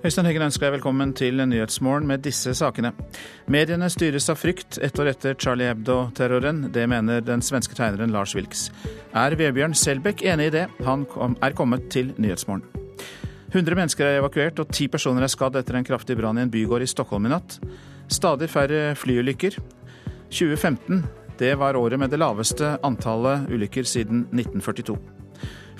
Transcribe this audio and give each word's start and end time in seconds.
Øystein 0.00 0.24
Heggen 0.24 0.46
ønsker 0.46 0.64
deg 0.64 0.78
velkommen 0.78 1.10
til 1.12 1.42
Nyhetsmorgen 1.44 2.06
med 2.08 2.22
disse 2.24 2.54
sakene. 2.56 2.94
Mediene 3.52 3.90
styres 3.92 4.30
av 4.32 4.38
frykt 4.40 4.78
ett 4.80 4.96
år 4.96 5.10
etter 5.10 5.36
Charlie 5.36 5.68
Hebdo-terroren. 5.68 6.62
Det 6.72 6.86
mener 6.88 7.20
den 7.20 7.44
svenske 7.44 7.76
tegneren 7.76 8.14
Lars 8.14 8.32
Wilks. 8.32 8.70
Er 9.12 9.36
Vebjørn 9.36 9.76
Selbekk 9.76 10.24
enig 10.24 10.48
i 10.48 10.54
det? 10.56 10.64
Han 10.88 11.04
er 11.44 11.52
kommet 11.52 11.90
til 11.92 12.14
Nyhetsmorgen. 12.16 12.64
100 13.52 13.76
mennesker 13.76 14.08
er 14.08 14.22
evakuert 14.22 14.64
og 14.64 14.72
ti 14.72 14.88
personer 14.88 15.28
er 15.28 15.34
skadd 15.36 15.60
etter 15.60 15.76
en 15.76 15.84
kraftig 15.84 16.16
brann 16.16 16.40
i 16.40 16.46
en 16.46 16.56
bygård 16.56 16.88
i 16.88 16.88
Stockholm 16.88 17.28
i 17.28 17.36
natt. 17.36 17.60
Stadig 18.08 18.48
færre 18.48 18.94
flyulykker. 18.96 19.60
2015 20.32 21.04
det 21.36 21.58
var 21.60 21.76
året 21.76 22.00
med 22.00 22.08
det 22.08 22.24
laveste 22.24 22.78
antallet 22.80 23.52
ulykker 23.52 23.84
siden 23.84 24.30
1942. 24.32 25.19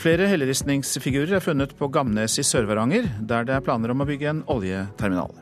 Flere 0.00 0.30
helleristningsfigurer 0.30 1.36
er 1.36 1.44
funnet 1.44 1.74
på 1.76 1.90
Gamnes 1.92 2.38
i 2.40 2.44
Sør-Varanger, 2.46 3.08
der 3.20 3.44
det 3.44 3.58
er 3.58 3.64
planer 3.64 3.92
om 3.92 4.00
å 4.00 4.08
bygge 4.08 4.30
en 4.30 4.44
oljeterminal. 4.48 5.34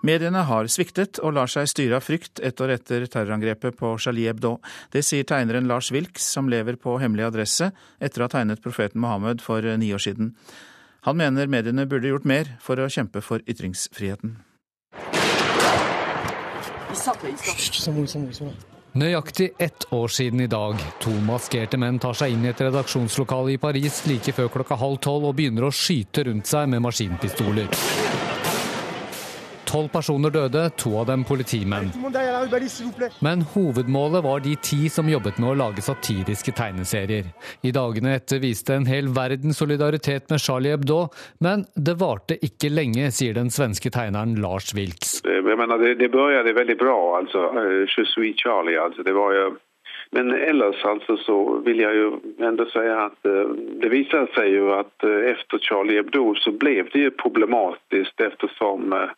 Mediene 0.00 0.46
har 0.48 0.68
sviktet 0.72 1.18
og 1.20 1.34
lar 1.36 1.50
seg 1.52 1.68
styre 1.68 1.98
av 1.98 2.04
frykt 2.06 2.40
ett 2.40 2.60
år 2.64 2.72
etter 2.78 3.04
terrorangrepet 3.04 3.76
på 3.76 3.92
Charlie 4.00 4.30
Hebdo. 4.30 4.54
Det 4.92 5.02
sier 5.04 5.26
tegneren 5.28 5.68
Lars 5.68 5.90
Wilks, 5.92 6.24
som 6.24 6.48
lever 6.48 6.78
på 6.80 6.96
hemmelig 7.02 7.26
adresse 7.28 7.68
etter 8.00 8.22
å 8.22 8.28
ha 8.28 8.32
tegnet 8.32 8.64
profeten 8.64 9.00
Mohammed 9.04 9.44
for 9.44 9.64
ni 9.76 9.92
år 9.92 10.00
siden. 10.00 10.32
Han 11.04 11.20
mener 11.20 11.52
mediene 11.52 11.86
burde 11.88 12.08
gjort 12.08 12.28
mer 12.28 12.56
for 12.64 12.80
å 12.80 12.88
kjempe 12.88 13.20
for 13.24 13.44
ytringsfriheten. 13.48 14.36
Nøyaktig 18.92 19.50
ett 19.58 19.92
år 19.92 20.08
siden 20.08 20.40
i 20.40 20.46
dag. 20.50 20.74
To 21.04 21.12
maskerte 21.22 21.78
menn 21.78 22.00
tar 22.02 22.16
seg 22.18 22.34
inn 22.34 22.42
i 22.42 22.50
et 22.50 22.62
redaksjonslokale 22.64 23.54
i 23.54 23.60
Paris 23.62 24.00
like 24.10 24.34
før 24.34 24.50
klokka 24.50 24.78
halv 24.80 24.98
tolv 25.04 25.28
og 25.30 25.36
begynner 25.38 25.68
å 25.68 25.70
skyte 25.70 26.26
rundt 26.26 26.50
seg 26.50 26.66
med 26.72 26.82
maskinpistoler. 26.82 27.70
Tolv 29.70 29.88
personer 29.92 30.32
døde, 30.34 30.64
to 30.74 30.96
av 30.98 31.06
dem 31.06 31.22
politimenn. 31.22 31.92
Men 33.22 33.44
hovedmålet 33.52 34.24
var 34.24 34.42
de 34.42 34.56
ti 34.58 34.88
som 34.90 35.06
jobbet 35.06 35.38
med 35.38 35.52
å 35.52 35.58
lage 35.60 35.84
satiriske 35.86 36.54
tegneserier. 36.58 37.28
I 37.62 37.70
dagene 37.76 38.16
etter 38.18 38.42
viste 38.42 38.74
en 38.74 38.88
hel 38.90 39.12
verden 39.14 39.54
solidaritet 39.54 40.26
med 40.32 40.42
Charlie 40.42 40.74
Hebdo, 40.74 41.04
men 41.38 41.62
det 41.76 41.94
varte 42.02 42.40
ikke 42.42 42.72
lenge, 42.72 43.12
sier 43.14 43.38
den 43.38 43.54
svenske 43.54 43.94
tegneren 43.94 44.34
Lars 44.42 44.74
Wilks. 44.74 45.20
Jeg 45.22 45.46
mener, 45.46 45.78
det, 45.78 45.94
det 46.02 46.10
begynte 46.10 46.58
veldig 46.58 46.78
bra, 46.80 47.00
altså. 47.22 47.46
Je 47.86 48.06
suis 48.10 48.34
Charlie, 48.42 48.74
altså. 48.74 49.06
Det 49.06 49.14
var 49.14 49.36
jo 49.38 49.50
men 50.10 50.32
ellers 50.34 50.84
altså 50.84 51.14
så 51.22 51.36
vil 51.62 51.84
jeg 51.84 51.94
jo 51.94 52.08
enda 52.42 52.64
si 52.72 52.82
at 52.82 53.28
eh, 53.30 53.52
det 53.82 53.90
viser 53.92 54.26
seg 54.34 54.48
jo 54.56 54.72
at 54.74 55.06
eh, 55.06 55.28
etter 55.30 55.62
Charlie 55.62 56.00
Hebdo 56.00 56.32
så 56.42 56.50
ble 56.50 56.80
det 56.90 57.12
problematisk 57.22 58.24
eftersom 58.26 58.90
eh, 58.96 59.12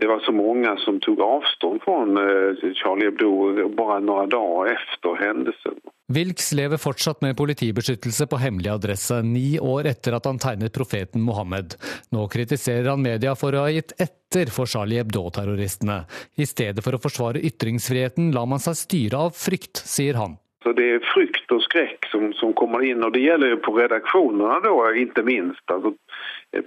det 0.00 0.06
var 0.06 0.20
så 0.20 0.32
mange 0.32 0.76
som 0.84 1.00
tok 1.00 1.20
avstånd 1.24 1.82
fra 1.84 1.98
eh, 2.22 2.64
Charlie 2.78 3.10
Hebdo 3.10 3.68
bare 3.76 4.00
noen 4.04 4.30
dager 4.32 4.72
etter 4.74 5.20
hendelsen. 5.20 5.78
Wilks 6.12 6.52
lever 6.54 6.78
fortsatt 6.78 7.22
med 7.24 7.36
politibeskyttelse 7.36 8.28
på 8.30 8.38
hemmelig 8.38 8.70
adresse, 8.70 9.18
ni 9.26 9.58
år 9.58 9.88
etter 9.90 10.14
at 10.14 10.28
han 10.28 10.38
tegnet 10.38 10.74
profeten 10.74 11.24
Mohammed. 11.26 11.74
Nå 12.14 12.28
kritiserer 12.30 12.92
han 12.92 13.02
media 13.02 13.34
for 13.34 13.56
å 13.56 13.66
ha 13.66 13.72
gitt 13.74 13.96
etter 13.98 14.52
for 14.54 14.70
Charlie 14.70 15.00
Hebdo-terroristene. 15.02 16.04
I 16.38 16.46
stedet 16.46 16.84
for 16.86 16.94
å 16.94 17.02
forsvare 17.02 17.42
ytringsfriheten 17.48 18.30
lar 18.36 18.46
man 18.50 18.62
seg 18.62 18.78
styre 18.78 19.26
av 19.26 19.34
frykt, 19.34 19.82
sier 19.82 20.20
han. 20.20 20.38
Så 20.62 20.72
Det 20.74 20.86
er 20.96 21.10
frykt 21.14 21.52
og 21.54 21.62
skrekk 21.62 22.06
som, 22.10 22.32
som, 22.34 22.54
kommer 22.58 22.82
inn, 22.82 23.04
og 23.06 23.12
det 23.14 23.22
gjelder 23.22 23.54
jo 23.54 23.62
på 23.62 23.76
redaksjonene, 23.76 24.74
ikke 25.02 25.22
minst. 25.26 25.62
Altså 25.70 25.94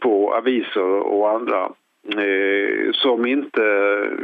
på 0.04 0.14
aviser 0.36 1.04
og 1.04 1.26
andre 1.30 1.70
som 3.00 3.26
ikke 3.26 3.66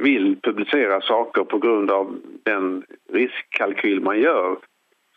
vil 0.04 0.36
publisere 0.44 1.02
saker 1.02 1.44
pga. 1.44 2.00
den 2.46 2.84
riskkalkyl 3.14 4.02
man 4.02 4.20
gjør. 4.20 4.58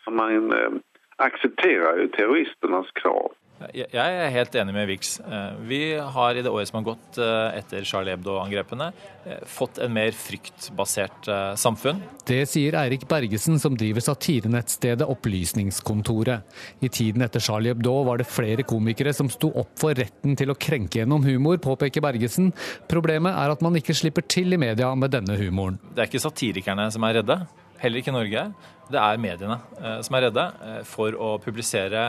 Man 0.09 0.53
eh, 0.53 0.79
aksepterer 1.19 2.01
jo 2.01 2.07
terroristenes 2.15 2.91
krav. 2.97 3.33
Jeg 3.59 3.91
er 3.91 4.31
helt 4.31 4.53
enig 4.55 4.73
med 4.73 4.87
Vix. 4.87 5.17
Eh, 5.19 5.57
vi 5.67 5.79
har 5.99 6.37
i 6.37 6.43
det 6.45 6.51
året 6.51 6.69
som 6.69 6.79
har 6.79 6.85
gått 6.93 7.17
eh, 7.19 7.57
etter 7.59 7.83
Charlie 7.87 8.15
Hebdo-angrepene, 8.15 8.87
eh, 9.27 9.41
fått 9.51 9.81
en 9.83 9.91
mer 9.95 10.15
fryktbasert 10.15 11.27
samfunn. 11.59 11.99
Det 12.29 12.39
sier 12.47 12.77
Eirik 12.79 13.03
Bergesen, 13.09 13.59
som 13.59 13.75
driver 13.77 14.03
satirenettstedet 14.05 15.07
Opplysningskontoret. 15.11 16.55
I 16.79 16.91
tiden 16.93 17.25
etter 17.25 17.43
Charlie 17.43 17.73
Hebdo 17.73 17.97
var 18.07 18.21
det 18.21 18.29
flere 18.31 18.63
komikere 18.67 19.13
som 19.15 19.31
sto 19.31 19.51
opp 19.59 19.75
for 19.81 19.97
retten 19.97 20.39
til 20.39 20.53
å 20.53 20.57
krenke 20.57 21.01
gjennom 21.01 21.27
humor, 21.27 21.59
påpeker 21.59 22.03
Bergesen. 22.05 22.53
Problemet 22.91 23.35
er 23.35 23.55
at 23.55 23.65
man 23.65 23.75
ikke 23.79 23.97
slipper 23.97 24.23
til 24.23 24.55
i 24.55 24.61
media 24.61 24.93
med 24.95 25.11
denne 25.17 25.35
humoren. 25.39 25.81
Det 25.91 26.05
er 26.05 26.11
ikke 26.11 26.23
satirikerne 26.29 26.87
som 26.95 27.03
er 27.07 27.19
redde, 27.19 27.41
heller 27.83 27.99
ikke 27.99 28.15
Norge. 28.15 28.49
Det 28.89 28.97
er 28.97 29.19
mediene 29.21 29.59
som 30.01 30.15
er 30.17 30.23
redde 30.25 30.43
for 30.89 31.13
å 31.13 31.35
publisere 31.43 32.07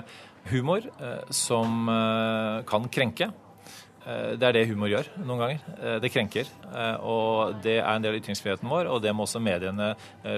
humor 0.50 0.86
eh, 0.86 1.22
som 1.30 1.88
eh, 1.88 2.62
kan 2.68 2.88
krenke. 2.92 3.30
Eh, 4.06 4.32
det 4.40 4.48
er 4.48 4.56
det 4.56 4.66
humor 4.70 4.90
gjør 4.90 5.10
noen 5.22 5.44
ganger. 5.44 5.98
Det 6.02 6.12
krenker. 6.12 6.50
Og 7.06 7.60
det 7.64 7.78
er 7.80 7.92
en 7.92 8.04
del 8.04 8.14
av 8.14 8.22
ytringsfriheten 8.22 8.70
vår, 8.70 8.90
og 8.90 9.02
det 9.04 9.14
må 9.14 9.26
også 9.26 9.42
mediene 9.42 9.92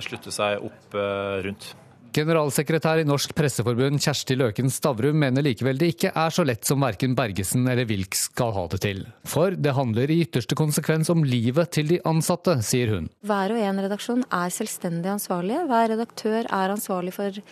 slutte 0.04 0.34
seg 0.34 0.62
opp 0.64 0.96
rundt. 1.46 1.72
Generalsekretær 2.12 3.00
i 3.00 3.06
Norsk 3.08 3.32
Presseforbund 3.36 4.02
Kjersti 4.02 4.36
Løken 4.36 4.68
Stavrum 4.72 5.16
mener 5.22 5.44
likevel 5.46 5.78
det 5.80 5.92
ikke 5.94 6.10
er 6.12 6.34
så 6.34 6.44
lett 6.44 6.68
som 6.68 6.82
verken 6.84 7.16
Bergesen 7.16 7.64
eller 7.64 7.88
Wilks 7.88 8.26
skal 8.28 8.52
ha 8.56 8.66
det 8.74 8.82
til. 8.84 9.00
For 9.28 9.56
det 9.56 9.72
handler 9.76 10.12
i 10.12 10.20
ytterste 10.26 10.58
konsekvens 10.58 11.08
om 11.12 11.24
livet 11.24 11.72
til 11.72 11.88
de 11.88 12.00
ansatte, 12.08 12.58
sier 12.66 12.92
hun. 12.92 13.08
Hver 13.24 13.56
og 13.56 13.64
en 13.64 13.82
redaksjon 13.86 14.26
er 14.28 14.52
selvstendig 14.52 15.14
ansvarlige. 15.14 15.64
Hver 15.70 15.88
redaktør 15.94 16.40
er 16.44 16.76
ansvarlig 16.76 17.16
for 17.16 17.42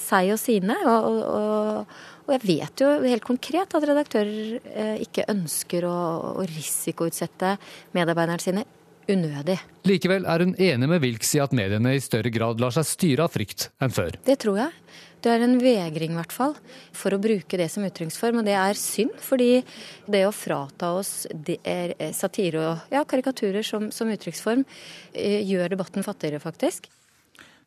seg 0.00 0.34
og 0.36 0.42
sine. 0.42 0.76
og, 0.84 1.20
og 1.24 2.18
og 2.30 2.36
jeg 2.36 2.46
vet 2.46 2.78
jo 2.84 2.88
helt 3.10 3.24
konkret 3.26 3.72
at 3.74 3.84
redaktører 3.90 4.60
eh, 4.70 5.00
ikke 5.02 5.26
ønsker 5.32 5.82
å, 5.88 5.94
å 6.38 6.44
risikoutsette 6.46 7.56
medarbeiderne 7.96 8.44
sine 8.44 8.62
unødig. 9.08 9.58
Likevel 9.88 10.26
er 10.28 10.44
hun 10.44 10.54
enig 10.58 10.88
med 10.90 11.02
Wilks 11.04 11.32
i 11.36 11.42
at 11.42 11.54
mediene 11.56 11.94
i 11.96 12.02
større 12.02 12.32
grad 12.34 12.60
lar 12.62 12.74
seg 12.74 12.88
styre 12.88 13.26
av 13.26 13.34
frykt 13.34 13.70
enn 13.80 13.94
før. 13.94 14.18
Det 14.26 14.38
tror 14.42 14.60
jeg. 14.64 14.76
Det 15.20 15.28
er 15.28 15.42
en 15.44 15.58
vegring, 15.60 16.14
i 16.14 16.16
hvert 16.16 16.32
fall, 16.32 16.54
for 16.96 17.12
å 17.12 17.20
bruke 17.20 17.58
det 17.60 17.66
som 17.72 17.84
uttrykksform. 17.84 18.40
Og 18.40 18.46
det 18.46 18.54
er 18.56 18.78
synd, 18.80 19.18
fordi 19.20 19.60
det 20.08 20.22
å 20.24 20.32
frata 20.32 20.94
oss 20.96 21.26
eh, 21.28 21.92
satire 22.16 22.62
og 22.62 22.94
ja, 22.94 23.04
karikaturer 23.04 23.66
som, 23.66 23.90
som 23.92 24.08
uttrykksform, 24.08 24.64
eh, 25.12 25.42
gjør 25.44 25.76
debatten 25.76 26.06
fattigere, 26.06 26.40
faktisk. 26.40 26.88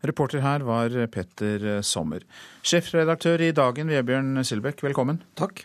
Reporter 0.04 0.42
her 0.44 0.66
var 0.68 0.98
Petter 1.14 1.84
Sommer. 1.86 2.26
Sjefredaktør 2.66 3.46
i 3.46 3.54
Dagen, 3.56 3.94
Vebjørn 3.94 4.42
Silbekk, 4.44 4.82
velkommen. 4.90 5.22
Takk. 5.40 5.64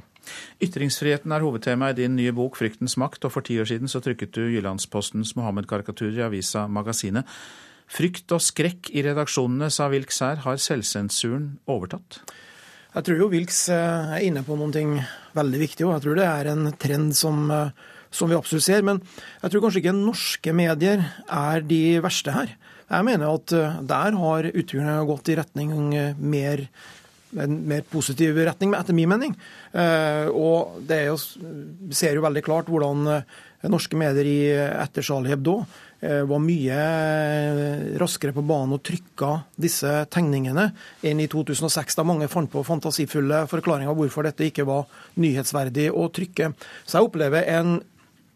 Ytringsfriheten 0.65 1.33
er 1.33 1.44
hovedtema 1.44 1.91
i 1.91 1.99
din 1.99 2.16
nye 2.16 2.33
bok 2.33 2.56
'Fryktens 2.56 2.97
makt', 2.97 3.25
og 3.25 3.33
for 3.33 3.41
ti 3.41 3.61
år 3.61 3.71
siden 3.71 3.89
så 3.89 4.00
trykket 4.00 4.34
du 4.34 4.49
Jyllandspostens 4.49 5.37
Mohammed-karikaturer 5.37 6.19
i 6.19 6.27
avisa 6.27 6.66
Magasinet. 6.66 7.25
Frykt 7.89 8.33
og 8.37 8.43
skrekk 8.44 8.91
i 8.93 9.03
redaksjonene, 9.03 9.71
sa 9.72 9.88
Wilks 9.88 10.21
her, 10.21 10.37
har 10.44 10.61
selvsensuren 10.61 11.59
overtatt? 11.67 12.21
Jeg 12.99 13.05
tror 13.05 13.21
jo 13.21 13.28
Wilks 13.33 13.67
eh, 13.72 14.17
er 14.17 14.25
inne 14.25 14.43
på 14.43 14.56
noe 14.59 15.05
veldig 15.37 15.61
viktig, 15.61 15.87
og 15.87 15.94
jeg 15.94 16.05
tror 16.05 16.19
det 16.19 16.27
er 16.27 16.50
en 16.53 16.71
trend 16.81 17.17
som, 17.17 17.44
eh, 17.53 17.71
som 18.11 18.31
vi 18.31 18.37
absolutt 18.37 18.65
ser. 18.65 18.83
Men 18.83 19.03
jeg 19.43 19.53
tror 19.53 19.65
kanskje 19.65 19.83
ikke 19.83 19.97
norske 19.97 20.55
medier 20.56 21.05
er 21.29 21.64
de 21.69 21.82
verste 22.05 22.35
her. 22.35 22.55
Jeg 22.88 23.05
mener 23.05 23.29
at 23.29 23.52
eh, 23.52 23.81
der 23.93 24.19
har 24.19 24.49
utviklingen 24.50 25.08
gått 25.08 25.29
i 25.29 25.37
retning 25.38 25.76
mer 26.17 26.64
en 27.36 27.58
mer 27.69 27.84
positiv 27.90 28.38
retning, 28.46 28.72
etter 28.76 28.96
min 28.96 29.10
mening. 29.10 29.34
Eh, 29.72 30.28
og 30.32 30.78
det 30.88 31.04
jo, 31.08 31.19
ser 31.92 32.16
jo 32.16 32.25
veldig 32.25 32.44
klart 32.46 32.70
hvordan 32.72 33.10
eh, 33.12 33.36
norske 33.69 33.98
medier 33.98 34.28
i, 34.28 34.40
etter 34.54 35.04
Charlie 35.04 35.32
Hebdo 35.32 35.58
eh, 36.00 36.22
var 36.28 36.42
mye 36.42 36.78
raskere 38.00 38.34
på 38.36 38.44
banen 38.48 38.76
og 38.78 38.84
trykka 38.86 39.32
disse 39.60 39.92
tegningene 40.14 40.70
enn 41.06 41.20
i 41.20 41.28
2006, 41.30 41.98
da 41.98 42.06
mange 42.06 42.30
fant 42.32 42.50
på 42.52 42.64
fantasifulle 42.66 43.44
forklaringer 43.50 43.98
hvorfor 43.98 44.28
dette 44.28 44.48
ikke 44.48 44.69
var 44.69 44.88
nyhetsverdig 45.20 45.90
å 45.92 46.08
trykke. 46.14 46.54
Så 46.84 46.98
jeg 46.98 47.10
opplever 47.10 47.50
en, 47.58 47.80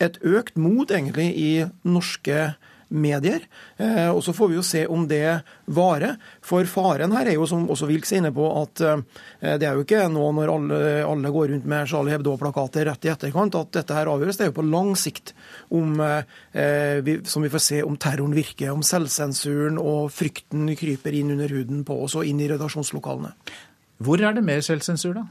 et 0.02 0.20
økt 0.26 0.60
mot 0.60 0.90
egentlig 0.90 1.32
i 1.38 1.50
norske 1.86 2.36
medier 2.36 2.68
medier. 2.92 3.46
Eh, 3.76 4.08
og 4.10 4.22
Så 4.24 4.32
får 4.36 4.48
vi 4.48 4.56
jo 4.58 4.62
se 4.62 4.84
om 4.86 5.06
det 5.08 5.42
varer. 5.66 6.16
For 6.44 6.64
faren 6.68 7.12
her 7.16 7.26
er 7.26 7.34
jo, 7.38 7.46
som 7.46 7.68
også 7.70 7.88
Wilks 7.90 8.12
er 8.12 8.22
inne 8.22 8.32
på, 8.34 8.46
at 8.62 8.84
eh, 8.84 9.56
det 9.58 9.66
er 9.68 9.74
jo 9.74 9.86
ikke 9.86 10.04
nå 10.12 10.28
når 10.36 10.52
alle, 10.52 10.80
alle 11.08 11.32
går 11.34 11.52
rundt 11.54 11.68
med 11.68 11.88
Charlie 11.90 12.14
Hebdo-plakater 12.14 12.86
rett 12.90 13.08
i 13.08 13.12
etterkant 13.12 13.58
at 13.58 13.72
dette 13.78 13.96
her 13.96 14.10
avgjøres. 14.12 14.38
Det 14.38 14.46
er 14.46 14.52
jo 14.52 14.58
på 14.60 14.68
lang 14.68 14.94
sikt, 14.98 15.34
om, 15.72 15.98
eh, 16.00 17.12
som 17.28 17.44
vi 17.44 17.52
får 17.52 17.64
se 17.64 17.82
om 17.86 17.96
terroren 17.96 18.36
virker, 18.36 18.72
om 18.72 18.84
selvsensuren 18.86 19.80
og 19.80 20.12
frykten 20.12 20.70
kryper 20.78 21.16
inn 21.16 21.34
under 21.34 21.52
huden 21.52 21.84
på 21.88 21.98
oss 22.04 22.16
og 22.18 22.28
inn 22.28 22.40
i 22.42 22.50
redaksjonslokalene. 22.50 23.34
Hvor 24.02 24.22
er 24.22 24.34
det 24.34 24.44
mer 24.44 24.62
selvsensur, 24.64 25.14
da? 25.14 25.26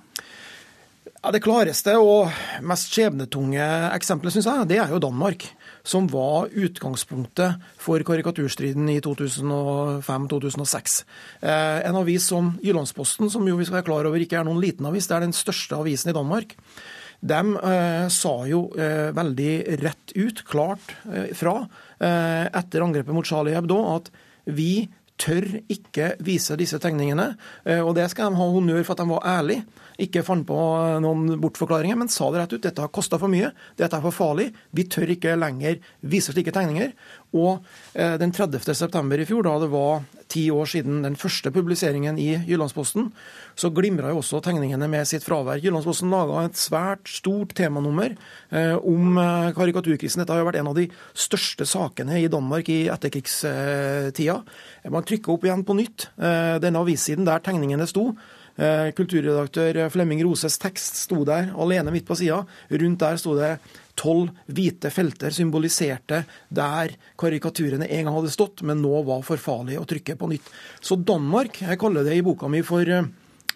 Ja, 1.22 1.32
Det 1.32 1.44
klareste 1.44 1.98
og 2.02 2.32
mest 2.66 2.90
skjebnetunge 2.94 3.66
eksempelet 3.94 4.34
synes 4.34 4.48
jeg, 4.50 4.70
det 4.72 4.80
er 4.82 4.90
jo 4.90 5.02
Danmark. 5.02 5.46
Som 5.84 6.08
var 6.12 6.52
utgangspunktet 6.54 7.62
for 7.82 8.04
karikaturstriden 8.06 8.90
i 8.94 9.00
2005-2006. 9.02 11.04
Eh, 11.42 11.80
en 11.90 12.02
avis 12.02 12.28
som 12.30 12.54
Jyllandsposten, 12.62 13.32
som 13.34 13.48
jo 13.48 13.58
vi 13.58 13.66
skal 13.66 13.80
være 13.80 13.90
klar 13.90 14.10
over 14.10 14.22
ikke 14.22 14.40
er 14.40 14.48
noen 14.48 14.62
liten 14.62 14.86
avis, 14.90 15.10
det 15.10 15.18
er 15.18 15.26
den 15.26 15.38
største 15.38 15.80
avisen 15.80 16.14
i 16.14 16.18
Danmark. 16.18 16.58
De 17.22 17.38
eh, 17.38 18.08
sa 18.10 18.34
jo 18.50 18.66
eh, 18.74 19.12
veldig 19.14 19.54
rett 19.84 20.14
ut, 20.18 20.42
klart 20.50 20.96
eh, 21.10 21.30
fra, 21.38 21.60
eh, 22.02 22.46
etter 22.50 22.86
angrepet 22.86 23.14
mot 23.14 23.28
Charlie 23.28 23.58
Hebdo, 23.58 23.82
at 23.96 24.10
vi 24.50 24.90
tør 25.22 25.48
ikke 25.72 26.16
vise 26.26 26.58
disse 26.60 26.80
tegningene. 26.82 27.36
Eh, 27.66 27.82
og 27.82 27.94
det 27.98 28.10
skal 28.12 28.32
de 28.32 28.42
ha 28.42 28.50
honnør 28.56 28.84
for 28.88 28.98
at 28.98 29.04
de 29.04 29.14
var 29.14 29.30
ærlige 29.38 29.66
ikke 30.02 30.24
fant 30.26 30.46
på 30.48 30.58
noen 31.04 31.36
bortforklaringer, 31.42 31.98
men 32.00 32.10
sa 32.12 32.30
det 32.32 32.42
rett 32.42 32.56
ut. 32.56 32.64
Dette 32.64 32.84
har 32.84 32.92
kosta 32.94 33.20
for 33.22 33.32
mye, 33.32 33.52
dette 33.80 33.98
er 33.98 34.04
for 34.04 34.16
farlig, 34.16 34.50
vi 34.76 34.86
tør 34.90 35.14
ikke 35.14 35.38
lenger 35.40 35.80
vise 36.14 36.34
slike 36.34 36.54
tegninger. 36.56 36.94
Og 37.32 37.62
eh, 37.96 38.18
den 38.20 38.34
30. 38.36 38.60
september 38.76 39.20
i 39.20 39.26
fjor, 39.28 39.46
da 39.48 39.54
det 39.62 39.70
var 39.72 40.04
ti 40.32 40.46
år 40.52 40.68
siden 40.68 41.02
den 41.04 41.16
første 41.20 41.52
publiseringen 41.52 42.18
i 42.20 42.34
Jyllandsposten, 42.48 43.10
så 43.56 43.72
glimra 43.76 44.12
jo 44.12 44.20
også 44.22 44.42
tegningene 44.44 44.88
med 44.92 45.08
sitt 45.08 45.24
fravær. 45.24 45.60
Jyllandsposten 45.64 46.12
laga 46.12 46.46
et 46.46 46.60
svært 46.60 47.08
stort 47.12 47.56
temanummer 47.56 48.16
eh, 48.52 48.76
om 48.76 49.16
eh, 49.20 49.52
karikaturkrisen. 49.56 50.24
Dette 50.24 50.36
har 50.36 50.44
jo 50.44 50.50
vært 50.50 50.60
en 50.60 50.72
av 50.74 50.78
de 50.80 50.90
største 51.16 51.68
sakene 51.68 52.20
i 52.20 52.30
Danmark 52.32 52.72
i 52.72 52.84
etterkrigstida. 52.92 54.38
Man 54.92 55.08
trykker 55.08 55.36
opp 55.36 55.48
igjen 55.48 55.66
på 55.68 55.78
nytt 55.78 56.10
denne 56.18 56.80
avissiden 56.82 57.28
der 57.28 57.44
tegningene 57.44 57.86
sto. 57.90 58.10
Kulturredaktør 58.98 59.78
Flemming 59.94 60.20
Roses 60.26 60.58
tekst 60.62 60.98
sto 61.06 61.22
der 61.26 61.54
alene 61.56 61.94
midt 61.94 62.08
på 62.10 62.18
sida. 62.20 62.42
Rundt 62.72 63.02
der 63.02 63.20
sto 63.22 63.36
det 63.38 63.54
tolv 64.00 64.32
hvite 64.52 64.92
felter 64.94 65.34
symboliserte 65.36 66.24
der 66.50 66.96
karikaturene 67.20 67.88
en 67.88 68.08
gang 68.08 68.18
hadde 68.18 68.34
stått, 68.34 68.64
men 68.68 68.82
nå 68.84 69.04
var 69.08 69.24
for 69.28 69.42
farlig 69.42 69.80
å 69.80 69.88
trykke 69.90 70.18
på 70.20 70.30
nytt. 70.32 70.48
Så 70.82 71.00
Danmark, 71.00 71.62
jeg 71.64 71.82
kaller 71.82 72.08
det 72.08 72.18
i 72.20 72.24
boka 72.26 72.50
mi 72.52 72.64
for 72.66 72.88
eh, 72.88 73.10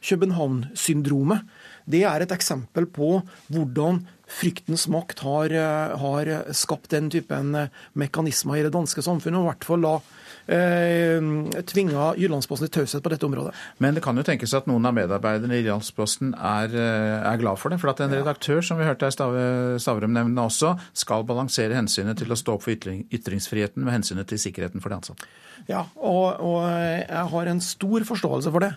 København-syndromet, 0.05 1.45
det 1.85 2.03
er 2.09 2.23
et 2.23 2.33
eksempel 2.33 2.87
på 2.89 3.19
hvordan 3.53 4.03
fryktens 4.25 4.87
makt 4.89 5.21
har, 5.25 5.53
eh, 5.53 5.95
har 6.01 6.31
skapt 6.57 6.91
den 6.93 7.11
typen 7.13 7.53
mekanismer 7.93 8.59
i 8.59 8.65
det 8.65 8.73
danske 8.73 9.05
samfunnet, 9.05 9.39
og 9.39 9.45
i 9.45 9.51
hvert 9.53 9.67
fall 9.69 9.85
la 9.85 9.97
eh, 9.99 10.24
tvinga 10.47 12.11
Jyllandsposten 12.19 12.69
til 12.69 12.81
taushet 12.81 13.03
på 13.03 13.11
dette 13.13 13.25
området. 13.25 13.53
Men 13.81 13.95
det 13.97 14.03
kan 14.05 14.17
jo 14.17 14.25
tenkes 14.25 14.53
at 14.57 14.67
noen 14.69 14.85
av 14.85 14.93
medarbeiderne 14.97 15.57
i 15.57 15.63
Jyllandsposten 15.63 16.35
er, 16.35 16.75
eh, 16.75 17.31
er 17.31 17.41
glad 17.41 17.57
for 17.57 17.69
det. 17.69 17.79
For 17.81 17.89
at 17.89 17.99
en 18.01 18.13
redaktør, 18.13 18.61
som 18.61 18.77
vi 18.77 18.85
hørte 18.85 19.11
Stavrum 19.11 20.13
nevne 20.13 20.45
også, 20.45 20.77
skal 20.93 21.23
balansere 21.23 21.73
hensynet 21.73 22.17
til 22.17 22.29
å 22.29 22.37
stå 22.37 22.55
opp 22.55 22.63
for 22.63 22.71
ytringsfriheten 22.71 23.83
med 23.83 23.93
hensynet 23.93 24.27
til 24.27 24.37
sikkerheten 24.37 24.81
for 24.81 24.89
de 24.89 24.95
ansatte. 24.95 25.25
Ja, 25.65 25.81
og, 25.97 26.41
og, 26.45 26.59
jeg 26.69 27.29
har 27.31 27.49
en 27.49 27.61
stor 27.63 28.03
forståelse 28.05 28.51
for 28.53 28.61
det. 28.61 28.71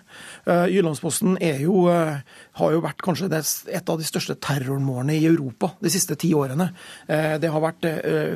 Uh, 0.47 0.65
Jyllandsposten 0.73 1.35
jo, 1.61 1.83
uh, 1.85 2.17
har 2.57 2.73
jo 2.73 2.81
vært 2.81 3.03
kanskje 3.05 3.29
det, 3.29 3.43
et 3.77 3.91
av 3.93 3.99
de 3.99 4.07
største 4.07 4.33
terrormålene 4.41 5.19
i 5.19 5.27
Europa 5.29 5.75
de 5.83 5.91
siste 5.93 6.17
ti 6.19 6.31
årene. 6.33 6.71
Uh, 7.05 7.37
det 7.41 7.53
har 7.53 7.61
vært 7.61 7.85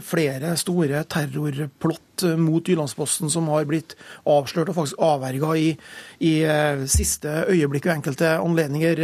flere 0.05 0.53
store 0.61 1.01
terrorplott 1.09 2.27
mot 2.38 2.69
Jyllandsposten 2.69 3.31
som 3.33 3.50
har 3.50 3.65
blitt 3.65 3.97
avslørt 4.29 4.69
og 4.69 4.77
faktisk 4.77 5.01
avverga 5.01 5.55
i, 5.57 5.69
i 6.21 6.33
siste 6.94 7.47
øyeblikk 7.50 7.89
og 7.89 7.95
enkelte 7.97 8.35
anledninger. 8.38 9.01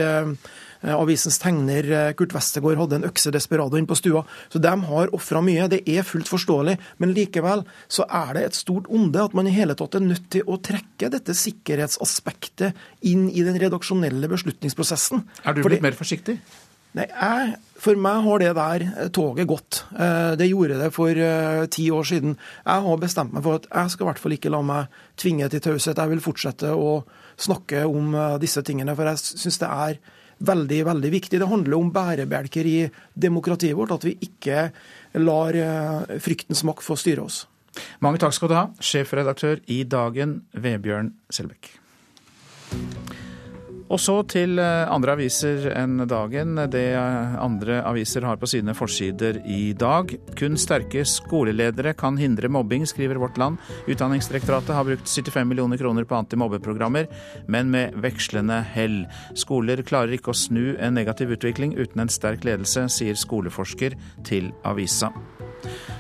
Eh, 0.80 0.96
avisens 0.96 1.40
tegner 1.42 1.88
eh, 1.92 2.12
Kurt 2.16 2.34
Westergård 2.36 2.80
hadde 2.80 3.00
en 3.00 3.08
økse 3.10 3.34
desperado 3.36 3.80
inn 3.80 3.88
på 3.90 3.98
stua. 4.00 4.24
Så 4.52 4.62
de 4.64 4.72
har 4.88 5.12
ofra 5.16 5.42
mye. 5.44 5.68
Det 5.72 5.82
er 5.92 6.08
fullt 6.08 6.30
forståelig. 6.32 6.78
Men 7.04 7.14
likevel 7.16 7.66
så 7.92 8.08
er 8.08 8.32
det 8.38 8.46
et 8.48 8.60
stort 8.62 8.88
onde 8.88 9.26
at 9.26 9.36
man 9.36 9.50
i 9.50 9.56
hele 9.56 9.76
tatt 9.80 9.98
er 10.00 10.06
nødt 10.06 10.30
til 10.32 10.48
å 10.48 10.60
trekke 10.64 11.12
dette 11.12 11.36
sikkerhetsaspektet 11.36 12.80
inn 13.12 13.28
i 13.30 13.44
den 13.44 13.60
redaksjonelle 13.60 14.32
beslutningsprosessen. 14.32 15.26
Er 15.44 15.58
du 15.58 15.66
blitt 15.66 15.84
mer 15.84 15.98
forsiktig? 15.98 16.40
Nei, 16.98 17.06
jeg, 17.06 17.58
For 17.80 18.00
meg 18.02 18.24
har 18.26 18.42
det 18.42 18.54
der 18.58 18.86
eh, 18.88 19.10
toget 19.14 19.50
gått. 19.52 19.82
Det 20.40 20.48
gjorde 20.48 20.80
det 20.80 20.88
for 20.96 21.20
ti 21.76 21.90
år 21.94 22.08
siden. 22.08 22.38
Jeg 22.64 22.86
har 22.88 23.02
bestemt 23.04 23.36
meg 23.36 23.44
for 23.44 23.60
at 23.60 23.68
jeg 23.68 23.94
skal 23.94 24.08
i 24.08 24.10
hvert 24.10 24.22
fall 24.24 24.38
ikke 24.38 24.54
la 24.56 24.64
meg 24.64 25.04
tvinge 25.20 25.52
til 25.52 25.64
taushet. 25.68 26.00
Jeg 26.00 26.14
vil 26.16 26.24
fortsette 26.24 26.72
å 26.72 27.02
snakke 27.40 27.84
om 27.88 28.16
disse 28.40 28.64
tingene, 28.64 28.96
for 28.96 29.12
jeg 29.12 29.22
syns 29.44 29.60
det 29.62 29.70
er 29.70 30.00
veldig, 30.40 30.80
veldig 30.88 31.12
viktig. 31.14 31.40
Det 31.42 31.50
handler 31.50 31.78
om 31.78 31.92
bærebjelker 31.94 32.70
i 32.70 32.78
demokratiet 33.14 33.78
vårt, 33.78 33.94
at 33.96 34.08
vi 34.08 34.16
ikke 34.26 34.70
lar 35.20 35.58
eh, 35.58 36.20
fryktens 36.24 36.64
makt 36.68 36.86
få 36.86 36.98
styre 37.00 37.26
oss. 37.28 37.44
Mange 38.04 38.20
takk 38.22 38.36
skal 38.36 38.52
du 38.52 38.58
ha, 38.58 38.68
sjefredaktør 38.84 39.62
i 39.72 39.84
Dagen, 39.88 40.42
Vebjørn 40.58 41.14
Selbekk. 41.32 41.74
Og 43.90 43.98
så 44.02 44.20
til 44.30 44.60
eh, 44.62 44.86
andre 44.92 45.16
aviser 45.18 45.72
enn 45.74 46.04
dagen. 46.10 46.60
Det 46.70 46.86
andre 46.94 47.80
aviser 47.90 48.28
har 48.28 48.38
på 48.38 48.50
sine 48.50 48.76
forsider 48.78 49.42
i 49.50 49.74
dag. 49.74 50.14
Kun 50.38 50.58
sterke 50.62 51.04
skoleledere 51.10 51.96
kan 51.98 52.20
hindre 52.22 52.52
mobbing, 52.54 52.86
skriver 52.90 53.20
Vårt 53.22 53.42
Land. 53.42 53.58
Utdanningsdirektoratet 53.90 54.76
har 54.78 54.88
brukt 54.88 55.10
75 55.10 55.50
millioner 55.50 55.82
kroner 55.82 56.06
på 56.06 56.20
antimobbeprogrammer, 56.22 57.10
men 57.50 57.74
med 57.74 57.98
vekslende 57.98 58.62
hell. 58.76 59.02
Skoler 59.34 59.82
klarer 59.82 60.14
ikke 60.18 60.36
å 60.36 60.38
snu 60.38 60.76
en 60.78 60.98
negativ 60.98 61.34
utvikling 61.34 61.74
uten 61.80 62.06
en 62.06 62.14
sterk 62.14 62.46
ledelse, 62.46 62.86
sier 62.94 63.18
skoleforsker 63.18 63.98
til 64.28 64.54
avisa. 64.68 65.10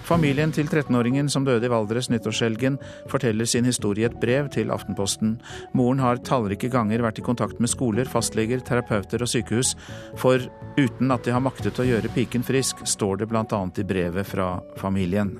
Familien 0.07 0.51
til 0.55 0.67
13-åringen 0.67 1.29
som 1.29 1.45
døde 1.45 1.67
i 1.67 1.71
Valdres 1.71 2.09
nyttårshelgen, 2.09 2.79
forteller 3.11 3.45
sin 3.49 3.67
historie 3.67 4.05
i 4.05 4.09
et 4.09 4.17
brev 4.21 4.49
til 4.53 4.71
Aftenposten. 4.73 5.35
Moren 5.77 6.01
har 6.03 6.21
tallrike 6.25 6.71
ganger 6.73 7.03
vært 7.05 7.21
i 7.21 7.25
kontakt 7.25 7.59
med 7.61 7.71
skoler, 7.71 8.09
fastleger, 8.09 8.63
terapeuter 8.65 9.21
og 9.25 9.29
sykehus, 9.29 9.75
for 10.17 10.41
uten 10.79 11.13
at 11.13 11.25
de 11.27 11.35
har 11.35 11.45
maktet 11.45 11.79
å 11.79 11.87
gjøre 11.87 12.11
piken 12.15 12.45
frisk, 12.47 12.85
står 12.87 13.21
det 13.21 13.29
bl.a. 13.29 13.45
i 13.45 13.87
brevet 13.87 14.27
fra 14.27 14.55
familien. 14.81 15.37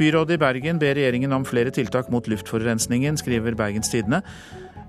Byrådet 0.00 0.38
i 0.38 0.40
Bergen 0.40 0.78
ber 0.80 0.94
regjeringen 0.96 1.34
om 1.36 1.44
flere 1.44 1.72
tiltak 1.76 2.08
mot 2.08 2.28
luftforurensningen, 2.30 3.18
skriver 3.20 3.58
Bergens 3.58 3.90
Tidende. 3.92 4.22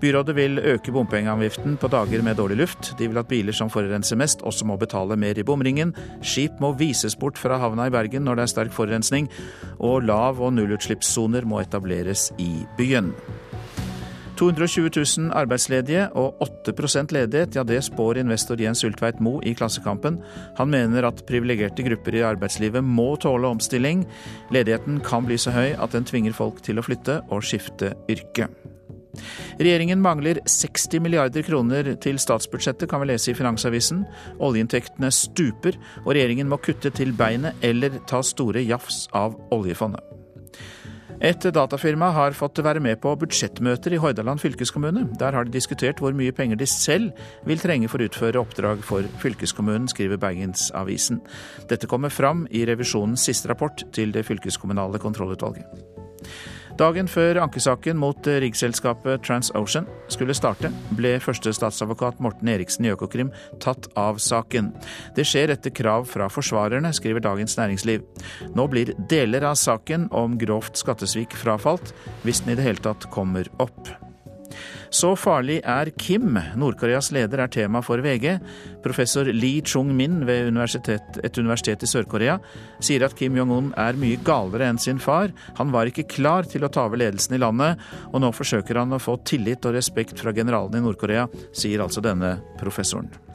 Byrådet 0.01 0.33
vil 0.35 0.57
øke 0.57 0.91
bompengeavgiften 0.91 1.75
på 1.77 1.87
dager 1.87 2.23
med 2.25 2.39
dårlig 2.39 2.57
luft. 2.57 2.93
De 2.97 3.07
vil 3.07 3.19
at 3.21 3.27
biler 3.29 3.53
som 3.53 3.69
forurenser 3.69 4.17
mest, 4.17 4.41
også 4.41 4.65
må 4.65 4.77
betale 4.81 5.15
mer 5.15 5.37
i 5.37 5.45
bomringen. 5.45 5.93
Skip 6.25 6.57
må 6.59 6.71
vises 6.73 7.15
bort 7.15 7.37
fra 7.37 7.59
havna 7.61 7.85
i 7.85 7.93
Bergen 7.93 8.25
når 8.25 8.39
det 8.39 8.47
er 8.47 8.53
sterk 8.55 8.73
forurensning. 8.73 9.29
Og 9.77 10.01
lav- 10.01 10.41
og 10.41 10.55
nullutslippssoner 10.57 11.45
må 11.45 11.61
etableres 11.61 12.31
i 12.41 12.65
byen. 12.77 13.13
220 14.41 14.89
000 15.19 15.29
arbeidsledige 15.37 16.07
og 16.17 16.41
8 16.41 16.73
ledighet, 17.11 17.55
ja 17.55 17.63
det 17.63 17.83
spår 17.83 18.17
investor 18.17 18.57
Jens 18.57 18.83
Ultveit 18.83 19.21
Moe 19.21 19.43
i 19.45 19.53
Klassekampen. 19.53 20.17
Han 20.57 20.69
mener 20.69 21.05
at 21.05 21.25
privilegerte 21.27 21.83
grupper 21.83 22.15
i 22.15 22.25
arbeidslivet 22.25 22.83
må 22.83 23.15
tåle 23.17 23.47
omstilling. 23.47 24.07
Ledigheten 24.49 24.99
kan 25.05 25.25
bli 25.25 25.37
så 25.37 25.51
høy 25.51 25.77
at 25.77 25.91
den 25.91 26.05
tvinger 26.05 26.33
folk 26.33 26.63
til 26.65 26.79
å 26.79 26.85
flytte 26.89 27.21
og 27.29 27.45
skifte 27.45 27.93
yrke. 28.09 28.49
Regjeringen 29.59 30.01
mangler 30.03 30.39
60 30.45 31.03
milliarder 31.03 31.45
kroner 31.45 31.93
til 32.03 32.19
statsbudsjettet, 32.21 32.89
kan 32.89 33.03
vi 33.03 33.11
lese 33.11 33.33
i 33.33 33.37
Finansavisen. 33.37 34.05
Oljeinntektene 34.39 35.11
stuper, 35.13 35.77
og 36.05 36.13
regjeringen 36.15 36.49
må 36.51 36.61
kutte 36.63 36.93
til 36.95 37.13
beinet 37.17 37.59
eller 37.65 38.01
ta 38.09 38.23
store 38.25 38.63
jafs 38.65 39.05
av 39.17 39.37
oljefondet. 39.51 40.11
Et 41.21 41.43
datafirma 41.53 42.07
har 42.15 42.33
fått 42.33 42.63
være 42.65 42.81
med 42.81 42.97
på 43.03 43.11
budsjettmøter 43.21 43.93
i 43.93 43.99
Hordaland 44.01 44.41
fylkeskommune. 44.41 45.03
Der 45.21 45.35
har 45.37 45.45
de 45.45 45.53
diskutert 45.53 45.99
hvor 46.01 46.15
mye 46.17 46.33
penger 46.33 46.57
de 46.57 46.65
selv 46.65 47.11
vil 47.45 47.61
trenge 47.61 47.91
for 47.91 48.01
å 48.01 48.07
utføre 48.09 48.41
oppdrag 48.41 48.81
for 48.87 49.05
fylkeskommunen, 49.21 49.85
skriver 49.91 50.17
Bergensavisen. 50.17 51.21
Dette 51.69 51.89
kommer 51.91 52.09
fram 52.09 52.47
i 52.49 52.63
revisjonens 52.65 53.27
siste 53.29 53.51
rapport 53.53 53.85
til 53.93 54.15
det 54.15 54.25
fylkeskommunale 54.25 54.97
kontrollutvalget. 55.03 55.69
Dagen 56.79 57.07
før 57.11 57.41
ankesaken 57.43 57.99
mot 57.99 58.27
riggselskapet 58.27 59.23
TransOcean 59.25 59.87
skulle 60.11 60.35
starte, 60.37 60.71
ble 60.97 61.17
første 61.23 61.53
statsadvokat 61.55 62.21
Morten 62.23 62.51
Eriksen 62.53 62.87
i 62.87 62.93
Økokrim 62.93 63.31
tatt 63.63 63.89
av 63.99 64.21
saken. 64.23 64.71
Det 65.17 65.25
skjer 65.27 65.55
etter 65.55 65.73
krav 65.75 66.07
fra 66.11 66.29
forsvarerne, 66.31 66.93
skriver 66.95 67.23
Dagens 67.23 67.57
Næringsliv. 67.59 68.05
Nå 68.55 68.67
blir 68.71 68.95
deler 69.11 69.49
av 69.51 69.59
saken 69.59 70.07
om 70.15 70.39
grovt 70.41 70.79
skattesvik 70.79 71.35
frafalt, 71.37 71.93
hvis 72.23 72.45
den 72.45 72.55
i 72.55 72.59
det 72.59 72.69
hele 72.69 72.87
tatt 72.87 73.09
kommer 73.13 73.51
opp. 73.59 73.91
Så 74.91 75.13
farlig 75.15 75.61
er 75.63 75.87
Kim, 75.95 76.35
Nord-Koreas 76.59 77.13
leder, 77.15 77.39
er 77.39 77.51
tema 77.51 77.79
for 77.85 78.03
VG. 78.03 78.33
Professor 78.83 79.29
Lee 79.31 79.63
Chung-min 79.63 80.25
ved 80.27 80.49
universitet, 80.51 81.21
et 81.23 81.39
universitet 81.39 81.85
i 81.85 81.89
Sør-Korea 81.89 82.35
sier 82.83 83.07
at 83.07 83.15
Kim 83.15 83.39
Jong-un 83.39 83.71
er 83.79 83.95
mye 83.99 84.19
galere 84.27 84.67
enn 84.67 84.81
sin 84.81 84.99
far. 84.99 85.31
Han 85.61 85.71
var 85.71 85.87
ikke 85.87 86.09
klar 86.11 86.43
til 86.43 86.67
å 86.67 86.73
ta 86.73 86.89
over 86.89 86.99
ledelsen 86.99 87.39
i 87.39 87.41
landet, 87.41 87.79
og 88.11 88.19
nå 88.19 88.35
forsøker 88.35 88.83
han 88.83 88.91
å 88.91 88.99
få 88.99 89.21
tillit 89.23 89.63
og 89.63 89.79
respekt 89.79 90.19
fra 90.19 90.35
generalene 90.35 90.83
i 90.83 90.87
Nord-Korea, 90.89 91.29
sier 91.55 91.87
altså 91.87 92.03
denne 92.03 92.41
professoren. 92.59 93.30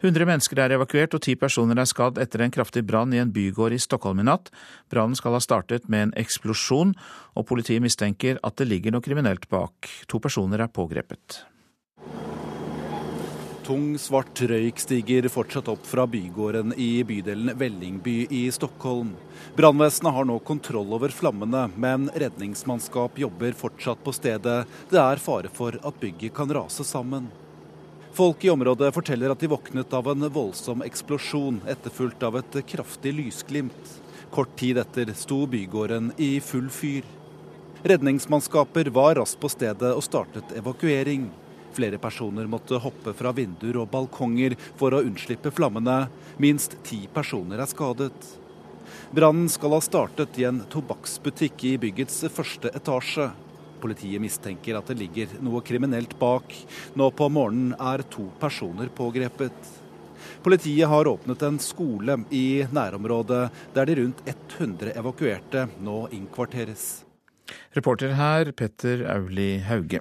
100 0.00 0.24
mennesker 0.24 0.56
er 0.64 0.72
evakuert 0.72 1.12
og 1.12 1.20
ti 1.26 1.34
personer 1.36 1.76
er 1.76 1.88
skadd 1.88 2.16
etter 2.22 2.40
en 2.40 2.52
kraftig 2.54 2.86
brann 2.88 3.12
i 3.12 3.20
en 3.20 3.32
bygård 3.34 3.74
i 3.76 3.80
Stockholm 3.82 4.22
i 4.22 4.24
natt. 4.30 4.48
Brannen 4.88 5.18
skal 5.18 5.36
ha 5.36 5.40
startet 5.44 5.90
med 5.92 6.06
en 6.06 6.14
eksplosjon, 6.22 6.94
og 7.36 7.46
politiet 7.50 7.84
mistenker 7.84 8.40
at 8.40 8.56
det 8.56 8.70
ligger 8.70 8.96
noe 8.96 9.04
kriminelt 9.04 9.44
bak. 9.52 9.90
To 10.08 10.20
personer 10.24 10.64
er 10.64 10.72
pågrepet. 10.72 11.42
Tung, 13.70 13.92
svart 14.00 14.40
røyk 14.40 14.80
stiger 14.80 15.28
fortsatt 15.30 15.68
opp 15.70 15.84
fra 15.86 16.06
bygården 16.08 16.72
i 16.80 17.04
bydelen 17.06 17.52
Vellingby 17.60 18.24
i 18.32 18.40
Stockholm. 18.50 19.12
Brannvesenet 19.54 20.16
har 20.16 20.26
nå 20.26 20.38
kontroll 20.48 20.96
over 20.96 21.12
flammene, 21.14 21.68
men 21.76 22.08
redningsmannskap 22.16 23.20
jobber 23.20 23.52
fortsatt 23.54 24.00
på 24.02 24.16
stedet. 24.16 24.64
Det 24.88 24.98
er 25.04 25.22
fare 25.22 25.52
for 25.52 25.76
at 25.76 26.00
bygget 26.00 26.34
kan 26.40 26.50
rase 26.56 26.88
sammen. 26.88 27.28
Folk 28.20 28.44
i 28.44 28.50
området 28.50 28.90
forteller 28.92 29.32
at 29.32 29.40
de 29.40 29.48
våknet 29.48 29.94
av 29.96 30.08
en 30.10 30.26
voldsom 30.28 30.82
eksplosjon, 30.84 31.62
etterfulgt 31.72 32.20
av 32.28 32.34
et 32.36 32.58
kraftig 32.68 33.14
lysglimt. 33.16 33.94
Kort 34.28 34.52
tid 34.60 34.76
etter 34.82 35.08
sto 35.16 35.38
bygården 35.48 36.10
i 36.20 36.28
full 36.44 36.68
fyr. 36.68 37.08
Redningsmannskaper 37.80 38.92
var 38.92 39.16
raskt 39.16 39.40
på 39.40 39.48
stedet 39.48 39.94
og 39.94 40.04
startet 40.04 40.52
evakuering. 40.52 41.30
Flere 41.72 41.96
personer 41.96 42.44
måtte 42.44 42.82
hoppe 42.84 43.16
fra 43.16 43.32
vinduer 43.32 43.80
og 43.80 43.88
balkonger 43.88 44.58
for 44.76 44.92
å 44.92 45.00
unnslippe 45.00 45.48
flammene. 45.56 46.10
Minst 46.36 46.76
ti 46.84 47.06
personer 47.14 47.64
er 47.64 47.72
skadet. 47.72 48.34
Brannen 49.16 49.48
skal 49.48 49.78
ha 49.78 49.80
startet 49.80 50.36
i 50.36 50.44
en 50.50 50.66
tobakksbutikk 50.68 51.70
i 51.72 51.78
byggets 51.88 52.26
første 52.36 52.68
etasje. 52.76 53.32
Politiet 53.80 54.22
mistenker 54.22 54.78
at 54.78 54.90
det 54.90 54.98
ligger 55.00 55.36
noe 55.44 55.62
kriminelt 55.66 56.16
bak. 56.20 56.54
Nå 56.98 57.10
på 57.16 57.28
morgenen 57.32 57.74
er 57.76 58.04
to 58.12 58.28
personer 58.40 58.92
pågrepet. 58.94 59.76
Politiet 60.44 60.88
har 60.88 61.08
åpnet 61.08 61.42
en 61.44 61.58
skole 61.60 62.16
i 62.32 62.64
nærområdet, 62.72 63.50
der 63.74 63.88
de 63.88 63.96
rundt 64.00 64.22
100 64.28 64.94
evakuerte 64.96 65.66
nå 65.84 66.06
innkvarteres. 66.16 67.04
Reporter 67.76 68.14
her 68.16 68.52
Petter 68.56 69.04
Auli 69.10 69.58
Hauge. 69.66 70.00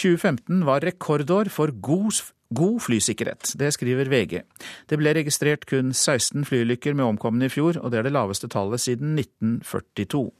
2015 0.00 0.64
var 0.64 0.84
rekordår 0.86 1.50
for 1.52 1.72
god, 1.82 2.22
god 2.54 2.80
flysikkerhet. 2.80 3.52
Det 3.58 3.72
skriver 3.74 4.08
VG. 4.08 4.40
Det 4.88 4.98
ble 4.98 5.12
registrert 5.18 5.66
kun 5.68 5.92
16 5.92 6.46
flyulykker 6.48 6.96
med 6.96 7.04
omkomne 7.04 7.50
i 7.50 7.52
fjor, 7.52 7.76
og 7.82 7.92
det 7.92 8.00
er 8.00 8.08
det 8.08 8.14
laveste 8.16 8.48
tallet 8.48 8.80
siden 8.80 9.18
1942. 9.18 10.30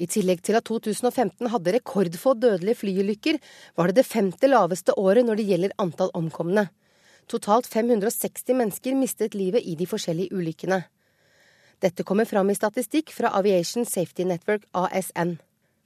I 0.00 0.08
tillegg 0.08 0.40
til 0.46 0.56
at 0.56 0.64
2015 0.64 1.50
hadde 1.52 1.74
rekordfå 1.76 2.32
dødelige 2.40 2.78
flyulykker, 2.80 3.40
var 3.76 3.90
det 3.90 4.00
det 4.00 4.08
femte 4.08 4.48
laveste 4.48 4.96
året 4.96 5.26
når 5.28 5.40
det 5.40 5.48
gjelder 5.50 5.76
antall 5.82 6.12
omkomne. 6.16 6.70
Totalt 7.28 7.68
560 7.68 8.56
mennesker 8.56 8.96
mistet 8.96 9.36
livet 9.36 9.62
i 9.62 9.76
de 9.76 9.86
forskjellige 9.86 10.32
ulykkene. 10.34 10.80
Dette 11.80 12.04
kommer 12.04 12.28
fram 12.28 12.50
i 12.50 12.56
statistikk 12.56 13.12
fra 13.14 13.30
Aviation 13.36 13.86
Safety 13.88 14.24
Network, 14.28 14.66
ASN. 14.76 15.36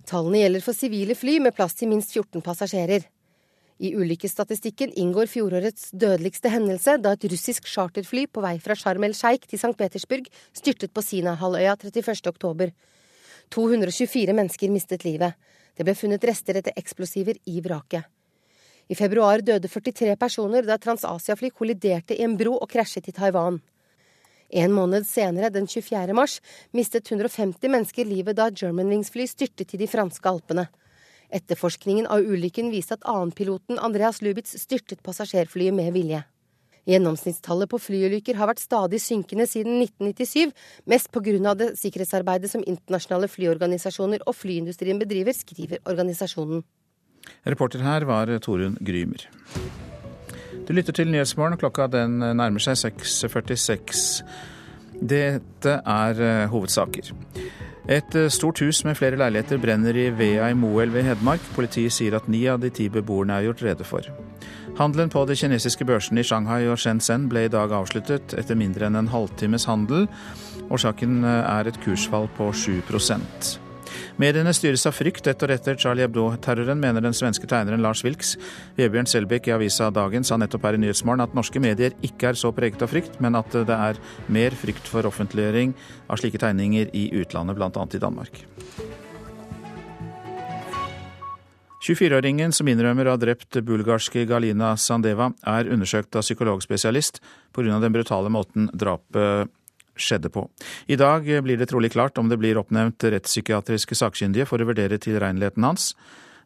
Tallene 0.07 0.41
gjelder 0.41 0.65
for 0.65 0.77
sivile 0.77 1.19
fly 1.19 1.37
med 1.43 1.55
plass 1.57 1.77
til 1.79 1.91
minst 1.91 2.15
14 2.15 2.43
passasjerer. 2.45 3.05
I 3.83 3.91
ulykkesstatistikken 3.99 4.93
inngår 4.95 5.27
fjorårets 5.31 5.91
dødeligste 5.91 6.51
hendelse 6.53 6.97
da 7.03 7.15
et 7.17 7.27
russisk 7.31 7.67
charterfly 7.67 8.29
på 8.31 8.43
vei 8.45 8.57
fra 8.63 8.77
Sharm 8.79 9.07
el 9.07 9.17
Sheikh 9.19 9.49
til 9.51 9.59
St. 9.59 9.75
Petersburg 9.79 10.29
styrtet 10.55 10.95
på 10.95 11.03
Sinahalvøya 11.03 11.75
31.10. 11.83 12.71
224 13.51 14.33
mennesker 14.33 14.73
mistet 14.73 15.05
livet. 15.05 15.35
Det 15.75 15.85
ble 15.85 15.95
funnet 15.99 16.25
rester 16.25 16.61
etter 16.61 16.77
eksplosiver 16.79 17.39
i 17.51 17.61
vraket. 17.65 18.05
I 18.89 18.95
februar 18.95 19.41
døde 19.41 19.69
43 19.69 20.17
personer 20.21 20.67
da 20.67 20.77
Transasia-fly 20.79 21.51
kolliderte 21.51 22.17
i 22.17 22.25
en 22.25 22.37
bro 22.37 22.59
og 22.59 22.69
krasjet 22.71 23.09
i 23.09 23.15
Taiwan. 23.17 23.61
En 24.55 24.75
måned 24.77 25.07
senere, 25.09 25.51
den 25.51 25.67
24. 25.67 26.13
mars, 26.15 26.41
mistet 26.71 27.09
150 27.11 27.71
mennesker 27.73 28.05
livet 28.07 28.37
da 28.37 28.51
Germanwings-fly 28.53 29.27
styrtet 29.27 29.73
i 29.75 29.81
de 29.81 29.89
franske 29.89 30.29
alpene. 30.29 30.69
Etterforskningen 31.35 32.07
av 32.07 32.23
ulykken 32.23 32.69
viste 32.71 32.99
at 32.99 33.09
annenpiloten 33.09 33.81
Andreas 33.81 34.21
Lubitz 34.23 34.55
styrtet 34.61 35.03
passasjerflyet 35.03 35.75
med 35.75 35.91
vilje. 35.97 36.23
Gjennomsnittstallet 36.89 37.71
på 37.71 37.81
flyulykker 37.81 38.37
har 38.37 38.51
vært 38.51 38.63
stadig 38.63 39.01
synkende 39.01 39.47
siden 39.49 39.81
1997, 39.83 40.53
mest 40.91 41.11
pga. 41.13 41.55
det 41.55 41.71
sikkerhetsarbeidet 41.81 42.51
som 42.51 42.65
internasjonale 42.67 43.29
flyorganisasjoner 43.29 44.27
og 44.27 44.37
flyindustrien 44.37 44.99
bedriver, 44.99 45.33
skriver 45.33 45.79
organisasjonen. 45.85 46.65
Reporter 47.47 47.81
her 47.81 48.05
var 48.05 48.29
Torunn 48.39 48.77
Grymer. 48.85 49.29
Du 50.69 50.73
lytter 50.73 50.93
til 50.93 51.11
Nyhetsmorgen. 51.11 51.59
Klokka 51.61 51.87
den 51.93 52.19
nærmer 52.21 52.63
seg 52.63 52.77
6.46. 52.81 54.23
Dette 54.95 55.79
er 55.85 56.21
eh, 56.23 56.47
hovedsaker. 56.49 57.11
Et 57.85 58.17
eh, 58.17 58.31
stort 58.33 58.63
hus 58.65 58.85
med 58.87 58.97
flere 58.97 59.19
leiligheter 59.21 59.61
brenner 59.61 59.97
i 59.99 60.07
Vea 60.17 60.49
i 60.49 60.57
Moelv 60.57 60.97
i 60.97 61.05
Hedmark. 61.05 61.43
Politiet 61.57 61.93
sier 61.93 62.17
at 62.17 62.31
ni 62.33 62.47
av 62.49 62.63
de 62.63 62.71
ti 62.73 62.89
beboerne 62.93 63.37
er 63.37 63.49
gjort 63.51 63.65
rede 63.67 63.89
for. 63.89 64.09
Handelen 64.75 65.11
på 65.11 65.23
de 65.29 65.37
kinesiske 65.39 65.87
børsene 65.87 66.25
i 66.25 66.27
Shanghai 66.27 66.65
og 66.67 66.81
Shenzhen 66.83 67.29
ble 67.31 67.45
i 67.47 67.51
dag 67.53 67.71
avsluttet 67.77 68.35
etter 68.35 68.59
mindre 68.59 68.89
enn 68.89 68.99
en 68.99 69.11
halvtimes 69.13 69.69
handel. 69.71 70.09
Årsaken 70.67 71.21
eh, 71.23 71.43
er 71.47 71.71
et 71.71 71.79
kursfall 71.85 72.27
på 72.35 72.51
7% 72.51 73.61
Mediene 74.19 74.51
styres 74.55 74.85
av 74.87 74.97
frykt 74.97 75.29
etter 75.31 75.53
etter 75.55 75.79
Charlie 75.79 76.03
Hebdo-terroren, 76.07 76.81
mener 76.83 77.03
den 77.05 77.15
svenske 77.15 77.47
tegneren 77.51 77.83
Lars 77.85 78.03
Wilks. 78.07 78.35
Vebjørn 78.79 79.11
Selbekk 79.11 79.49
i 79.51 79.55
avisa 79.55 79.93
Dagen 79.95 80.27
sa 80.27 80.39
nettopp 80.41 80.67
her 80.67 80.79
i 80.79 80.83
Nyhetsmorgen 80.83 81.23
at 81.23 81.39
norske 81.39 81.63
medier 81.63 81.95
ikke 82.07 82.33
er 82.33 82.39
så 82.39 82.51
preget 82.55 82.83
av 82.83 82.91
frykt, 82.91 83.21
men 83.23 83.39
at 83.39 83.55
det 83.55 83.79
er 83.79 84.03
mer 84.27 84.59
frykt 84.59 84.91
for 84.91 85.07
offentliggjøring 85.11 85.75
av 86.09 86.23
slike 86.23 86.43
tegninger 86.43 86.95
i 86.95 87.09
utlandet, 87.23 87.59
bl.a. 87.59 87.71
i 87.71 88.03
Danmark. 88.03 88.45
24-åringen 91.85 92.53
som 92.57 92.69
innrømmer 92.71 93.05
å 93.05 93.13
ha 93.13 93.21
drept 93.21 93.59
bulgarske 93.67 94.23
Galina 94.29 94.71
Sandeva, 94.81 95.29
er 95.45 95.69
undersøkt 95.69 96.17
av 96.17 96.25
psykologspesialist 96.25 97.21
pga. 97.53 97.79
den 97.81 97.93
brutale 97.93 98.31
måten 98.33 98.71
drapet 98.73 99.53
skjedde 99.95 100.31
på. 100.33 100.49
I 100.89 100.97
dag 100.97 101.29
blir 101.45 101.61
det 101.61 101.69
trolig 101.69 101.93
klart 101.93 102.19
om 102.19 102.29
det 102.29 102.41
blir 102.41 102.57
oppnevnt 102.59 103.05
rettspsykiatriske 103.05 103.95
sakkyndige 103.95 104.49
for 104.49 104.59
å 104.59 104.67
vurdere 104.67 104.99
tilregneligheten 104.99 105.65
hans. 105.65 105.93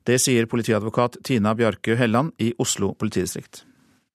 Det 0.05 0.19
sier 0.19 0.51
politiadvokat 0.51 1.23
Tina 1.23 1.55
Bjarkø 1.55 1.95
Helland 1.95 2.35
i 2.43 2.53
Oslo 2.59 2.95
politidistrikt. 2.99 3.68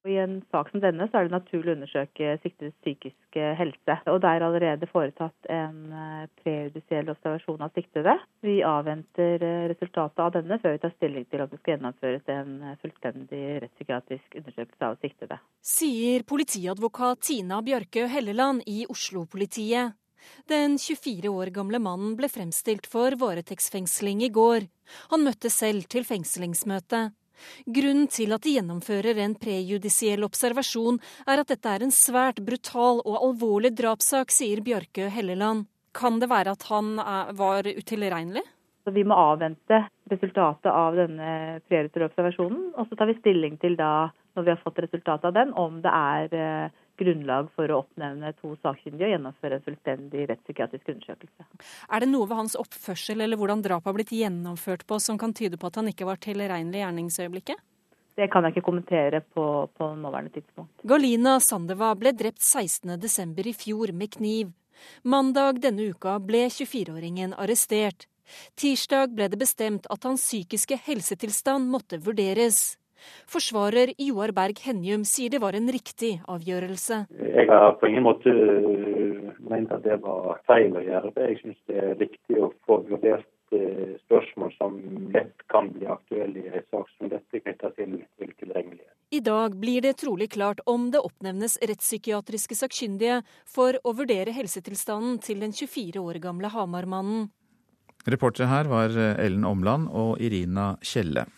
I 0.04 0.16
en 0.20 0.42
sak 0.52 0.68
som 0.70 0.82
denne 0.84 1.06
så 1.08 1.18
er 1.18 1.28
det 1.28 1.32
naturlig 1.32 1.72
å 1.72 1.76
undersøke 1.78 2.34
siktedes 2.42 2.74
psykiske 2.82 3.44
helse. 3.56 3.96
Og 4.12 4.18
det 4.20 4.32
er 4.34 4.44
allerede 4.44 4.88
foretatt 4.90 5.48
en 5.52 5.78
eh, 5.96 6.26
prejudisiell 6.42 7.08
observasjon 7.14 7.64
av 7.64 7.72
siktede. 7.78 8.18
Vi 8.44 8.58
avventer 8.68 9.40
eh, 9.40 9.64
resultatet 9.72 10.20
av 10.20 10.34
denne 10.36 10.60
før 10.60 10.76
vi 10.76 10.82
tar 10.84 10.92
stilling 10.98 11.24
til 11.30 11.46
om 11.46 11.48
det 11.48 11.60
skal 11.62 11.76
gjennomføres 11.76 12.30
en 12.36 12.52
eh, 12.60 12.76
fullstendig 12.84 13.42
rettspsykiatrisk 13.64 14.38
undersøkelse 14.42 14.90
av 14.90 15.00
siktede. 15.00 15.40
Sier 15.64 16.28
politiadvokat 16.28 17.24
Tina 17.24 17.64
Bjørkø 17.64 18.04
Helleland 18.12 18.64
i 18.68 18.84
Oslo-politiet. 18.92 19.96
Den 20.48 20.76
24 20.80 21.32
år 21.32 21.52
gamle 21.56 21.80
mannen 21.80 22.12
ble 22.20 22.28
fremstilt 22.32 22.86
for 22.92 23.16
varetektsfengsling 23.20 24.24
i 24.24 24.32
går. 24.32 24.68
Han 25.12 25.24
møtte 25.24 25.52
selv 25.52 25.88
til 25.88 26.04
fengslingsmøte. 26.04 27.06
Grunnen 27.66 28.08
til 28.12 28.34
at 28.36 28.44
de 28.44 28.56
gjennomfører 28.56 29.20
en 29.24 29.36
prejudisiell 29.38 30.26
observasjon, 30.26 31.00
er 31.26 31.42
at 31.42 31.52
dette 31.52 31.70
er 31.70 31.84
en 31.84 31.94
svært 31.94 32.42
brutal 32.44 33.02
og 33.04 33.20
alvorlig 33.20 33.74
drapssak, 33.78 34.34
sier 34.34 34.64
Bjørkø 34.64 35.08
Helleland. 35.12 35.66
Kan 35.94 36.18
det 36.18 36.30
være 36.30 36.56
at 36.56 36.66
han 36.70 36.96
var 37.38 37.68
utilregnelig? 37.70 38.42
Vi 38.92 39.04
må 39.06 39.16
avvente 39.16 39.84
resultatet 40.12 40.68
av 40.68 40.96
denne 40.98 41.60
prejudisielle 41.68 42.10
observasjonen, 42.10 42.64
og 42.76 42.88
så 42.88 42.98
tar 42.98 43.08
vi 43.08 43.16
stilling 43.20 43.56
til 43.62 43.78
da, 43.78 44.10
når 44.36 44.44
vi 44.44 44.52
har 44.52 44.60
fått 44.64 44.82
resultatet 44.84 45.30
av 45.30 45.36
den, 45.36 45.54
om 45.56 45.78
det 45.84 45.92
er 45.94 46.34
eh, 46.36 46.82
grunnlag 47.00 47.50
for 47.56 47.70
å 47.70 47.82
oppnevne 47.82 48.32
to 48.38 48.54
sakkyndige 48.62 49.08
og 49.08 49.14
gjennomføre 49.14 49.58
en 49.58 49.66
fullstendig 49.66 50.26
rettspsykiatrisk 50.30 50.90
undersøkelse. 50.94 51.46
Er 51.90 52.04
det 52.04 52.10
noe 52.10 52.28
ved 52.30 52.40
hans 52.42 52.56
oppførsel 52.60 53.24
eller 53.24 53.40
hvordan 53.40 53.62
drapet 53.64 53.90
har 53.90 53.96
blitt 53.98 54.14
gjennomført 54.14 54.86
på 54.88 54.98
som 55.02 55.20
kan 55.20 55.34
tyde 55.36 55.60
på 55.60 55.70
at 55.70 55.80
han 55.80 55.90
ikke 55.90 56.08
var 56.08 56.20
tilregnelig 56.22 56.80
i 56.80 56.84
gjerningsøyeblikket? 56.84 57.62
Det 58.14 58.28
kan 58.30 58.46
jeg 58.46 58.54
ikke 58.54 58.68
kommentere 58.68 59.20
på, 59.34 59.44
på 59.74 59.88
nåværende 59.98 60.30
tidspunkt. 60.36 60.70
Galina 60.86 61.40
Sandeva 61.42 61.90
ble 61.98 62.12
drept 62.14 62.44
16.12. 62.46 63.34
i 63.50 63.54
fjor 63.58 63.90
med 63.92 64.12
kniv. 64.14 64.52
Mandag 65.02 65.58
denne 65.64 65.90
uka 65.90 66.20
ble 66.22 66.46
24-åringen 66.46 67.34
arrestert. 67.34 68.06
Tirsdag 68.58 69.12
ble 69.16 69.28
det 69.32 69.40
bestemt 69.40 69.88
at 69.92 70.06
hans 70.06 70.22
psykiske 70.24 70.78
helsetilstand 70.86 71.68
måtte 71.70 71.98
vurderes. 72.02 72.76
Forsvarer 73.30 73.94
Joar 73.98 74.34
Berg 74.36 74.60
Henjum 74.64 75.04
sier 75.08 75.32
det 75.34 75.42
var 75.42 75.56
en 75.58 75.70
riktig 75.72 76.16
avgjørelse. 76.30 77.04
Jeg 77.20 77.48
har 77.50 77.76
på 77.80 77.90
ingen 77.90 78.06
måte 78.06 78.32
øh, 78.32 79.30
ment 79.50 79.72
at 79.74 79.84
det 79.86 80.00
var 80.04 80.40
feil 80.48 80.74
å 80.76 80.84
gjøre 80.84 81.12
det. 81.14 81.30
Jeg 81.30 81.40
syns 81.42 81.62
det 81.70 81.80
er 81.82 81.96
viktig 82.00 82.40
å 82.40 82.52
få 82.66 82.82
vurdert 82.88 83.30
spørsmål 84.04 84.52
som 84.58 84.78
lett 85.14 85.46
kan 85.52 85.70
bli 85.72 85.86
aktuelle 85.86 86.42
i 86.42 86.48
en 86.48 86.64
sak 86.70 86.88
som 86.96 87.10
dette 87.12 87.40
knytta 87.40 87.70
til, 87.76 88.00
til 88.18 88.32
tilgjengelighet. 88.40 88.90
I 89.14 89.20
dag 89.22 89.54
blir 89.60 89.84
det 89.84 89.96
trolig 90.00 90.30
klart 90.34 90.62
om 90.66 90.88
det 90.90 91.02
oppnevnes 91.04 91.56
rettspsykiatriske 91.62 92.56
sakkyndige 92.58 93.20
for 93.46 93.78
å 93.84 93.94
vurdere 93.94 94.34
helsetilstanden 94.34 95.20
til 95.22 95.44
den 95.44 95.54
24 95.54 96.02
år 96.02 96.18
gamle 96.24 96.50
Hamar-mannen. 96.50 97.28
Reportere 98.10 98.50
her 98.50 98.68
var 98.68 98.92
Ellen 98.92 99.46
Omland 99.48 99.88
og 99.94 100.18
Irina 100.20 100.74
Kjelle. 100.84 101.28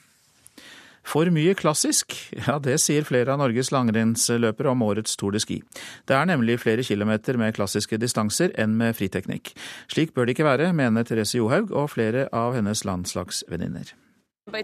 For 1.07 1.31
mye 1.31 1.55
klassisk? 1.59 2.17
Ja, 2.47 2.59
det 2.63 2.81
sier 2.83 3.07
flere 3.07 3.35
av 3.35 3.39
Norges 3.41 3.71
langrennsløpere 3.75 4.73
om 4.73 4.83
årets 4.87 5.15
Tour 5.19 5.37
de 5.37 5.43
Ski. 5.43 5.61
Det 6.09 6.17
er 6.17 6.27
nemlig 6.27 6.59
flere 6.63 6.85
kilometer 6.87 7.39
med 7.39 7.55
klassiske 7.57 7.99
distanser 8.03 8.51
enn 8.59 8.75
med 8.79 8.97
friteknikk. 8.99 9.53
Slik 9.93 10.17
bør 10.17 10.27
det 10.27 10.37
ikke 10.37 10.49
være, 10.49 10.73
mener 10.75 11.07
Therese 11.07 11.39
Johaug 11.39 11.71
og 11.71 11.93
flere 11.95 12.27
av 12.35 12.59
hennes 12.59 12.83
landslagsvenninner. 12.89 13.95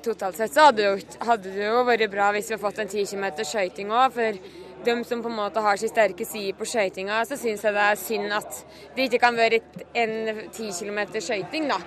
Totalt 0.02 0.36
sett 0.38 0.54
så 0.54 0.68
hadde 0.68 0.98
det, 1.42 1.64
jo, 1.64 1.80
vært 1.86 2.10
bra 2.10 2.28
hvis 2.34 2.50
vi 2.50 2.54
hadde 2.54 2.62
fått 2.62 2.78
en 2.84 2.90
10 2.90 3.06
km 3.10 3.26
skøyting 3.42 3.90
òg. 3.90 4.12
For 4.14 4.38
de 4.86 4.94
som 5.06 5.22
på 5.22 5.30
en 5.30 5.38
måte 5.38 5.62
har 5.62 5.78
sin 5.78 5.90
sterke 5.90 6.26
side 6.26 6.54
på 6.58 6.66
skøytinga, 6.70 7.22
så 7.26 7.38
syns 7.38 7.66
jeg 7.66 7.74
det 7.74 7.88
er 7.88 7.98
synd 7.98 8.34
at 8.38 8.62
det 8.96 9.08
ikke 9.08 9.22
kan 9.26 9.38
være 9.38 9.62
en 9.94 10.14
10 10.50 10.70
km 10.78 11.02
skøyting, 11.18 11.70
da. 11.70 11.82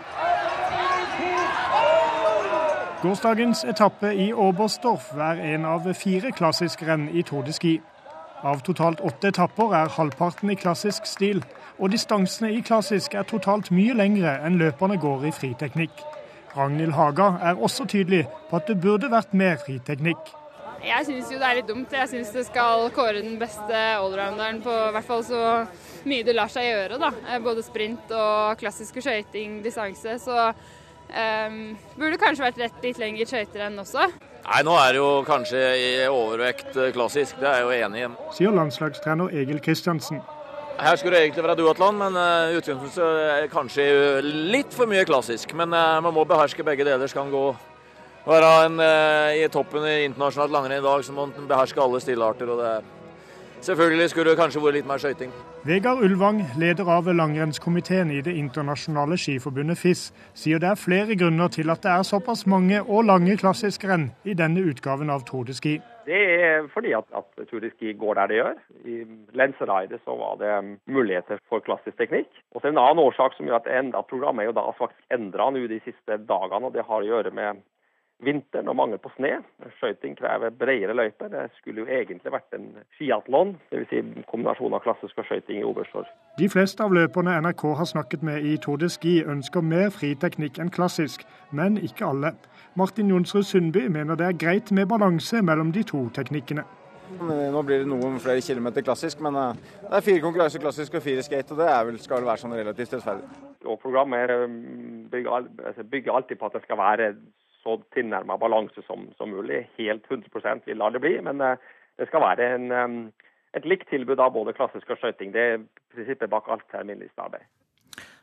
Gårsdagens 3.05 3.59
etappe 3.69 4.09
i 4.17 4.31
Oberstdorf 4.33 5.11
er 5.21 5.37
en 5.53 5.65
av 5.69 5.83
fire 5.93 6.31
klassiske 6.33 6.87
renn 6.87 7.03
i 7.13 7.21
Tour 7.21 7.43
de 7.45 7.53
Ski. 7.53 7.73
Av 8.41 8.63
totalt 8.65 9.01
åtte 9.05 9.29
etapper 9.29 9.75
er 9.77 9.91
halvparten 9.93 10.49
i 10.49 10.55
klassisk 10.57 11.05
stil, 11.05 11.43
og 11.77 11.91
distansene 11.93 12.49
i 12.55 12.63
klassisk 12.65 13.13
er 13.13 13.27
totalt 13.29 13.67
mye 13.69 13.93
lengre 13.93 14.31
enn 14.47 14.57
løperne 14.57 14.97
går 15.03 15.27
i 15.29 15.33
friteknikk. 15.37 16.01
Ragnhild 16.55 16.95
Haga 16.97 17.27
er 17.45 17.61
også 17.67 17.85
tydelig 17.91 18.23
på 18.49 18.57
at 18.57 18.71
det 18.71 18.79
burde 18.81 19.11
vært 19.13 19.35
mer 19.37 19.59
friteknikk. 19.61 20.31
Jeg 20.81 21.05
syns 21.05 21.29
jo 21.29 21.37
det 21.37 21.49
er 21.51 21.59
litt 21.59 21.69
dumt. 21.69 21.93
Jeg 21.93 22.09
syns 22.09 22.31
det 22.33 22.47
skal 22.47 22.87
kåre 22.95 23.19
den 23.19 23.37
beste 23.37 23.83
allrounderen 23.99 24.63
på 24.65 24.79
hvert 24.95 25.05
fall 25.05 25.21
så 25.27 25.43
mye 26.09 26.25
det 26.25 26.33
lar 26.33 26.49
seg 26.49 26.71
gjøre. 26.71 26.97
da. 27.05 27.13
Både 27.45 27.61
sprint 27.69 28.09
og 28.17 28.57
klassisk 28.57 28.97
skøyting, 28.97 29.59
distanse. 29.61 30.17
Så 30.25 30.49
Um, 31.05 31.75
burde 31.99 32.17
kanskje 32.19 32.47
vært 32.47 32.61
rett 32.63 32.79
litt 32.83 32.97
lengre 32.99 33.27
skøyter 33.29 33.67
enn 33.67 33.77
også. 33.79 34.07
Nei, 34.45 34.61
Nå 34.65 34.73
er 34.77 34.95
det 34.95 34.99
jo 34.99 35.09
kanskje 35.25 35.61
i 35.79 35.89
overvekt 36.09 36.75
eh, 36.77 36.91
klassisk, 36.93 37.37
det 37.41 37.49
er 37.49 37.61
jeg 37.61 37.65
jo 37.65 37.85
enig 37.85 38.01
i. 38.03 38.09
Sier 38.35 38.55
landslagstrener 38.55 39.37
Egil 39.41 39.61
Kristiansen. 39.63 40.19
Her 40.75 40.99
skulle 40.99 41.15
det 41.15 41.27
egentlig 41.27 41.45
være 41.45 41.55
duatlon, 41.61 41.95
men 42.01 42.17
uh, 42.19 42.51
utgangspunktet 42.57 43.21
er 43.37 43.47
kanskje 43.53 43.85
litt 44.25 44.75
for 44.75 44.91
mye 44.91 45.05
klassisk. 45.07 45.53
Men 45.55 45.71
uh, 45.71 46.01
man 46.03 46.13
må 46.17 46.25
beherske 46.27 46.65
begge 46.67 46.83
deler. 46.83 47.07
Skal 47.07 47.29
man 47.29 47.33
gå 47.33 47.45
være 48.25 48.51
en, 48.65 48.81
i 49.37 49.45
toppen 49.53 49.85
i 49.85 50.07
internasjonalt 50.07 50.51
langrenn 50.51 50.81
i 50.81 50.83
dag, 50.83 51.03
så 51.05 51.13
må 51.13 51.29
man 51.29 51.47
beherske 51.47 51.79
alle 51.79 52.01
stilarter. 52.01 52.49
og 52.49 52.59
det 52.59 52.71
er 52.73 52.94
Selvfølgelig 53.65 54.09
skulle 54.09 54.29
det 54.29 54.37
kanskje 54.37 54.61
vært 54.61 54.75
litt 54.77 54.85
mer 54.85 54.99
skøyting. 55.01 55.31
Vegard 55.65 56.03
Ulvang, 56.05 56.43
leder 56.61 56.85
av 56.93 57.07
langrennskomiteen 57.09 58.11
i 58.13 58.19
det 58.21 58.35
internasjonale 58.37 59.17
skiforbundet 59.17 59.79
FIS, 59.81 60.03
sier 60.37 60.61
det 60.61 60.69
er 60.69 60.77
flere 60.77 61.17
grunner 61.17 61.49
til 61.49 61.73
at 61.73 61.81
det 61.81 61.89
er 61.89 62.05
såpass 62.05 62.45
mange 62.45 62.83
og 62.83 63.07
lange 63.09 63.33
klassiske 63.41 63.89
renn 63.89 64.11
i 64.21 64.37
denne 64.37 64.61
utgaven 64.69 65.09
av 65.09 65.25
Tour 65.25 65.49
de 65.49 65.57
Ski. 65.57 65.79
Det 66.05 66.21
er 66.35 66.69
fordi 66.75 66.93
at, 66.93 67.09
at 67.17 67.47
Tour 67.49 67.65
de 67.65 67.73
Ski 67.73 67.95
går 67.97 68.19
der 68.19 68.29
det 68.29 68.37
gjør. 68.37 68.63
I 68.85 69.01
Lensereidet 69.41 70.05
så 70.05 70.13
var 70.19 70.37
det 70.43 70.53
muligheter 70.85 71.41
for 71.49 71.65
klassisk 71.65 71.97
teknikk. 71.97 72.29
Og 72.53 72.61
så 72.61 72.69
En 72.69 72.77
annen 72.77 73.01
årsak 73.01 73.33
som 73.33 73.49
gjør 73.49 73.63
at, 73.63 73.71
at 73.73 74.11
programmet 74.13 74.45
er 74.45 74.51
jo 74.51 74.59
da 74.59 74.69
faktisk 74.77 75.17
endra 75.17 75.49
nå 75.49 75.65
de 75.65 75.81
siste 75.87 76.21
dagene. 76.29 76.69
og 76.69 76.77
Det 76.77 76.85
har 76.85 77.01
å 77.01 77.09
gjøre 77.15 77.33
med 77.33 77.65
vinteren 78.23 78.69
og 78.71 78.75
mangel 78.75 78.99
på 79.01 79.11
sne. 79.15 79.39
Skøyting 79.77 80.15
krever 80.17 80.49
bredere 80.49 80.95
løyper. 80.95 81.27
Det 81.27 81.43
skulle 81.57 81.83
jo 81.83 81.87
egentlig 81.87 82.31
vært 82.31 82.55
en 82.55 82.69
skiatlon, 82.97 83.55
dvs. 83.71 83.89
Si 83.91 84.23
kombinasjon 84.31 84.75
av 84.77 84.83
klassisk 84.85 85.19
og 85.19 85.27
skøyting 85.27 85.59
i 85.61 85.67
Oberstdorf. 85.67 86.09
De 86.39 86.49
fleste 86.51 86.83
av 86.83 86.95
løperne 86.95 87.35
NRK 87.43 87.65
har 87.81 87.89
snakket 87.91 88.23
med 88.23 88.47
i 88.47 88.55
Tour 88.61 88.79
de 88.81 88.89
Ski 88.91 89.17
ønsker 89.23 89.65
mer 89.65 89.91
friteknikk 89.95 90.59
enn 90.61 90.71
klassisk, 90.71 91.27
men 91.51 91.77
ikke 91.77 92.07
alle. 92.07 92.33
Martin 92.79 93.11
Jonsrud 93.11 93.47
Sundby 93.47 93.87
mener 93.91 94.19
det 94.19 94.31
er 94.31 94.41
greit 94.45 94.71
med 94.71 94.89
balanse 94.91 95.41
mellom 95.43 95.71
de 95.75 95.83
to 95.83 96.07
teknikkene. 96.15 96.65
Nå 97.15 97.61
blir 97.63 97.83
det 97.83 97.87
noen 97.87 98.17
flere 98.19 98.41
kilometer 98.41 98.83
klassisk, 98.83 99.19
men 99.23 99.37
eh, 99.37 99.59
det 99.85 99.99
er 99.99 100.03
fire 100.03 100.23
konkurranser 100.23 100.63
klassisk 100.63 100.97
og 100.97 101.03
fire 101.05 101.23
skate, 101.23 101.53
og 101.53 101.61
det 101.61 101.67
vel, 101.87 101.99
skal 102.01 102.19
vel 102.19 102.31
være 102.31 102.41
sånn 102.41 102.55
relativt 102.57 102.95
rettferdig. 102.97 103.43
Og 103.65 103.79
programmet 103.81 104.33
bygger, 105.11 105.47
altså 105.69 105.85
bygger 105.89 106.17
alltid 106.17 106.39
på 106.41 106.49
at 106.49 106.57
det 106.57 106.63
skal 106.65 106.79
være 106.81 107.07
så 107.65 107.79
tilnærma 107.95 108.37
balanse 108.37 108.83
som, 108.87 109.07
som, 109.17 109.33
mulig. 109.33 109.65
Helt 109.79 110.05
100 110.11 110.61
vil 110.65 110.77
lar 110.77 110.93
det 110.93 111.01
bli, 111.01 111.17
men 111.25 111.41
eh, 111.41 111.57
det 111.99 112.07
skal 112.09 112.21
være 112.21 112.53
en, 112.55 112.71
eh, 112.71 113.27
et 113.57 113.65
likt 113.65 113.89
tilbud 113.89 114.21
av 114.21 114.33
både 114.35 114.53
klassisk 114.53 114.93
og 114.93 115.01
skøyting. 115.01 115.33
Det 115.33 115.41
er 115.41 115.65
prinsippet 115.93 116.29
bak 116.29 116.49
alt 116.51 116.65
terminlistearbeid. 116.71 117.45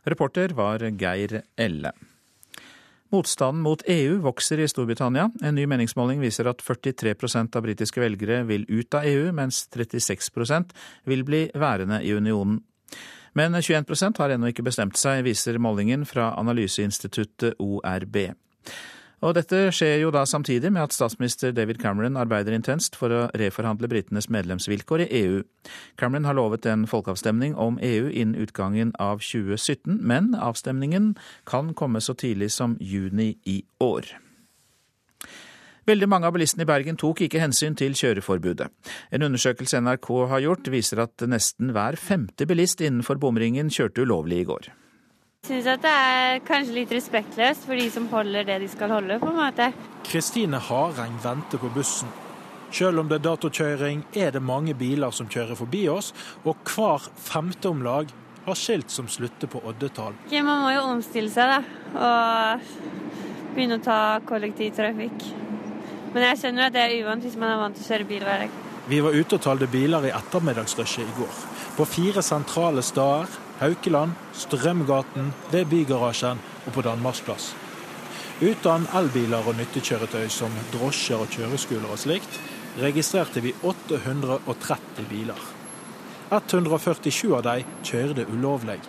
Reporter 0.06 0.54
var 0.54 0.82
Geir 0.98 1.42
Elle. 1.58 1.92
Motstanden 3.12 3.60
mot 3.62 3.82
EU 3.92 4.16
vokser 4.24 4.62
i 4.62 4.66
Storbritannia. 4.68 5.26
En 5.44 5.54
ny 5.54 5.66
meningsmåling 5.68 6.22
viser 6.22 6.48
at 6.48 6.62
43% 6.64 7.58
av 7.58 7.66
britiske 7.66 8.00
velgere 8.00 8.40
vil 8.48 8.64
ut 8.70 8.94
av 8.96 9.04
EU, 9.04 9.26
mens 9.36 9.66
36 9.68 10.30
vil 11.04 11.24
bli 11.28 11.42
værende 11.52 12.00
i 12.00 12.14
unionen. 12.16 12.62
Men 13.36 13.54
21% 13.54 14.18
har 14.18 14.32
ennå 14.32 14.48
ikke 14.52 14.64
bestemt 14.64 14.96
seg, 15.00 15.24
viser 15.24 15.60
målingen 15.60 16.06
fra 16.08 16.30
analyseinstituttet 16.40 17.60
ORB. 17.60 18.16
Og 19.22 19.36
dette 19.36 19.68
skjer 19.70 20.00
jo 20.02 20.10
da 20.10 20.24
samtidig 20.26 20.72
med 20.74 20.82
at 20.82 20.94
statsminister 20.96 21.52
David 21.54 21.78
Cameron 21.78 22.18
arbeider 22.18 22.56
intenst 22.56 22.96
for 22.98 23.14
å 23.14 23.20
reforhandle 23.38 23.86
britenes 23.90 24.26
medlemsvilkår 24.34 25.04
i 25.04 25.10
EU. 25.20 25.36
Cameron 26.00 26.26
har 26.26 26.38
lovet 26.38 26.66
en 26.66 26.88
folkeavstemning 26.90 27.54
om 27.54 27.78
EU 27.78 28.10
innen 28.10 28.34
utgangen 28.42 28.90
av 28.98 29.22
2017, 29.22 30.00
men 30.02 30.34
avstemningen 30.34 31.12
kan 31.46 31.70
komme 31.78 32.02
så 32.02 32.18
tidlig 32.18 32.50
som 32.50 32.74
juni 32.82 33.36
i 33.46 33.62
år. 33.78 34.10
Veldig 35.86 36.06
mange 36.10 36.26
av 36.26 36.34
bilistene 36.34 36.66
i 36.66 36.70
Bergen 36.70 36.98
tok 36.98 37.24
ikke 37.24 37.42
hensyn 37.42 37.74
til 37.78 37.94
kjøreforbudet. 37.98 38.68
En 39.14 39.26
undersøkelse 39.26 39.80
NRK 39.82 40.12
har 40.30 40.44
gjort, 40.44 40.70
viser 40.70 41.02
at 41.02 41.26
nesten 41.26 41.74
hver 41.74 41.98
femte 41.98 42.46
bilist 42.46 42.82
innenfor 42.82 43.18
bomringen 43.22 43.70
kjørte 43.70 44.06
ulovlig 44.06 44.42
i 44.42 44.46
går. 44.50 44.70
Syns 45.42 45.66
at 45.66 45.80
det 45.82 45.90
er 45.90 46.36
kanskje 46.46 46.74
litt 46.76 46.92
respektløst 46.94 47.64
for 47.66 47.74
de 47.74 47.88
som 47.90 48.04
holder 48.12 48.44
det 48.46 48.60
de 48.62 48.68
skal 48.70 48.92
holde, 48.94 49.16
på 49.18 49.26
en 49.26 49.40
måte. 49.40 49.66
Kristine 50.06 50.60
Hareng 50.62 51.16
venter 51.24 51.58
på 51.58 51.66
bussen. 51.74 52.12
Selv 52.70 53.02
om 53.02 53.10
det 53.10 53.16
er 53.18 53.24
datokjøring, 53.24 54.04
er 54.14 54.30
det 54.36 54.38
mange 54.38 54.76
biler 54.78 55.10
som 55.10 55.26
kjører 55.26 55.58
forbi 55.58 55.82
oss, 55.90 56.12
og 56.46 56.62
hver 56.70 57.10
femte 57.26 57.72
om 57.74 57.82
lag 57.82 58.14
har 58.46 58.60
skilt 58.62 58.94
som 58.94 59.10
slutter 59.10 59.50
på 59.50 59.66
oddetall. 59.66 60.14
Okay, 60.28 60.46
man 60.46 60.62
må 60.62 60.70
jo 60.76 60.86
omstille 60.92 61.34
seg, 61.34 61.50
da, 61.50 62.06
og 62.06 63.52
begynne 63.56 63.82
å 63.82 63.86
ta 63.90 64.00
kollektivtrafikk. 64.30 65.30
Men 66.14 66.30
jeg 66.30 66.38
skjønner 66.38 66.70
at 66.70 66.78
det 66.78 66.86
er 66.86 67.00
uvant 67.02 67.26
hvis 67.26 67.40
man 67.42 67.50
er 67.50 67.64
vant 67.66 67.80
til 67.80 67.88
å 67.88 67.90
kjøre 67.96 68.12
bil 68.14 68.28
hver 68.30 68.46
dag. 68.46 68.60
Vi 68.94 69.02
var 69.02 69.18
ute 69.18 69.40
og 69.40 69.48
talte 69.50 69.74
biler 69.74 70.06
i 70.06 70.14
ettermiddagsrushet 70.14 71.02
i 71.02 71.18
går. 71.18 71.46
På 71.74 71.94
fire 71.98 72.22
sentrale 72.22 72.86
steder 72.86 73.42
Haukeland, 73.62 74.10
Strømgaten, 74.32 75.26
ved 75.52 75.64
Bygarasjen 75.70 76.38
og 76.66 76.72
på 76.74 76.82
Danmarksplass. 76.82 77.44
Uten 78.42 78.86
elbiler 78.98 79.44
og 79.48 79.54
nyttekjøretøy 79.54 80.26
som 80.34 80.56
drosjer 80.72 81.20
og 81.22 81.28
kjøreskoler 81.30 81.92
og 81.94 82.00
slikt, 82.04 82.38
registrerte 82.82 83.42
vi 83.44 83.52
830 83.62 85.06
biler. 85.12 85.38
147 86.32 87.36
av 87.38 87.44
dem 87.46 87.70
kjørte 87.86 88.24
ulovlig, 88.34 88.80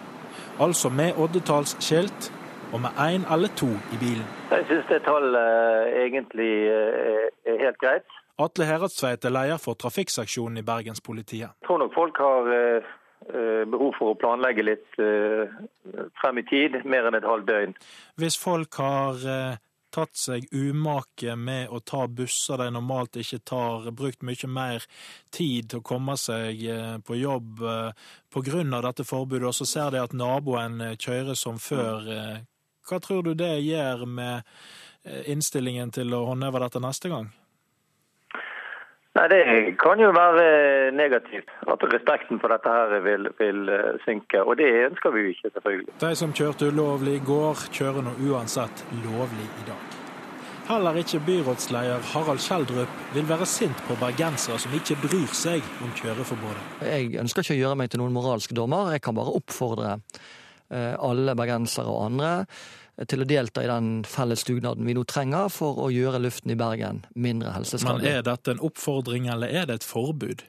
altså 0.66 0.90
med 0.90 1.22
oddetallsskilt 1.22 2.32
og 2.74 2.82
med 2.88 2.98
én 2.98 3.30
eller 3.34 3.54
to 3.62 3.70
i 3.94 4.02
bilen. 4.02 4.26
Jeg 4.56 4.66
syns 4.72 4.90
det 4.90 5.04
tallet 5.06 5.38
eh, 5.38 6.02
egentlig 6.08 6.52
eh, 6.74 7.30
er 7.46 7.62
helt 7.68 7.80
greit. 7.86 8.10
Atle 8.42 8.66
Heradstveit 8.66 9.26
er 9.26 9.38
leder 9.38 9.62
for 9.62 9.78
trafikkseksjonen 9.78 10.58
i 10.58 10.66
Bergenspolitiet. 10.66 11.54
Jeg 11.54 11.68
tror 11.70 11.78
nok 11.86 11.94
folk 11.94 12.18
har 12.18 12.54
Eh, 12.58 12.94
behov 13.70 13.94
for 13.98 14.14
å 14.14 14.20
planlegge 14.20 14.66
litt 14.66 14.98
eh, 15.02 15.52
frem 16.22 16.42
i 16.42 16.46
tid, 16.50 16.80
mer 16.86 17.10
enn 17.10 17.18
et 17.20 17.28
halvt 17.28 17.50
døgn. 17.50 17.76
Hvis 18.22 18.38
folk 18.40 18.80
har 18.82 19.26
eh, 19.30 19.60
tatt 19.94 20.18
seg 20.18 20.48
umake 20.52 21.36
med 21.40 21.70
å 21.70 21.80
ta 21.86 22.08
busser 22.08 22.62
de 22.64 22.70
normalt 22.74 23.20
ikke 23.22 23.44
tar, 23.46 23.92
brukt 23.92 24.26
mye 24.26 24.50
mer 24.50 24.88
tid 25.34 25.70
til 25.72 25.84
å 25.84 25.86
komme 25.86 26.18
seg 26.18 26.64
på 27.06 27.20
jobb 27.20 27.62
pga. 28.34 28.64
dette 28.82 29.06
forbudet, 29.06 29.52
og 29.52 29.54
så 29.54 29.70
ser 29.70 29.94
de 29.94 30.02
at 30.02 30.18
naboen 30.18 30.82
kjører 30.98 31.38
som 31.38 31.62
før. 31.62 32.10
Hva 32.90 33.00
tror 33.00 33.22
du 33.24 33.36
det 33.38 33.60
gjør 33.62 34.08
med 34.10 34.42
innstillingen 35.30 35.94
til 35.94 36.10
å 36.18 36.26
håndheve 36.32 36.66
dette 36.66 36.82
neste 36.82 37.14
gang? 37.14 37.30
Nei, 39.14 39.28
Det 39.30 39.42
kan 39.78 40.00
jo 40.02 40.10
være 40.10 40.92
negativt. 40.92 41.50
At 41.70 41.84
respekten 41.94 42.40
for 42.42 42.50
dette 42.54 42.70
her 42.70 43.00
vil, 43.08 43.28
vil 43.38 43.70
eh, 43.70 44.00
synke. 44.06 44.42
Og 44.42 44.58
det 44.58 44.70
ønsker 44.90 45.14
vi 45.14 45.26
jo 45.26 45.34
ikke, 45.36 45.52
selvfølgelig. 45.54 45.94
De 46.02 46.16
som 46.16 46.34
kjørte 46.34 46.72
ulovlig 46.74 47.20
i 47.20 47.26
går, 47.32 47.68
kjører 47.78 48.08
nå 48.08 48.16
uansett 48.30 48.86
lovlig 49.06 49.50
i 49.62 49.68
dag. 49.70 50.00
Heller 50.64 50.96
ikke 50.96 51.20
byrådsleder 51.28 52.06
Harald 52.14 52.40
Kjeldrup 52.40 52.92
vil 53.14 53.26
være 53.30 53.46
sint 53.46 53.80
på 53.88 53.98
bergensere 54.00 54.58
som 54.64 54.74
ikke 54.78 54.96
bryr 55.02 55.34
seg 55.36 55.66
om 55.84 55.92
kjøreforbudet. 56.00 56.64
Jeg 56.88 57.18
ønsker 57.20 57.44
ikke 57.44 57.58
å 57.58 57.60
gjøre 57.60 57.80
meg 57.82 57.92
til 57.92 58.00
noen 58.00 58.16
moralsk 58.16 58.56
dommer, 58.56 58.94
jeg 58.96 59.04
kan 59.04 59.18
bare 59.18 59.36
oppfordre 59.36 59.98
eh, 60.72 60.96
alle 60.96 61.36
bergensere 61.36 61.92
og 61.92 62.06
andre 62.08 62.32
til 63.10 63.24
å 63.24 63.28
delta 63.28 63.64
i 63.64 63.70
den 63.70 63.92
felles 64.06 64.46
dugnaden 64.48 64.86
vi 64.86 64.96
nå 64.96 65.04
trenger 65.10 65.50
for 65.54 65.82
å 65.82 65.90
gjøre 65.94 66.22
luften 66.22 66.54
i 66.54 66.58
Bergen 66.60 67.04
mindre 67.16 67.56
helseskadelig. 67.56 68.06
Men 68.06 68.20
er 68.20 68.26
dette 68.28 68.54
en 68.54 68.62
oppfordring, 68.64 69.30
eller 69.34 69.50
er 69.50 69.70
det 69.70 69.82
et 69.82 69.88
forbud? 69.88 70.44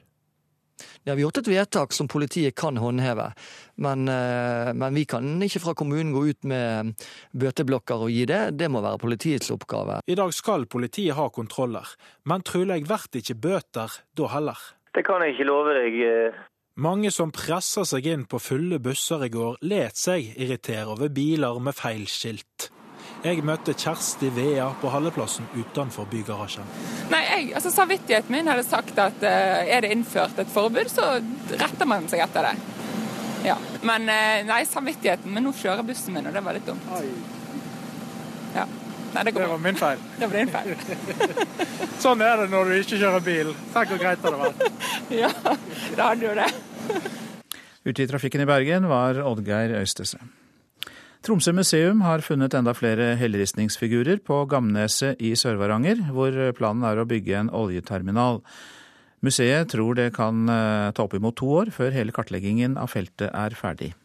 Ja, 1.03 1.13
Vi 1.15 1.21
har 1.21 1.27
gjort 1.27 1.37
et 1.37 1.47
vedtak 1.47 1.93
som 1.93 2.07
politiet 2.11 2.55
kan 2.55 2.77
håndheve, 2.77 3.29
men, 3.75 4.07
eh, 4.09 4.73
men, 4.73 4.93
vi 4.93 5.05
kan 5.05 5.41
ikke 5.41 5.61
fra 5.63 5.73
kommunen 5.73 6.11
gå 6.13 6.25
ut 6.29 6.43
med 6.43 6.95
bøteblokker 7.31 8.07
og 8.07 8.11
gi 8.11 8.25
det. 8.25 8.57
Det 8.57 8.67
må 8.69 8.81
være 8.83 8.99
politiets 8.99 9.51
oppgave. 9.51 10.01
I 10.07 10.15
dag 10.15 10.33
skal 10.33 10.65
politiet 10.65 11.15
ha 11.15 11.29
kontroller, 11.29 11.87
men 12.25 12.41
trolig 12.41 12.83
blir 12.83 13.07
det 13.11 13.23
ikke 13.23 13.39
bøter 13.39 14.01
da 14.15 14.27
heller. 14.33 14.57
Det 14.93 15.05
kan 15.05 15.21
jeg 15.21 15.35
ikke 15.35 15.47
love 15.47 15.73
deg. 15.77 16.33
Mange 16.75 17.07
som 17.07 17.29
presser 17.31 17.85
seg 17.87 18.07
inn 18.11 18.23
på 18.27 18.35
fulle 18.43 18.81
busser 18.83 19.21
i 19.23 19.29
går, 19.31 19.61
let 19.63 19.95
seg 19.95 20.33
irritere 20.35 20.89
over 20.91 21.07
biler 21.07 21.55
med 21.63 21.71
feil 21.77 22.03
skilt. 22.11 22.65
Jeg 23.23 23.45
møtte 23.47 23.71
Kjersti 23.79 24.27
Vea 24.35 24.65
på 24.81 24.91
halleplassen 24.91 25.47
utenfor 25.55 26.09
bygarasjen. 26.11 26.67
Nei, 27.13 27.21
jeg, 27.29 27.47
altså 27.55 27.71
Samvittigheten 27.71 28.35
min 28.35 28.51
hadde 28.51 28.65
sagt 28.67 28.99
at 28.99 29.23
uh, 29.23 29.63
er 29.63 29.85
det 29.85 29.93
innført 29.95 30.35
et 30.43 30.51
forbud, 30.51 30.91
så 30.91 31.13
retter 31.63 31.87
man 31.87 32.11
seg 32.11 32.25
etter 32.27 32.49
det. 32.49 32.53
Ja. 33.47 33.55
Men 33.87 34.11
uh, 34.11 34.43
nei, 34.43 34.63
samvittigheten 34.67 35.31
Men 35.31 35.47
nå 35.47 35.55
kjører 35.55 35.85
bussen 35.87 36.17
min, 36.17 36.27
og 36.27 36.35
det 36.35 36.43
var 36.43 36.59
litt 36.59 36.67
dumt. 36.67 36.91
Ja. 38.51 38.67
Nei, 39.15 39.23
det, 39.23 39.31
det, 39.37 39.47
var 39.47 39.59
min 39.63 39.77
feil. 39.79 40.01
Det 40.19 40.27
var 40.27 40.35
din 40.35 40.49
feil. 40.51 40.73
sånn 42.03 42.23
er 42.25 42.41
det 42.41 42.49
når 42.51 42.67
du 42.67 42.73
ikke 42.81 42.99
kjører 42.99 43.23
bil. 43.23 43.53
Tenk 43.71 43.93
hvor 43.93 44.01
greit 44.01 44.19
det 44.19 44.33
hadde 44.33 44.41
vært. 44.41 44.89
ja, 45.23 45.29
da 45.95 46.09
hadde 46.09 46.27
jo 46.27 46.33
det. 46.35 46.49
Ute 47.85 48.03
i 48.03 48.09
trafikken 48.11 48.43
i 48.43 48.49
Bergen 48.49 48.89
var 48.91 49.21
Oddgeir 49.23 49.77
Øystese. 49.79 50.19
Tromsø 51.25 51.55
museum 51.55 52.03
har 52.05 52.21
funnet 52.21 52.53
enda 52.53 52.75
flere 52.77 53.13
helleristningsfigurer 53.17 54.19
på 54.27 54.43
Gamneset 54.51 55.23
i 55.23 55.31
Sør-Varanger, 55.39 56.03
hvor 56.13 56.35
planen 56.57 56.85
er 56.85 57.01
å 57.01 57.07
bygge 57.09 57.39
en 57.39 57.53
oljeterminal. 57.55 58.43
Museet 59.25 59.71
tror 59.71 59.95
det 59.97 60.11
kan 60.17 60.43
eh, 60.51 60.91
ta 60.93 61.07
oppimot 61.07 61.39
to 61.39 61.49
år 61.63 61.71
før 61.73 61.95
hele 61.95 62.13
kartleggingen 62.13 62.75
av 62.77 62.91
feltet 62.93 63.31
er 63.31 63.57
ferdig 63.57 63.95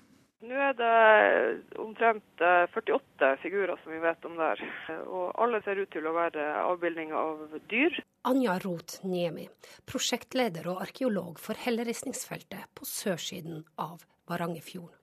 er 0.70 0.76
det 0.78 1.78
omtrent 1.80 2.42
48 2.42 3.26
eh, 3.26 3.36
figurer 3.42 3.80
som 3.82 3.92
vi 3.92 4.00
vet 4.02 4.24
om 4.28 4.36
der. 4.38 4.62
Og 5.06 5.32
alle 5.40 5.60
ser 5.64 5.80
ut 5.80 5.90
til 5.92 6.06
å 6.06 6.14
være 6.16 6.46
avbildninger 6.62 7.16
av 7.16 7.58
dyr. 7.70 7.98
Anja 8.28 8.56
Roth 8.64 9.04
Niemi, 9.06 9.48
prosjektleder 9.88 10.68
og 10.70 10.82
arkeolog 10.84 11.40
for 11.42 11.58
helleristningsfeltet 11.58 12.70
på 12.76 12.88
sørsiden 12.88 13.64
av 13.80 14.04
Varangerfjorden. 14.30 14.96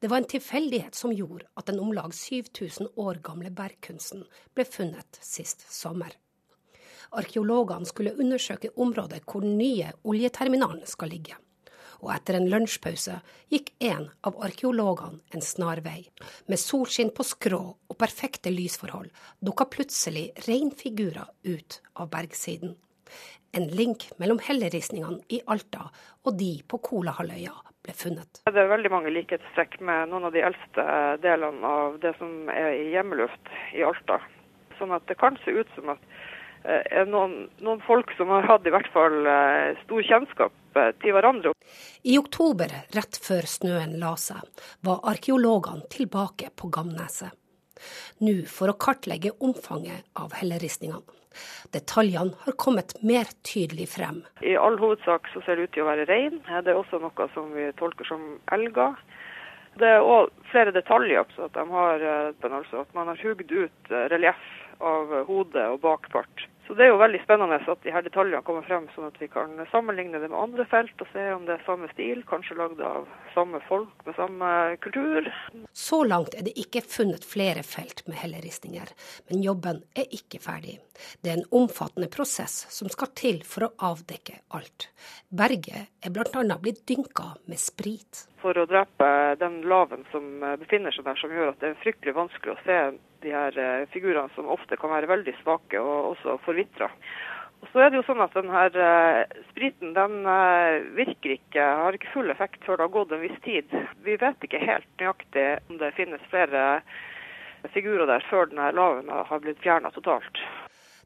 Det 0.00 0.10
var 0.12 0.20
en 0.20 0.28
tilfeldighet 0.28 0.94
som 0.94 1.14
gjorde 1.16 1.46
at 1.56 1.70
den 1.70 1.80
om 1.80 1.94
lag 1.96 2.12
7000 2.12 2.92
år 3.00 3.22
gamle 3.24 3.48
bergkunsten 3.50 4.26
ble 4.54 4.66
funnet 4.68 5.18
sist 5.24 5.64
sommer. 5.72 6.12
Arkeologene 7.16 7.88
skulle 7.88 8.12
undersøke 8.20 8.74
området 8.76 9.22
hvor 9.24 9.46
den 9.46 9.56
nye 9.56 9.94
oljeterminalen 10.04 10.84
skal 10.90 11.14
ligge 11.14 11.38
og 12.02 12.12
etter 12.14 12.38
en 12.38 12.48
lunsjpause 12.50 13.18
gikk 13.52 13.72
en 13.84 14.08
av 14.26 14.38
arkeologene 14.44 15.20
en 15.34 15.44
snarvei. 15.44 16.06
Med 16.50 16.60
solskinn 16.60 17.12
på 17.16 17.26
skrå 17.26 17.62
og 17.76 17.98
perfekte 18.00 18.52
lysforhold 18.52 19.12
dukka 19.44 19.68
plutselig 19.72 20.28
reinfigurer 20.48 21.30
ut 21.46 21.80
av 21.96 22.10
bergsiden. 22.12 22.76
En 23.56 23.68
link 23.72 24.10
mellom 24.20 24.40
helleristningene 24.42 25.22
i 25.32 25.40
Alta 25.48 25.88
og 26.26 26.36
de 26.36 26.58
på 26.68 26.80
Kolahalvøya 26.90 27.54
ble 27.86 27.94
funnet. 27.96 28.42
Det 28.44 28.60
er 28.60 28.72
veldig 28.72 28.90
mange 28.92 29.12
likhetstrekk 29.14 29.78
med 29.80 30.10
noen 30.10 30.28
av 30.28 30.34
de 30.34 30.42
eldste 30.44 30.86
delene 31.22 31.70
av 31.70 32.00
det 32.02 32.12
som 32.18 32.50
er 32.52 32.74
i 32.74 32.90
hjemmeluft 32.92 33.52
i 33.78 33.84
Alta. 33.86 34.18
Sånn 34.80 34.92
at 34.92 35.06
det 35.08 35.16
kan 35.20 35.38
se 35.44 35.54
ut 35.56 35.70
som 35.76 35.94
at 35.94 36.02
eh, 36.66 37.06
noen, 37.08 37.46
noen 37.64 37.80
folk 37.86 38.12
som 38.18 38.32
har 38.34 38.48
hatt 38.50 38.66
i 38.66 38.74
hvert 38.74 38.90
fall 38.92 39.22
eh, 39.30 39.78
stor 39.86 40.04
kjennskap 40.10 40.62
til 41.02 41.16
hverandre. 41.16 41.54
I 42.06 42.18
oktober, 42.20 42.72
rett 42.96 43.18
før 43.22 43.48
snøen 43.50 43.96
la 44.02 44.14
seg, 44.20 44.40
var 44.86 45.04
arkeologene 45.12 45.88
tilbake 45.92 46.52
på 46.56 46.70
Gamneset. 46.74 47.34
Nå 48.24 48.38
for 48.48 48.72
å 48.72 48.78
kartlegge 48.80 49.34
omfanget 49.44 50.06
av 50.16 50.32
helleristningene. 50.38 51.04
Detaljene 51.74 52.32
har 52.46 52.56
kommet 52.56 52.94
mer 53.04 53.28
tydelig 53.44 53.90
frem. 53.92 54.22
I 54.40 54.56
all 54.56 54.78
hovedsak 54.80 55.28
så 55.34 55.42
ser 55.44 55.58
det 55.58 55.66
ut 55.66 55.74
til 55.76 55.84
å 55.84 55.90
være 55.90 56.06
rein. 56.08 56.40
Det 56.40 56.72
er 56.72 56.78
også 56.78 57.00
noe 57.02 57.28
som 57.34 57.50
vi 57.52 57.68
tolker 57.80 58.08
som 58.08 58.24
elger. 58.56 58.96
Det 59.76 59.90
er 59.98 60.00
òg 60.00 60.32
flere 60.48 60.72
detaljer. 60.72 61.28
Så 61.36 61.50
at, 61.50 61.58
har, 61.72 62.00
eh, 62.00 62.48
altså 62.48 62.86
at 62.86 62.94
man 62.96 63.12
har 63.12 63.20
hugd 63.20 63.52
ut 63.52 63.92
eh, 63.92 64.06
relieff 64.12 64.46
av 64.80 65.12
hodet 65.28 65.66
og 65.74 65.82
bakpart. 65.84 66.46
Så 66.66 66.74
det 66.74 66.86
er 66.86 66.90
jo 66.90 66.98
veldig 66.98 67.20
spennende 67.22 67.60
at 67.62 67.82
de 67.84 67.92
her 67.94 68.02
detaljene 68.02 68.42
kommer 68.46 68.64
frem, 68.66 68.88
sånn 68.94 69.06
at 69.06 69.18
vi 69.22 69.28
kan 69.30 69.52
sammenligne 69.70 70.18
det 70.18 70.30
med 70.32 70.38
andre 70.40 70.66
felt 70.66 71.02
og 71.04 71.10
se 71.12 71.26
om 71.30 71.44
det 71.46 71.54
er 71.54 71.66
samme 71.66 71.86
stil, 71.92 72.24
kanskje 72.26 72.58
lagd 72.58 72.82
av 72.82 73.06
samme 73.36 73.60
folk 73.68 74.02
med 74.06 74.18
samme 74.18 74.50
kultur. 74.82 75.30
Så 75.70 76.02
langt 76.08 76.34
er 76.34 76.42
det 76.48 76.56
ikke 76.58 76.82
funnet 76.82 77.26
flere 77.26 77.62
felt 77.66 78.02
med 78.10 78.18
helleristninger, 78.18 78.90
men 79.30 79.46
jobben 79.46 79.82
er 79.94 80.10
ikke 80.18 80.42
ferdig. 80.42 80.80
Det 81.22 81.30
er 81.30 81.38
en 81.38 81.50
omfattende 81.54 82.10
prosess 82.10 82.64
som 82.72 82.90
skal 82.90 83.14
til 83.14 83.42
for 83.46 83.68
å 83.68 83.72
avdekke 83.92 84.40
alt. 84.56 84.88
Berget 85.30 85.92
er 86.02 86.14
bl.a. 86.14 86.58
blitt 86.58 86.82
dynka 86.88 87.36
med 87.46 87.62
sprit. 87.62 88.26
For 88.42 88.58
å 88.58 88.66
drepe 88.66 89.08
den 89.38 89.60
laven 89.70 90.02
som 90.10 90.40
befinner 90.58 90.94
seg 90.94 91.06
der, 91.06 91.18
som 91.20 91.30
gjør 91.30 91.52
at 91.52 91.62
det 91.62 91.72
er 91.72 91.84
fryktelig 91.84 92.16
vanskelig 92.16 92.56
å 92.56 92.64
se 92.66 92.80
de 93.26 93.34
her 93.34 93.58
eh, 93.58 93.86
figurene 93.92 94.32
som 94.34 94.50
ofte 94.52 94.78
kan 94.80 94.92
være 94.94 95.10
veldig 95.10 95.34
svake 95.42 95.80
og 95.82 96.12
også 96.14 96.38
forvitra. 96.46 96.90
Og 97.64 97.70
så 97.72 97.82
er 97.82 97.90
det 97.90 98.00
jo 98.00 98.06
sånn 98.06 98.22
at 98.22 98.36
denne 98.36 98.62
eh, 98.68 99.42
spriten 99.50 99.94
den 99.96 100.18
eh, 100.30 100.84
virker 100.98 101.36
ikke, 101.38 101.66
har 101.82 101.96
ikke 101.96 102.12
full 102.12 102.32
effekt 102.32 102.64
før 102.66 102.78
det 102.78 102.86
har 102.86 102.94
gått 102.98 103.14
en 103.16 103.24
viss 103.24 103.40
tid. 103.46 103.76
Vi 104.06 104.18
vet 104.20 104.46
ikke 104.46 104.62
helt 104.62 104.88
nøyaktig 105.00 105.46
om 105.70 105.80
det 105.82 105.94
finnes 105.98 106.30
flere 106.30 106.66
figurer 107.74 108.06
der 108.06 108.22
før 108.30 108.46
denne 108.50 108.70
laven 108.76 109.10
har 109.10 109.42
blitt 109.42 109.62
fjerna 109.64 109.90
totalt. 109.94 110.38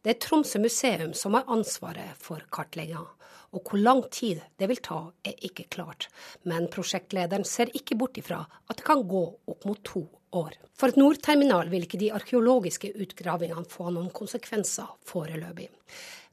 Det 0.05 0.15
er 0.15 0.21
Tromsø 0.21 0.61
museum 0.61 1.15
som 1.17 1.37
har 1.37 1.49
ansvaret 1.53 2.19
for 2.21 2.43
kartlegginga. 2.53 3.07
Og 3.51 3.67
hvor 3.67 3.81
lang 3.83 4.05
tid 4.15 4.39
det 4.63 4.69
vil 4.71 4.79
ta, 4.79 5.01
er 5.27 5.35
ikke 5.47 5.67
klart. 5.75 6.07
Men 6.47 6.69
prosjektlederen 6.71 7.45
ser 7.49 7.73
ikke 7.75 7.99
bort 7.99 8.19
ifra 8.21 8.45
at 8.69 8.79
det 8.79 8.87
kan 8.87 9.03
gå 9.09 9.25
opp 9.51 9.67
mot 9.67 9.81
to 9.87 10.05
år. 10.37 10.57
For 10.77 10.95
Nordterminal 10.97 11.69
vil 11.73 11.85
ikke 11.87 12.01
de 12.01 12.13
arkeologiske 12.15 12.93
utgravingene 13.03 13.69
få 13.69 13.91
noen 13.91 14.11
konsekvenser 14.15 14.97
foreløpig. 15.09 15.69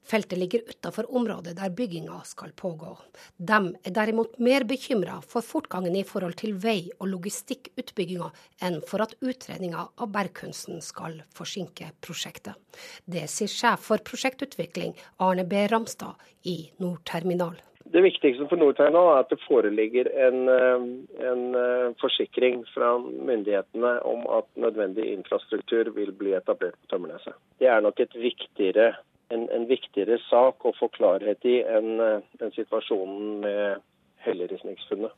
Feltet 0.08 0.38
ligger 0.38 0.62
utafor 0.70 1.04
området 1.12 1.52
der 1.58 1.72
bygginga 1.76 2.22
skal 2.24 2.54
pågå. 2.56 2.94
De 3.36 3.58
er 3.84 3.92
derimot 3.92 4.38
mer 4.40 4.64
bekymra 4.64 5.18
for 5.20 5.44
fortgangen 5.44 5.98
i 6.00 6.04
forhold 6.08 6.38
til 6.40 6.56
vei- 6.56 6.88
og 6.96 7.10
logistikkutbygginga 7.12 8.30
enn 8.64 8.80
for 8.88 9.04
at 9.04 9.12
utredninga 9.20 9.84
av 10.00 10.12
bergkunsten 10.14 10.80
skal 10.80 11.20
forsinke 11.36 11.90
prosjektet. 12.00 12.56
Det 13.04 13.26
sier 13.28 13.52
sjef 13.52 13.84
for 13.90 14.00
prosjektutvikling 14.00 14.96
Arne 15.20 15.44
B. 15.44 15.66
Ramstad 15.68 16.16
i 16.48 16.62
Nordterminal. 16.80 17.60
Det 17.92 18.02
viktigste 18.04 18.44
for 18.50 18.60
Nordtegn 18.60 18.96
er 18.98 19.10
at 19.16 19.30
det 19.32 19.38
foreligger 19.46 20.10
en, 20.26 20.48
eh, 20.52 20.82
en, 21.30 21.44
eh, 21.56 21.94
forsikring 22.00 22.64
fra 22.74 22.98
myndighetene 23.00 23.92
om 24.04 24.26
at 24.38 24.48
nødvendig 24.56 25.06
infrastruktur 25.12 25.90
vil 25.96 26.12
bli 26.12 26.34
etablert 26.36 26.76
på 26.82 26.90
Tømmerneset. 26.90 27.32
Det 27.58 27.68
er 27.68 27.80
nok 27.80 28.00
viktigere, 28.14 28.94
en, 29.30 29.48
en, 29.50 29.68
viktigere 29.68 30.18
sak 30.28 30.64
å 30.64 30.74
få 30.76 30.88
klarhet 30.88 31.44
i 31.44 31.62
enn 31.62 32.00
en 32.00 32.20
eh, 32.40 32.50
situasjonen 32.56 33.40
med 33.40 33.80
helleristningsfunnet. 34.24 35.12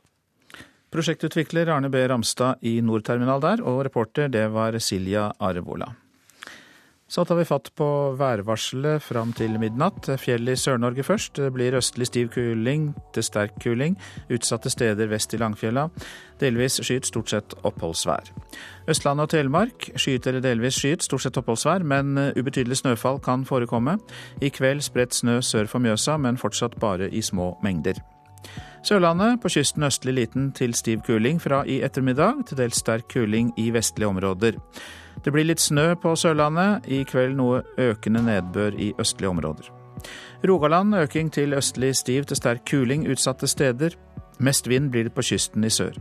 Prosjektutvikler 0.91 1.69
Arne 1.71 1.89
B. 1.89 2.07
Ramstad 2.07 2.63
i 2.63 2.79
Nordterminal 2.81 3.41
der, 3.41 3.63
og 3.63 3.85
reporter 3.85 4.27
det 4.27 4.47
var 4.51 4.79
Silja 4.79 5.31
Arevola. 5.39 5.91
Så 7.11 7.25
tar 7.25 7.35
vi 7.35 7.43
fatt 7.43 7.73
på 7.75 7.85
værvarselet 8.15 9.03
fram 9.03 9.33
til 9.35 9.57
midnatt. 9.59 10.07
Fjell 10.15 10.47
i 10.47 10.53
Sør-Norge 10.55 11.03
først. 11.03 11.33
Det 11.35 11.49
blir 11.51 11.75
østlig 11.75 12.07
stiv 12.07 12.29
kuling 12.31 12.85
til 13.11 13.25
sterk 13.27 13.57
kuling. 13.59 13.97
Utsatte 14.31 14.71
steder 14.71 15.11
vest 15.11 15.35
i 15.35 15.39
Langfjella. 15.41 15.89
Delvis 16.39 16.79
skyet, 16.79 17.09
stort 17.09 17.33
sett 17.33 17.57
oppholdsvær. 17.67 18.31
Østlandet 18.87 19.27
og 19.27 19.33
Telemark 19.33 19.89
skyet 19.99 20.31
eller 20.31 20.45
delvis 20.45 20.79
skyet, 20.79 21.03
stort 21.03 21.25
sett 21.25 21.41
oppholdsvær, 21.41 21.83
men 21.83 22.15
ubetydelig 22.39 22.79
snøfall 22.79 23.19
kan 23.19 23.43
forekomme. 23.43 23.97
I 24.39 24.47
kveld 24.47 24.79
spredt 24.87 25.19
snø 25.19 25.41
sør 25.43 25.67
for 25.67 25.83
Mjøsa, 25.83 26.15
men 26.15 26.39
fortsatt 26.39 26.79
bare 26.79 27.11
i 27.11 27.19
små 27.21 27.57
mengder. 27.59 27.99
Sørlandet 28.87 29.41
på 29.43 29.51
kysten 29.51 29.83
østlig 29.83 30.15
liten 30.15 30.51
til 30.55 30.71
stiv 30.73 31.03
kuling 31.05 31.43
fra 31.43 31.65
i 31.67 31.81
ettermiddag, 31.83 32.47
til 32.47 32.63
dels 32.63 32.79
sterk 32.79 33.11
kuling 33.11 33.51
i 33.59 33.67
vestlige 33.75 34.07
områder. 34.07 34.63
Det 35.23 35.31
blir 35.33 35.45
litt 35.45 35.61
snø 35.61 35.93
på 36.01 36.15
Sørlandet, 36.17 36.87
i 36.89 37.03
kveld 37.05 37.37
noe 37.37 37.61
økende 37.77 38.23
nedbør 38.25 38.77
i 38.81 38.91
østlige 39.01 39.29
områder. 39.29 39.69
Rogaland 40.47 40.95
øking 40.97 41.29
til 41.29 41.53
østlig 41.53 41.93
stiv 41.95 42.25
til 42.25 42.39
sterk 42.39 42.65
kuling 42.65 43.05
utsatte 43.11 43.47
steder. 43.47 43.93
Mest 44.41 44.69
vind 44.69 44.89
blir 44.89 45.05
det 45.05 45.13
på 45.13 45.21
kysten 45.21 45.63
i 45.63 45.69
sør. 45.69 45.93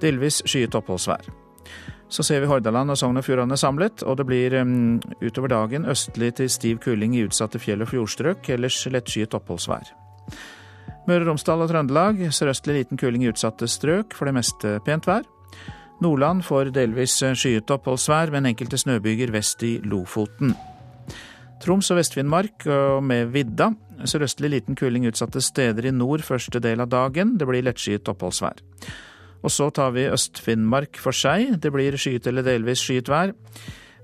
Delvis 0.00 0.40
skyet 0.48 0.74
oppholdsvær. 0.74 1.28
Så 2.12 2.24
ser 2.24 2.40
vi 2.40 2.48
Hordaland 2.48 2.92
og 2.92 2.98
Sogn 3.00 3.16
og 3.16 3.24
Fjordane 3.24 3.56
samlet, 3.56 4.02
og 4.04 4.18
det 4.20 4.26
blir 4.28 4.56
um, 4.60 5.00
utover 5.22 5.52
dagen 5.52 5.86
østlig 5.88 6.34
til 6.36 6.50
stiv 6.52 6.80
kuling 6.84 7.16
i 7.16 7.24
utsatte 7.24 7.60
fjell- 7.60 7.84
og 7.84 7.88
fjordstrøk, 7.88 8.50
ellers 8.52 8.80
lettskyet 8.88 9.36
oppholdsvær. 9.36 9.92
Møre 11.08 11.24
og 11.24 11.32
Romsdal 11.32 11.64
og 11.64 11.70
Trøndelag 11.72 12.20
sørøstlig 12.32 12.76
liten 12.82 13.00
kuling 13.00 13.24
i 13.24 13.30
utsatte 13.32 13.68
strøk, 13.68 14.12
for 14.16 14.28
det 14.28 14.36
meste 14.36 14.76
pent 14.84 15.08
vær. 15.08 15.24
Nordland 16.02 16.42
får 16.44 16.72
delvis 16.74 17.14
skyet 17.38 17.70
oppholdsvær, 17.70 18.32
men 18.34 18.50
enkelte 18.50 18.80
snøbyger 18.80 19.30
vest 19.34 19.62
i 19.66 19.76
Lofoten. 19.86 20.56
Troms 21.62 21.92
og 21.94 22.00
Vest-Finnmark 22.00 22.66
med 23.06 23.30
vidda. 23.30 23.70
Sørøstlig 24.08 24.50
liten 24.50 24.78
kuling 24.78 25.06
utsatte 25.06 25.38
steder 25.44 25.86
i 25.86 25.94
nord 25.94 26.24
første 26.26 26.58
del 26.62 26.82
av 26.82 26.90
dagen. 26.90 27.36
Det 27.38 27.46
blir 27.46 27.62
lettskyet 27.62 28.10
oppholdsvær. 28.10 28.58
Og 29.42 29.50
så 29.50 29.68
tar 29.74 29.94
vi 29.94 30.08
Øst-Finnmark 30.10 30.98
for 31.02 31.14
seg. 31.14 31.60
Det 31.62 31.70
blir 31.74 31.94
skyet 31.98 32.26
eller 32.30 32.46
delvis 32.46 32.82
skyet 32.82 33.10
vær. 33.10 33.34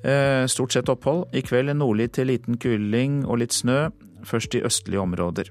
Eh, 0.05 0.47
stort 0.47 0.75
sett 0.75 0.91
opphold. 0.91 1.27
I 1.35 1.43
kveld 1.43 1.75
nordlig 1.75 2.13
til 2.15 2.31
liten 2.31 2.59
kuling 2.59 3.25
og 3.27 3.41
litt 3.43 3.55
snø, 3.55 3.89
først 4.27 4.55
i 4.55 4.63
østlige 4.67 5.03
områder. 5.03 5.51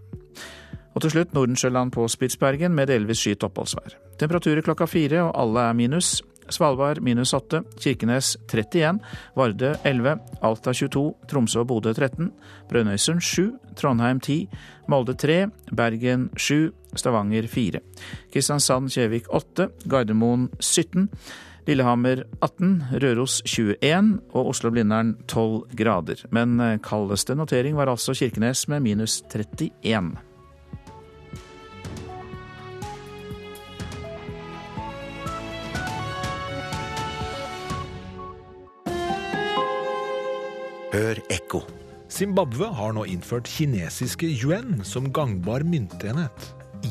Og 0.96 1.02
til 1.02 1.12
slutt 1.12 1.34
Nordensjøland 1.36 1.92
på 1.92 2.08
Spitsbergen 2.08 2.76
med 2.76 2.88
delvis 2.88 3.20
skyet 3.24 3.44
oppholdsvær. 3.44 3.96
Temperaturer 4.20 4.64
klokka 4.66 4.88
fire, 4.88 5.28
og 5.28 5.36
alle 5.36 5.70
er 5.70 5.74
minus. 5.78 6.22
Svalbard 6.50 7.02
minus 7.04 7.34
8, 7.34 7.64
Kirkenes 7.80 8.36
31, 8.48 9.00
Vardø 9.36 9.74
11, 9.84 10.18
Alta 10.42 10.74
22, 10.74 11.04
Tromsø 11.30 11.62
og 11.64 11.68
Bodø 11.72 11.94
13, 11.94 12.32
Brønnøysund 12.70 13.22
7, 13.22 13.52
Trondheim 13.78 14.20
10, 14.20 14.48
Molde 14.88 15.18
3, 15.20 15.48
Bergen 15.76 16.30
7, 16.38 16.72
Stavanger 16.98 17.48
4. 17.52 17.84
Kristiansand-Kjevik 18.34 19.28
8, 19.34 19.70
Gardermoen 19.90 20.50
17, 20.60 21.10
Lillehammer 21.68 22.24
18, 22.40 22.84
Røros 23.04 23.42
21 23.44 24.14
og 24.32 24.54
Oslo-Blindern 24.54 25.18
12 25.28 25.76
grader. 25.76 26.24
Men 26.32 26.60
eh, 26.64 26.78
kaldeste 26.80 27.36
notering 27.36 27.76
var 27.76 27.92
altså 27.92 28.16
Kirkenes 28.16 28.68
med 28.72 28.86
minus 28.86 29.20
31. 29.28 30.16
Hør 40.88 41.20
ekko. 41.34 41.60
Zimbabwe 42.08 42.70
har 42.72 42.94
nå 42.96 43.02
innført 43.12 43.50
kinesiske 43.52 44.30
yuan 44.40 44.78
som 44.88 45.10
gangbar 45.12 45.66
myntenhet. 45.68 46.46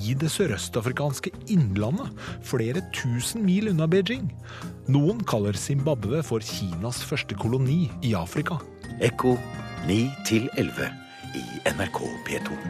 I 0.05 0.13
det 0.21 0.29
sørøstafrikanske 0.35 1.33
innlandet, 1.49 2.11
flere 2.45 2.83
tusen 2.93 3.47
mil 3.47 3.71
unna 3.73 3.89
Beijing. 3.89 4.29
Noen 4.93 5.25
kaller 5.25 5.57
Zimbabwe 5.57 6.21
for 6.27 6.45
Kinas 6.45 7.01
første 7.09 7.39
koloni 7.41 7.87
i 8.05 8.13
Afrika. 8.19 8.61
Ekko 9.01 9.39
9 9.89 9.97
11 10.61 10.93
i 11.41 11.47
NRK 11.73 12.05
P2. 12.29 12.61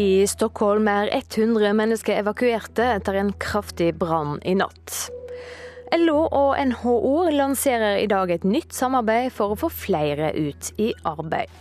I 0.00 0.12
Stockholm 0.24 0.88
er 0.88 1.12
100 1.20 1.76
mennesker 1.76 2.22
evakuerte 2.22 2.94
etter 2.94 3.20
en 3.20 3.36
kraftig 3.36 3.92
brann 4.00 4.38
i 4.40 4.56
natt. 4.56 5.12
LO 5.92 6.22
og 6.32 6.56
NHO 6.56 7.28
lanserer 7.36 7.98
i 8.00 8.06
dag 8.08 8.30
et 8.32 8.46
nytt 8.48 8.72
samarbeid 8.72 9.28
for 9.36 9.52
å 9.52 9.58
få 9.60 9.68
flere 9.68 10.30
ut 10.32 10.70
i 10.80 10.88
arbeid. 11.04 11.52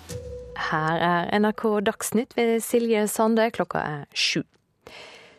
Her 0.71 1.03
er 1.03 1.31
NRK 1.41 1.65
Dagsnytt 1.83 2.37
ved 2.37 2.61
Silje 2.63 3.03
Sande, 3.11 3.49
klokka 3.51 3.81
er 3.83 4.05
sju. 4.15 4.45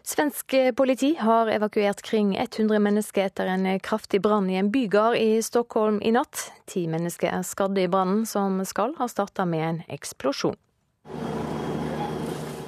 Svensk 0.04 0.52
politi 0.76 1.14
har 1.16 1.48
evakuert 1.54 2.02
kring 2.04 2.34
100 2.36 2.82
mennesker 2.84 3.30
etter 3.30 3.48
en 3.48 3.64
kraftig 3.80 4.20
brann 4.20 4.50
i 4.50 4.58
en 4.60 4.68
bygard 4.74 5.16
i 5.16 5.40
Stockholm 5.46 6.02
i 6.02 6.12
natt. 6.12 6.50
Ti 6.68 6.84
mennesker 6.90 7.32
er 7.32 7.46
skadde 7.48 7.86
i 7.86 7.88
brannen, 7.88 8.26
som 8.28 8.60
skal 8.68 8.92
ha 8.98 9.08
starta 9.08 9.46
med 9.48 9.68
en 9.68 9.80
eksplosjon. 9.94 10.58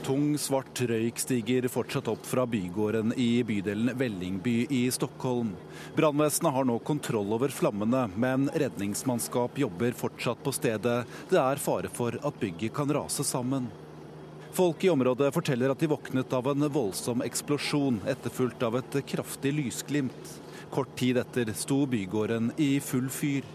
Tung, 0.04 0.34
svart 0.36 0.82
røyk 0.84 1.16
stiger 1.16 1.64
fortsatt 1.72 2.10
opp 2.12 2.26
fra 2.28 2.42
bygården 2.44 3.14
i 3.16 3.38
bydelen 3.46 3.94
Vellingby 3.96 4.66
i 4.68 4.82
Stockholm. 4.92 5.54
Brannvesenet 5.96 6.52
har 6.52 6.68
nå 6.68 6.76
kontroll 6.84 7.32
over 7.32 7.48
flammene, 7.48 8.02
men 8.20 8.50
redningsmannskap 8.52 9.56
jobber 9.64 9.96
fortsatt 9.96 10.44
på 10.44 10.52
stedet. 10.52 10.98
Det 11.32 11.40
er 11.40 11.62
fare 11.62 11.88
for 11.88 12.20
at 12.20 12.36
bygget 12.36 12.76
kan 12.76 12.92
rase 12.92 13.24
sammen. 13.24 13.70
Folk 14.52 14.84
i 14.84 14.92
området 14.92 15.32
forteller 15.32 15.72
at 15.72 15.80
de 15.80 15.88
våknet 15.88 16.36
av 16.36 16.52
en 16.52 16.68
voldsom 16.68 17.24
eksplosjon, 17.24 18.02
etterfulgt 18.04 18.60
av 18.62 18.76
et 18.82 19.00
kraftig 19.08 19.56
lysglimt. 19.56 20.32
Kort 20.74 20.92
tid 21.00 21.24
etter 21.24 21.56
sto 21.56 21.86
bygården 21.88 22.52
i 22.60 22.74
full 22.84 23.08
fyr. 23.08 23.48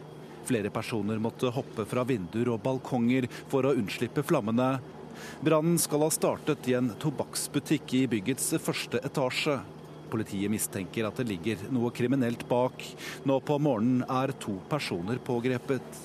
Flere 0.49 0.73
personer 0.73 1.21
måtte 1.21 1.53
hoppe 1.53 1.85
fra 1.85 2.01
vinduer 2.09 2.55
og 2.55 2.63
balkonger 2.65 3.29
for 3.51 3.69
å 3.69 3.77
unnslippe 3.77 4.25
flammene. 4.25 4.79
Brannen 5.41 5.79
skal 5.79 6.05
ha 6.05 6.09
startet 6.13 6.67
i 6.69 6.75
en 6.77 6.93
tobakksbutikk 7.01 7.93
i 7.99 8.05
byggets 8.11 8.53
første 8.63 9.01
etasje. 9.05 9.59
Politiet 10.09 10.51
mistenker 10.51 11.07
at 11.07 11.19
det 11.21 11.27
ligger 11.29 11.67
noe 11.73 11.91
kriminelt 11.93 12.47
bak. 12.49 12.83
Nå 13.29 13.39
på 13.45 13.59
morgenen 13.61 14.05
er 14.09 14.33
to 14.41 14.57
personer 14.69 15.21
pågrepet. 15.21 15.99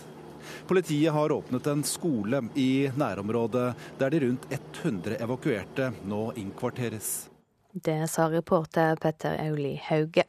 Politiet 0.69 1.13
har 1.13 1.33
åpnet 1.33 1.67
en 1.67 1.85
skole 1.89 2.43
i 2.55 2.91
nærområdet, 2.97 3.75
der 3.99 4.13
de 4.13 4.21
rundt 4.27 4.47
100 4.53 5.17
evakuerte 5.25 5.93
nå 6.05 6.27
innkvarteres. 6.41 7.31
Det 7.73 8.05
sa 8.11 8.29
reporter 8.31 8.97
Petter 9.01 9.41
Auli 9.49 9.75
Hauge. 9.89 10.29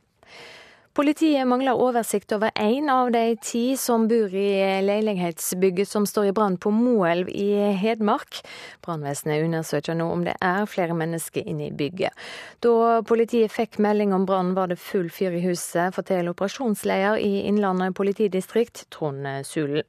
Politiet 0.95 1.43
mangler 1.43 1.75
oversikt 1.75 2.31
over 2.31 2.53
én 2.55 2.87
av 2.87 3.09
de 3.11 3.33
ti 3.43 3.75
som 3.75 4.05
bor 4.07 4.31
i 4.31 4.51
leilighetsbygget 4.79 5.89
som 5.89 6.05
står 6.07 6.29
i 6.29 6.31
brann 6.37 6.55
på 6.55 6.71
Moelv 6.71 7.27
i 7.35 7.49
Hedmark. 7.75 8.39
Brannvesenet 8.85 9.43
undersøker 9.43 9.97
nå 9.99 10.07
om 10.13 10.23
det 10.23 10.37
er 10.39 10.69
flere 10.71 10.95
mennesker 10.95 11.43
inne 11.51 11.67
i 11.67 11.75
bygget. 11.75 12.15
Da 12.63 13.01
politiet 13.03 13.51
fikk 13.51 13.75
melding 13.83 14.15
om 14.15 14.23
brannen 14.23 14.55
var 14.55 14.71
det 14.71 14.79
full 14.79 15.11
fyr 15.11 15.35
i 15.35 15.43
huset, 15.43 15.91
forteller 15.99 16.31
operasjonsleder 16.31 17.19
i 17.19 17.43
Innlandet 17.49 17.97
politidistrikt, 17.99 18.85
Trond 18.95 19.27
Sulen. 19.43 19.83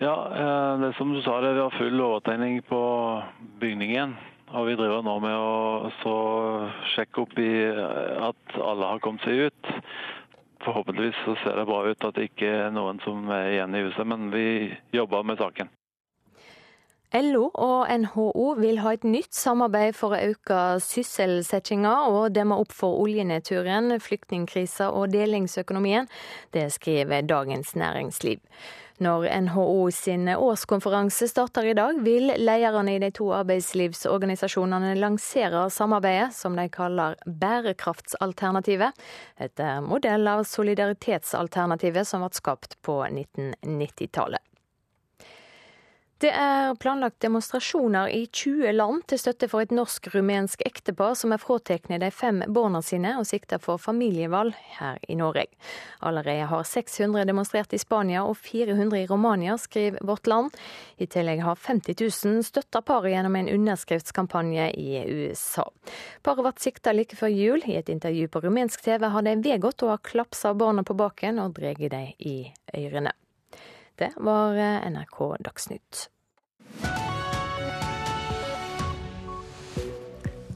Ja, 0.00 0.16
eh, 0.32 0.80
det 0.80 0.94
som 0.96 1.12
du 1.12 1.20
sa, 1.20 1.42
det 1.44 1.58
var 1.60 1.76
full 1.76 2.00
overtegning 2.00 2.62
på 2.64 2.82
bygningen. 3.60 4.16
Og 4.56 4.64
vi 4.64 4.78
driver 4.80 5.04
nå 5.04 5.18
med 5.20 5.34
å 6.08 6.20
sjekke 6.94 7.20
opp 7.20 7.34
i 7.36 7.50
at 7.68 8.54
alle 8.56 8.94
har 8.94 9.02
kommet 9.04 9.26
seg 9.28 9.50
ut 9.50 9.74
forhåpentligvis 10.64 11.24
så 11.24 11.34
ser 11.42 11.56
det 11.56 11.66
bra 11.68 11.82
ut 11.88 12.04
at 12.04 12.14
det 12.16 12.30
ikke 12.30 12.52
er 12.66 12.70
noen 12.74 13.00
som 13.04 13.28
er 13.34 13.52
igjen 13.54 13.74
i 13.74 13.82
huset, 13.86 14.06
men 14.06 14.30
vi 14.34 14.46
jobber 14.94 15.26
med 15.26 15.40
saken. 15.40 15.70
LO 17.14 17.46
og 17.54 17.88
NHO 17.88 18.50
vil 18.58 18.82
ha 18.84 18.90
et 18.92 19.04
nytt 19.08 19.32
samarbeid 19.32 19.96
for 19.96 20.12
å 20.12 20.20
øke 20.28 20.58
sysselsettinga 20.84 21.92
og 22.10 22.34
demme 22.36 22.58
opp 22.60 22.74
for 22.76 23.00
oljenedturen, 23.00 23.94
flyktningkrisa 24.04 24.90
og 24.92 25.14
delingsøkonomien. 25.14 26.10
Det 26.52 26.66
skriver 26.74 27.24
Dagens 27.24 27.72
Næringsliv. 27.80 28.44
Når 28.98 29.28
NHO 29.46 29.90
sin 29.94 30.26
årskonferanse 30.28 31.28
starter 31.30 31.68
i 31.70 31.74
dag, 31.78 32.00
vil 32.02 32.32
lederne 32.34 32.96
i 32.96 32.98
de 32.98 33.12
to 33.14 33.28
arbeidslivsorganisasjonene 33.36 34.96
lansere 34.98 35.68
samarbeidet, 35.70 36.34
som 36.34 36.58
de 36.58 36.66
kaller 36.74 37.14
Bærekraftsalternativet, 37.22 38.98
etter 39.38 39.78
modell 39.86 40.26
av 40.26 40.42
Solidaritetsalternativet 40.50 42.10
som 42.10 42.26
ble 42.26 42.34
skapt 42.40 42.74
på 42.82 43.04
1990-tallet. 43.06 44.42
Det 46.18 46.30
er 46.34 46.72
planlagt 46.82 47.20
demonstrasjoner 47.22 48.08
i 48.10 48.24
20 48.26 48.72
land 48.74 49.04
til 49.06 49.20
støtte 49.22 49.46
for 49.46 49.62
et 49.62 49.70
norsk-rumensk 49.70 50.64
ektepar 50.66 51.12
som 51.14 51.30
er 51.30 51.38
fratatt 51.38 51.86
de 51.86 52.08
fem 52.10 52.40
barna 52.50 52.80
sine 52.82 53.12
og 53.20 53.28
sikter 53.28 53.60
for 53.62 53.78
familievalg 53.78 54.56
her 54.80 54.98
i 55.06 55.14
Norge. 55.14 55.44
Allerede 56.02 56.48
har 56.50 56.64
600 56.66 57.22
demonstrert 57.28 57.70
i 57.70 57.78
Spania 57.78 58.24
og 58.26 58.34
400 58.34 59.04
i 59.04 59.06
Romania, 59.06 59.54
skriver 59.62 60.02
Vårt 60.02 60.26
Land. 60.26 60.58
I 60.98 61.06
tillegg 61.06 61.44
har 61.46 61.54
50 61.54 61.94
000 62.02 62.42
støtta 62.50 62.82
paret 62.82 63.14
gjennom 63.14 63.38
en 63.38 63.52
underskriftskampanje 63.54 64.72
i 64.74 64.98
USA. 65.06 65.68
Paret 66.26 66.42
ble 66.42 66.54
sikta 66.58 66.96
like 66.98 67.14
før 67.14 67.30
jul. 67.30 67.62
I 67.62 67.78
et 67.78 67.94
intervju 67.94 68.26
på 68.26 68.42
rumensk 68.42 68.82
TV 68.82 69.06
har 69.06 69.22
de 69.22 69.38
vedgått 69.46 69.86
å 69.86 69.94
ha 69.94 70.02
klapsa 70.02 70.50
barna 70.58 70.82
på 70.82 70.98
baken 70.98 71.38
og 71.46 71.54
dratt 71.62 71.86
dem 71.94 72.10
i 72.18 72.38
ørene. 72.74 73.14
Det 73.98 74.12
var 74.16 74.54
eh, 74.54 74.90
NRK 74.90 75.18
Dagsnytt. 75.42 76.08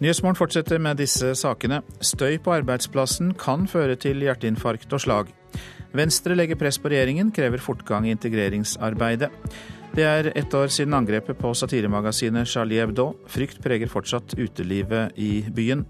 Nyhetsmorgen 0.02 0.38
fortsetter 0.38 0.78
med 0.82 0.98
disse 0.98 1.34
sakene. 1.38 1.80
Støy 2.02 2.38
på 2.42 2.54
arbeidsplassen 2.54 3.34
kan 3.38 3.68
føre 3.70 3.94
til 3.98 4.22
hjerteinfarkt 4.24 4.94
og 4.94 5.02
slag. 5.04 5.30
Venstre 5.94 6.34
legger 6.38 6.58
press 6.58 6.78
på 6.80 6.90
regjeringen, 6.90 7.30
krever 7.34 7.62
fortgang 7.62 8.06
i 8.06 8.14
integreringsarbeidet. 8.14 9.30
Det 9.92 10.04
er 10.08 10.30
ett 10.38 10.54
år 10.56 10.70
siden 10.72 10.94
angrepet 10.96 11.36
på 11.38 11.50
satiremagasinet 11.54 12.48
Charlie 12.48 12.80
Hebdo. 12.80 13.10
Frykt 13.28 13.60
preger 13.62 13.90
fortsatt 13.92 14.32
utelivet 14.38 15.18
i 15.20 15.44
byen. 15.52 15.84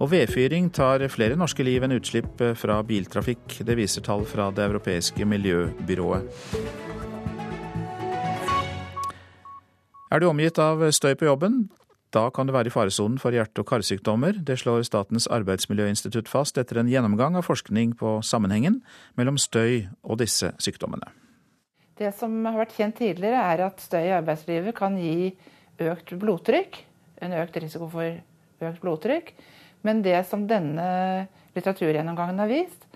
Og 0.00 0.08
vedfyring 0.14 0.70
tar 0.72 1.04
flere 1.12 1.36
norske 1.36 1.66
liv 1.66 1.84
enn 1.84 1.98
utslipp 1.98 2.40
fra 2.56 2.80
biltrafikk. 2.82 3.60
Det 3.60 3.76
viser 3.76 4.06
tall 4.06 4.24
fra 4.26 4.48
Det 4.50 4.64
europeiske 4.64 5.28
miljøbyrået. 5.28 6.83
Er 10.12 10.20
du 10.20 10.28
omgitt 10.28 10.58
av 10.60 10.82
støy 10.92 11.14
på 11.16 11.28
jobben? 11.30 11.64
Da 12.14 12.28
kan 12.30 12.46
du 12.46 12.52
være 12.54 12.68
i 12.70 12.74
faresonen 12.74 13.16
for 13.18 13.34
hjerte- 13.34 13.64
og 13.64 13.66
karsykdommer. 13.66 14.36
Det 14.44 14.58
slår 14.60 14.84
Statens 14.86 15.26
arbeidsmiljøinstitutt 15.26 16.28
fast 16.30 16.58
etter 16.60 16.78
en 16.78 16.90
gjennomgang 16.92 17.38
av 17.40 17.46
forskning 17.48 17.96
på 17.98 18.20
sammenhengen 18.22 18.82
mellom 19.18 19.40
støy 19.40 19.88
og 20.04 20.20
disse 20.20 20.52
sykdommene. 20.62 21.08
Det 21.98 22.12
som 22.14 22.36
har 22.44 22.58
vært 22.58 22.76
kjent 22.76 22.98
tidligere, 23.00 23.40
er 23.40 23.64
at 23.66 23.82
støy 23.82 24.04
i 24.04 24.14
arbeidslivet 24.14 24.76
kan 24.76 24.98
gi 24.98 25.32
økt 25.82 26.14
blodtrykk. 26.20 26.78
En 27.24 27.34
økt 27.40 27.56
risiko 27.62 27.88
for 27.90 28.68
økt 28.68 28.80
blodtrykk. 28.82 29.32
Men 29.82 30.02
det 30.04 30.20
som 30.28 30.46
denne 30.46 31.28
litteraturgjennomgangen 31.56 32.38
har 32.38 32.50
vist, 32.50 32.86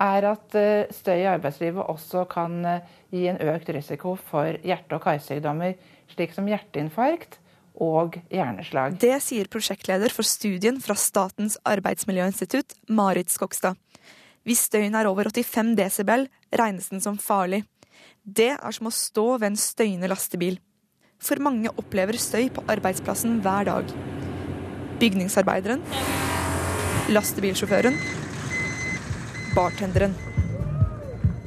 er 0.00 0.26
at 0.30 0.54
eh, 0.56 0.88
støy 0.94 1.18
i 1.20 1.28
arbeidslivet 1.28 1.90
også 1.92 2.24
kan 2.30 2.60
eh, 2.64 2.92
gi 3.12 3.26
en 3.28 3.40
økt 3.52 3.68
risiko 3.74 4.14
for 4.16 4.56
hjerte- 4.64 4.96
og 4.96 5.02
karsykdommer 5.04 5.74
slik 6.14 6.34
som 6.36 6.48
hjerteinfarkt 6.50 7.38
og 7.80 8.18
hjerneslag. 8.32 8.96
Det 9.00 9.16
sier 9.24 9.48
prosjektleder 9.50 10.12
for 10.12 10.26
studien 10.26 10.80
fra 10.84 10.96
Statens 10.98 11.56
arbeidsmiljøinstitutt, 11.68 12.76
Marit 12.92 13.32
Skogstad. 13.32 13.78
Hvis 14.44 14.66
støyen 14.68 14.96
er 14.96 15.08
over 15.08 15.28
85 15.28 15.74
desibel, 15.78 16.26
regnes 16.56 16.88
den 16.92 17.02
som 17.04 17.18
farlig. 17.20 17.62
Det 18.24 18.52
er 18.56 18.76
som 18.76 18.88
å 18.88 18.94
stå 18.94 19.26
ved 19.38 19.52
en 19.52 19.60
støyende 19.60 20.10
lastebil. 20.10 20.58
For 21.20 21.40
mange 21.42 21.72
opplever 21.76 22.16
støy 22.20 22.48
på 22.52 22.64
arbeidsplassen 22.72 23.40
hver 23.44 23.68
dag. 23.68 23.92
Bygningsarbeideren, 25.00 25.84
lastebilsjåføren, 27.12 27.96
bartenderen. 29.56 30.16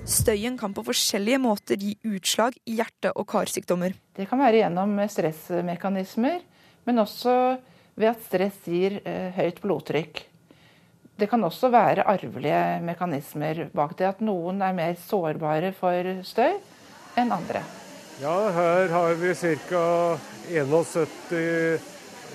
Støyen 0.04 0.58
kan 0.60 0.74
på 0.76 0.84
forskjellige 0.84 1.40
måter 1.40 1.80
gi 1.80 1.94
utslag 2.04 2.58
i 2.68 2.76
hjerte- 2.76 3.14
og 3.16 3.24
karsykdommer. 3.32 3.94
Det 4.16 4.28
kan 4.28 4.42
være 4.42 4.60
gjennom 4.60 4.98
stressmekanismer, 5.08 6.42
men 6.84 7.00
også 7.00 7.36
ved 7.96 8.10
at 8.12 8.26
stress 8.26 8.68
gir 8.68 9.00
eh, 9.08 9.32
høyt 9.32 9.62
blodtrykk. 9.64 10.20
Det 11.16 11.30
kan 11.32 11.44
også 11.48 11.70
være 11.72 12.04
arvelige 12.10 12.82
mekanismer 12.84 13.70
bak 13.72 13.96
det, 13.96 14.10
at 14.10 14.20
noen 14.20 14.60
er 14.66 14.76
mer 14.76 14.98
sårbare 15.00 15.72
for 15.78 16.12
støy 16.28 16.58
enn 17.16 17.32
andre. 17.32 17.64
Ja, 18.20 18.36
her 18.52 18.92
har 18.92 19.16
vi 19.22 19.32
ca. 19.40 20.18
71 20.52 21.80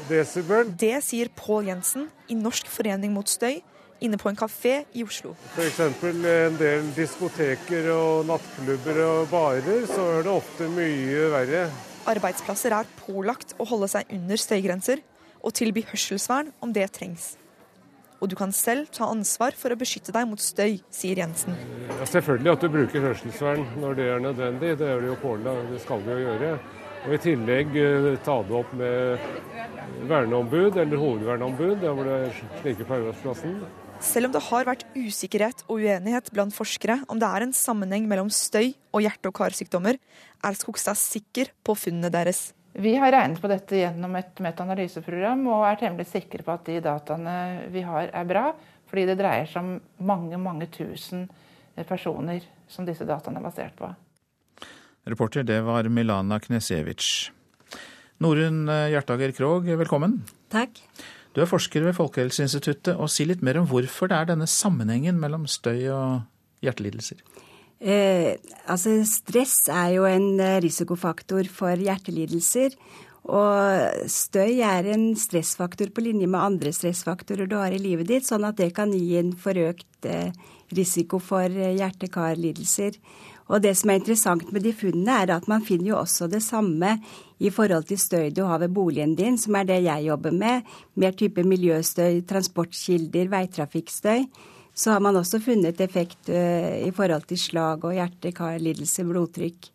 desibel. 0.08 0.72
Det 0.72 0.96
sier 1.04 1.28
Pål 1.36 1.68
Jensen 1.68 2.08
i 2.32 2.38
Norsk 2.38 2.70
forening 2.72 3.12
mot 3.12 3.28
støy, 3.28 3.60
inne 4.04 4.18
på 4.20 4.30
en 4.30 4.38
kafé 4.38 4.82
i 4.94 5.04
Oslo. 5.04 5.34
F.eks. 5.54 5.80
en 5.80 6.58
del 6.60 6.88
diskoteker 6.96 7.90
og 7.94 8.28
nattklubber 8.28 9.02
og 9.06 9.28
barer, 9.32 9.84
så 9.90 10.06
er 10.18 10.26
det 10.26 10.32
ofte 10.32 10.70
mye 10.72 11.28
verre. 11.34 11.66
Arbeidsplasser 12.08 12.74
er 12.76 12.88
pålagt 13.02 13.56
å 13.58 13.66
holde 13.68 13.90
seg 13.90 14.08
under 14.14 14.40
støygrenser 14.40 15.02
og 15.42 15.54
tilby 15.58 15.84
hørselsvern 15.90 16.54
om 16.64 16.72
det 16.74 16.88
trengs. 16.96 17.34
Og 18.18 18.30
du 18.30 18.34
kan 18.34 18.50
selv 18.54 18.88
ta 18.90 19.06
ansvar 19.06 19.54
for 19.54 19.70
å 19.70 19.78
beskytte 19.78 20.10
deg 20.14 20.26
mot 20.26 20.42
støy, 20.42 20.80
sier 20.90 21.20
Jensen. 21.20 21.54
Ja, 21.86 22.06
selvfølgelig 22.10 22.50
at 22.54 22.64
du 22.64 22.72
bruker 22.74 23.04
hørselsvern 23.06 23.62
når 23.78 23.98
det 23.98 24.08
er 24.10 24.24
nødvendig. 24.24 24.72
Det 24.80 24.88
er 24.90 25.02
det 25.04 25.12
jo 25.12 25.18
pålagt, 25.22 25.70
det 25.70 25.82
skal 25.84 26.02
du 26.02 26.10
jo 26.10 26.24
gjøre. 26.24 26.52
Og 27.06 27.14
i 27.14 27.20
tillegg 27.22 27.76
eh, 27.78 28.08
ta 28.26 28.40
det 28.42 28.56
opp 28.58 28.72
med 28.76 29.28
verneombud 30.10 30.80
eller 30.82 30.98
hovedverneombud 30.98 31.76
der 31.82 31.94
hvor 31.94 32.08
det 32.08 32.16
er 32.24 32.40
slike 32.62 32.88
på 32.88 32.98
arbeidsplassen. 32.98 33.60
Selv 33.98 34.28
om 34.28 34.32
det 34.32 34.40
har 34.46 34.66
vært 34.66 34.84
usikkerhet 34.94 35.64
og 35.66 35.82
uenighet 35.82 36.30
blant 36.34 36.54
forskere 36.54 37.00
om 37.10 37.18
det 37.18 37.26
er 37.28 37.44
en 37.44 37.54
sammenheng 37.54 38.06
mellom 38.08 38.30
støy 38.30 38.70
og 38.94 39.02
hjerte- 39.02 39.30
og 39.30 39.34
karsykdommer, 39.34 39.98
er 39.98 40.58
Skogstad 40.58 40.98
sikker 40.98 41.50
på 41.66 41.74
funnene 41.74 42.10
deres. 42.14 42.52
Vi 42.78 42.94
har 42.94 43.10
regnet 43.10 43.42
på 43.42 43.50
dette 43.50 43.80
gjennom 43.80 44.14
et 44.20 44.38
metanalyseprogram 44.44 45.42
og 45.50 45.66
er 45.66 45.80
temmelig 45.80 46.06
sikre 46.12 46.46
på 46.46 46.54
at 46.54 46.68
de 46.70 46.78
dataene 46.84 47.34
vi 47.74 47.82
har 47.82 48.12
er 48.14 48.28
bra, 48.28 48.44
fordi 48.88 49.06
det 49.10 49.18
dreier 49.18 49.50
seg 49.50 49.64
om 49.64 50.06
mange, 50.06 50.38
mange 50.38 50.70
tusen 50.70 51.26
personer 51.88 52.46
som 52.70 52.86
disse 52.86 53.06
dataene 53.08 53.42
er 53.42 53.48
basert 53.48 53.76
på. 53.78 53.90
Reporter 55.08 55.42
det 55.42 55.58
var 55.66 55.90
Milana 55.90 56.38
Knesevic. 56.38 57.32
Norunn 58.22 58.66
Hjertager 58.92 59.34
Krogh, 59.34 59.66
velkommen. 59.78 60.20
Takk. 60.54 60.78
Du 61.36 61.42
er 61.42 61.50
forsker 61.50 61.84
ved 61.86 61.96
Folkehelseinstituttet, 61.98 62.94
og 62.96 63.10
si 63.12 63.26
litt 63.28 63.44
mer 63.44 63.60
om 63.60 63.68
hvorfor 63.70 64.10
det 64.10 64.16
er 64.16 64.30
denne 64.32 64.48
sammenhengen 64.50 65.20
mellom 65.20 65.46
støy 65.50 65.88
og 65.92 66.64
hjertelidelser. 66.64 67.20
Eh, 67.78 68.34
altså 68.66 68.96
stress 69.06 69.68
er 69.70 69.92
jo 69.98 70.08
en 70.08 70.40
risikofaktor 70.64 71.46
for 71.52 71.78
hjertelidelser. 71.78 72.74
Og 73.28 74.08
støy 74.08 74.62
er 74.64 74.86
en 74.94 75.10
stressfaktor 75.18 75.90
på 75.92 76.04
linje 76.06 76.28
med 76.30 76.40
andre 76.40 76.72
stressfaktorer 76.72 77.48
du 77.48 77.58
har 77.58 77.74
i 77.76 77.80
livet 77.82 78.08
ditt, 78.08 78.26
sånn 78.28 78.46
at 78.48 78.56
det 78.56 78.70
kan 78.76 78.94
gi 78.94 79.18
en 79.20 79.34
forøkt 79.36 80.08
eh, 80.08 80.30
risiko 80.72 81.20
for 81.20 81.52
hjerte-kar-lidelser. 81.52 82.96
Og 83.48 83.62
det 83.64 83.74
som 83.78 83.90
er 83.90 84.00
interessant 84.00 84.50
med 84.52 84.64
de 84.64 84.74
funnene, 84.76 85.22
er 85.22 85.32
at 85.38 85.48
man 85.48 85.64
finner 85.64 85.92
jo 85.92 86.00
også 86.02 86.28
det 86.28 86.42
samme 86.44 86.98
i 87.40 87.50
forhold 87.54 87.86
til 87.88 88.00
støy 88.00 88.28
du 88.34 88.42
har 88.44 88.60
ved 88.60 88.74
boligen 88.76 89.14
din, 89.16 89.38
som 89.40 89.56
er 89.56 89.68
det 89.68 89.80
jeg 89.86 90.08
jobber 90.08 90.34
med. 90.36 90.68
Mer 91.00 91.16
type 91.16 91.44
miljøstøy, 91.46 92.20
transportkilder, 92.28 93.30
veitrafikkstøy. 93.32 94.28
Så 94.78 94.92
har 94.92 95.00
man 95.02 95.16
også 95.16 95.40
funnet 95.42 95.80
effekt 95.80 96.28
uh, 96.30 96.76
i 96.86 96.92
forhold 96.94 97.24
til 97.30 97.40
slag 97.40 97.84
og 97.88 97.96
hjerte-kar-lidelse, 97.96 99.06
blodtrykk. 99.08 99.72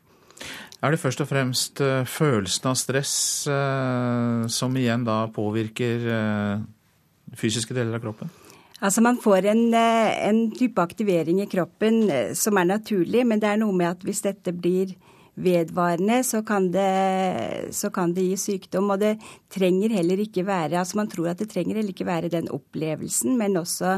Er 0.84 0.92
det 0.92 1.00
først 1.00 1.24
og 1.24 1.28
fremst 1.28 1.82
uh, 1.82 2.06
følelsen 2.08 2.70
av 2.70 2.78
stress 2.80 3.16
uh, 3.50 4.46
som 4.48 4.78
igjen 4.80 5.04
da 5.08 5.26
påvirker 5.34 6.08
fysiske 7.34 7.76
deler 7.76 7.98
av 7.98 8.06
kroppen? 8.06 8.32
Altså 8.84 9.02
Man 9.02 9.18
får 9.24 9.48
en, 9.48 9.64
en, 9.74 10.40
type 10.52 10.82
aktivering 10.82 11.40
i 11.42 11.48
kroppen 11.48 12.04
som 12.36 12.58
er 12.60 12.68
naturlig, 12.68 13.24
men 13.28 13.40
det 13.40 13.54
er 13.54 13.62
noe 13.62 13.76
med 13.76 13.94
at 13.94 14.04
hvis 14.04 14.24
dette 14.26 14.52
blir 14.52 14.92
vedvarende, 15.40 16.20
så 16.24 16.44
kan, 16.46 16.68
det, 16.72 17.72
så 17.74 17.90
kan 17.90 18.14
det 18.14 18.26
gi 18.28 18.36
sykdom. 18.38 18.92
Og 18.94 19.00
det 19.02 19.14
trenger 19.54 19.96
heller 19.96 20.20
ikke 20.26 20.46
være 20.46 20.82
altså 20.82 21.00
Man 21.00 21.10
tror 21.12 21.32
at 21.32 21.42
det 21.42 21.50
trenger 21.54 21.80
heller 21.80 21.96
ikke 21.96 22.10
være 22.10 22.34
den 22.34 22.52
opplevelsen, 22.54 23.38
men 23.40 23.58
også 23.58 23.98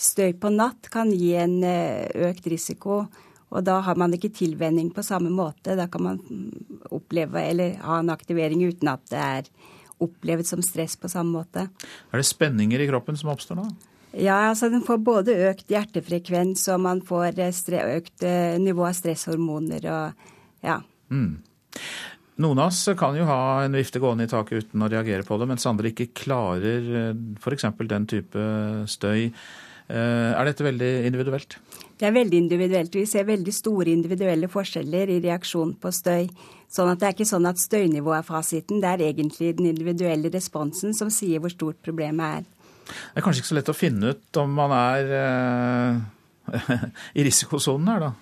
støy 0.00 0.32
på 0.40 0.52
natt 0.54 0.88
kan 0.92 1.10
gi 1.12 1.34
en 1.36 1.58
økt 2.30 2.46
risiko. 2.48 3.02
Og 3.50 3.66
da 3.66 3.80
har 3.82 3.98
man 3.98 4.14
ikke 4.14 4.30
tilvenning 4.30 4.92
på 4.94 5.02
samme 5.02 5.30
måte. 5.34 5.74
Da 5.74 5.88
kan 5.90 6.06
man 6.06 6.20
oppleve 6.94 7.42
eller 7.50 7.80
ha 7.82 7.98
en 7.98 8.14
aktivering 8.14 8.62
uten 8.62 8.94
at 8.94 9.02
det 9.10 9.20
er 9.20 9.52
opplevd 10.00 10.46
som 10.48 10.62
stress 10.64 10.94
på 10.96 11.10
samme 11.12 11.34
måte. 11.42 11.66
Er 12.14 12.22
det 12.22 12.28
spenninger 12.30 12.80
i 12.80 12.88
kroppen 12.88 13.18
som 13.18 13.34
oppstår 13.34 13.58
da? 13.58 13.70
Ja, 14.12 14.50
altså 14.50 14.70
den 14.72 14.82
får 14.86 15.02
både 15.06 15.36
økt 15.50 15.70
hjertefrekvens 15.70 16.66
og 16.74 16.80
man 16.82 17.02
får 17.06 17.38
økt 17.38 18.26
nivå 18.58 18.86
av 18.88 18.96
stresshormoner 18.98 19.86
og 19.86 20.26
ja. 20.66 20.80
Mm. 21.14 21.38
Noen 22.40 22.58
av 22.58 22.70
oss 22.72 22.88
kan 22.98 23.16
jo 23.18 23.26
ha 23.28 23.62
en 23.64 23.76
vifte 23.76 24.00
gående 24.00 24.24
i 24.26 24.30
taket 24.30 24.64
uten 24.64 24.82
å 24.82 24.88
reagere 24.90 25.26
på 25.28 25.36
det, 25.38 25.46
mens 25.50 25.66
andre 25.68 25.92
ikke 25.92 26.10
klarer 26.24 27.12
f.eks. 27.38 27.66
den 27.90 28.06
type 28.08 28.44
støy. 28.88 29.28
Er 29.90 30.48
dette 30.48 30.64
veldig 30.64 30.90
individuelt? 31.08 31.58
Det 32.00 32.06
er 32.08 32.14
veldig 32.16 32.38
individuelt. 32.46 32.94
Vi 32.96 33.04
ser 33.04 33.26
veldig 33.28 33.52
store 33.52 33.92
individuelle 33.92 34.48
forskjeller 34.48 35.10
i 35.12 35.18
reaksjon 35.20 35.74
på 35.82 35.90
støy. 35.92 36.30
Sånn 36.70 36.88
at 36.88 37.00
Det 37.00 37.08
er 37.08 37.16
ikke 37.16 37.28
sånn 37.28 37.48
at 37.50 37.60
støynivået 37.60 38.22
er 38.22 38.24
fasiten, 38.24 38.80
det 38.80 38.88
er 38.88 39.02
egentlig 39.10 39.56
den 39.58 39.68
individuelle 39.68 40.30
responsen 40.32 40.94
som 40.96 41.10
sier 41.12 41.42
hvor 41.42 41.52
stort 41.52 41.82
problemet 41.84 42.40
er. 42.40 42.48
Det 42.90 43.20
er 43.20 43.26
kanskje 43.26 43.44
ikke 43.44 43.52
så 43.52 43.58
lett 43.60 43.72
å 43.72 43.76
finne 43.76 44.14
ut 44.14 44.42
om 44.42 44.58
man 44.58 44.74
er 44.76 45.14
eh, 45.20 46.82
i 47.18 47.26
risikosonen 47.26 47.92
her, 47.94 48.08
da? 48.08 48.12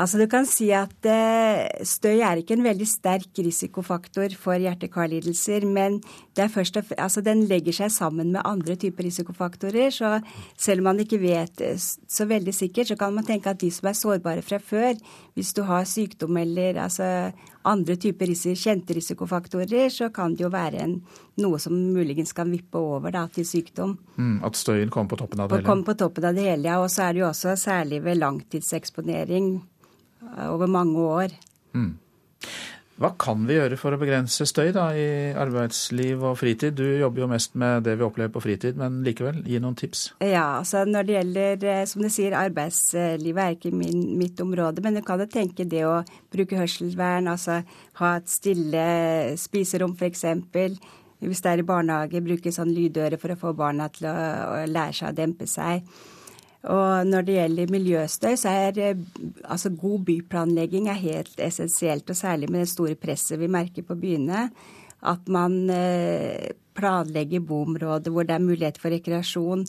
Altså 0.00 0.20
Du 0.20 0.26
kan 0.30 0.46
si 0.46 0.68
at 0.74 1.06
eh, 1.08 1.66
støy 1.86 2.22
er 2.22 2.40
ikke 2.40 2.54
en 2.54 2.64
veldig 2.64 2.86
sterk 2.86 3.40
risikofaktor 3.42 4.36
for 4.38 4.54
hjerte-kar-lidelser, 4.62 5.66
men 5.66 5.98
og, 6.38 6.84
altså, 6.96 7.20
den 7.26 7.42
legger 7.50 7.74
seg 7.74 7.90
sammen 7.92 8.30
med 8.32 8.46
andre 8.46 8.76
typer 8.78 9.04
risikofaktorer. 9.08 9.90
Så 9.90 10.20
selv 10.56 10.80
om 10.80 10.92
man 10.92 11.02
ikke 11.02 11.18
vet 11.20 11.60
eh, 11.66 11.76
så 11.76 12.28
veldig 12.30 12.54
sikkert, 12.54 12.92
så 12.92 12.96
kan 13.00 13.14
man 13.14 13.26
tenke 13.26 13.50
at 13.50 13.60
de 13.60 13.70
som 13.74 13.90
er 13.90 13.98
sårbare 13.98 14.46
fra 14.46 14.60
før, 14.62 14.94
hvis 15.34 15.52
du 15.58 15.64
har 15.66 15.84
sykdom 15.84 16.38
eller 16.38 16.78
altså, 16.86 17.32
andre 17.68 17.96
typer 18.00 18.30
kjente 18.34 18.94
risikofaktorer, 18.96 19.88
så 19.92 20.08
kan 20.14 20.34
det 20.34 20.44
jo 20.46 20.50
være 20.52 20.80
en, 20.84 20.94
noe 21.42 21.58
som 21.60 21.74
muligens 21.76 22.32
kan 22.36 22.50
vippe 22.50 22.80
over 22.80 23.12
da, 23.12 23.26
til 23.28 23.44
sykdom. 23.46 23.96
Mm, 24.16 24.38
at 24.46 24.56
støyen 24.56 24.92
kommer 24.92 25.12
på 25.12 25.20
toppen 25.20 25.42
av 25.42 25.50
det 25.50 25.60
hele? 25.60 25.68
Kommer 25.68 25.90
på 25.90 25.96
toppen 26.00 26.28
av 26.30 26.38
det 26.38 26.46
hele, 26.48 26.68
ja. 26.70 26.78
Og 26.80 26.88
så 26.92 27.08
er 27.08 27.16
det 27.16 27.24
jo 27.24 27.28
også 27.28 27.56
særlig 27.60 28.00
ved 28.06 28.20
langtidseksponering 28.20 29.52
over 30.48 30.70
mange 30.70 31.04
år. 31.04 31.36
Mm. 31.76 31.92
Hva 33.00 33.14
kan 33.16 33.46
vi 33.48 33.54
gjøre 33.56 33.78
for 33.80 33.96
å 33.96 33.98
begrense 34.00 34.44
støy 34.44 34.74
da, 34.76 34.90
i 34.92 35.32
arbeidsliv 35.32 36.20
og 36.20 36.34
fritid? 36.36 36.74
Du 36.76 36.84
jobber 36.84 37.22
jo 37.22 37.28
mest 37.30 37.54
med 37.56 37.86
det 37.86 37.94
vi 37.96 38.04
opplever 38.04 38.34
på 38.34 38.42
fritid, 38.44 38.76
men 38.76 38.98
likevel, 39.06 39.38
gi 39.48 39.56
noen 39.62 39.78
tips. 39.80 40.02
Ja, 40.20 40.58
altså 40.58 40.82
Når 40.84 41.08
det 41.08 41.16
gjelder, 41.16 41.64
eh, 41.72 41.86
som 41.88 42.04
du 42.04 42.10
sier, 42.12 42.36
arbeidslivet 42.36 43.40
er 43.40 43.56
ikke 43.56 43.72
min, 43.72 44.04
mitt 44.20 44.44
område, 44.44 44.84
men 44.84 45.00
du 45.00 45.00
kan 45.06 45.24
jo 45.24 45.30
tenke 45.32 45.64
det 45.64 45.80
å 45.88 46.02
bruke 46.28 46.60
hørselvern, 46.60 47.32
altså 47.32 47.62
ha 48.02 48.14
et 48.18 48.28
stille 48.28 48.84
spiserom 49.40 49.96
f.eks. 49.96 50.26
Hvis 51.24 51.40
det 51.40 51.54
er 51.54 51.64
i 51.64 51.68
barnehage, 51.72 52.20
bruke 52.20 52.52
sånn 52.52 52.76
lydøre 52.76 53.16
for 53.20 53.32
å 53.32 53.40
få 53.40 53.56
barna 53.56 53.88
til 53.88 54.12
å, 54.12 54.16
å 54.60 54.64
lære 54.68 55.00
seg 55.00 55.14
å 55.14 55.16
dempe 55.16 55.48
seg. 55.48 55.88
Og 56.68 57.06
når 57.08 57.24
det 57.24 57.36
gjelder 57.38 57.72
miljøstøy, 57.72 58.34
så 58.36 58.52
er 58.52 58.80
eh, 58.84 59.04
altså 59.44 59.72
god 59.72 60.02
byplanlegging 60.04 60.90
er 60.92 61.00
helt 61.00 61.40
essensielt. 61.40 62.10
Og 62.10 62.16
særlig 62.16 62.50
med 62.50 62.66
det 62.66 62.72
store 62.74 62.98
presset 63.00 63.40
vi 63.40 63.48
merker 63.48 63.86
på 63.86 63.96
byene. 63.96 64.50
At 65.00 65.28
man 65.32 65.70
eh, 65.72 66.52
planlegger 66.76 67.40
boområder 67.40 68.12
hvor 68.12 68.28
det 68.28 68.36
er 68.36 68.44
mulighet 68.44 68.78
for 68.78 68.92
rekreasjon. 68.92 69.64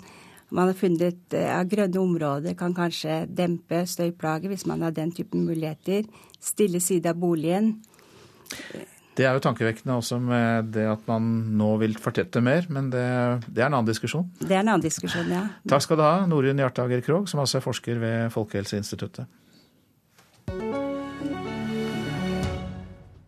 Man 0.51 0.67
har 0.67 0.75
funnet 0.75 1.33
eh, 1.33 1.47
at 1.47 1.71
grønne 1.71 2.01
områder 2.01 2.57
kan 2.59 2.75
kanskje 2.75 3.23
dempe 3.31 3.85
støyplager 3.87 4.51
hvis 4.51 4.67
man 4.67 4.83
har 4.83 4.91
den 4.91 5.15
typen 5.15 5.45
muligheter. 5.47 6.03
Stille 6.43 6.83
side 6.83 7.07
av 7.07 7.15
boligen. 7.23 7.77
Det 9.21 9.27
er 9.29 9.35
jo 9.37 9.41
tankevekkende 9.43 9.95
også 9.99 10.17
med 10.17 10.71
det 10.73 10.87
at 10.89 11.01
man 11.05 11.25
nå 11.59 11.75
vil 11.83 11.93
fortette 12.01 12.41
mer, 12.41 12.65
men 12.73 12.87
det, 12.89 13.03
det, 13.45 13.61
er 13.61 13.67
en 13.67 13.75
annen 13.77 13.89
diskusjon. 13.91 14.25
Det 14.39 14.55
er 14.55 14.63
en 14.63 14.71
annen 14.71 14.81
diskusjon, 14.81 15.29
ja. 15.29 15.43
Takk 15.69 15.85
skal 15.85 15.99
du 15.99 16.01
ha, 16.01 16.15
Norunn 16.25 16.57
Hjartager 16.57 17.03
Krogh, 17.05 17.29
som 17.29 17.43
altså 17.43 17.59
er 17.59 17.65
forsker 17.67 18.01
ved 18.01 18.33
Folkehelseinstituttet. 18.33 19.29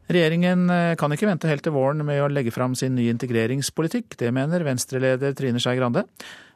Regjeringen 0.09 0.65
eh, 0.73 0.95
kan 0.97 1.13
ikke 1.13 1.29
vente 1.29 1.49
helt 1.51 1.63
til 1.65 1.77
våren 1.77 2.01
med 2.05 2.23
å 2.25 2.31
legge 2.31 2.53
fram 2.53 2.73
sin 2.77 2.97
nye 2.97 3.13
integreringspolitikk. 3.13 4.17
Det 4.17 4.33
mener 4.33 4.65
Venstre-leder 4.65 5.37
Trine 5.37 5.61
Skei 5.61 5.77
Grande. 5.77 6.07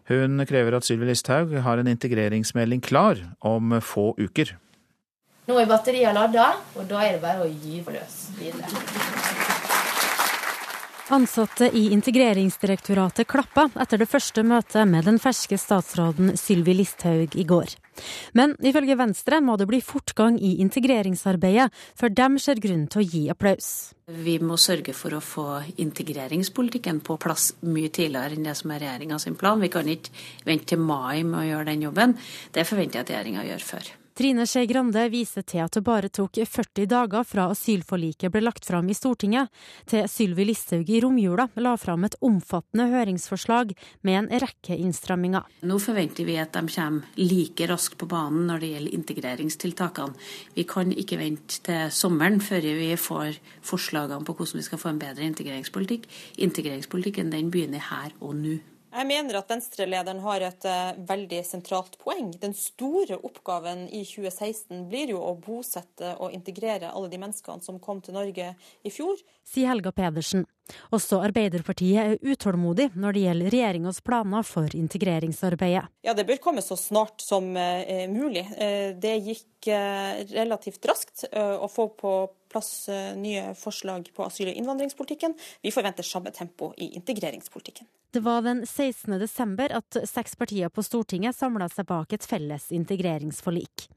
Hun 0.10 0.42
krever 0.50 0.80
at 0.80 0.88
Sylvi 0.88 1.12
Listhaug 1.12 1.54
har 1.62 1.78
en 1.78 1.94
integreringsmelding 1.94 2.82
klar 2.82 3.22
om 3.46 3.78
få 3.86 4.16
uker. 4.18 4.58
Nå 5.48 5.56
er 5.62 5.68
batteriet 5.70 6.12
lada, 6.12 6.50
og 6.76 6.90
da 6.90 7.06
er 7.06 7.16
det 7.16 7.24
bare 7.24 7.46
å 7.46 7.48
gyve 7.48 7.94
løs 7.96 8.16
videre. 8.36 8.68
Ansatte 11.08 11.70
i 11.72 11.86
Integreringsdirektoratet 11.96 13.30
klappa 13.32 13.70
etter 13.80 14.02
det 14.02 14.10
første 14.12 14.44
møtet 14.44 14.90
med 14.92 15.06
den 15.08 15.22
ferske 15.24 15.56
statsråden 15.56 16.34
Sylvi 16.36 16.74
Listhaug 16.76 17.38
i 17.40 17.46
går. 17.48 17.78
Men 18.36 18.58
ifølge 18.60 18.98
Venstre 19.00 19.40
må 19.40 19.56
det 19.56 19.70
bli 19.70 19.80
fortgang 19.80 20.36
i 20.36 20.58
integreringsarbeidet 20.66 21.70
før 21.96 22.12
dem 22.12 22.36
ser 22.44 22.60
grunn 22.60 22.84
til 22.92 23.06
å 23.06 23.08
gi 23.08 23.22
applaus. 23.32 23.70
Vi 24.12 24.36
må 24.44 24.58
sørge 24.60 24.92
for 24.96 25.16
å 25.16 25.22
få 25.24 25.46
integreringspolitikken 25.80 27.00
på 27.08 27.16
plass 27.24 27.54
mye 27.64 27.88
tidligere 27.88 28.36
enn 28.36 28.50
det 28.50 28.58
som 28.60 28.76
er 28.76 28.84
regjeringa 28.84 29.22
plan. 29.40 29.64
Vi 29.64 29.72
kan 29.72 29.88
ikke 29.88 30.12
vente 30.44 30.74
til 30.74 30.84
mai 30.84 31.24
med 31.24 31.40
å 31.40 31.48
gjøre 31.48 31.70
den 31.72 31.88
jobben. 31.88 32.18
Det 32.52 32.68
forventer 32.68 33.00
jeg 33.00 33.08
at 33.08 33.16
regjeringa 33.16 33.48
gjør 33.48 33.66
før. 33.72 33.90
Trine 34.18 34.48
Skei 34.50 34.66
Grande 34.66 35.04
viser 35.14 35.44
til 35.46 35.62
at 35.62 35.76
det 35.78 35.84
bare 35.86 36.10
tok 36.10 36.40
40 36.50 36.88
dager 36.90 37.26
fra 37.28 37.44
asylforliket 37.52 38.32
ble 38.34 38.42
lagt 38.42 38.66
fram 38.66 38.88
i 38.90 38.96
Stortinget, 38.98 39.52
til 39.86 40.08
Sylvi 40.10 40.48
Listhaug 40.48 40.88
i 40.90 41.02
romjula 41.04 41.44
la 41.62 41.76
fram 41.78 42.08
et 42.08 42.16
omfattende 42.26 42.88
høringsforslag 42.90 43.76
med 44.10 44.18
en 44.18 44.30
rekke 44.42 44.74
innstramminger. 44.74 45.46
Nå 45.70 45.78
forventer 45.84 46.26
vi 46.26 46.40
at 46.42 46.58
de 46.58 46.64
kommer 46.66 47.22
like 47.22 47.68
raskt 47.70 48.00
på 48.02 48.08
banen 48.10 48.48
når 48.50 48.64
det 48.64 48.72
gjelder 48.72 48.96
integreringstiltakene. 48.98 50.26
Vi 50.56 50.66
kan 50.72 50.96
ikke 50.96 51.20
vente 51.22 51.60
til 51.68 51.92
sommeren 51.94 52.42
før 52.42 52.66
vi 52.80 52.90
får 52.98 53.38
forslagene 53.70 54.26
på 54.26 54.34
hvordan 54.34 54.64
vi 54.64 54.66
skal 54.66 54.82
få 54.82 54.96
en 54.96 55.04
bedre 55.04 55.30
integreringspolitikk. 55.30 56.10
Integreringspolitikken 56.42 57.30
den 57.38 57.54
begynner 57.54 57.86
her 57.92 58.18
og 58.18 58.34
nå. 58.42 58.58
Jeg 58.88 59.08
mener 59.10 59.36
at 59.36 59.50
Venstre-lederen 59.52 60.22
har 60.24 60.44
et 60.48 60.68
uh, 60.68 61.00
veldig 61.10 61.42
sentralt 61.46 61.98
poeng. 62.00 62.30
Den 62.40 62.54
store 62.56 63.18
oppgaven 63.20 63.86
i 63.92 64.04
2016 64.08 64.86
blir 64.92 65.12
jo 65.12 65.20
å 65.22 65.34
bosette 65.44 66.14
og 66.24 66.36
integrere 66.36 66.94
alle 66.94 67.12
de 67.12 67.20
menneskene 67.20 67.64
som 67.66 67.82
kom 67.84 68.00
til 68.04 68.16
Norge 68.16 68.54
i 68.58 68.94
fjor. 68.94 69.20
Sier 69.48 69.74
Helga 69.74 69.92
Pedersen. 69.96 70.46
Også 70.96 71.20
Arbeiderpartiet 71.24 72.00
er 72.00 72.34
utålmodig 72.34 72.90
når 72.96 73.16
det 73.16 73.26
gjelder 73.26 73.54
regjeringas 73.56 74.02
planer 74.08 74.48
for 74.48 74.72
integreringsarbeidet. 74.76 75.86
Ja, 76.08 76.16
Det 76.16 76.28
bør 76.28 76.42
komme 76.50 76.64
så 76.64 76.80
snart 76.80 77.24
som 77.24 77.52
uh, 77.60 78.08
mulig. 78.12 78.48
Uh, 78.56 78.96
det 78.96 79.18
gikk 79.20 79.46
relativt 79.68 80.86
raskt 80.88 81.26
å 81.36 81.68
få 81.68 81.90
på 81.98 82.12
plass 82.58 82.90
nye 83.16 83.54
forslag 83.56 84.10
på 84.16 84.26
asyl- 84.26 84.50
og 84.50 84.58
innvandringspolitikken. 84.58 85.38
Vi 85.62 85.72
forventer 85.72 86.04
samme 86.04 86.32
tempo 86.32 86.74
i 86.78 86.96
integreringspolitikken. 86.98 87.88
Det 88.12 88.24
var 88.24 88.42
den 88.42 88.66
16. 88.66 89.20
desember 89.20 89.70
at 89.78 89.98
seks 90.08 90.36
partier 90.36 90.70
på 90.70 90.82
Stortinget 90.82 91.36
samla 91.36 91.68
seg 91.70 91.86
bak 91.86 92.14
et 92.16 92.26
felles 92.26 92.72
integreringsforlik. 92.72 93.90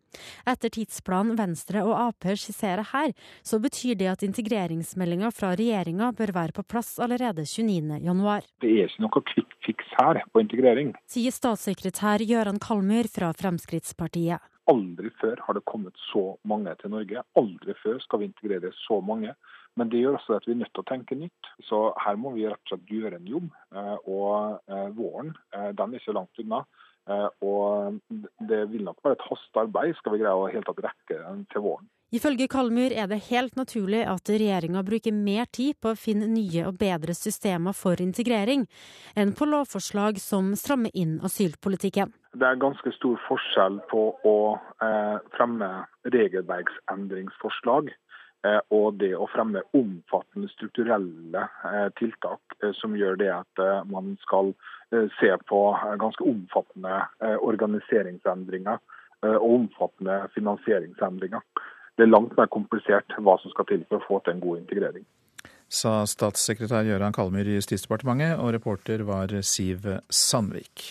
Etter 0.50 0.72
tidsplanen 0.74 1.38
Venstre 1.38 1.84
og 1.86 1.94
Ap 1.94 2.26
skisserer 2.34 2.82
her, 2.90 3.12
så 3.46 3.61
betyr 3.62 3.94
det 3.94 4.11
at 4.11 4.24
integreringsmeldinga 4.26 5.30
fra 5.30 5.54
regjeringa 5.54 6.11
bør 6.18 6.34
være 6.34 6.56
på 6.58 6.66
plass 6.66 6.96
allerede 6.98 7.46
29.1. 7.46 8.50
Det 8.61 8.74
er 8.74 8.90
ikke 8.90 9.06
noe 9.06 9.24
kvikkfiks 9.32 9.94
her 10.00 10.22
på 10.34 10.42
integrering. 10.42 10.92
Sier 11.08 11.34
statssekretær 11.34 12.26
Gøran 12.26 12.58
Kalmyr 12.61 13.08
fra 13.08 13.30
Fremskrittspartiet. 13.38 14.49
Aldri 14.70 15.10
før 15.20 15.40
har 15.46 15.56
det 15.56 15.66
kommet 15.66 15.96
så 16.10 16.36
mange 16.46 16.72
til 16.80 16.92
Norge. 16.92 17.24
Aldri 17.38 17.74
før 17.82 17.98
skal 18.04 18.22
vi 18.22 18.30
integrere 18.30 18.70
så 18.84 19.00
mange. 19.04 19.34
Men 19.78 19.90
det 19.90 20.02
gjør 20.02 20.18
også 20.18 20.36
at 20.36 20.46
vi 20.46 20.54
er 20.54 20.60
nødt 20.62 20.72
til 20.74 20.84
å 20.84 20.90
tenke 20.90 21.18
nytt. 21.18 21.50
Så 21.66 21.80
her 22.04 22.18
må 22.20 22.34
vi 22.34 22.46
rett 22.46 22.60
og 22.66 22.72
slett 22.72 22.92
gjøre 22.94 23.20
en 23.20 23.30
jobb. 23.30 23.50
Eh, 23.74 23.96
og 24.10 24.70
eh, 24.70 24.88
våren 24.96 25.32
eh, 25.56 25.70
den 25.78 25.94
er 25.94 26.02
ikke 26.02 26.16
langt 26.16 26.42
unna. 26.42 26.64
Og 27.42 27.96
det 28.46 28.60
vil 28.70 28.84
nok 28.86 29.00
være 29.02 29.16
et 29.16 29.24
hastearbeid 29.26 29.96
skal 29.98 30.12
vi 30.14 30.20
greie 30.20 30.36
å 30.36 30.50
helt 30.52 30.68
tatt 30.68 30.82
rekke 30.84 31.16
til 31.50 31.64
våren. 31.64 31.88
Ifølge 32.11 32.48
Kalmyr 32.50 32.92
er 32.92 33.06
det 33.11 33.20
helt 33.28 33.54
naturlig 33.56 34.02
at 34.08 34.30
regjeringa 34.32 34.82
bruker 34.86 35.14
mer 35.14 35.46
tid 35.46 35.78
på 35.80 35.92
å 35.92 35.98
finne 35.98 36.26
nye 36.30 36.66
og 36.66 36.78
bedre 36.80 37.14
systemer 37.14 37.76
for 37.76 38.02
integrering, 38.02 38.66
enn 39.14 39.34
på 39.38 39.46
lovforslag 39.46 40.18
som 40.18 40.52
strammer 40.58 40.90
inn 40.94 41.20
asylpolitikken. 41.22 42.11
Det 42.34 42.46
er 42.46 42.62
ganske 42.62 42.92
stor 42.98 43.18
forskjell 43.28 43.80
på 43.90 44.04
å 44.26 44.36
fremme 45.36 45.70
regelverksendringsforslag 46.14 47.90
Eh, 48.46 48.61
og 48.72 48.96
det 48.96 49.11
å 49.20 49.26
fremme 49.28 49.61
omfattende 49.76 50.48
strukturelle 50.54 51.42
eh, 51.68 51.88
tiltak 52.00 52.54
eh, 52.62 52.72
som 52.78 52.94
gjør 52.96 53.18
det 53.20 53.28
at 53.34 53.64
man 53.90 54.14
skal 54.24 54.54
se 55.20 55.28
på 55.46 55.58
ganske 56.02 56.24
omfattende 56.26 56.96
organiseringsendringer 57.46 58.80
og 59.22 59.44
omfattende 59.44 60.16
finansieringsendringer. 60.34 61.44
Det 62.01 62.07
er 62.07 62.14
langt 62.14 62.32
mer 62.32 62.48
komplisert 62.48 63.12
hva 63.20 63.34
som 63.42 63.53
skal 63.53 63.66
til 63.68 63.82
for 63.90 64.01
å 64.01 64.07
få 64.07 64.18
til 64.24 64.32
en 64.32 64.40
god 64.40 64.62
integrering. 64.62 65.03
Sa 65.68 65.98
statssekretær 66.09 66.86
Gøran 66.88 67.12
Kalmyr 67.12 67.51
i 67.53 67.59
Justisdepartementet, 67.59 68.40
og 68.40 68.55
reporter 68.57 69.05
var 69.05 69.34
Siv 69.44 69.84
Sandvik. 70.09 70.86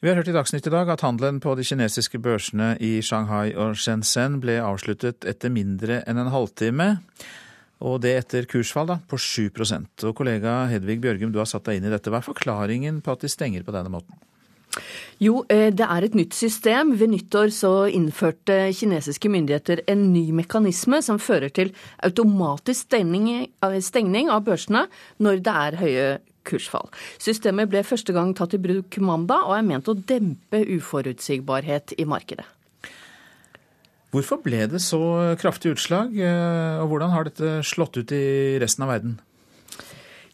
Vi 0.00 0.08
har 0.08 0.16
hørt 0.16 0.32
i 0.32 0.36
Dagsnytt 0.38 0.64
i 0.68 0.72
dag 0.72 0.88
at 0.96 1.04
handelen 1.04 1.42
på 1.44 1.52
de 1.60 1.68
kinesiske 1.68 2.22
børsene 2.24 2.72
i 2.80 2.96
Shanghai 3.04 3.52
og 3.52 3.76
Shenzhen 3.76 4.40
ble 4.40 4.56
avsluttet 4.64 5.28
etter 5.28 5.52
mindre 5.52 6.00
enn 6.08 6.24
en 6.24 6.32
halvtime. 6.32 6.88
Og 7.84 8.00
det 8.00 8.16
etter 8.22 8.48
kursfall 8.48 8.88
da, 8.88 8.96
på 9.04 9.20
7% 9.20 10.06
Og 10.08 10.16
Kollega 10.16 10.62
Hedvig 10.72 11.02
Bjørgum, 11.04 11.36
du 11.36 11.42
har 11.42 11.50
satt 11.50 11.68
deg 11.68 11.82
inn 11.82 11.90
i 11.90 11.92
dette. 11.92 12.08
Hva 12.08 12.24
er 12.24 12.30
forklaringen 12.32 13.04
på 13.04 13.12
at 13.12 13.26
de 13.26 13.28
stenger 13.28 13.64
på 13.66 13.76
denne 13.76 13.92
måten? 13.92 14.16
Jo, 15.22 15.44
eh, 15.48 15.70
det 15.70 15.86
er 15.86 16.04
et 16.04 16.16
nytt 16.18 16.34
system. 16.34 16.94
Ved 16.98 17.12
nyttår 17.12 17.52
så 17.54 17.72
innførte 17.86 18.72
kinesiske 18.74 19.30
myndigheter 19.30 19.84
en 19.88 20.12
ny 20.12 20.30
mekanisme 20.34 21.00
som 21.02 21.20
fører 21.22 21.52
til 21.54 21.72
automatisk 22.02 22.88
stengning, 22.88 23.48
stengning 23.80 24.30
av 24.30 24.44
børsene 24.48 24.86
når 25.22 25.42
det 25.44 25.58
er 25.66 25.80
høye 25.82 26.08
kursfall. 26.44 26.90
Systemet 27.22 27.70
ble 27.72 27.84
første 27.86 28.12
gang 28.12 28.34
tatt 28.36 28.56
i 28.56 28.60
bruk 28.60 28.98
mandag, 29.00 29.46
og 29.48 29.56
er 29.56 29.66
ment 29.66 29.88
å 29.88 29.96
dempe 29.96 30.60
uforutsigbarhet 30.76 31.96
i 31.98 32.06
markedet. 32.08 32.46
Hvorfor 34.14 34.38
ble 34.44 34.66
det 34.70 34.78
så 34.84 35.00
kraftig 35.40 35.72
utslag, 35.74 36.12
eh, 36.14 36.82
og 36.82 36.92
hvordan 36.92 37.10
har 37.10 37.26
dette 37.26 37.62
slått 37.66 37.96
ut 37.98 38.12
i 38.14 38.58
resten 38.62 38.86
av 38.86 38.92
verden? 38.92 39.16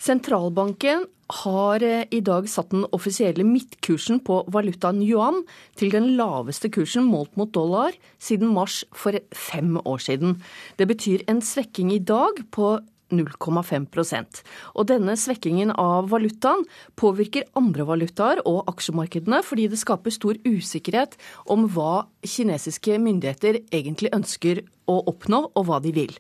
Sentralbanken 0.01 1.05
har 1.45 1.85
eh, 1.85 2.07
i 2.11 2.23
dag 2.25 2.49
satt 2.51 2.73
den 2.73 2.87
offisielle 2.97 3.45
midtkursen 3.47 4.23
på 4.27 4.41
valutaen 4.51 5.03
yuan 5.05 5.43
til 5.79 5.93
den 5.93 6.15
laveste 6.19 6.71
kursen 6.73 7.07
målt 7.07 7.37
mot 7.39 7.53
dollar 7.55 7.95
siden 8.19 8.55
mars 8.57 8.81
for 8.97 9.19
fem 9.37 9.77
år 9.85 10.01
siden. 10.03 10.39
Det 10.81 10.89
betyr 10.91 11.27
en 11.29 11.43
svekking 11.45 11.93
i 11.95 12.01
dag 12.01 12.41
på 12.51 12.79
0,5% 13.11 14.43
Og 14.75 14.89
Denne 14.91 15.17
svekkingen 15.19 15.73
av 15.75 16.11
valutaen 16.11 16.65
påvirker 17.01 17.49
andre 17.59 17.87
valutaer 17.89 18.43
og 18.49 18.69
aksjemarkedene, 18.71 19.43
fordi 19.47 19.69
det 19.71 19.81
skaper 19.81 20.15
stor 20.15 20.41
usikkerhet 20.47 21.17
om 21.51 21.69
hva 21.71 22.07
kinesiske 22.27 22.99
myndigheter 23.01 23.63
egentlig 23.73 24.13
ønsker 24.17 24.65
å 24.91 24.99
oppnå, 25.11 25.43
og 25.55 25.67
hva 25.69 25.79
de 25.83 25.93
vil. 25.95 26.13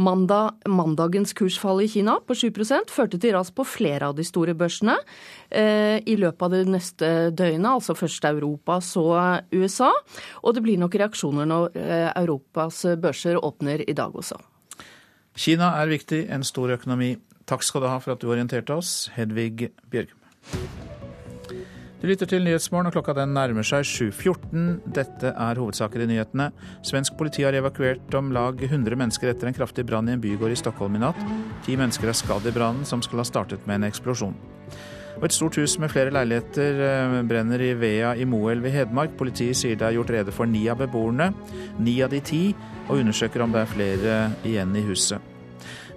Mandag, 0.00 0.58
mandagens 0.68 1.34
kursfall 1.38 1.84
i 1.84 1.88
Kina 1.90 2.18
på 2.24 2.36
7% 2.38 2.92
førte 2.92 3.20
til 3.22 3.36
ras 3.36 3.52
på 3.54 3.66
flere 3.68 4.10
av 4.10 4.18
de 4.18 4.26
store 4.26 4.56
børsene. 4.58 4.98
Eh, 5.50 5.98
I 6.02 6.18
løpet 6.18 6.44
av 6.44 6.54
det 6.56 6.64
neste 6.70 7.12
døgnet, 7.30 7.70
altså 7.70 7.96
først 7.98 8.28
Europa, 8.28 8.80
så 8.84 9.08
USA. 9.54 9.92
Og 10.42 10.56
det 10.56 10.64
blir 10.66 10.80
nok 10.80 10.98
reaksjoner 10.98 11.48
når 11.48 11.78
eh, 11.78 12.12
Europas 12.24 12.84
børser 13.00 13.38
åpner 13.38 13.86
i 13.86 13.96
dag 13.96 14.14
også. 14.14 14.40
Kina 15.38 15.70
er 15.78 15.86
viktig, 15.86 16.24
en 16.34 16.42
stor 16.42 16.72
økonomi. 16.74 17.12
Takk 17.46 17.62
skal 17.62 17.84
du 17.84 17.86
ha 17.86 17.98
for 18.02 18.16
at 18.16 18.22
du 18.22 18.26
orienterte 18.32 18.74
oss, 18.74 19.06
Hedvig 19.14 19.70
Bjørgum. 19.86 20.18
Du 21.98 22.06
lytter 22.06 22.26
til 22.30 22.42
Nyhetsmorgen, 22.46 22.90
og 22.90 22.94
klokka 22.94 23.14
den 23.14 23.32
nærmer 23.34 23.66
seg 23.66 23.86
7.14. 23.86 24.66
Dette 24.94 25.30
er 25.30 25.58
hovedsaker 25.58 26.02
i 26.02 26.08
nyhetene. 26.10 26.50
Svensk 26.86 27.14
politi 27.18 27.46
har 27.46 27.54
evakuert 27.58 28.14
om 28.18 28.32
lag 28.34 28.58
100 28.62 28.98
mennesker 28.98 29.30
etter 29.30 29.50
en 29.50 29.56
kraftig 29.56 29.86
brann 29.86 30.10
i 30.10 30.14
en 30.14 30.22
bygård 30.22 30.54
i 30.54 30.58
Stockholm 30.58 30.98
i 30.98 31.02
natt. 31.02 31.18
Ti 31.66 31.78
mennesker 31.78 32.10
er 32.10 32.18
skadd 32.18 32.46
i 32.46 32.54
brannen, 32.54 32.86
som 32.86 33.02
skal 33.02 33.22
ha 33.22 33.26
startet 33.26 33.66
med 33.66 33.80
en 33.80 33.88
eksplosjon. 33.90 34.34
Og 35.18 35.24
et 35.26 35.34
stort 35.34 35.56
hus 35.58 35.74
med 35.82 35.90
flere 35.90 36.12
leiligheter 36.14 36.76
eh, 36.86 37.16
brenner 37.26 37.62
i 37.64 37.72
Vea 37.74 38.12
i 38.14 38.26
Moelv 38.28 38.68
i 38.68 38.70
Hedmark. 38.70 39.16
Politiet 39.18 39.58
sier 39.58 39.78
det 39.78 39.88
er 39.88 39.96
gjort 39.96 40.12
rede 40.14 40.34
for 40.34 40.46
ni 40.46 40.62
av 40.70 40.78
beboerne, 40.78 41.32
ni 41.82 41.96
av 42.06 42.12
de 42.14 42.20
ti, 42.22 42.42
og 42.86 43.00
undersøker 43.00 43.42
om 43.42 43.54
det 43.54 43.64
er 43.64 43.72
flere 43.72 44.20
igjen 44.46 44.76
i 44.78 44.84
huset. 44.86 45.34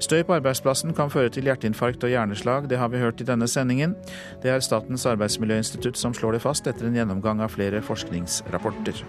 Støy 0.02 0.24
på 0.26 0.34
arbeidsplassen 0.34 0.96
kan 0.98 1.12
føre 1.14 1.30
til 1.30 1.46
hjerteinfarkt 1.46 2.02
og 2.08 2.10
hjerneslag, 2.10 2.66
det 2.70 2.80
har 2.82 2.90
vi 2.90 3.04
hørt 3.04 3.22
i 3.22 3.28
denne 3.28 3.46
sendingen. 3.46 3.94
Det 4.42 4.50
er 4.50 4.66
Statens 4.66 5.06
arbeidsmiljøinstitutt 5.06 6.02
som 6.02 6.18
slår 6.18 6.40
det 6.40 6.42
fast 6.42 6.66
etter 6.66 6.90
en 6.90 6.98
gjennomgang 6.98 7.46
av 7.46 7.54
flere 7.54 7.84
forskningsrapporter. 7.86 9.04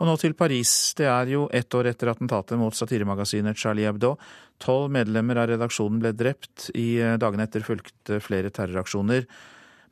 Og 0.00 0.08
nå 0.08 0.14
til 0.16 0.32
Paris. 0.32 0.70
Det 0.96 1.04
er 1.04 1.28
jo 1.34 1.42
ett 1.52 1.74
år 1.76 1.90
etter 1.90 2.08
attentatet 2.08 2.56
mot 2.56 2.72
satiremagasinet 2.72 3.58
Charlie 3.60 3.84
Hebdo. 3.84 4.14
Tolv 4.60 4.88
medlemmer 4.92 5.42
av 5.42 5.50
redaksjonen 5.50 6.00
ble 6.00 6.14
drept. 6.16 6.70
I 6.72 7.18
dagene 7.20 7.44
etter 7.44 7.64
fulgte 7.66 8.16
flere 8.24 8.48
terroraksjoner. 8.48 9.26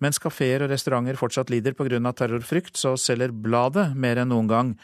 Mens 0.01 0.21
kafeer 0.23 0.65
og 0.65 0.73
restauranter 0.73 1.19
fortsatt 1.19 1.53
lider 1.53 1.77
pga. 1.77 2.01
terrorfrykt, 2.13 2.77
så 2.77 2.97
selger 2.97 3.33
bladet 3.33 3.95
mer 3.95 4.17
enn 4.17 4.33
noen 4.33 4.49
gang, 4.49 4.75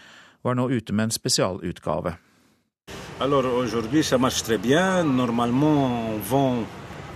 og 0.43 0.51
er 0.51 0.57
nå 0.61 0.69
ute 0.69 0.93
med 0.93 1.05
en 1.05 1.11
spesialutgave. 1.11 2.19
Alors 3.21 3.47
aujourd'hui, 3.47 4.03
ça 4.03 4.19
marche 4.19 4.43
très 4.43 4.59
bien. 4.59 5.05
Normalement, 5.05 6.15
on 6.15 6.19
vend 6.19 6.67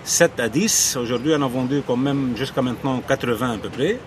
7 0.04 0.40
à 0.40 0.48
10. 0.48 0.96
Aujourd'hui, 0.96 1.34
on 1.34 1.42
a 1.42 1.48
vendu 1.48 1.82
quand 1.86 1.96
même 1.96 2.36
jusqu'à 2.36 2.62
maintenant 2.62 3.02
80 3.02 3.52
à 3.52 3.58
peu 3.58 3.68
près. 3.68 3.98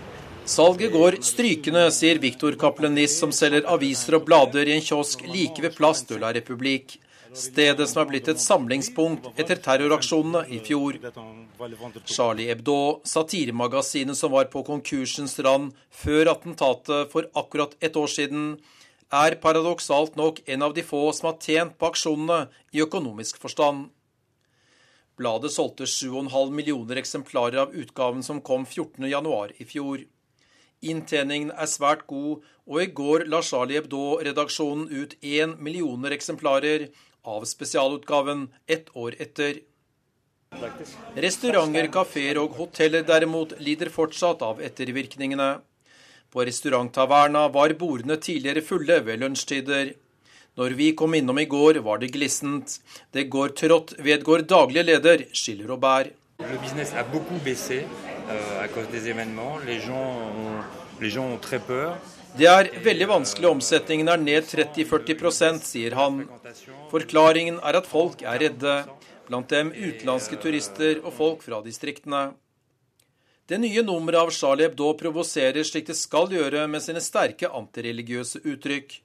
Salget 0.51 0.91
går 0.91 1.15
strykende, 1.23 1.85
sier 1.95 2.17
Viktor 2.19 2.57
Kaplenis, 2.59 3.13
som 3.21 3.31
selger 3.31 3.63
aviser 3.71 4.17
og 4.17 4.25
blader 4.27 4.67
i 4.67 4.73
en 4.75 4.83
kiosk 4.83 5.23
like 5.23 5.63
ved 5.63 5.77
Plass 5.77 6.03
de 6.09 6.17
la 6.19 6.33
Republique. 6.35 6.99
Stedet 7.31 7.87
som 7.87 8.01
er 8.01 8.09
blitt 8.09 8.27
et 8.27 8.43
samlingspunkt 8.43 9.29
etter 9.39 9.61
terroraksjonene 9.63 10.43
i 10.51 10.59
fjor. 10.59 10.99
Charlie 12.03 12.49
Hebdo, 12.51 12.99
satiremagasinet 13.07 14.19
som 14.19 14.35
var 14.35 14.51
på 14.51 14.65
konkursens 14.67 15.37
rand 15.39 15.71
før 16.03 16.33
attentatet 16.33 17.15
for 17.15 17.31
akkurat 17.31 17.79
et 17.79 17.95
år 17.95 18.11
siden, 18.11 18.53
er 19.07 19.39
paradoksalt 19.39 20.19
nok 20.19 20.43
en 20.51 20.67
av 20.67 20.75
de 20.75 20.83
få 20.83 21.05
som 21.15 21.31
har 21.31 21.39
tjent 21.39 21.79
på 21.79 21.93
aksjonene 21.93 22.43
i 22.75 22.83
økonomisk 22.83 23.39
forstand. 23.39 23.87
Bladet 25.15 25.55
solgte 25.55 25.87
7,5 25.87 26.51
millioner 26.51 26.99
eksemplarer 26.99 27.69
av 27.69 27.77
utgaven 27.77 28.19
som 28.19 28.43
kom 28.43 28.67
14.1 28.67 29.61
i 29.63 29.75
fjor. 29.77 30.09
Inntjeningen 30.81 31.51
er 31.53 31.69
svært 31.69 32.07
god, 32.09 32.41
og 32.65 32.81
i 32.81 32.87
går 32.89 33.25
la 33.29 33.41
Charlie 33.45 33.77
Hebdo-redaksjonen 33.77 34.87
ut 34.89 35.15
én 35.21 35.57
millioner 35.61 36.11
eksemplarer 36.15 36.87
av 37.23 37.45
spesialutgaven 37.45 38.47
ett 38.67 38.89
år 38.97 39.15
etter. 39.21 39.59
Restauranter, 41.15 41.87
kafeer 41.93 42.39
og 42.41 42.57
hoteller 42.57 43.05
derimot 43.07 43.53
lider 43.59 43.89
fortsatt 43.93 44.41
av 44.41 44.61
ettervirkningene. 44.61 45.59
På 46.31 46.45
restaurant 46.47 46.93
Taverna 46.93 47.47
var 47.49 47.73
bordene 47.79 48.17
tidligere 48.17 48.61
fulle 48.65 48.99
ved 49.05 49.19
lunsjtider. 49.19 49.93
Når 50.57 50.75
vi 50.79 50.91
kom 50.95 51.13
innom 51.15 51.39
i 51.39 51.45
går, 51.45 51.79
var 51.85 51.97
det 52.01 52.11
glissent. 52.15 52.79
Det 53.11 53.29
går 53.31 53.49
trått, 53.55 53.93
vedgår 53.99 54.47
daglig 54.47 54.85
leder 54.85 55.27
Gilles 61.01 61.63
peur. 61.67 61.95
Det 62.37 62.47
er 62.47 62.69
veldig 62.85 63.07
vanskelig. 63.09 63.49
Omsetningen 63.49 64.07
er 64.11 64.21
ned 64.21 64.45
30-40% 64.47 65.65
sier 65.67 65.97
han. 65.99 66.21
Forklaringen 66.91 67.59
er 67.59 67.79
at 67.81 67.89
folk 67.89 68.23
er 68.23 68.39
redde. 68.45 68.77
Blant 69.27 69.51
dem 69.51 69.73
utenlandske 69.75 70.39
turister 70.39 71.01
og 71.03 71.13
folk 71.17 71.43
fra 71.43 71.59
distriktene. 71.65 72.31
Det 73.51 73.59
nye 73.59 73.83
nummeret 73.83 74.21
av 74.21 74.29
Charlie 74.31 74.69
Hebdo 74.69 74.93
provoserer 74.95 75.65
slik 75.67 75.89
det 75.89 75.97
skal 75.99 76.29
gjøre 76.31 76.67
med 76.71 76.83
sine 76.83 77.01
sterke 77.03 77.49
antireligiøse 77.51 78.45
uttrykk. 78.47 79.01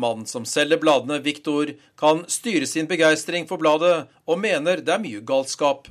Mannen 0.00 0.24
som 0.30 0.46
selger 0.48 0.80
bladene, 0.80 1.18
Viktor, 1.20 1.74
kan 1.98 2.22
styre 2.30 2.64
sin 2.66 2.88
begeistring 2.88 3.48
for 3.50 3.60
bladet, 3.60 4.06
og 4.24 4.40
mener 4.40 4.80
det 4.80 4.94
er 4.94 5.02
mye 5.02 5.20
galskap. 5.26 5.90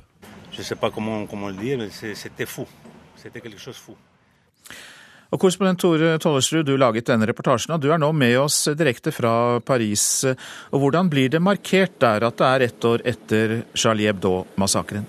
Og 5.30 5.38
Korrespondent 5.38 5.78
Tore 5.78 6.16
Tollersrud, 6.18 6.64
du 6.66 6.74
laget 6.74 7.06
denne 7.06 7.28
reportasjen, 7.30 7.76
og 7.76 7.82
du 7.82 7.92
er 7.94 8.00
nå 8.02 8.08
med 8.10 8.34
oss 8.40 8.64
direkte 8.74 9.12
fra 9.14 9.60
Paris. 9.62 10.24
Og 10.74 10.82
Hvordan 10.82 11.10
blir 11.12 11.30
det 11.30 11.42
markert 11.42 12.00
der 12.02 12.26
at 12.26 12.40
det 12.40 12.48
er 12.48 12.66
ett 12.66 12.84
år 12.84 13.04
etter 13.06 13.60
Charlie 13.74 14.10
Hebdo-massakren? 14.10 15.06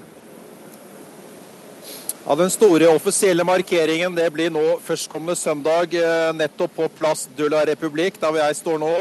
Ja, 2.22 2.36
Den 2.36 2.54
store 2.54 2.92
offisielle 2.94 3.44
markeringen 3.44 4.14
det 4.16 4.28
blir 4.30 4.54
nå 4.54 4.78
førstkommende 4.86 5.36
søndag 5.36 5.96
eh, 5.98 6.30
nettopp 6.38 6.76
på 6.78 6.89
Place 7.00 7.34
de 7.36 7.50
la 7.50 7.66
République, 7.66 8.22
der 8.22 8.30
hvor 8.30 8.44
jeg 8.44 8.60
står 8.62 8.78
nå. 8.78 8.94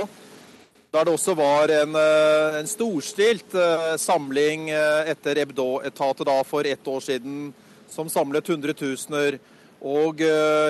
Der 0.91 1.05
det 1.07 1.13
også 1.15 1.37
var 1.39 1.71
en, 1.71 1.95
eh, 1.95 2.59
en 2.59 2.67
storstilt 2.67 3.55
eh, 3.55 3.97
samling 3.97 4.71
etter 4.71 5.39
Ebdo-etatet 5.45 6.33
for 6.47 6.67
ett 6.67 6.87
år 6.87 7.01
siden, 7.01 7.53
som 7.89 8.09
samlet 8.09 8.47
hundretusener. 8.47 9.39
Og 9.81 10.21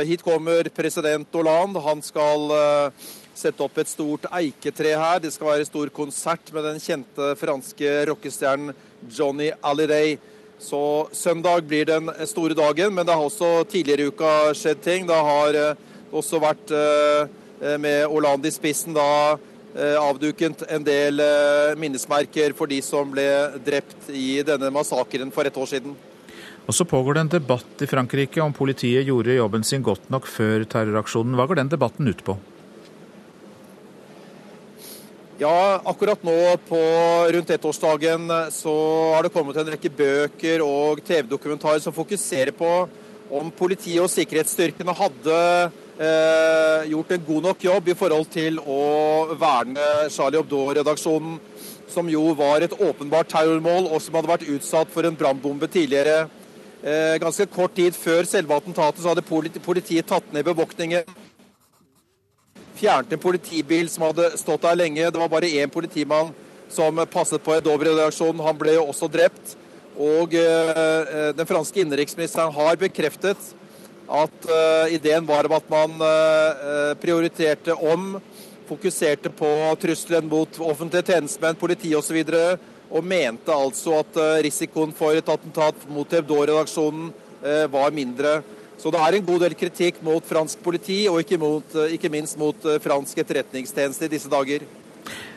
hit 0.06 0.22
kommer 0.22 0.68
president 0.70 1.26
Hollande. 1.34 1.80
Han 1.82 1.98
skal 2.00 2.92
sette 3.34 3.64
opp 3.64 3.80
et 3.80 3.88
stort 3.90 4.28
eiketre 4.30 4.92
her. 4.94 5.18
Det 5.18 5.32
skal 5.34 5.48
være 5.48 5.66
stor 5.66 5.90
konsert 5.90 6.52
med 6.54 6.62
den 6.68 6.78
kjente 6.78 7.32
franske 7.40 8.06
rockestjernen 8.06 8.70
Johnny 9.10 9.50
Alliday. 9.62 10.18
Så 10.60 11.08
søndag 11.12 11.64
blir 11.64 11.86
den 11.88 12.10
store 12.28 12.54
dagen, 12.54 12.94
men 12.94 13.06
det 13.06 13.14
har 13.14 13.24
også 13.24 13.64
tidligere 13.64 14.04
i 14.04 14.10
uka 14.12 14.32
skjedd 14.54 14.82
ting. 14.84 15.06
Det 15.08 15.16
har 15.16 15.56
eh, 15.56 15.78
også 16.12 16.40
vært 16.42 16.74
eh, 16.76 17.78
med 17.80 18.04
Hollande 18.12 18.50
i 18.50 18.52
spissen 18.52 18.92
da 18.96 19.06
eh, 19.32 19.46
avduket 19.78 20.64
en 20.66 20.82
del 20.82 21.20
minnesmerker 21.78 22.56
for 22.58 22.66
de 22.66 22.80
som 22.82 23.12
ble 23.12 23.26
drept 23.62 24.08
i 24.10 24.42
denne 24.42 24.72
massakren 24.74 25.30
for 25.30 25.46
et 25.46 25.58
år 25.62 25.68
siden. 25.70 25.94
Og 26.66 26.74
så 26.74 26.84
pågår 26.86 27.16
det 27.16 27.22
en 27.24 27.32
debatt 27.38 27.82
i 27.82 27.88
Frankrike 27.90 28.42
om 28.42 28.54
politiet 28.54 29.06
gjorde 29.08 29.34
jobben 29.34 29.64
sin 29.66 29.82
godt 29.82 30.10
nok 30.12 30.26
før 30.30 30.66
terroraksjonen. 30.70 31.34
Hva 31.38 31.46
går 31.50 31.62
den 31.62 31.72
debatten 31.72 32.10
ut 32.10 32.24
på? 32.26 32.36
Ja, 35.40 35.80
akkurat 35.88 36.20
nå 36.20 36.36
på 36.68 36.78
rundt 37.32 37.50
ettårsdagen 37.54 38.28
så 38.52 38.72
har 39.14 39.24
det 39.24 39.32
kommet 39.32 39.56
en 39.56 39.70
rekke 39.72 39.88
bøker 39.88 40.60
og 40.60 41.00
TV-dokumentarer 41.00 41.80
som 41.80 41.96
fokuserer 41.96 42.52
på 42.52 42.68
om 43.32 43.48
politiet 43.56 44.02
og 44.04 44.10
sikkerhetsstyrkene 44.12 44.92
hadde 44.98 45.38
eh, 45.38 45.78
gjort 46.00 47.10
en 47.12 47.24
god 47.26 47.42
nok 47.44 47.64
jobb 47.64 47.88
i 47.92 47.96
forhold 47.98 48.28
til 48.32 48.56
å 48.64 48.80
verne 49.36 49.88
Charlie 50.08 50.40
Hebdo-redaksjonen, 50.40 51.34
som 51.90 52.08
jo 52.08 52.30
var 52.38 52.64
et 52.64 52.72
åpenbart 52.72 53.28
terrormål, 53.28 53.90
og 53.90 54.00
som 54.00 54.16
hadde 54.16 54.30
vært 54.30 54.48
utsatt 54.48 54.92
for 54.94 55.04
en 55.04 55.18
brannbombe 55.18 55.68
tidligere. 55.68 56.28
Eh, 56.80 57.18
ganske 57.20 57.44
kort 57.52 57.74
tid 57.76 57.92
før 57.92 58.24
selve 58.24 58.56
attentatet 58.56 59.02
så 59.02 59.12
hadde 59.12 59.60
politiet 59.60 60.08
tatt 60.08 60.32
ned 60.32 60.46
bevoktningen 60.48 61.04
fjernet 62.80 63.12
en 63.12 63.20
politibil 63.20 63.88
som 63.92 64.06
hadde 64.08 64.30
stått 64.40 64.64
der 64.64 64.78
lenge. 64.78 65.10
Det 65.10 65.20
var 65.20 65.28
bare 65.28 65.50
én 65.50 65.72
politimann 65.72 66.32
som 66.70 67.00
passet 67.10 67.42
på 67.44 67.56
Hebdo-redaksjonen. 67.56 68.42
Han 68.44 68.58
ble 68.58 68.78
jo 68.78 68.86
også 68.88 69.10
drept. 69.12 69.56
Og 70.00 70.34
eh, 70.38 71.32
den 71.36 71.48
franske 71.48 71.82
innenriksministeren 71.82 72.54
har 72.56 72.78
bekreftet 72.80 73.50
at 74.10 74.50
eh, 74.50 74.94
ideen 74.96 75.26
var 75.26 75.46
at 75.54 75.70
man 75.70 75.94
eh, 76.02 76.92
prioriterte 77.00 77.74
om, 77.74 78.16
fokuserte 78.68 79.30
på 79.34 79.48
trusselen 79.82 80.28
mot 80.30 80.60
offentlige 80.62 81.12
tjenestemenn, 81.12 81.58
politi 81.58 81.94
osv. 81.98 82.20
Og, 82.26 82.68
og 82.90 83.06
mente 83.06 83.54
altså 83.54 84.00
at 84.02 84.18
eh, 84.18 84.38
risikoen 84.46 84.94
for 84.96 85.14
et 85.14 85.30
attentat 85.30 85.86
mot 85.90 86.10
Hebdo-redaksjonen 86.10 87.12
eh, 87.42 87.66
var 87.70 87.94
mindre. 87.94 88.40
Så 88.80 88.90
det 88.90 89.00
er 89.04 89.18
en 89.18 89.26
god 89.26 89.42
del 89.44 89.54
kritikk 89.60 89.98
mot 90.02 90.24
fransk 90.24 90.62
politi, 90.64 91.02
og 91.10 91.20
ikke, 91.20 91.38
mot, 91.38 91.74
eh, 91.76 91.94
ikke 91.96 92.10
minst 92.12 92.38
mot 92.40 92.64
eh, 92.64 92.80
fransk 92.82 93.18
etterretningstjeneste 93.22 94.08
i 94.08 94.14
disse 94.16 94.30
dager. 94.32 94.64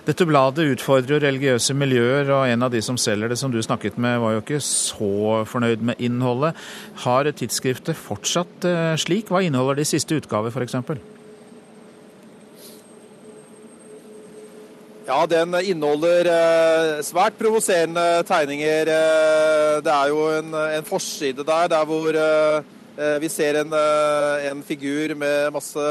Dette 0.04 0.26
bladet 0.28 0.66
utfordrer 0.74 1.24
religiøse 1.24 1.74
miljøer, 1.80 2.28
og 2.36 2.50
en 2.52 2.66
av 2.66 2.74
de 2.74 2.82
som 2.84 2.98
selger 3.00 3.32
det, 3.32 3.38
som 3.40 3.54
du 3.54 3.62
snakket 3.64 3.96
med, 3.96 4.18
var 4.20 4.36
jo 4.36 4.42
ikke 4.44 4.60
så 4.64 5.44
fornøyd 5.48 5.86
med 5.88 6.04
innholdet. 6.04 6.60
Har 7.06 7.30
tidsskriftet 7.32 7.96
fortsatt 7.96 8.68
eh, 8.68 8.94
slik? 9.00 9.32
Hva 9.32 9.44
inneholder 9.46 9.80
de 9.80 9.88
siste 9.88 10.20
utgaver, 10.20 10.52
f.eks.? 10.52 10.76
Ja, 15.08 15.24
den 15.28 15.56
inneholder 15.64 16.30
svært 17.04 17.36
provoserende 17.40 18.24
tegninger. 18.28 18.92
Det 19.84 19.92
er 19.92 20.12
jo 20.12 20.30
en, 20.36 20.54
en 20.80 20.88
forside 20.88 21.44
der, 21.48 21.68
der 21.72 21.84
hvor 21.88 22.16
Eh, 22.94 23.22
vi 23.22 23.30
ser 23.30 23.58
en, 23.58 23.74
eh, 23.74 24.52
en, 24.52 24.64
figur 24.64 25.16
med 25.16 25.50
masse 25.54 25.82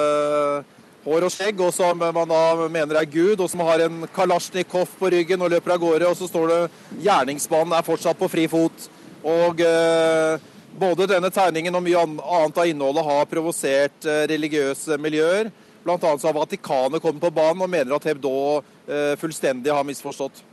hår 1.04 1.26
og 1.26 1.32
skjegg, 1.34 1.60
og 1.62 1.72
som 1.74 1.98
man 1.98 2.30
da 2.30 2.68
mener 2.70 3.00
er 3.00 3.08
Gud, 3.10 3.40
og 3.40 3.50
som 3.50 3.64
har 3.66 3.84
en 3.84 4.04
kalasjnikov 4.14 4.90
på 4.98 5.10
ryggen 5.14 5.42
og 5.42 5.50
løper 5.52 5.74
av 5.74 5.82
gårde. 5.82 6.08
Og 6.08 6.16
så 6.16 6.28
står 6.30 6.48
det 6.48 6.60
'Gjerningsmannen 7.02 7.76
er 7.76 7.86
fortsatt 7.86 8.18
på 8.18 8.30
fri 8.30 8.46
fot'. 8.48 8.88
Og 9.22 9.60
eh, 9.60 10.38
både 10.78 11.06
denne 11.06 11.30
tegningen 11.30 11.74
og 11.74 11.82
mye 11.82 11.98
annet 12.02 12.58
av 12.58 12.66
innholdet 12.66 13.04
har 13.06 13.28
provosert 13.30 14.06
eh, 14.06 14.26
religiøse 14.30 14.98
miljøer. 14.98 15.50
Annet 15.82 16.24
har 16.24 16.34
Vatikanet 16.34 17.02
kommet 17.02 17.22
på 17.22 17.30
banen 17.34 17.62
og 17.62 17.70
mener 17.70 17.96
at 17.96 18.06
Hebdo 18.06 18.62
eh, 18.86 19.14
fullstendig 19.18 19.72
har 19.74 19.86
misforstått. 19.86 20.51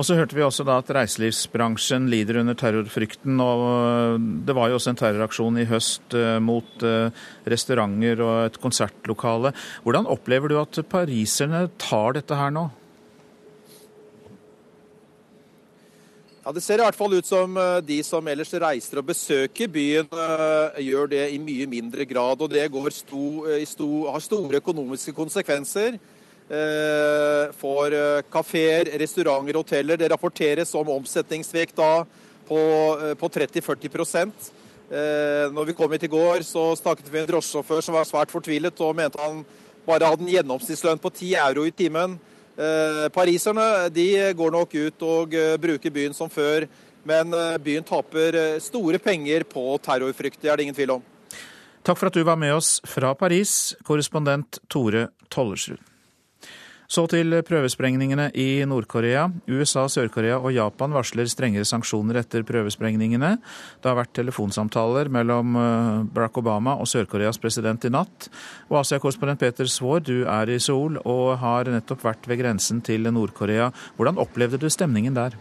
Og 0.00 0.06
så 0.08 0.16
hørte 0.16 0.32
vi 0.32 0.40
også 0.40 0.64
da 0.64 0.78
at 0.80 0.88
reiselivsbransjen 0.96 2.06
lider 2.08 2.38
under 2.40 2.54
terrorfrykten. 2.56 3.36
og 3.44 3.64
øh, 3.68 4.20
Det 4.48 4.54
var 4.56 4.70
jo 4.70 4.78
også 4.78 4.94
en 4.94 4.96
terroraksjon 4.96 5.58
i 5.60 5.66
høst 5.68 6.14
øh, 6.16 6.40
mot 6.40 6.84
øh, 6.88 7.10
restauranter 7.44 8.22
og 8.24 8.46
et 8.46 8.56
konsertlokale. 8.62 9.52
Hvordan 9.84 10.08
opplever 10.08 10.48
du 10.48 10.56
at 10.56 10.78
pariserne 10.88 11.66
tar 11.76 12.16
dette 12.16 12.38
her 12.38 12.48
nå? 12.48 12.62
Ja, 16.46 16.52
Det 16.56 16.62
ser 16.64 16.80
i 16.80 16.86
hvert 16.86 16.96
fall 16.96 17.18
ut 17.18 17.28
som 17.28 17.58
de 17.84 17.98
som 18.02 18.28
ellers 18.32 18.54
reiser 18.54 19.02
og 19.02 19.10
besøker 19.12 19.68
byen, 19.68 20.08
gjør 20.80 21.12
det 21.12 21.26
i 21.34 21.42
mye 21.44 21.66
mindre 21.68 22.08
grad. 22.08 22.40
Og 22.40 22.48
det 22.48 22.64
sto, 22.96 23.44
sto, 23.68 23.90
har 24.08 24.24
store 24.24 24.64
økonomiske 24.64 25.12
konsekvenser. 25.12 26.00
Eh, 26.50 27.50
for 27.54 27.94
eh, 27.94 28.24
kafeer, 28.26 28.88
restauranter, 28.98 29.54
hoteller. 29.54 29.96
Det 29.96 30.08
rapporteres 30.10 30.72
om 30.74 30.88
omsetningsvekt 30.96 31.76
da 31.78 32.02
på, 32.48 32.58
eh, 32.58 33.14
på 33.14 33.28
30-40% 33.30 34.50
Når 34.90 35.66
vi 35.68 35.72
kom 35.78 35.92
hit 35.92 36.02
i 36.02 36.10
går, 36.10 36.42
så 36.42 36.74
snakket 36.74 37.06
vi 37.06 37.12
med 37.12 37.20
en 37.22 37.28
drosjesjåfør 37.28 37.82
som 37.86 37.94
var 37.94 38.08
svært 38.08 38.32
fortvilet 38.32 38.80
og 38.82 38.96
mente 38.98 39.20
han 39.22 39.44
bare 39.86 40.08
hadde 40.10 40.24
en 40.24 40.32
gjennomsnittslønn 40.32 40.98
på 40.98 41.12
10 41.12 41.36
euro 41.38 41.62
i 41.62 41.70
timen. 41.70 42.16
Pariserne 43.14 43.86
de 43.94 44.08
går 44.34 44.50
nok 44.50 44.74
ut 44.74 45.04
og 45.06 45.36
bruker 45.62 45.94
byen 45.94 46.12
som 46.12 46.26
før, 46.26 46.66
men 47.06 47.30
byen 47.62 47.86
taper 47.86 48.58
store 48.58 48.98
penger 48.98 49.46
på 49.46 49.78
terrorfrykt. 49.78 50.42
Det 50.42 50.50
er 50.50 50.58
det 50.58 50.66
ingen 50.66 50.74
tvil 50.80 50.96
om. 50.96 51.06
Takk 51.86 52.02
for 52.02 52.10
at 52.10 52.18
du 52.18 52.26
var 52.26 52.36
med 52.42 52.56
oss 52.58 52.80
fra 52.82 53.14
Paris, 53.14 53.76
korrespondent 53.86 54.58
Tore 54.66 55.06
Tollersrud. 55.30 55.89
Så 56.90 57.04
til 57.06 57.36
prøvesprengningene 57.46 58.32
i 58.34 58.64
Nord-Korea. 58.66 59.28
USA, 59.46 59.84
Sør-Korea 59.86 60.40
og 60.40 60.50
Japan 60.56 60.90
varsler 60.96 61.28
strengere 61.30 61.68
sanksjoner 61.68 62.18
etter 62.18 62.42
prøvesprengningene. 62.42 63.36
Det 63.78 63.86
har 63.86 63.94
vært 63.94 64.10
telefonsamtaler 64.18 65.06
mellom 65.14 65.54
eh, 65.54 66.00
Barack 66.10 66.40
Obama 66.42 66.74
og 66.82 66.90
Sør-Koreas 66.90 67.38
president 67.38 67.86
i 67.86 67.92
natt. 67.94 68.26
Og 68.72 68.80
Asia-korrespondent 68.82 69.38
Peter 69.38 69.70
Svaar, 69.70 70.02
du 70.02 70.24
er 70.26 70.50
i 70.50 70.58
Seoul 70.58 70.98
og 71.04 71.36
har 71.44 71.70
nettopp 71.70 72.02
vært 72.08 72.26
ved 72.26 72.42
grensen 72.42 72.82
til 72.82 73.06
Nord-Korea. 73.06 73.70
Hvordan 73.94 74.18
opplevde 74.26 74.58
du 74.58 74.66
stemningen 74.66 75.14
der? 75.14 75.38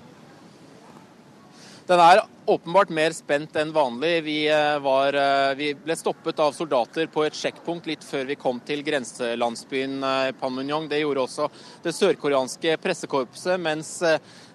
Den 1.90 1.98
er 2.04 2.20
åpenbart 2.46 2.92
mer 2.94 3.14
spent 3.18 3.56
enn 3.58 3.72
vanlig. 3.74 4.12
Vi, 4.22 4.36
eh, 4.46 4.80
var, 4.80 5.16
eh, 5.18 5.56
vi, 5.58 5.72
ble 5.74 5.96
stoppet 5.98 6.38
av 6.40 6.52
soldater 6.54 7.08
på 7.10 7.24
et 7.26 7.34
sjekkpunkt 7.34 7.88
litt 7.90 8.06
før 8.06 8.28
vi 8.30 8.36
kom 8.38 8.60
til 8.62 8.84
grenselandsbyen 8.86 10.04
eh, 10.04 10.32
Panmunjong. 10.38 10.86
Det 10.92 11.00
gjorde 11.02 11.24
også 11.26 11.48
det 11.82 11.96
sørkoreanske 11.98 12.78
pressekorpset, 12.84 13.58
mens 13.58 14.04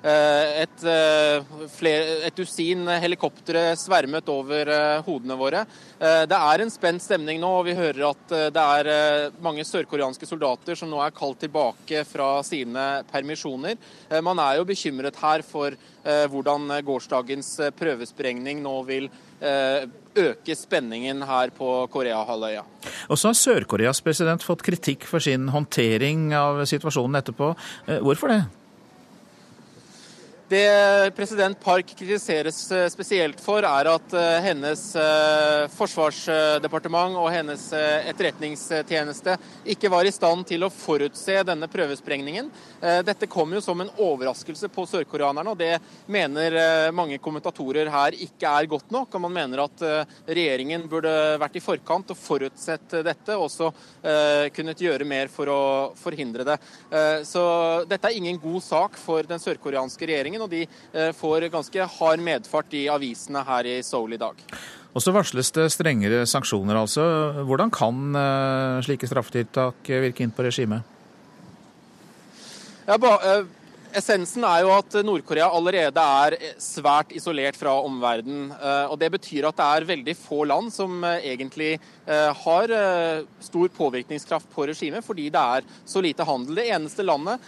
et, 0.05 0.85
et 0.85 2.37
dusin 2.37 2.89
helikoptre 3.01 3.63
svermet 3.81 4.29
over 4.29 4.69
hodene 5.07 5.37
våre. 5.41 5.63
Det 5.97 6.37
er 6.37 6.61
en 6.61 6.73
spent 6.73 7.01
stemning 7.01 7.41
nå, 7.41 7.49
og 7.61 7.65
vi 7.71 7.77
hører 7.79 8.03
at 8.11 8.35
det 8.53 8.65
er 8.65 9.33
mange 9.45 9.65
sørkoreanske 9.65 10.29
soldater 10.29 10.77
som 10.77 10.93
nå 10.93 11.01
er 11.01 11.15
kalt 11.17 11.41
tilbake 11.41 12.05
fra 12.09 12.29
sine 12.45 12.85
permisjoner. 13.09 13.81
Man 14.21 14.43
er 14.45 14.59
jo 14.61 14.69
bekymret 14.69 15.17
her 15.23 15.45
for 15.47 15.73
hvordan 16.05 16.69
gårsdagens 16.85 17.55
prøvesprengning 17.79 18.61
nå 18.65 18.77
vil 18.85 19.09
eh, 19.45 19.87
øke 20.15 20.57
spenningen 20.57 21.23
her 21.27 21.53
på 21.55 21.71
Koreahalvøya. 21.93 22.65
Og 23.09 23.19
så 23.19 23.31
har 23.31 23.39
Sør-Koreas 23.39 24.03
president 24.05 24.45
fått 24.45 24.65
kritikk 24.67 25.09
for 25.11 25.23
sin 25.25 25.49
håndtering 25.53 26.33
av 26.39 26.65
situasjonen 26.69 27.21
etterpå. 27.21 27.55
Eh, 27.89 28.01
hvorfor 28.05 28.33
det? 28.33 28.43
Det 30.49 31.11
president 31.17 31.61
Park 31.61 31.95
kritiseres 31.97 32.73
eh, 32.73 32.89
spesielt 32.93 33.41
for, 33.41 33.65
er 33.65 33.89
at 33.89 34.13
eh, 34.13 34.43
hennes 34.45 34.83
eh, 35.01 35.63
forsvarsdepartement 35.73 37.17
og 37.17 37.31
hennes 37.33 37.63
etterretningstjeneste 37.73 39.39
ikke 39.73 39.89
var 39.89 40.05
i 40.05 40.13
stand 40.13 40.45
til 40.51 40.67
å 40.67 40.71
forutse 40.73 41.39
denne 41.49 41.69
prøvesprengningen. 41.73 42.51
Dette 43.07 43.27
kom 43.31 43.55
jo 43.57 43.63
som 43.65 43.81
en 43.81 43.91
overraskelse 44.03 44.69
på 44.73 44.85
sørkoreanerne, 44.89 45.55
og 45.55 45.57
det 45.57 45.79
mener 46.13 46.93
mange 46.93 47.17
kommentatorer 47.23 47.89
her 47.89 48.17
ikke 48.27 48.51
er 48.51 48.69
godt 48.69 48.93
nok. 48.93 49.15
Og 49.17 49.23
man 49.25 49.33
mener 49.33 49.63
at 49.65 49.85
regjeringen 50.29 50.85
burde 50.91 51.13
vært 51.41 51.57
i 51.57 51.63
forkant 51.65 52.13
og 52.13 52.21
forutsett 52.21 52.99
dette, 53.07 53.39
og 53.39 53.47
også 53.47 53.71
kunnet 54.57 54.85
gjøre 54.85 55.09
mer 55.09 55.33
for 55.33 55.49
å 55.49 55.61
forhindre 55.97 56.45
det. 56.51 56.59
Så 57.25 57.45
dette 57.89 58.11
er 58.11 58.19
ingen 58.21 58.41
god 58.43 58.61
sak 58.67 59.01
for 59.01 59.25
den 59.29 59.41
sørkoreanske 59.43 60.11
regjeringen 60.11 60.44
og 60.45 60.53
de 60.53 60.65
eh, 60.65 61.11
får 61.17 61.49
ganske 61.53 61.91
hard 61.99 62.25
medfart 62.25 62.77
i 62.77 62.87
avisene 62.93 63.45
her 63.47 63.69
i 63.69 63.79
Seoul 63.85 64.17
i 64.17 64.21
dag. 64.21 64.41
Og 64.95 65.03
så 65.03 65.11
varsles 65.15 65.51
det 65.57 65.67
strengere 65.75 66.23
sanksjoner, 66.31 66.79
altså. 66.79 67.05
Hvordan 67.49 67.73
kan 67.75 68.19
eh, 68.21 68.83
slike 68.87 69.11
straffetiltak 69.11 69.91
virke 70.07 70.23
inn 70.23 70.35
på 70.35 70.47
regimet? 70.47 70.87
Ja, 72.85 72.99
ba, 73.01 73.17
eh, 73.25 73.47
Essensen 73.95 74.43
er 74.43 74.65
jo 74.65 74.73
at 74.75 74.95
Nord-Korea 75.07 75.47
allerede 75.55 76.03
er 76.03 76.35
svært 76.59 77.13
isolert 77.15 77.55
fra 77.55 77.77
omverdenen. 77.87 78.49
og 78.91 78.97
Det 78.99 79.11
betyr 79.15 79.47
at 79.47 79.61
det 79.61 79.67
er 79.67 79.87
veldig 79.87 80.15
få 80.19 80.41
land 80.51 80.73
som 80.75 81.05
egentlig 81.05 81.77
har 82.43 82.75
stor 83.45 83.71
påvirkningskraft 83.77 84.51
på 84.51 84.67
regimet, 84.73 85.07
fordi 85.07 85.29
det 85.31 85.45
er 85.59 85.71
så 85.87 86.03
lite 86.03 86.27
handel. 86.27 86.59
Det 86.59 86.67
eneste 86.75 87.07
landet 87.07 87.47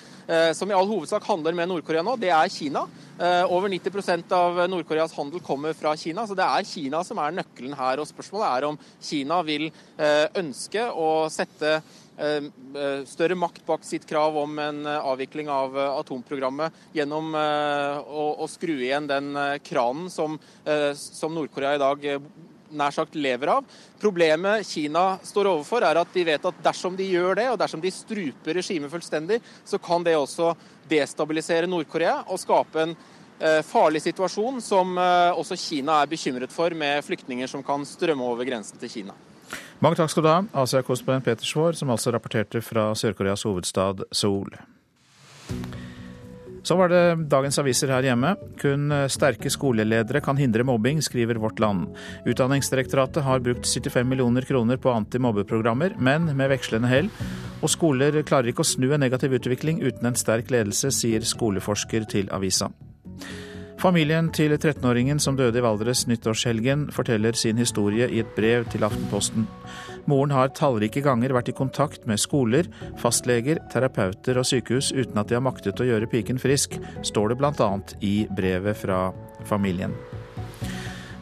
som 0.55 0.71
i 0.71 0.79
all 0.79 0.87
hovedsak 0.87 1.27
handler 1.27 1.59
med 1.59 1.73
Nord-Korea 1.73 2.07
nå, 2.07 2.15
det 2.23 2.31
er 2.31 2.55
Kina. 2.55 2.87
Over 3.51 3.67
90 3.73 4.31
av 4.39 4.63
Nord-Koreas 4.71 5.19
handel 5.19 5.43
kommer 5.43 5.75
fra 5.75 5.97
Kina, 5.99 6.29
så 6.31 6.39
det 6.39 6.47
er 6.47 6.71
Kina 6.71 7.03
som 7.07 7.19
er 7.27 7.35
nøkkelen 7.43 7.75
her. 7.75 7.99
Og 7.99 8.07
spørsmålet 8.07 8.49
er 8.53 8.71
om 8.71 8.79
Kina 9.03 9.43
vil 9.47 9.71
ønske 10.39 10.91
å 10.95 11.27
sette 11.27 11.81
større 13.07 13.37
makt 13.37 13.67
bak 13.67 13.83
sitt 13.85 14.07
krav 14.09 14.37
om 14.41 14.59
en 14.63 14.87
avvikling 14.89 15.51
av 15.53 15.75
atomprogrammet 15.77 16.73
gjennom 16.97 17.35
å, 17.37 18.47
skru 18.49 18.73
igjen 18.79 19.09
den 19.11 19.37
kranen 19.67 20.09
som, 20.09 20.39
Nord-Korea 20.65 21.75
i 21.77 21.83
dag 21.83 22.07
nær 22.71 22.95
sagt 22.95 23.15
lever 23.15 23.51
av. 23.57 23.67
Problemet 24.01 24.67
Kina 24.67 25.17
står 25.25 25.51
overfor, 25.53 25.85
er 25.87 26.01
at 26.01 26.15
de 26.15 26.25
vet 26.27 26.49
at 26.49 26.63
dersom 26.65 26.97
de 26.99 27.07
gjør 27.09 27.39
det, 27.39 27.49
og 27.53 27.61
dersom 27.61 27.83
de 27.83 27.93
struper 27.95 28.59
regimet 28.59 28.93
fullstendig, 28.93 29.41
så 29.65 29.79
kan 29.83 30.05
det 30.07 30.17
også 30.19 30.53
destabilisere 30.91 31.71
Nord-Korea 31.71 32.21
og 32.25 32.41
skape 32.41 32.83
en 32.83 32.97
eh, 33.39 33.63
farlig 33.67 34.03
situasjon 34.05 34.61
som 34.65 34.97
eh, 34.99 35.39
også 35.39 35.59
Kina 35.61 36.01
er 36.03 36.11
bekymret 36.11 36.55
for, 36.55 36.75
med 36.75 37.05
flyktninger 37.07 37.51
som 37.51 37.65
kan 37.67 37.87
strømme 37.87 38.27
over 38.27 38.49
grensen 38.49 38.81
til 38.83 38.93
Kina. 38.93 39.17
Mange 39.85 39.99
takk 39.99 40.09
skal 40.09 40.25
du 40.25 40.31
ha, 40.31 40.39
Asia-korrespondent 40.63 41.27
Peter 41.27 41.45
Svaar, 41.45 41.77
som 41.77 41.91
altså 41.93 42.13
rapporterte 42.15 42.63
fra 42.65 42.89
Sør-Koreas 42.97 43.45
hovedstad 43.45 44.07
Seoul. 44.09 44.49
Så 46.67 46.75
var 46.75 46.91
det 46.91 47.29
dagens 47.31 47.61
aviser 47.63 47.93
her 47.93 48.09
hjemme. 48.09 48.33
Kun 48.59 48.91
sterke 49.13 49.53
skoleledere 49.53 50.23
kan 50.25 50.41
hindre 50.41 50.65
mobbing, 50.67 50.99
skriver 51.05 51.39
Vårt 51.39 51.61
Land. 51.63 51.93
Utdanningsdirektoratet 52.27 53.23
har 53.23 53.45
brukt 53.45 53.69
75 53.69 54.09
millioner 54.09 54.49
kroner 54.49 54.81
på 54.81 54.91
antimobbeprogrammer, 54.91 55.95
men 56.01 56.33
med 56.35 56.51
vekslende 56.57 56.91
hell. 56.91 57.13
Og 57.61 57.71
skoler 57.71 58.19
klarer 58.27 58.51
ikke 58.51 58.65
å 58.65 58.71
snu 58.73 58.89
en 58.89 59.05
negativ 59.05 59.37
utvikling 59.39 59.79
uten 59.85 60.09
en 60.11 60.19
sterk 60.19 60.51
ledelse, 60.51 60.91
sier 60.91 61.23
skoleforsker 61.23 62.09
til 62.11 62.33
avisa. 62.35 62.73
Familien 63.87 64.33
til 64.35 64.51
13-åringen 64.57 65.21
som 65.23 65.37
døde 65.39 65.61
i 65.61 65.63
Valdres 65.63 66.09
nyttårshelgen, 66.11 66.89
forteller 66.91 67.37
sin 67.39 67.61
historie 67.63 68.09
i 68.11 68.19
et 68.19 68.33
brev 68.35 68.67
til 68.73 68.83
Aftenposten. 68.83 69.47
Moren 70.11 70.35
har 70.35 70.51
tallrike 70.59 71.05
ganger 71.07 71.31
vært 71.37 71.53
i 71.53 71.55
kontakt 71.55 72.03
med 72.11 72.19
skoler, 72.19 72.67
fastleger, 72.99 73.63
terapeuter 73.71 74.43
og 74.43 74.51
sykehus 74.51 74.91
uten 74.91 75.23
at 75.23 75.31
de 75.31 75.39
har 75.39 75.47
maktet 75.47 75.79
å 75.79 75.87
gjøre 75.87 76.11
piken 76.11 76.43
frisk, 76.43 76.75
står 77.07 77.31
det 77.31 77.39
bl.a. 77.39 77.73
i 78.03 78.17
brevet 78.35 78.83
fra 78.83 79.05
familien. 79.47 79.95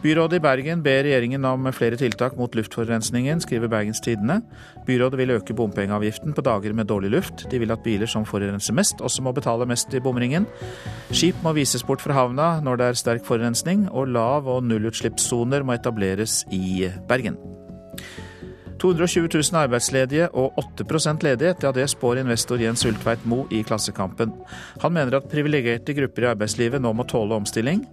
Byrådet 0.04 0.36
i 0.36 0.42
Bergen 0.44 0.82
ber 0.84 1.06
regjeringen 1.06 1.46
om 1.48 1.64
flere 1.72 1.96
tiltak 1.96 2.34
mot 2.36 2.52
luftforurensningen, 2.52 3.40
skriver 3.40 3.70
Bergens 3.72 4.02
Tidende. 4.04 4.42
Byrådet 4.84 5.16
vil 5.16 5.32
øke 5.32 5.56
bompengeavgiften 5.56 6.34
på 6.36 6.44
dager 6.44 6.74
med 6.76 6.90
dårlig 6.90 7.10
luft. 7.14 7.46
De 7.50 7.58
vil 7.58 7.72
at 7.72 7.80
biler 7.86 8.06
som 8.06 8.26
forurenser 8.28 8.76
mest, 8.76 9.00
også 9.00 9.24
må 9.24 9.32
betale 9.32 9.64
mest 9.64 9.94
i 9.96 10.02
bomringen. 10.04 10.44
Skip 11.08 11.40
må 11.42 11.54
vises 11.56 11.86
bort 11.88 12.04
fra 12.04 12.12
havna 12.12 12.60
når 12.60 12.76
det 12.76 12.90
er 12.90 13.00
sterk 13.00 13.24
forurensning, 13.24 13.88
og 13.88 14.12
lav- 14.12 14.44
og 14.44 14.60
nullutslippssoner 14.68 15.64
må 15.64 15.78
etableres 15.78 16.42
i 16.52 16.90
Bergen. 17.08 17.40
220 18.82 19.28
000 19.34 19.60
arbeidsledige 19.62 20.28
og 20.32 20.58
8% 20.60 21.24
ledighet, 21.24 21.62
ja 21.64 21.72
det 21.74 21.86
spår 21.92 22.20
investor 22.22 22.60
Jens 22.60 22.84
Ulltveit 22.88 23.24
Moe 23.28 23.46
i 23.54 23.62
Klassekampen. 23.66 24.34
Han 24.82 24.94
mener 24.96 25.18
at 25.18 25.30
privilegerte 25.32 25.96
grupper 25.96 26.26
i 26.26 26.30
arbeidslivet 26.32 26.82
nå 26.82 26.92
må 26.92 27.06
tåle 27.10 27.38
omstilling. 27.38 27.84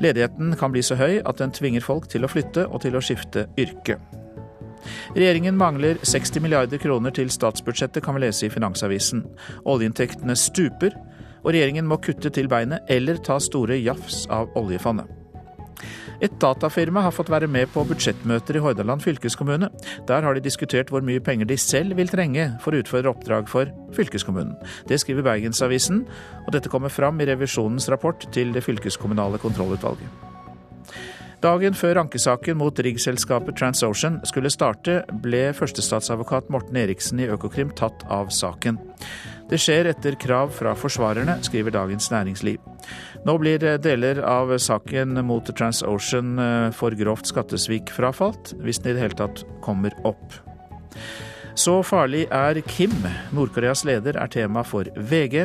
Ledigheten 0.00 0.56
kan 0.60 0.72
bli 0.72 0.82
så 0.86 0.96
høy 1.00 1.20
at 1.20 1.42
den 1.42 1.54
tvinger 1.56 1.84
folk 1.84 2.08
til 2.10 2.24
å 2.24 2.32
flytte 2.32 2.66
og 2.68 2.82
til 2.84 2.96
å 2.96 3.04
skifte 3.04 3.48
yrke. 3.60 3.98
Regjeringen 5.12 5.58
mangler 5.60 6.00
60 6.02 6.40
milliarder 6.40 6.80
kroner 6.80 7.12
til 7.12 7.30
statsbudsjettet, 7.30 8.02
kan 8.04 8.16
vi 8.16 8.24
lese 8.24 8.46
i 8.46 8.52
Finansavisen. 8.52 9.26
Oljeinntektene 9.68 10.36
stuper, 10.38 10.96
og 11.44 11.52
regjeringen 11.52 11.88
må 11.88 12.00
kutte 12.00 12.32
til 12.32 12.48
beinet 12.48 12.88
eller 12.88 13.20
ta 13.24 13.40
store 13.40 13.80
jafs 13.80 14.26
av 14.32 14.52
oljefondet. 14.56 15.19
Et 16.20 16.32
datafirma 16.40 17.00
har 17.06 17.14
fått 17.16 17.30
være 17.32 17.48
med 17.48 17.70
på 17.72 17.84
budsjettmøter 17.88 18.58
i 18.58 18.62
Hordaland 18.64 19.00
fylkeskommune. 19.04 19.70
Der 20.08 20.26
har 20.26 20.36
de 20.36 20.44
diskutert 20.44 20.92
hvor 20.92 21.04
mye 21.04 21.22
penger 21.24 21.48
de 21.48 21.56
selv 21.60 21.96
vil 21.96 22.12
trenge 22.12 22.50
for 22.60 22.76
å 22.76 22.82
utføre 22.84 23.12
oppdrag 23.12 23.48
for 23.48 23.72
fylkeskommunen. 23.96 24.56
Det 24.88 25.00
skriver 25.00 25.24
Bergensavisen, 25.26 26.04
og 26.44 26.52
dette 26.56 26.72
kommer 26.72 26.92
fram 26.92 27.20
i 27.20 27.28
revisjonens 27.30 27.88
rapport 27.92 28.28
til 28.36 28.52
det 28.52 28.66
fylkeskommunale 28.66 29.40
kontrollutvalget. 29.40 30.29
Dagen 31.40 31.72
før 31.72 32.02
ankesaken 32.02 32.58
mot 32.60 32.76
riggselskapet 32.84 33.56
TransOcean 33.56 34.18
skulle 34.28 34.50
starte, 34.52 34.98
ble 35.24 35.46
førstestatsadvokat 35.56 36.50
Morten 36.52 36.76
Eriksen 36.76 37.22
i 37.22 37.28
Økokrim 37.32 37.70
tatt 37.78 38.04
av 38.12 38.28
saken. 38.36 38.76
Det 39.48 39.56
skjer 39.58 39.88
etter 39.88 40.18
krav 40.20 40.52
fra 40.52 40.74
forsvarerne, 40.76 41.38
skriver 41.46 41.72
Dagens 41.72 42.10
Næringsliv. 42.12 42.60
Nå 43.24 43.38
blir 43.40 43.64
deler 43.80 44.20
av 44.20 44.52
saken 44.60 45.16
mot 45.24 45.48
TransOcean 45.48 46.36
eh, 46.44 46.68
for 46.76 46.92
grovt 47.00 47.32
skattesvik 47.32 47.88
frafalt, 47.96 48.52
hvis 48.60 48.84
den 48.84 48.92
i 48.92 48.98
det 48.98 49.06
hele 49.06 49.20
tatt 49.24 49.44
kommer 49.64 49.96
opp. 50.04 50.36
Så 51.60 51.80
farlig 51.84 52.22
er 52.32 52.56
Kim, 52.64 52.92
Nord-Koreas 53.36 53.82
leder, 53.84 54.16
er 54.16 54.30
tema 54.32 54.62
for 54.64 54.88
VG. 54.96 55.42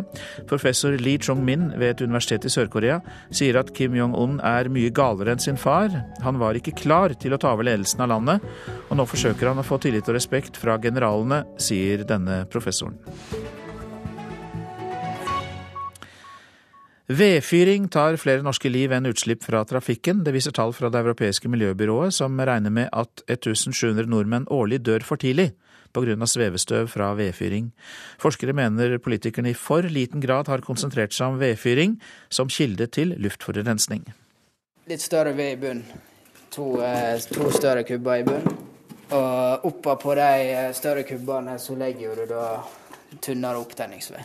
Professor 0.47 0.95
Lee 1.01 1.19
Chong-min 1.19 1.73
ved 1.75 1.89
et 1.89 2.03
universitet 2.05 2.45
i 2.47 2.51
Sør-Korea 2.53 3.01
sier 3.35 3.57
at 3.59 3.73
Kim 3.75 3.97
Jong-un 3.97 4.37
er 4.45 4.69
mye 4.71 4.93
galere 4.95 5.33
enn 5.35 5.43
sin 5.43 5.59
far. 5.59 5.91
Han 6.23 6.39
var 6.39 6.55
ikke 6.55 6.75
klar 6.77 7.17
til 7.19 7.35
å 7.35 7.39
ta 7.41 7.51
over 7.51 7.67
ledelsen 7.67 8.05
av 8.05 8.13
landet, 8.13 8.45
og 8.87 8.95
nå 8.95 9.07
forsøker 9.11 9.51
han 9.51 9.59
å 9.59 9.67
få 9.67 9.81
tillit 9.83 10.07
og 10.07 10.15
respekt 10.15 10.61
fra 10.61 10.77
generalene, 10.79 11.41
sier 11.59 12.05
denne 12.07 12.45
professoren. 12.53 12.95
Vedfyring 17.05 17.91
tar 17.91 18.15
flere 18.17 18.41
norske 18.45 18.71
liv 18.71 18.95
enn 18.95 19.11
utslipp 19.11 19.43
fra 19.45 19.65
trafikken. 19.67 20.23
Det 20.23 20.31
viser 20.33 20.55
tall 20.55 20.71
fra 20.73 20.89
Det 20.89 21.03
europeiske 21.03 21.51
miljøbyrået, 21.51 22.15
som 22.15 22.39
regner 22.39 22.71
med 22.71 22.89
at 22.93 23.27
1700 23.27 24.07
nordmenn 24.07 24.47
årlig 24.47 24.79
dør 24.87 25.03
for 25.03 25.19
tidlig 25.21 25.51
pga. 25.93 26.15
svevestøv 26.25 26.87
fra 26.87 27.13
vedfyring. 27.13 27.71
Forskere 28.21 28.53
mener 28.53 28.97
politikerne 28.97 29.51
i 29.51 29.53
for 29.53 29.83
liten 29.83 30.21
grad 30.21 30.47
har 30.47 30.61
konsentrert 30.61 31.13
seg 31.13 31.33
om 31.33 31.39
vedfyring 31.39 31.99
som 32.29 32.49
kilde 32.49 32.87
til 32.87 33.15
luftforurensning. 33.17 34.05
Litt 34.87 35.01
større 35.01 35.33
ved 35.33 35.51
i 35.53 35.59
bunnen. 35.61 35.85
To, 36.55 36.81
eh, 36.81 37.19
to 37.19 37.51
større 37.51 37.83
kubber 37.83 38.21
i 38.21 38.23
bunnen. 38.23 38.57
Og 39.11 39.65
oppå 39.65 39.95
på 40.01 40.15
de 40.15 40.71
større 40.73 41.03
kubbene 41.03 41.59
så 41.59 41.75
legger 41.77 42.15
du 42.15 42.25
da 42.31 42.63
tynnere 43.21 43.61
opptenningsved. 43.61 44.23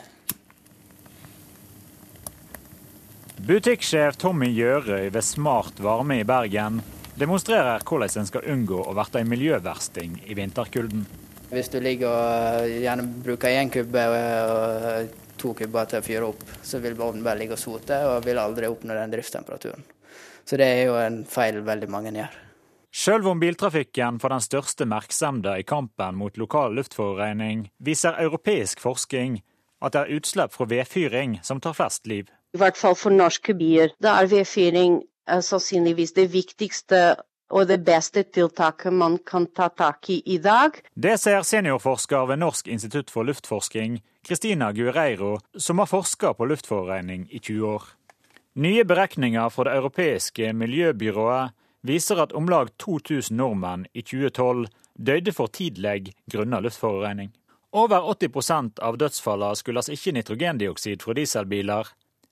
Butikksjef 3.41 4.19
Tommy 4.21 4.51
Gjørøy 4.53 5.09
ved 5.13 5.25
Smart 5.25 5.79
Varme 5.81 6.19
i 6.21 6.25
Bergen 6.29 6.83
demonstrerer 7.17 7.81
hvordan 7.89 8.21
en 8.21 8.29
skal 8.29 8.45
unngå 8.53 8.83
å 8.85 8.93
bli 8.97 9.21
en 9.21 9.31
miljøversting 9.33 10.19
i 10.29 10.37
vinterkulden. 10.37 11.07
Hvis 11.51 11.71
du 11.73 11.81
ligger 11.83 12.13
og 12.15 12.69
gjerne 12.71 13.07
bruker 13.25 13.57
én 13.59 13.71
kubbe 13.75 14.05
og 14.07 15.17
to 15.41 15.55
kubber 15.59 15.89
til 15.91 15.99
å 15.99 16.05
fyre 16.05 16.29
opp, 16.29 16.45
så 16.63 16.79
vil 16.83 16.95
ovnen 17.01 17.25
bare 17.27 17.41
ligge 17.41 17.57
og 17.57 17.63
sote 17.63 17.97
og 18.07 18.23
vil 18.27 18.39
aldri 18.39 18.69
oppnå 18.71 18.95
den 18.95 19.11
driftstemperaturen. 19.15 19.83
Så 20.47 20.59
det 20.61 20.69
er 20.69 20.85
jo 20.87 20.95
en 21.01 21.25
feil 21.29 21.61
veldig 21.67 21.89
mange 21.91 22.15
gjør. 22.15 22.39
Selv 22.91 23.29
om 23.31 23.39
biltrafikken 23.39 24.19
får 24.23 24.33
den 24.35 24.45
største 24.47 24.87
merksemda 24.91 25.57
i 25.59 25.67
kampen 25.67 26.19
mot 26.19 26.39
lokal 26.39 26.75
luftforurensning, 26.79 27.69
viser 27.79 28.19
europeisk 28.19 28.83
forskning 28.83 29.39
at 29.81 29.95
det 29.95 30.01
er 30.01 30.19
utslipp 30.19 30.55
fra 30.55 30.67
vedfyring 30.71 31.39
som 31.47 31.63
tar 31.63 31.77
flest 31.79 32.07
liv. 32.11 32.31
I 32.55 32.59
hvert 32.59 32.79
fall 32.79 32.97
for 32.99 33.15
norske 33.15 33.55
byer. 33.59 33.95
Da 34.03 34.19
er 34.21 34.31
vedfyring 34.31 35.01
eh, 35.31 35.43
sannsynligvis 35.43 36.15
det 36.19 36.27
viktigste 36.35 37.03
og 37.51 37.67
det 37.67 37.81
beste 37.85 38.23
tiltaket 38.23 38.95
man 38.95 39.19
kan 39.27 39.47
ta 39.47 39.69
tak 39.69 40.11
i 40.11 40.21
i 40.25 40.39
dag. 40.39 40.79
Det 40.95 41.17
ser 41.19 41.43
seniorforsker 41.43 42.27
ved 42.31 42.43
Norsk 42.43 42.69
institutt 42.69 43.11
for 43.11 43.27
luftforsking, 43.27 44.01
Kristina 44.27 44.73
Guerreiro, 44.73 45.39
som 45.57 45.79
har 45.79 45.91
forska 45.91 46.35
på 46.35 46.47
luftforurensning 46.47 47.27
i 47.31 47.39
20 47.39 47.67
år. 47.67 47.83
Nye 48.55 48.85
beregninger 48.85 49.49
fra 49.51 49.65
det 49.65 49.77
europeiske 49.79 50.53
miljøbyrået 50.53 51.57
viser 51.87 52.21
at 52.23 52.33
om 52.33 52.49
lag 52.49 52.71
2000 52.79 53.37
nordmenn 53.37 53.87
i 53.95 54.03
2012 54.03 54.67
døde 54.95 55.33
for 55.33 55.49
tidlig 55.49 56.13
grunnet 56.31 56.63
luftforurensning. 56.63 57.33
Over 57.73 58.03
80% 58.13 58.81
av 58.83 58.99
dødsfallene 58.99 59.57
skyldes 59.57 59.89
ikke 59.95 60.13
nitrogendioksid 60.17 61.03
fra 61.05 61.15
dieselbiler, 61.15 61.87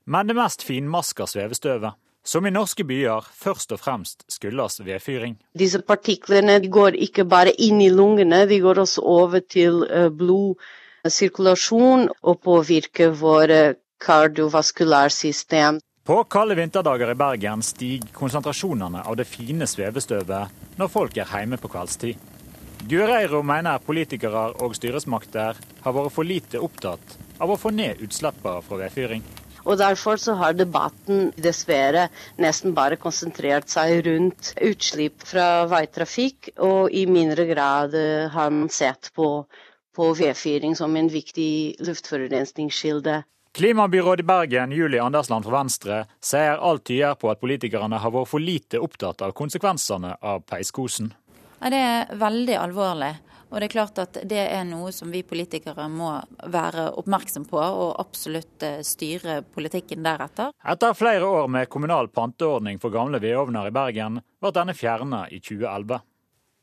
men 0.05 0.27
det 0.27 0.35
mest 0.37 0.65
finmaska 0.67 1.29
svevestøvet, 1.31 1.95
som 2.29 2.45
i 2.47 2.53
norske 2.53 2.85
byer 2.85 3.25
først 3.41 3.73
og 3.73 3.81
fremst 3.81 4.25
skyldes 4.33 4.83
vedfyring. 4.85 5.39
Disse 5.57 5.81
partiklene 5.81 6.61
går 6.69 6.93
ikke 7.09 7.25
bare 7.25 7.53
inn 7.57 7.81
i 7.81 7.89
lungene, 7.89 8.47
de 8.51 8.61
går 8.61 8.79
også 8.85 9.01
over 9.09 9.41
til 9.41 9.85
eh, 9.89 10.11
blodsirkulasjon 10.13 12.09
og 12.21 12.41
påvirker 12.45 13.11
våre 13.17 13.75
kardiovaskulærsystem. 14.05 15.81
På 16.09 16.25
kalde 16.25 16.55
vinterdager 16.57 17.11
i 17.13 17.17
Bergen 17.21 17.63
stiger 17.65 18.09
konsentrasjonene 18.17 19.03
av 19.05 19.17
det 19.21 19.27
fine 19.29 19.67
svevestøvet 19.69 20.49
når 20.81 20.89
folk 20.93 21.17
er 21.21 21.29
hjemme 21.33 21.57
på 21.61 21.69
kveldstid. 21.73 22.17
Gureiro 22.89 23.43
mener 23.43 23.83
politikere 23.85 24.55
og 24.65 24.77
styresmakter 24.79 25.59
har 25.83 25.93
vært 25.97 26.15
for 26.15 26.25
lite 26.25 26.61
opptatt 26.63 27.19
av 27.43 27.51
å 27.51 27.59
få 27.61 27.71
ned 27.75 28.01
utslippene 28.05 28.63
fra 28.65 28.77
vedfyring. 28.85 29.23
Og 29.69 29.77
Derfor 29.77 30.17
så 30.17 30.33
har 30.41 30.57
debatten 30.57 31.29
dessverre 31.37 32.07
nesten 32.41 32.73
bare 32.77 32.97
konsentrert 32.97 33.69
seg 33.69 34.01
rundt 34.07 34.55
utslipp 34.65 35.27
fra 35.29 35.67
veitrafikk, 35.69 36.55
og 36.65 36.89
i 36.89 37.05
mindre 37.05 37.45
grad 37.51 37.97
eh, 37.99 38.31
har 38.33 38.49
man 38.55 38.73
sett 38.73 39.11
på, 39.17 39.45
på 39.93 40.13
vedfyring 40.17 40.77
som 40.79 40.97
en 40.97 41.13
viktig 41.13 41.77
luftforurensningskilde. 41.85 43.21
Klimabyråd 43.59 44.21
i 44.21 44.29
Bergen, 44.29 44.73
Julie 44.73 45.03
Andersland 45.03 45.45
fra 45.45 45.59
Venstre, 45.59 46.03
sier 46.25 46.61
alt 46.65 46.87
tyder 46.89 47.17
på 47.21 47.29
at 47.33 47.41
politikerne 47.41 48.01
har 48.01 48.13
vært 48.15 48.31
for 48.31 48.41
lite 48.41 48.81
opptatt 48.81 49.25
av 49.27 49.37
konsekvensene 49.37 50.17
av 50.23 50.45
peiskosen. 50.49 51.13
Ja, 51.59 51.73
det 51.75 51.81
er 51.83 52.13
veldig 52.21 52.57
alvorlig. 52.57 53.17
Og 53.49 53.61
det 53.61 53.69
er 53.69 53.73
klart 53.73 53.99
at 54.03 54.19
det 54.29 54.43
er 54.43 54.67
noe 54.69 54.91
som 54.93 55.09
vi 55.13 55.23
politikere 55.25 55.87
må 55.89 56.11
være 56.53 56.91
oppmerksom 57.01 57.47
på, 57.49 57.59
og 57.59 57.97
absolutt 58.01 58.65
eh, 58.67 58.83
styre 58.85 59.41
politikken 59.55 60.05
deretter. 60.05 60.53
Etter 60.69 60.97
flere 60.99 61.25
år 61.25 61.49
med 61.49 61.71
kommunal 61.73 62.11
panteordning 62.13 62.81
for 62.83 62.93
gamle 62.93 63.21
vedovner 63.25 63.71
i 63.71 63.75
Bergen, 63.75 64.21
ble 64.41 64.53
denne 64.55 64.77
fjernet 64.77 65.33
i 65.33 65.41
2011. 65.41 66.03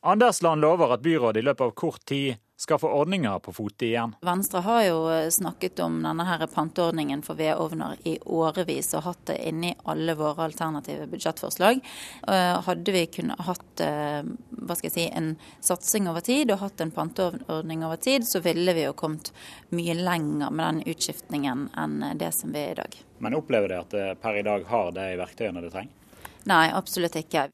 Andersland 0.05 0.61
lover 0.61 0.93
at 0.93 1.01
byrådet 1.01 1.41
i 1.41 1.47
løpet 1.47 1.65
av 1.65 1.73
kort 1.73 2.03
tid 2.05 2.35
skal 2.57 2.79
få 2.79 2.87
ordninga 2.87 3.39
på 3.39 3.53
fote 3.53 3.85
igjen. 3.85 4.15
Venstre 4.21 4.61
har 4.63 4.83
jo 4.85 4.99
eh, 5.11 5.29
snakket 5.29 5.79
om 5.83 5.97
denne 6.03 6.25
her 6.27 6.45
panteordningen 6.47 7.23
for 7.25 7.35
vedovner 7.35 7.99
i 8.07 8.15
årevis 8.21 8.93
og 8.95 9.03
hatt 9.09 9.25
det 9.31 9.37
inni 9.49 9.73
alle 9.83 10.15
våre 10.15 10.47
alternative 10.47 11.07
budsjettforslag. 11.11 11.81
Eh, 12.27 12.53
hadde 12.67 12.95
vi 12.95 13.05
kunnet 13.17 13.43
hatt 13.47 13.83
eh, 13.83 14.21
hva 14.23 14.77
skal 14.77 14.89
jeg 14.89 14.95
si, 14.95 15.07
en 15.11 15.33
satsing 15.59 16.07
over 16.11 16.23
tid 16.23 16.53
og 16.53 16.63
hatt 16.63 16.81
en 16.81 16.95
panteordning 16.95 17.83
over 17.83 17.99
tid, 17.99 18.27
så 18.27 18.39
ville 18.45 18.73
vi 18.77 18.87
jo 18.87 18.95
kommet 18.95 19.33
mye 19.75 19.97
lenger 19.99 20.49
med 20.51 20.65
den 20.65 20.95
utskiftningen 20.95 21.67
enn 21.75 21.99
det 22.15 22.31
som 22.37 22.55
vi 22.55 22.63
er 22.63 22.71
i 22.77 22.79
dag. 22.79 22.97
Men 23.19 23.35
opplever 23.35 23.71
dere 23.71 23.83
at 23.83 23.91
det 23.91 24.07
per 24.23 24.39
i 24.39 24.47
dag 24.47 24.63
har 24.71 24.95
de 24.95 25.11
verktøyene 25.19 25.63
det 25.63 25.75
trenger? 25.75 25.93
Nei, 26.45 26.69
absolutt 26.71 27.15
ikke. 27.19 27.49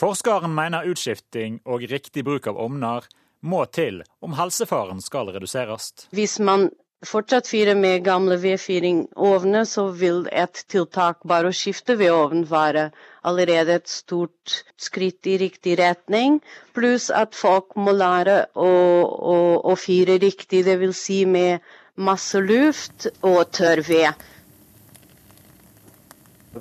Forskeren 0.00 0.52
mener 0.56 0.86
utskifting 0.88 1.58
og 1.68 1.84
riktig 1.90 2.24
bruk 2.24 2.46
av 2.48 2.58
ovner 2.58 3.04
må 3.40 3.64
til 3.72 4.02
om 4.20 4.36
helsefaren 4.38 5.00
skal 5.04 5.32
reduseres. 5.34 5.92
Hvis 6.14 6.38
man 6.44 6.68
fortsatt 7.06 7.48
fyrer 7.48 7.76
med 7.78 8.04
gamle 8.04 8.36
vedfyringsovner, 8.40 9.64
så 9.64 9.86
vil 9.96 10.26
et 10.32 10.64
tiltak 10.68 11.22
bare 11.28 11.48
å 11.48 11.56
skifte 11.56 11.96
vedovn 11.96 12.44
være 12.50 12.90
allerede 13.24 13.78
et 13.80 13.88
stort 13.88 14.60
skritt 14.80 15.26
i 15.26 15.38
riktig 15.40 15.78
retning. 15.80 16.40
Pluss 16.76 17.08
at 17.10 17.36
folk 17.36 17.76
må 17.76 17.94
lære 17.96 18.42
å, 18.52 18.68
å, 18.68 19.38
å 19.64 19.76
fyre 19.80 20.18
riktig, 20.20 20.64
dvs. 20.68 21.00
Si 21.00 21.22
med 21.24 21.64
masse 22.00 22.40
luft 22.40 23.08
og 23.24 23.42
tørr 23.56 23.82
ved. 23.86 24.28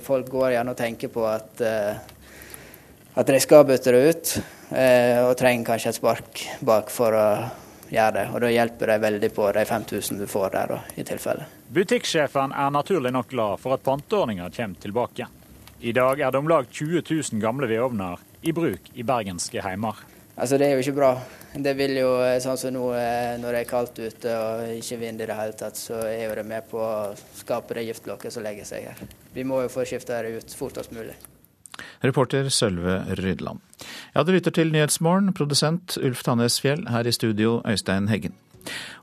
Folk 0.05 0.29
går 0.31 0.53
gjerne 0.53 0.71
og 0.75 0.79
tenker 0.79 1.11
på 1.11 1.25
at, 1.27 1.63
uh, 1.65 1.97
at 3.17 3.27
de 3.27 3.39
skal 3.43 3.65
bytte 3.67 3.95
det 3.95 4.03
ut. 4.07 4.33
Eh, 4.69 5.17
og 5.25 5.33
trenger 5.37 5.71
kanskje 5.71 5.93
et 5.93 5.97
spark 5.97 6.43
bak 6.65 6.91
for 6.93 7.15
å 7.17 7.25
gjøre 7.89 8.13
det. 8.19 8.25
Og 8.33 8.43
da 8.43 8.51
hjelper 8.53 8.93
det 8.93 8.99
veldig 9.05 9.31
på 9.33 9.49
de 9.55 9.65
5000 9.65 10.21
du 10.21 10.27
får 10.29 10.53
der, 10.53 10.75
da, 10.75 10.79
i 10.95 11.05
tilfelle. 11.07 11.47
Butikksjefen 11.73 12.53
er 12.53 12.69
naturlig 12.73 13.13
nok 13.15 13.31
glad 13.33 13.61
for 13.63 13.75
at 13.75 13.85
panteordninga 13.85 14.49
kommer 14.53 14.85
tilbake. 14.85 15.27
I 15.79 15.93
dag 15.95 16.19
er 16.19 16.31
det 16.31 16.39
om 16.41 16.49
lag 16.51 16.67
20 16.69 17.01
000 17.07 17.41
gamle 17.41 17.69
vedovner 17.69 18.19
i 18.41 18.53
bruk 18.53 18.91
i 18.93 19.05
bergenske 19.07 19.63
heimer. 19.63 20.05
Altså 20.39 20.57
Det 20.57 20.67
er 20.67 20.77
jo 20.77 20.83
ikke 20.83 20.95
bra. 20.95 21.11
Det 21.51 21.73
vil 21.75 21.97
jo, 21.99 22.11
eh, 22.23 22.37
sånn 22.39 22.59
som 22.59 22.71
nå 22.71 22.83
eh, 22.95 23.35
når 23.41 23.55
det 23.55 23.63
er 23.63 23.67
kaldt 23.67 23.97
ute 23.99 24.35
og 24.37 24.77
ikke 24.77 24.99
vind 25.01 25.23
i 25.23 25.27
det 25.27 25.35
hele 25.35 25.57
tatt, 25.57 25.79
så 25.79 25.97
er 26.05 26.27
jo 26.27 26.37
det 26.37 26.45
med 26.47 26.69
på 26.69 26.79
å 26.79 27.09
skape 27.41 27.75
det 27.75 27.87
giftlokket 27.89 28.37
som 28.37 28.45
legger 28.45 28.69
seg 28.69 28.87
her. 28.91 29.01
Vi 29.33 29.43
må 29.43 29.63
jo 29.65 29.73
få 29.73 29.87
skifta 29.89 30.21
det 30.23 30.37
ut 30.37 30.55
fortest 30.55 30.93
mulig. 30.95 31.17
Reporter 32.03 32.49
Sølve 32.53 33.01
Rydland. 33.19 33.63
Ja, 34.15 34.23
du 34.23 34.33
lytter 34.35 34.53
til 34.55 34.73
Nyhetsmorgen, 34.73 35.33
produsent 35.33 35.97
Ulf 36.03 36.23
Tannes 36.27 36.59
Fjell, 36.61 36.85
her 36.89 37.07
i 37.07 37.15
studio 37.15 37.59
Øystein 37.67 38.09
Heggen. 38.11 38.35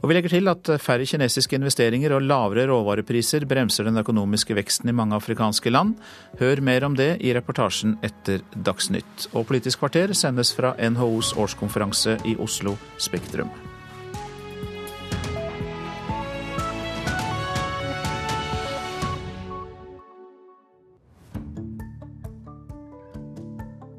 Og 0.02 0.10
vi 0.10 0.16
legger 0.16 0.32
til 0.34 0.50
at 0.52 0.70
færre 0.82 1.06
kinesiske 1.08 1.56
investeringer 1.58 2.14
og 2.16 2.26
lavere 2.28 2.66
råvarepriser 2.70 3.46
bremser 3.48 3.88
den 3.88 4.00
økonomiske 4.02 4.56
veksten 4.58 4.92
i 4.92 4.96
mange 4.96 5.16
afrikanske 5.16 5.72
land. 5.72 5.96
Hør 6.40 6.60
mer 6.60 6.86
om 6.88 6.98
det 6.98 7.16
i 7.24 7.32
reportasjen 7.36 7.96
etter 8.06 8.44
Dagsnytt. 8.54 9.30
Og 9.34 9.48
Politisk 9.48 9.82
kvarter 9.82 10.12
sendes 10.14 10.52
fra 10.56 10.76
NHOs 10.76 11.32
årskonferanse 11.40 12.20
i 12.28 12.36
Oslo 12.42 12.76
Spektrum. 12.98 13.50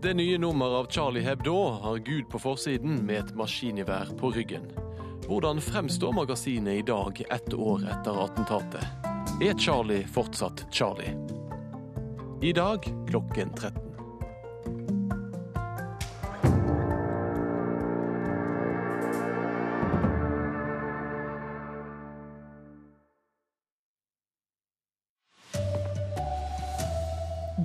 Det 0.02 0.14
nye 0.14 0.38
nummeret 0.38 0.74
av 0.74 0.86
Charlie 0.90 1.24
Hebdo 1.24 1.70
har 1.70 1.98
Gud 1.98 2.30
på 2.30 2.40
forsiden 2.40 3.00
med 3.06 3.18
et 3.18 3.32
maskingevær 3.36 4.12
på 4.20 4.30
ryggen. 4.36 4.68
Hvordan 5.26 5.58
fremstår 5.62 6.14
magasinet 6.14 6.78
i 6.78 6.84
dag, 6.86 7.24
ett 7.30 7.54
år 7.54 7.82
etter 7.90 8.20
attentatet? 8.24 8.86
Er 9.42 9.58
Charlie 9.58 10.06
fortsatt 10.06 10.68
Charlie? 10.72 11.18
I 12.42 12.54
dag 12.54 12.86
klokken 13.10 13.50
13. 13.58 13.87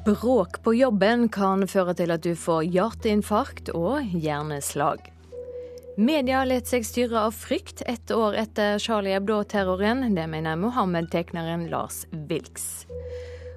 Bråk 0.05 0.63
på 0.63 0.75
jobben 0.75 1.29
kan 1.29 1.61
føre 1.71 1.93
til 1.95 2.11
at 2.11 2.25
du 2.27 2.33
får 2.35 2.65
hjerteinfarkt 2.75 3.69
og 3.79 4.03
hjerneslag. 4.11 5.05
Media 5.95 6.41
lar 6.43 6.65
seg 6.67 6.83
styre 6.89 7.21
av 7.29 7.37
frykt 7.39 7.85
ett 7.87 8.11
år 8.11 8.35
etter 8.41 8.83
Charlie 8.83 9.15
Hebdo-terroren. 9.15 10.03
Det 10.17 10.25
mener 10.27 10.59
Mohammed-tegneren 10.59 11.69
Lars 11.71 12.01
Wilks. 12.11 12.89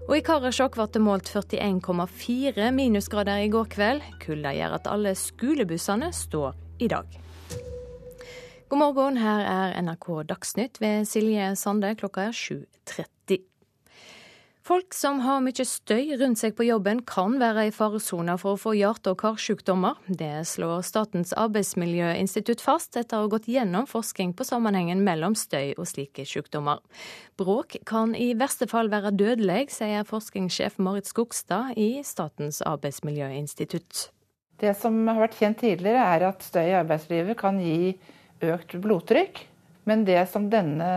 Og 0.05 0.19
i 0.19 0.21
Karasjok 0.21 0.77
ble 0.77 0.85
det 0.93 1.01
målt 1.01 1.33
41,4 1.33 2.69
minusgrader 2.77 3.41
i 3.41 3.49
går 3.49 3.71
kveld. 3.73 4.05
Kulda 4.21 4.53
gjør 4.53 4.77
at 4.77 4.91
alle 4.91 5.15
skolebussene 5.17 6.11
står 6.13 6.53
i 6.77 6.91
dag. 6.93 7.09
God 8.69 8.83
morgen, 8.83 9.17
her 9.17 9.49
er 9.49 9.75
NRK 9.81 10.11
Dagsnytt 10.29 10.77
ved 10.77 11.09
Silje 11.09 11.55
Sande. 11.57 11.95
Klokka 11.97 12.29
er 12.29 12.37
7.30. 12.37 13.41
Folk 14.65 14.95
som 14.97 15.19
har 15.21 15.43
mye 15.45 15.61
støy 15.61 16.15
rundt 16.17 16.39
seg 16.41 16.55
på 16.57 16.65
jobben, 16.65 17.03
kan 17.05 17.35
være 17.37 17.67
i 17.67 17.73
faresona 17.73 18.33
for 18.41 18.55
å 18.55 18.57
få 18.57 18.71
hjerte- 18.73 19.11
og 19.13 19.19
karsykdommer. 19.21 19.99
Det 20.09 20.39
slår 20.49 20.81
Statens 20.87 21.35
arbeidsmiljøinstitutt 21.37 22.63
fast 22.65 22.97
etter 22.97 23.19
å 23.19 23.27
ha 23.27 23.29
gått 23.29 23.45
gjennom 23.45 23.85
forskning 23.85 24.31
på 24.33 24.47
sammenhengen 24.49 25.03
mellom 25.05 25.35
støy 25.37 25.75
og 25.77 25.85
slike 25.85 26.25
sykdommer. 26.25 26.81
Bråk 27.37 27.77
kan 27.85 28.15
i 28.17 28.31
verste 28.33 28.65
fall 28.71 28.89
være 28.89 29.13
dødelig, 29.13 29.67
sier 29.75 30.01
forskningssjef 30.09 30.81
Marit 30.81 31.05
Skogstad 31.13 31.77
i 31.77 32.01
Statens 32.01 32.63
arbeidsmiljøinstitutt. 32.65 34.07
Det 34.57 34.73
som 34.81 34.97
har 35.11 35.27
vært 35.27 35.37
kjent 35.43 35.61
tidligere, 35.61 36.09
er 36.09 36.25
at 36.31 36.41
støy 36.41 36.71
i 36.71 36.79
arbeidslivet 36.81 37.37
kan 37.37 37.61
gi 37.61 37.93
økt 38.41 38.79
blodtrykk. 38.81 39.45
Men 39.85 40.09
det 40.09 40.23
som 40.33 40.49
denne 40.49 40.89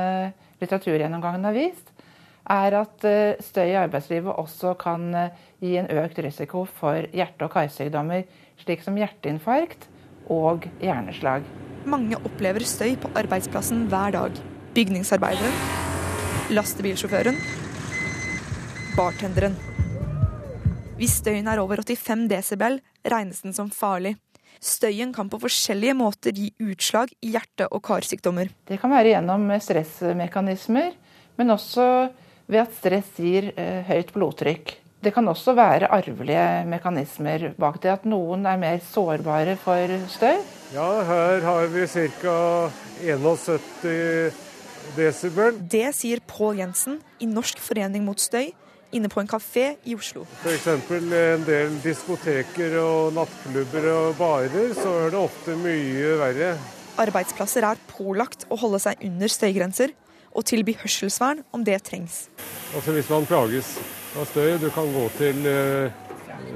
litteraturgjennomgangen 0.56 1.44
har 1.44 1.52
vist, 1.52 1.92
er 2.48 2.76
at 2.80 3.04
eh, 3.06 3.38
støy 3.44 3.72
i 3.72 3.78
arbeidslivet 3.78 4.40
også 4.40 4.74
kan 4.80 5.08
eh, 5.14 5.46
gi 5.60 5.76
en 5.80 5.88
økt 6.00 6.18
risiko 6.24 6.64
for 6.64 7.08
hjerte- 7.12 7.46
og 7.46 7.52
karsykdommer, 7.52 8.24
slik 8.62 8.84
som 8.84 8.96
hjerteinfarkt 8.98 9.88
og 10.32 10.66
hjerneslag. 10.82 11.46
Mange 11.88 12.18
opplever 12.18 12.64
støy 12.66 12.96
på 13.00 13.10
arbeidsplassen 13.16 13.86
hver 13.92 14.14
dag. 14.16 14.38
Bygningsarbeideren, 14.76 15.54
lastebilsjåføren, 16.52 17.38
bartenderen. 18.96 19.56
Hvis 20.98 21.20
støyen 21.20 21.46
er 21.46 21.60
over 21.62 21.82
85 21.84 22.26
desibel, 22.30 22.80
regnes 23.06 23.44
den 23.44 23.54
som 23.54 23.70
farlig. 23.70 24.16
Støyen 24.58 25.12
kan 25.14 25.28
på 25.30 25.38
forskjellige 25.38 25.94
måter 25.94 26.34
gi 26.34 26.48
utslag 26.58 27.12
i 27.22 27.30
hjerte- 27.36 27.68
og 27.70 27.84
karsykdommer. 27.86 28.50
Det 28.66 28.80
kan 28.80 28.90
være 28.90 29.12
gjennom 29.12 29.44
stressmekanismer, 29.62 30.96
men 31.38 31.54
også 31.54 32.08
ved 32.48 32.64
at 32.64 32.76
stress 32.76 33.16
gir 33.20 33.52
eh, 33.54 33.82
høyt 33.88 34.12
blodtrykk. 34.16 34.74
Det 34.98 35.12
kan 35.14 35.28
også 35.30 35.54
være 35.54 35.92
arvelige 35.94 36.64
mekanismer 36.66 37.52
bak 37.60 37.78
det, 37.82 37.92
at 38.00 38.06
noen 38.08 38.42
er 38.50 38.58
mer 38.58 38.80
sårbare 38.82 39.54
for 39.62 39.92
støy. 40.10 40.40
Ja, 40.74 40.88
her 41.06 41.44
har 41.46 41.68
vi 41.70 41.86
ca. 41.86 42.38
71 43.06 44.34
desibel. 44.96 45.60
Det 45.70 45.92
sier 45.94 46.22
Pål 46.26 46.64
Jensen 46.64 46.98
i 47.22 47.28
Norsk 47.30 47.62
forening 47.62 48.02
mot 48.08 48.18
støy 48.18 48.50
inne 48.94 49.10
på 49.12 49.20
en 49.20 49.28
kafé 49.28 49.74
i 49.84 49.94
Oslo. 49.94 50.24
F.eks. 50.40 50.66
en 50.66 51.46
del 51.46 51.76
diskoteker 51.84 52.78
og 52.80 53.14
nattklubber 53.16 53.88
og 53.92 54.18
barer, 54.18 54.72
så 54.76 54.94
er 55.04 55.12
det 55.12 55.20
ofte 55.20 55.56
mye 55.60 56.14
verre. 56.22 56.52
Arbeidsplasser 56.98 57.66
er 57.68 57.80
pålagt 57.92 58.48
å 58.50 58.58
holde 58.58 58.80
seg 58.82 59.04
under 59.06 59.30
støygrenser, 59.30 59.92
og 60.38 60.46
tilby 60.46 60.76
hørselsvern 60.78 61.42
om 61.52 61.64
det 61.66 61.80
trengs. 61.88 62.28
Altså 62.76 62.94
Hvis 62.94 63.10
man 63.10 63.26
plages 63.26 63.74
av 64.18 64.28
støy, 64.30 64.54
du 64.62 64.68
kan 64.74 64.90
gå 64.94 65.04
til 65.18 65.46
eh, 65.50 66.04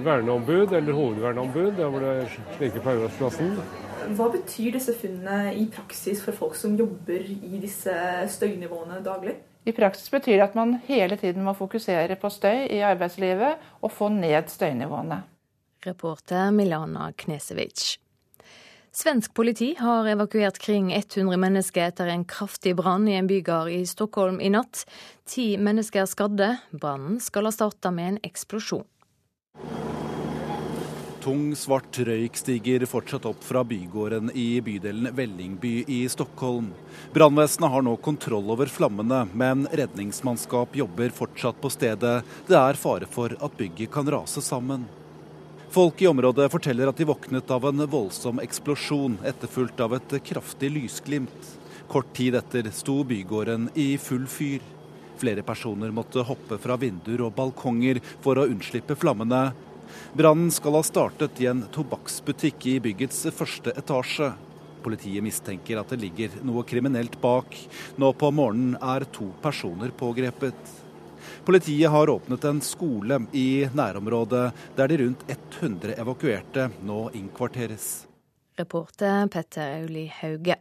verneombud 0.06 0.72
eller 0.72 0.98
hovedverneombud, 0.98 1.72
der 1.78 1.88
hvor 1.90 2.04
det 2.04 2.12
er 2.22 2.36
slike 2.56 2.82
på 2.82 2.94
arbeidsplassen. 2.94 3.56
Hva 4.16 4.26
betyr 4.32 4.76
disse 4.76 4.94
funnene 4.98 5.52
i 5.54 5.68
praksis 5.70 6.22
for 6.24 6.34
folk 6.34 6.56
som 6.58 6.74
jobber 6.78 7.22
i 7.22 7.58
disse 7.62 7.94
støynivåene 8.34 9.02
daglig? 9.04 9.36
I 9.62 9.74
praksis 9.74 10.10
betyr 10.10 10.40
det 10.40 10.46
at 10.48 10.56
man 10.58 10.74
hele 10.88 11.16
tiden 11.20 11.44
må 11.46 11.54
fokusere 11.54 12.16
på 12.18 12.30
støy 12.34 12.66
i 12.66 12.80
arbeidslivet 12.82 13.62
og 13.80 13.92
få 13.94 14.10
ned 14.10 14.50
støynivåene. 14.50 15.22
Reporter 15.86 16.50
Milana 16.54 17.12
Knesevic. 17.18 17.96
Svensk 18.94 19.34
politi 19.34 19.74
har 19.78 20.06
evakuert 20.06 20.58
kring 20.58 20.92
100 20.92 21.36
mennesker 21.40 21.86
etter 21.88 22.10
en 22.12 22.26
kraftig 22.28 22.74
brann 22.76 23.06
i 23.08 23.14
en 23.16 23.26
bygård 23.26 23.70
i 23.72 23.86
Stockholm 23.88 24.36
i 24.40 24.50
natt. 24.52 24.82
Ti 25.24 25.56
mennesker 25.56 26.02
er 26.02 26.10
skadde. 26.10 26.48
Brannen 26.76 27.16
skal 27.24 27.48
ha 27.48 27.54
starta 27.56 27.88
med 27.88 28.10
en 28.10 28.20
eksplosjon. 28.28 28.84
Tung, 31.24 31.54
svart 31.56 32.02
røyk 32.04 32.36
stiger 32.36 32.84
fortsatt 32.84 33.24
opp 33.32 33.40
fra 33.46 33.64
bygården 33.64 34.28
i 34.36 34.60
bydelen 34.60 35.08
Vellingby 35.16 35.76
i 35.88 36.02
Stockholm. 36.12 36.74
Brannvesenet 37.16 37.72
har 37.72 37.88
nå 37.88 37.96
kontroll 37.96 38.52
over 38.52 38.68
flammene, 38.68 39.24
men 39.32 39.68
redningsmannskap 39.72 40.76
jobber 40.76 41.14
fortsatt 41.16 41.64
på 41.64 41.72
stedet. 41.72 42.18
Det 42.44 42.60
er 42.60 42.76
fare 42.76 43.08
for 43.08 43.32
at 43.40 43.56
bygget 43.56 43.94
kan 43.94 44.18
rase 44.20 44.44
sammen. 44.44 44.84
Folk 45.72 46.02
i 46.02 46.06
området 46.06 46.50
forteller 46.52 46.90
at 46.90 46.98
de 47.00 47.06
våknet 47.08 47.48
av 47.54 47.64
en 47.64 47.80
voldsom 47.88 48.42
eksplosjon, 48.42 49.14
etterfulgt 49.24 49.78
av 49.80 49.94
et 49.96 50.10
kraftig 50.20 50.68
lysglimt. 50.68 51.46
Kort 51.88 52.10
tid 52.12 52.36
etter 52.36 52.68
sto 52.76 52.98
bygården 53.08 53.70
i 53.80 53.94
full 53.96 54.26
fyr. 54.28 54.60
Flere 55.16 55.40
personer 55.40 55.94
måtte 55.96 56.26
hoppe 56.28 56.58
fra 56.60 56.76
vinduer 56.76 57.24
og 57.24 57.32
balkonger 57.38 58.02
for 58.20 58.36
å 58.36 58.44
unnslippe 58.52 58.98
flammene. 59.00 59.40
Brannen 60.12 60.52
skal 60.52 60.76
ha 60.76 60.84
startet 60.84 61.40
i 61.40 61.48
en 61.48 61.64
tobakksbutikk 61.72 62.68
i 62.74 62.76
byggets 62.90 63.24
første 63.32 63.72
etasje. 63.72 64.28
Politiet 64.84 65.24
mistenker 65.24 65.80
at 65.80 65.96
det 65.96 66.02
ligger 66.04 66.36
noe 66.44 66.68
kriminelt 66.68 67.16
bak. 67.24 67.56
Nå 67.96 68.12
på 68.12 68.28
morgenen 68.28 68.76
er 68.76 69.08
to 69.08 69.32
personer 69.40 69.96
pågrepet. 69.96 70.81
Politiet 71.46 71.90
har 71.90 72.10
åpnet 72.12 72.44
en 72.48 72.60
skole 72.64 73.20
i 73.32 73.66
nærområdet, 73.74 74.50
der 74.76 74.90
de 74.90 74.98
rundt 75.04 75.24
100 75.28 75.96
evakuerte 76.00 76.68
nå 76.86 77.08
innkvarteres. 77.18 78.06
Reporter 78.58 79.26
Petter 79.32 79.80
Auli 79.80 80.06
Hauge. 80.20 80.58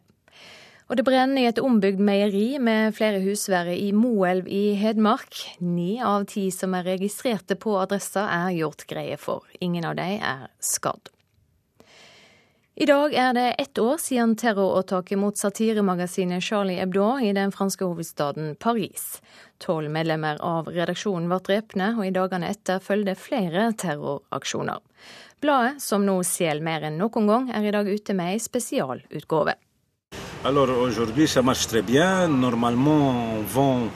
Og 0.91 0.97
det 0.99 1.05
brenner 1.07 1.39
i 1.39 1.47
et 1.47 1.59
ombygd 1.63 2.01
meieri 2.03 2.57
med 2.59 2.91
flere 2.97 3.21
husvære 3.23 3.77
i 3.79 3.93
Moelv 3.95 4.49
i 4.51 4.73
Hedmark. 4.75 5.37
Ni 5.63 6.01
av 6.03 6.25
ti 6.27 6.49
som 6.51 6.75
er 6.75 6.83
registrerte 6.89 7.55
på 7.55 7.77
adressa 7.79 8.25
er 8.27 8.57
gjort 8.57 8.83
greie 8.89 9.15
for. 9.15 9.47
Ingen 9.63 9.87
av 9.87 9.95
dem 9.95 10.19
er 10.19 10.49
skadd. 10.59 11.13
I 12.81 12.85
dag 12.85 13.13
er 13.13 13.33
det 13.37 13.49
ett 13.61 13.77
år 13.77 13.97
siden 14.01 14.31
terroråtaket 14.35 15.19
mot 15.21 15.37
satiremagasinet 15.37 16.41
Charlie 16.43 16.79
Hebdo 16.79 17.19
i 17.21 17.29
den 17.33 17.51
franske 17.53 17.85
hovedstaden 17.85 18.55
Paris. 18.55 19.19
Tolv 19.61 19.91
medlemmer 19.93 20.39
av 20.41 20.71
redaksjonen 20.73 21.27
ble 21.29 21.37
drepne, 21.45 21.91
og 21.99 22.07
i 22.07 22.13
dagene 22.15 22.47
etter 22.49 22.79
følger 22.81 23.19
flere 23.21 23.67
terroraksjoner. 23.77 24.79
Bladet, 25.45 25.75
som 25.85 26.07
nå 26.07 26.15
selger 26.25 26.65
mer 26.65 26.87
enn 26.89 26.97
noen 26.97 27.29
gang, 27.29 27.51
er 27.53 27.67
i 27.69 27.73
dag 27.75 27.85
ute 27.85 28.15
med 28.17 28.33
ei 28.33 28.41
spesialutgave. 28.41 29.53
Alors 30.43 30.73
aujourd'hui 30.73 31.27
ça 31.27 31.43
marche 31.43 31.67
très 31.67 31.83
bien. 31.83 32.27
Normalement 32.29 33.13
on 33.35 33.43
vend 33.43 33.91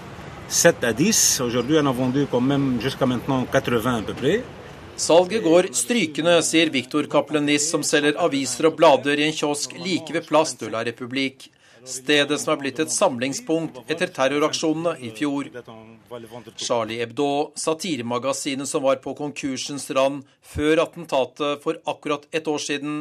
7 0.48 0.84
à 0.84 0.94
10. 0.94 1.42
Aujourd'hui 1.42 1.80
on 1.80 1.88
a 1.88 1.92
vendu 1.92 2.28
quand 2.30 2.46
même 2.46 2.80
jusqu'à 2.80 3.08
maintenant 3.08 3.48
80 3.52 3.98
à 3.98 4.02
peu 4.04 4.14
près. 4.14 4.44
Salget 4.96 5.44
går 5.44 5.68
strykende, 5.76 6.38
sier 6.40 6.70
Viktor 6.72 7.04
Kaplanis, 7.12 7.66
som 7.68 7.82
selger 7.84 8.16
aviser 8.24 8.70
og 8.70 8.78
blader 8.78 9.20
i 9.20 9.26
en 9.26 9.36
kiosk 9.36 9.74
like 9.84 10.14
ved 10.16 10.24
Plass 10.24 10.56
de 10.56 10.70
la 10.72 10.86
Republikk. 10.88 11.50
Stedet 11.84 12.38
som 12.40 12.54
er 12.54 12.62
blitt 12.62 12.80
et 12.80 12.94
samlingspunkt 12.94 13.82
etter 13.92 14.08
terroraksjonene 14.16 14.96
i 15.04 15.12
fjor. 15.18 15.52
Charlie 16.56 17.02
Hebdo, 17.04 17.28
satiremagasinet 17.60 18.72
som 18.72 18.86
var 18.88 19.04
på 19.04 19.18
konkursens 19.20 19.90
rand 20.00 20.24
før 20.40 20.86
attentatet 20.88 21.60
for 21.68 21.84
akkurat 21.92 22.24
et 22.32 22.48
år 22.48 22.64
siden, 22.64 22.98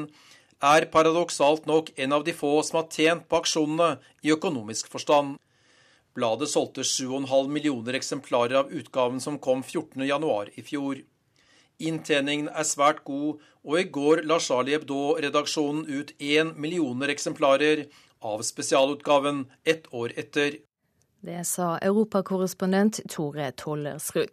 er 0.58 0.90
paradoksalt 0.90 1.70
nok 1.70 1.94
en 1.94 2.18
av 2.18 2.26
de 2.26 2.34
få 2.34 2.56
som 2.66 2.82
har 2.82 2.90
tjent 2.90 3.30
på 3.30 3.38
aksjonene 3.38 3.94
i 4.26 4.34
økonomisk 4.34 4.90
forstand. 4.90 5.36
Bladet 6.18 6.50
solgte 6.50 6.82
7,5 6.82 7.48
millioner 7.54 8.02
eksemplarer 8.02 8.64
av 8.64 8.70
utgaven 8.74 9.22
som 9.22 9.38
kom 9.38 9.62
14.1 9.62 10.58
i 10.58 10.70
fjor. 10.74 11.04
Inntjeningen 11.84 12.50
er 12.50 12.66
svært 12.68 13.04
god, 13.04 13.42
og 13.64 13.80
i 13.80 13.86
går 13.88 14.24
la 14.28 14.40
Charlie 14.40 14.76
Hebdo-redaksjonen 14.76 15.86
ut 15.88 16.12
én 16.20 16.54
millioner 16.56 17.12
eksemplarer, 17.12 17.86
av 18.24 18.40
spesialutgaven 18.40 19.44
ett 19.68 19.84
år 19.92 20.14
etter. 20.16 20.56
Det 21.24 21.40
sa 21.48 21.78
europakorrespondent 21.80 22.98
Tore 23.08 23.46
Tollersrud. 23.56 24.28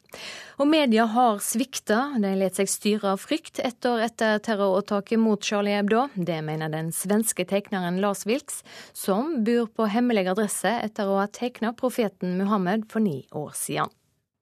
Og 0.59 0.67
media 0.67 1.05
har 1.07 1.39
svikta. 1.39 2.01
De 2.19 2.33
let 2.35 2.59
seg 2.59 2.67
styre 2.67 3.13
av 3.13 3.21
frykt 3.23 3.61
ett 3.63 3.87
år 3.87 4.03
etter 4.09 4.41
terroråtaket 4.43 5.19
mot 5.19 5.39
Charlie 5.39 5.77
Hebdo. 5.77 6.09
Det 6.15 6.41
mener 6.43 6.71
den 6.73 6.91
svenske 6.95 7.47
tegneren 7.47 8.01
Lars 8.03 8.25
Wilks, 8.27 8.59
som 8.91 9.37
bor 9.47 9.71
på 9.71 9.87
hemmelig 9.87 10.27
adresse 10.33 10.75
etter 10.83 11.07
å 11.07 11.21
ha 11.21 11.29
tegna 11.31 11.71
profeten 11.71 12.35
Muhammed 12.41 12.89
for 12.91 13.03
ni 13.03 13.21
år 13.31 13.55
siden. 13.55 13.91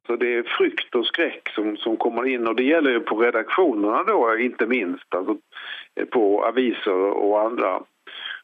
Så 0.09 0.15
Det 0.17 0.29
er 0.35 0.47
frykt 0.57 0.95
og 0.97 1.05
skrekk 1.05 1.51
som, 1.53 1.75
som 1.77 1.97
kommer 2.01 2.25
inn, 2.25 2.47
og 2.49 2.55
det 2.57 2.65
gjelder 2.65 2.95
jo 2.97 3.01
på 3.05 3.19
redaksjonene, 3.21 3.99
da, 4.07 4.15
ikke 4.41 4.65
minst. 4.65 5.05
Altså 5.13 5.37
på 6.09 6.23
aviser 6.47 7.05
og 7.13 7.35
andre 7.43 7.75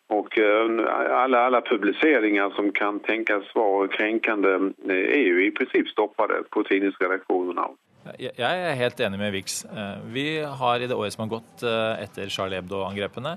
och 0.08 0.38
eh, 0.38 0.70
alla, 1.10 1.40
alla 1.40 1.62
publiceringar 1.62 2.50
som 2.50 2.72
kan 2.72 3.00
tänkas 3.00 3.44
vara 3.56 3.88
kränkande 3.88 4.50
krenkende 4.50 4.74
är 5.14 5.26
ju 5.26 5.46
i 5.46 5.52
princip 5.52 5.88
stoppade 5.88 6.44
på 6.50 6.64
tidningsredaktionerna. 6.64 7.70
Jeg 8.22 8.38
er 8.38 8.76
helt 8.78 9.00
enig 9.02 9.18
med 9.18 9.32
Vix. 9.34 9.64
Eh, 9.66 10.02
vi 10.14 10.26
har 10.46 10.82
i 10.84 10.86
det 10.86 10.94
året 10.94 11.16
som 11.16 11.24
har 11.24 11.32
gått 11.40 11.64
etter 11.66 12.30
Charlie 12.30 12.60
Hebdo-angrepene, 12.60 13.32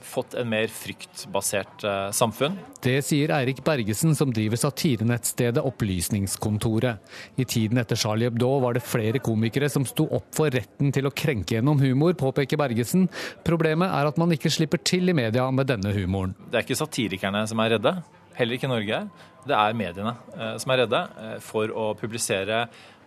fått 0.00 0.34
en 0.40 0.48
mer 0.48 0.70
fryktbasert 0.72 1.84
samfunn. 2.16 2.56
Det 2.80 2.94
sier 3.04 3.34
Eirik 3.36 3.60
Bergesen, 3.66 4.14
som 4.16 4.32
driver 4.32 4.56
satirenettstedet 4.60 5.60
Opplysningskontoret. 5.68 7.12
I 7.36 7.44
tiden 7.44 7.82
etter 7.82 8.00
Charlie 8.00 8.30
Hebdo 8.30 8.54
var 8.64 8.78
det 8.78 8.84
flere 8.86 9.20
komikere 9.20 9.68
som 9.72 9.84
sto 9.88 10.08
opp 10.16 10.32
for 10.38 10.48
retten 10.54 10.94
til 10.96 11.10
å 11.10 11.12
krenke 11.12 11.58
gjennom 11.58 11.82
humor, 11.84 12.16
påpeker 12.16 12.60
Bergesen. 12.60 13.10
Problemet 13.44 13.92
er 13.92 14.08
at 14.08 14.20
man 14.20 14.32
ikke 14.32 14.52
slipper 14.52 14.80
til 14.80 15.12
i 15.12 15.16
media 15.16 15.44
med 15.52 15.68
denne 15.68 15.92
humoren. 15.92 16.32
Det 16.48 16.62
er 16.62 16.64
ikke 16.64 16.80
satirikerne 16.80 17.44
som 17.50 17.60
er 17.60 17.76
redde, 17.76 17.98
heller 18.40 18.56
ikke 18.56 18.72
Norge. 18.72 19.04
Det 19.46 19.54
er 19.54 19.76
mediene 19.78 20.16
som 20.58 20.72
er 20.74 20.80
redde 20.82 21.00
for 21.44 21.70
å 21.70 21.92
publisere 21.98 22.64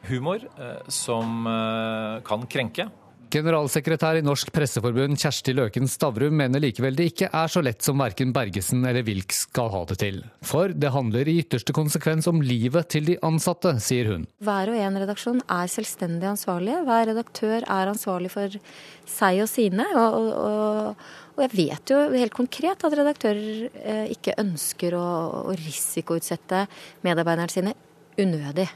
humor 0.08 0.46
eh, 0.46 0.80
som 0.88 1.46
eh, 1.48 2.24
kan 2.28 2.48
krenke. 2.48 2.90
Generalsekretær 3.30 4.18
i 4.18 4.24
Norsk 4.26 4.50
Presseforbund 4.50 5.20
Kjersti 5.22 5.54
Løken 5.54 5.86
Stavrum 5.90 6.34
mener 6.40 6.64
likevel 6.64 6.96
det 6.98 7.12
ikke 7.12 7.28
er 7.30 7.52
så 7.52 7.62
lett 7.62 7.86
som 7.86 8.02
verken 8.02 8.32
Bergesen 8.34 8.82
eller 8.90 9.06
Wilks 9.06 9.44
skal 9.46 9.70
ha 9.70 9.84
det 9.92 10.00
til. 10.02 10.18
For 10.42 10.74
det 10.74 10.90
handler 10.96 11.30
i 11.30 11.36
ytterste 11.44 11.76
konsekvens 11.78 12.26
om 12.32 12.42
livet 12.42 12.90
til 12.90 13.06
de 13.12 13.20
ansatte, 13.26 13.76
sier 13.86 14.10
hun. 14.10 14.26
Hver 14.42 14.74
og 14.74 14.82
en 14.82 14.98
redaksjon 15.04 15.44
er 15.46 15.70
selvstendig 15.70 16.32
ansvarlig. 16.32 16.80
Hver 16.90 17.06
redaktør 17.12 17.62
er 17.62 17.94
ansvarlig 17.94 18.34
for 18.34 18.58
seg 19.06 19.46
og 19.46 19.52
sine. 19.54 19.86
og, 19.94 20.34
og, 20.34 21.08
og 21.38 21.46
jeg 21.46 21.56
vet 21.62 21.94
jo 21.94 22.02
helt 22.18 22.36
konkret 22.36 22.82
at 22.84 23.00
redaktører 23.04 23.70
eh, 23.70 24.06
ikke 24.18 24.40
ønsker 24.42 24.98
å, 24.98 25.08
å 25.54 25.58
risikoutsette 25.60 26.66
medarbeiderne 27.06 27.54
sine 27.54 27.78
unødig. 28.20 28.72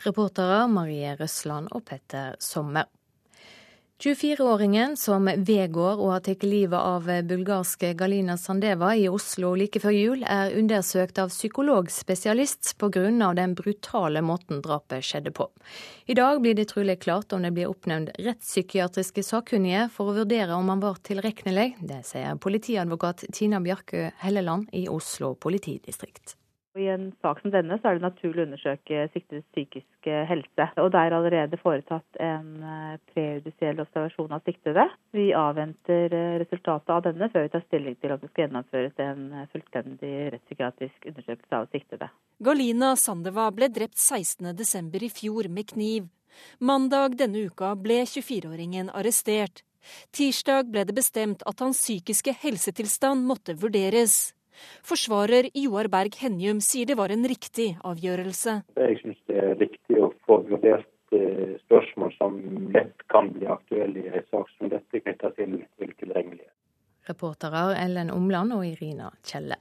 Reportere 0.00 0.64
Marie 0.72 1.12
Røsland 1.18 1.68
og 1.76 1.84
Petter 1.90 2.36
Sommer. 2.40 2.88
24-åringen 4.00 4.94
som 4.96 5.26
vedgår 5.28 5.98
å 6.00 6.06
ha 6.14 6.20
tatt 6.24 6.46
livet 6.46 6.78
av 6.80 7.04
bulgarske 7.28 7.90
Galina 8.00 8.38
Sandeva 8.40 8.94
i 8.96 9.04
Oslo 9.12 9.50
like 9.60 9.82
før 9.82 9.92
jul, 9.92 10.24
er 10.24 10.56
undersøkt 10.56 11.20
av 11.20 11.28
psykologspesialist 11.28 12.78
pga. 12.80 13.04
den 13.36 13.54
brutale 13.54 14.24
måten 14.24 14.64
drapet 14.64 15.04
skjedde 15.04 15.34
på. 15.36 15.50
I 16.06 16.16
dag 16.16 16.40
blir 16.40 16.56
det 16.56 16.70
trolig 16.72 16.96
klart 17.04 17.32
om 17.36 17.42
det 17.42 17.52
blir 17.52 17.68
oppnevnt 17.68 18.16
rettspsykiatriske 18.16 19.22
sakkunnige 19.22 19.90
for 19.92 20.08
å 20.08 20.16
vurdere 20.22 20.56
om 20.56 20.72
han 20.72 20.80
var 20.80 20.96
tilregnelig. 21.04 21.74
Det 21.84 22.00
sier 22.08 22.40
politiadvokat 22.40 23.28
Tina 23.36 23.60
Bjarkø 23.60 24.08
Helleland 24.24 24.72
i 24.72 24.88
Oslo 24.88 25.34
politidistrikt. 25.34 26.39
I 26.78 26.86
en 26.86 27.08
sak 27.22 27.40
som 27.42 27.50
denne 27.50 27.78
så 27.80 27.90
er 27.90 27.98
det 27.98 28.04
naturlig 28.04 28.44
å 28.44 28.46
undersøke 28.46 29.06
siktedes 29.10 29.46
psykiske 29.50 30.18
helse. 30.28 30.66
Og 30.78 30.92
det 30.94 31.00
er 31.00 31.16
allerede 31.16 31.58
foretatt 31.58 32.20
en 32.22 32.62
eh, 32.62 32.92
prejudisiell 33.10 33.82
observasjon 33.82 34.36
av 34.36 34.44
siktede. 34.46 34.84
Vi 35.16 35.32
avventer 35.34 36.14
eh, 36.14 36.36
resultatet 36.44 36.94
av 36.94 37.02
denne 37.08 37.26
før 37.32 37.48
vi 37.48 37.52
tar 37.56 37.66
stilling 37.66 37.98
til 37.98 38.14
om 38.14 38.22
det 38.22 38.30
skal 38.30 38.46
gjennomføres 38.46 39.02
en 39.02 39.26
eh, 39.34 39.48
fullstendig 39.50 40.14
rettspsykiatrisk 40.36 41.10
undersøkelse 41.10 41.58
av 41.58 41.68
siktede. 41.74 42.10
Galina 42.38 42.94
Sandeva 42.96 43.50
ble 43.50 43.72
drept 43.74 43.98
16.12. 43.98 44.94
i 45.02 45.12
fjor 45.18 45.50
med 45.50 45.72
kniv. 45.74 46.06
Mandag 46.62 47.18
denne 47.18 47.48
uka 47.50 47.74
ble 47.74 48.04
24-åringen 48.06 48.94
arrestert. 48.94 49.64
Tirsdag 50.14 50.70
ble 50.70 50.84
det 50.86 50.94
bestemt 50.94 51.42
at 51.50 51.64
hans 51.64 51.80
psykiske 51.82 52.36
helsetilstand 52.44 53.26
måtte 53.26 53.58
vurderes. 53.58 54.36
Forsvarer 54.86 55.50
Joar 55.54 55.90
Berg 55.92 56.16
Henjum 56.20 56.60
sier 56.64 56.88
det 56.90 56.96
var 56.98 57.12
en 57.14 57.26
riktig 57.28 57.72
avgjørelse. 57.86 58.56
Jeg 58.80 59.00
syns 59.02 59.20
det 59.30 59.38
er 59.42 59.56
riktig 59.60 60.00
å 60.00 60.10
få 60.26 60.40
vurdert 60.48 61.16
eh, 61.16 61.56
spørsmål 61.66 62.14
som 62.18 62.38
lett 62.74 63.06
kan 63.12 63.32
bli 63.34 63.48
aktuelle 63.50 64.04
i 64.04 64.12
en 64.12 64.28
sak 64.30 64.50
som 64.56 64.72
dette 64.72 65.02
knytta 65.04 65.32
til 65.38 65.58
tilgjengelighet. 65.80 66.54
Reportere 67.08 67.74
Ellen 67.80 68.12
Omland 68.14 68.54
og 68.54 68.66
Irina 68.68 69.10
Kjelle. 69.26 69.58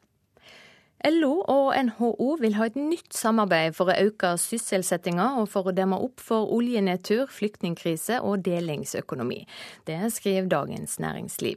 LO 1.07 1.45
og 1.47 1.69
NHO 1.79 2.33
vil 2.41 2.57
ha 2.57 2.65
et 2.67 2.75
nytt 2.75 3.15
samarbeid 3.15 3.75
for 3.77 3.87
å 3.87 3.95
øke 4.09 4.33
sysselsettinga 4.41 5.29
og 5.39 5.47
for 5.47 5.69
å 5.69 5.75
demme 5.75 5.95
opp 5.95 6.19
for 6.19 6.51
oljenedtur, 6.51 7.29
flyktningkrise 7.31 8.17
og 8.19 8.43
delingsøkonomi. 8.43 9.45
Det 9.87 10.01
skriver 10.11 10.51
Dagens 10.51 10.97
Næringsliv. 10.99 11.55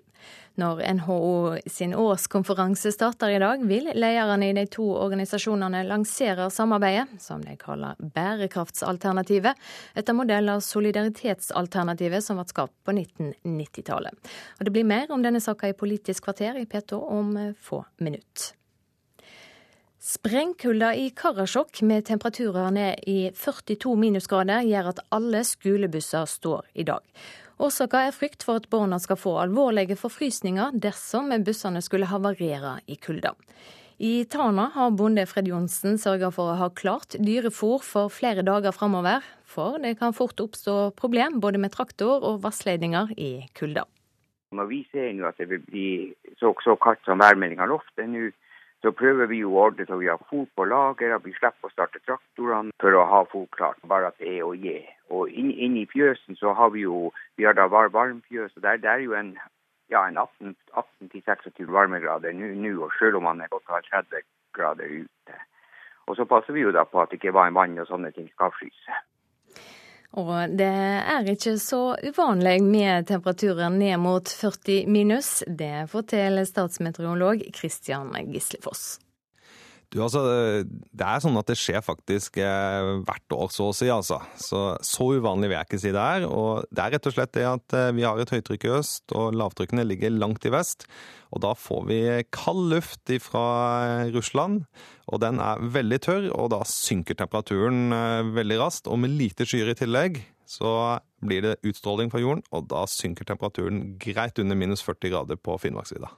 Når 0.62 0.84
NHO 1.00 1.58
sin 1.66 1.94
årskonferanse 1.96 2.92
starter 2.94 3.34
i 3.34 3.40
dag, 3.42 3.64
vil 3.66 3.88
lederne 3.96 4.52
i 4.52 4.54
de 4.54 4.66
to 4.70 4.84
organisasjonene 5.00 5.82
lansere 5.88 6.46
samarbeidet, 6.52 7.18
som 7.24 7.42
de 7.42 7.56
kaller 7.58 7.98
Bærekraftsalternativet, 7.98 9.58
etter 9.98 10.14
modell 10.14 10.52
av 10.52 10.62
Solidaritetsalternativet 10.62 12.22
som 12.22 12.38
ble 12.38 12.46
skapt 12.52 12.78
på 12.86 12.94
1990-tallet. 12.94 14.34
Og 14.60 14.66
Det 14.68 14.76
blir 14.76 14.86
mer 14.86 15.10
om 15.10 15.24
denne 15.24 15.42
saka 15.42 15.72
i 15.72 15.78
Politisk 15.78 16.28
kvarter 16.28 16.62
i 16.62 16.68
P2 16.68 17.06
om 17.10 17.38
få 17.58 17.82
minutter. 17.98 18.52
Sprengkulda 20.02 20.94
i 20.94 21.10
Karasjok 21.10 21.82
med 21.82 22.04
temperaturer 22.04 22.70
ned 22.74 23.04
i 23.06 23.30
42 23.38 23.92
minusgrader 23.94 24.64
gjør 24.66 24.88
at 24.90 25.02
alle 25.14 25.44
skolebusser 25.46 26.26
står 26.26 26.66
i 26.74 26.82
dag. 26.88 27.04
Årsaka 27.62 28.00
er 28.08 28.16
frykt 28.16 28.42
for 28.42 28.58
at 28.58 28.66
barna 28.72 28.98
skal 28.98 29.20
få 29.22 29.36
alvorlige 29.44 29.94
forfrysninger 30.00 30.74
dersom 30.82 31.30
bussene 31.46 31.84
skulle 31.86 32.10
havarere 32.10 32.80
i 32.90 32.98
kulda. 32.98 33.36
I 34.02 34.24
Tana 34.26 34.72
har 34.74 34.90
bonde 34.90 35.22
Fred 35.30 35.46
Johnsen 35.46 35.94
sørga 36.02 36.32
for 36.34 36.50
å 36.50 36.58
ha 36.58 36.72
klart 36.74 37.14
dyrefòr 37.22 37.86
for 37.86 38.10
flere 38.10 38.42
dager 38.42 38.74
framover, 38.74 39.22
for 39.46 39.78
det 39.78 40.00
kan 40.02 40.18
fort 40.18 40.42
oppstå 40.42 40.96
problem 40.98 41.38
både 41.38 41.62
med 41.62 41.76
traktor 41.78 42.26
og 42.26 42.42
vassledninger 42.42 43.14
i 43.14 43.32
kulda. 43.54 43.86
Når 44.50 44.66
vi 44.66 44.82
ser 44.90 45.12
nå 45.14 45.30
at 45.30 45.38
det 45.38 45.46
vil 45.48 45.62
bli 45.62 45.88
så, 46.42 46.50
så 46.66 46.74
kaldt 46.82 47.06
som 47.06 47.22
værmeldinga 47.22 47.70
lovte 47.70 48.10
nå, 48.10 48.32
så 48.82 48.90
prøver 48.98 49.28
vi 49.30 49.42
å 49.46 49.52
ordne 49.64 49.86
så 49.86 49.96
vi 50.00 50.10
har 50.10 50.22
fôr 50.30 50.48
på 50.56 50.66
lager, 50.66 51.14
at 51.14 51.26
vi 51.26 51.34
slipper 51.36 51.68
å 51.68 51.72
starte 51.72 52.02
traktorene 52.02 52.74
for 52.82 52.98
å 52.98 53.04
ha 53.06 53.22
fôr 53.30 53.46
klart. 53.54 53.78
Bare 53.86 54.10
at 54.10 54.18
det 54.18 54.32
er 54.38 54.42
å 54.46 54.56
gi. 54.58 54.80
Og 55.14 55.30
inn, 55.30 55.52
inn 55.54 55.78
i 55.78 55.86
fjøsen 55.86 56.38
så 56.40 56.54
har 56.58 56.72
vi 56.74 56.82
jo 56.86 57.12
vi 57.38 57.46
har 57.46 57.54
da 57.58 57.68
var 57.70 57.92
varmfjøs, 57.94 58.56
og 58.56 58.66
der, 58.66 58.82
der, 58.82 58.98
er 58.98 59.06
jo 59.06 59.14
en, 59.18 59.36
ja, 59.92 60.02
en 60.08 60.18
18-26 60.18 61.70
varmegrader 61.70 62.34
nå, 62.34 62.90
selv 62.98 63.20
om 63.20 63.28
man 63.30 63.40
er 63.44 63.52
godt 63.54 63.70
har 63.70 63.86
30 63.90 64.26
grader 64.56 64.98
ute. 65.04 65.40
Og 66.10 66.18
så 66.18 66.26
passer 66.26 66.56
vi 66.56 66.66
jo 66.66 66.74
da 66.74 66.82
på 66.84 66.98
at 67.00 67.12
det 67.12 67.20
ikke 67.20 67.36
vann 67.36 67.78
og 67.78 67.86
sånne 67.88 68.10
ting 68.16 68.26
skal 68.34 68.50
fryse. 68.56 69.02
Og 70.12 70.56
det 70.58 70.68
er 70.68 71.30
ikke 71.32 71.54
så 71.60 71.94
uvanlig 72.04 72.58
med 72.64 73.06
temperaturer 73.08 73.72
ned 73.72 73.96
mot 74.02 74.28
40 74.28 74.84
minus. 74.92 75.40
Det 75.46 75.86
forteller 75.88 76.44
statsmeteorolog 76.44 77.40
Christian 77.56 78.12
Gislefoss. 78.28 78.98
Du, 79.92 79.98
altså, 80.00 80.22
Det 80.64 81.04
er 81.04 81.20
sånn 81.20 81.36
at 81.36 81.50
det 81.50 81.58
skjer 81.60 81.82
faktisk 81.84 82.38
eh, 82.40 82.92
hvert 83.04 83.34
år, 83.36 83.50
så 83.52 83.68
å 83.68 83.74
si. 83.76 83.90
altså. 83.92 84.22
Så, 84.40 84.60
så 84.80 85.08
uvanlig 85.18 85.50
vil 85.50 85.58
jeg 85.58 85.68
ikke 85.68 85.80
si 85.82 85.92
det 85.92 86.04
er. 86.16 86.24
Og 86.28 86.64
det 86.72 86.84
er 86.84 86.94
rett 86.94 87.08
og 87.10 87.16
slett 87.16 87.34
det 87.36 87.44
at 87.48 87.76
eh, 87.76 87.90
vi 87.96 88.06
har 88.06 88.20
et 88.20 88.32
høytrykk 88.32 88.68
i 88.68 88.72
øst, 88.78 89.04
og 89.12 89.36
lavtrykkene 89.36 89.84
ligger 89.84 90.14
langt 90.16 90.46
i 90.48 90.52
vest. 90.54 90.86
Og 91.32 91.42
da 91.44 91.52
får 91.56 91.82
vi 91.90 91.98
kald 92.32 92.72
luft 92.72 93.12
fra 93.24 93.44
eh, 93.84 94.12
Russland, 94.16 94.62
og 95.12 95.20
den 95.24 95.40
er 95.44 95.60
veldig 95.74 95.98
tørr. 96.06 96.28
Og 96.38 96.48
da 96.54 96.62
synker 96.68 97.18
temperaturen 97.18 97.92
veldig 98.32 98.60
raskt. 98.62 98.88
Og 98.88 99.02
med 99.02 99.12
lite 99.18 99.44
skyer 99.48 99.74
i 99.74 99.76
tillegg, 99.76 100.22
så 100.48 101.02
blir 101.24 101.44
det 101.44 101.58
utstråling 101.68 102.08
fra 102.12 102.20
jorden, 102.20 102.40
og 102.52 102.64
da 102.72 102.86
synker 102.88 103.28
temperaturen 103.28 103.98
greit 104.00 104.40
under 104.40 104.56
minus 104.58 104.84
40 104.84 105.12
grader 105.12 105.40
på 105.40 105.58
Finnmarksvidda. 105.60 106.08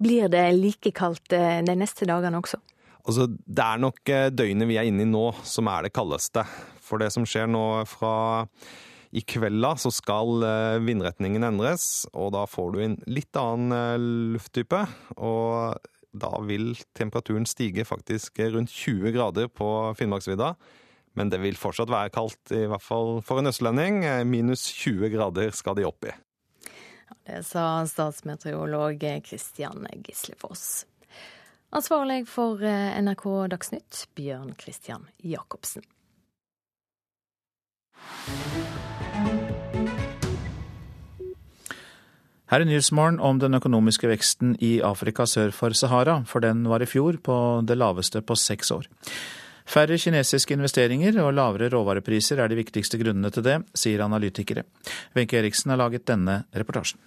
Blir 0.00 0.32
det 0.32 0.46
like 0.56 0.92
kaldt 0.96 1.32
de 1.32 1.76
neste 1.76 2.08
dagene 2.08 2.40
også? 2.40 2.60
Altså, 3.06 3.28
det 3.30 3.62
er 3.62 3.78
nok 3.78 4.10
eh, 4.10 4.28
døgnet 4.34 4.66
vi 4.66 4.78
er 4.80 4.88
inne 4.88 5.04
i 5.04 5.08
nå 5.08 5.28
som 5.46 5.68
er 5.70 5.86
det 5.86 5.94
kaldeste. 5.94 6.42
For 6.82 6.98
det 7.02 7.12
som 7.14 7.26
skjer 7.26 7.46
nå 7.50 7.84
fra 7.86 8.14
i 9.16 9.22
kvelda, 9.22 9.76
så 9.78 9.92
skal 9.94 10.42
eh, 10.42 10.78
vindretningen 10.82 11.46
endres, 11.46 12.06
og 12.12 12.32
da 12.34 12.42
får 12.50 12.72
du 12.74 12.80
en 12.82 12.96
litt 13.06 13.38
annen 13.38 13.76
eh, 13.76 14.08
lufttype. 14.34 14.82
Og 15.22 15.78
da 16.16 16.32
vil 16.48 16.72
temperaturen 16.98 17.46
stige 17.46 17.86
faktisk 17.86 18.40
rundt 18.42 18.74
20 18.74 19.14
grader 19.14 19.52
på 19.52 19.70
Finnmarksvidda. 19.98 20.54
Men 21.16 21.30
det 21.32 21.38
vil 21.44 21.56
fortsatt 21.56 21.92
være 21.92 22.12
kaldt, 22.12 22.42
i 22.52 22.66
hvert 22.68 22.84
fall 22.84 23.20
for 23.24 23.40
en 23.40 23.48
østlending. 23.52 24.02
Minus 24.28 24.66
20 24.82 25.14
grader 25.14 25.54
skal 25.56 25.78
de 25.78 25.86
opp 25.88 26.10
i. 26.10 26.12
Det 27.26 27.40
sa 27.46 27.86
statsmeteorolog 27.88 29.00
Kristian 29.24 29.86
Gislefoss. 30.04 30.84
Ansvarlig 31.74 32.28
for 32.30 32.62
eh, 32.62 32.94
NRK 33.02 33.26
Dagsnytt, 33.50 34.06
Bjørn 34.14 34.54
Christian 34.60 35.08
Jacobsen. 35.18 35.82
Her 42.46 42.62
er 42.62 42.68
Nyhetsmorgen 42.68 43.18
om 43.18 43.40
den 43.42 43.58
økonomiske 43.58 44.06
veksten 44.06 44.54
i 44.62 44.76
Afrika 44.86 45.26
sør 45.26 45.50
for 45.50 45.74
Sahara, 45.74 46.20
for 46.30 46.44
den 46.44 46.62
var 46.70 46.84
i 46.84 46.86
fjor 46.86 47.18
på 47.18 47.38
det 47.66 47.74
laveste 47.80 48.22
på 48.22 48.36
seks 48.38 48.70
år. 48.70 48.86
Færre 49.66 49.98
kinesiske 49.98 50.54
investeringer 50.54 51.18
og 51.24 51.34
lavere 51.34 51.72
råvarepriser 51.72 52.38
er 52.38 52.52
de 52.52 52.60
viktigste 52.60 53.00
grunnene 53.02 53.32
til 53.34 53.42
det, 53.42 53.58
sier 53.74 54.04
analytikere. 54.06 54.62
Wenche 55.18 55.40
Eriksen 55.40 55.74
har 55.74 55.82
laget 55.82 56.06
denne 56.06 56.44
reportasjen. 56.54 57.02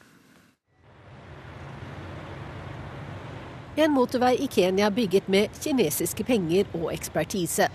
En 3.80 3.92
motorvei 3.92 4.36
i 4.44 4.48
Kenya 4.48 4.90
bygget 4.92 5.28
med 5.32 5.54
kinesiske 5.64 6.26
penger 6.28 6.68
og 6.76 6.90
ekspertise. 6.92 7.70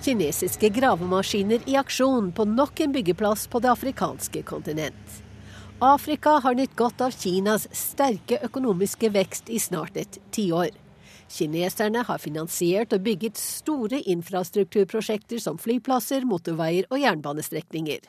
Kinesiske 0.00 0.70
gravemaskiner 0.72 1.66
i 1.68 1.74
aksjon 1.76 2.30
på 2.32 2.46
nok 2.48 2.80
en 2.80 2.94
byggeplass 2.94 3.44
på 3.52 3.60
det 3.60 3.68
afrikanske 3.74 4.40
kontinent. 4.48 5.18
Afrika 5.84 6.38
har 6.40 6.56
nytt 6.56 6.72
godt 6.80 7.04
av 7.04 7.12
Kinas 7.12 7.68
sterke 7.76 8.40
økonomiske 8.48 9.12
vekst 9.12 9.52
i 9.52 9.60
snart 9.60 10.00
et 10.00 10.16
tiår. 10.32 10.72
Kineserne 11.28 12.06
har 12.08 12.24
finansiert 12.24 12.96
og 12.96 13.04
bygget 13.04 13.36
store 13.36 14.00
infrastrukturprosjekter 14.16 15.44
som 15.44 15.60
flyplasser, 15.60 16.24
motorveier 16.24 16.88
og 16.88 17.04
jernbanestrekninger. 17.04 18.00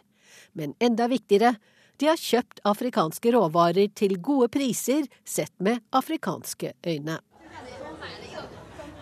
Men 0.56 0.72
enda 0.80 1.12
viktigere, 1.12 1.58
de 2.00 2.10
har 2.12 2.20
kjøpt 2.20 2.62
afrikanske 2.68 3.32
råvarer 3.36 3.92
til 3.96 4.18
gode 4.22 4.50
priser 4.54 5.08
sett 5.26 5.54
med 5.60 5.82
afrikanske 5.96 6.74
øyne. 6.88 7.20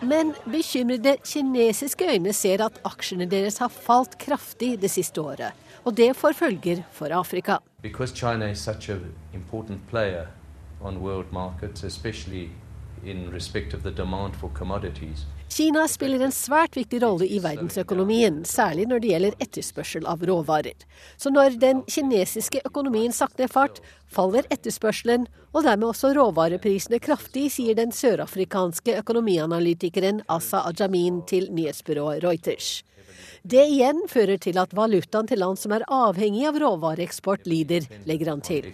Men 0.04 0.34
bekymrede 0.44 1.16
kinesiske 1.24 2.08
øyne 2.12 2.32
ser 2.32 2.64
at 2.64 2.80
aksjene 2.84 3.26
deres 3.30 3.58
har 3.62 3.72
falt 3.72 4.18
kraftig 4.20 4.74
det 4.82 4.90
siste 4.90 5.20
året. 5.20 5.52
Og 5.84 5.96
det 5.96 6.16
får 6.16 6.32
følger 6.32 6.82
for 6.92 7.12
Afrika. 7.12 7.58
Markets, 11.32 11.84
especially 11.84 12.48
in 13.04 13.30
respect 13.34 13.74
of 13.74 13.82
the 13.82 13.90
demand 13.90 14.34
for 14.34 14.50
commodities, 14.54 15.26
Kina 15.54 15.84
spiller 15.86 16.18
en 16.26 16.32
svært 16.34 16.74
viktig 16.74 16.98
rolle 17.04 17.28
i 17.30 17.36
verdensøkonomien, 17.38 18.40
særlig 18.42 18.88
når 18.90 19.02
det 19.02 19.10
gjelder 19.12 19.36
etterspørsel 19.44 20.08
av 20.10 20.24
råvarer. 20.26 20.80
Så 21.14 21.30
når 21.30 21.60
den 21.62 21.84
kinesiske 21.86 22.58
økonomien 22.66 23.14
sakner 23.14 23.46
fart, 23.52 23.78
faller 24.10 24.48
etterspørselen, 24.50 25.28
og 25.54 25.62
dermed 25.62 25.92
også 25.92 26.10
råvareprisene 26.18 26.98
kraftig, 26.98 27.52
sier 27.54 27.78
den 27.78 27.94
sørafrikanske 27.94 28.96
økonomianalytikeren 29.04 30.24
Asa 30.26 30.64
Ajamin 30.72 31.22
til 31.30 31.46
nyhetsbyrået 31.54 32.26
Reuters. 32.26 32.80
Det 33.42 33.64
igjen 33.68 34.02
fører 34.08 34.40
til 34.40 34.58
at 34.60 34.72
valutaen 34.76 35.28
til 35.28 35.42
land 35.42 35.60
som 35.60 35.74
er 35.76 35.84
avhengig 35.92 36.46
av 36.48 36.58
råvareeksport, 36.60 37.44
lider, 37.48 37.86
legger 38.08 38.30
han 38.32 38.44
til. 38.44 38.70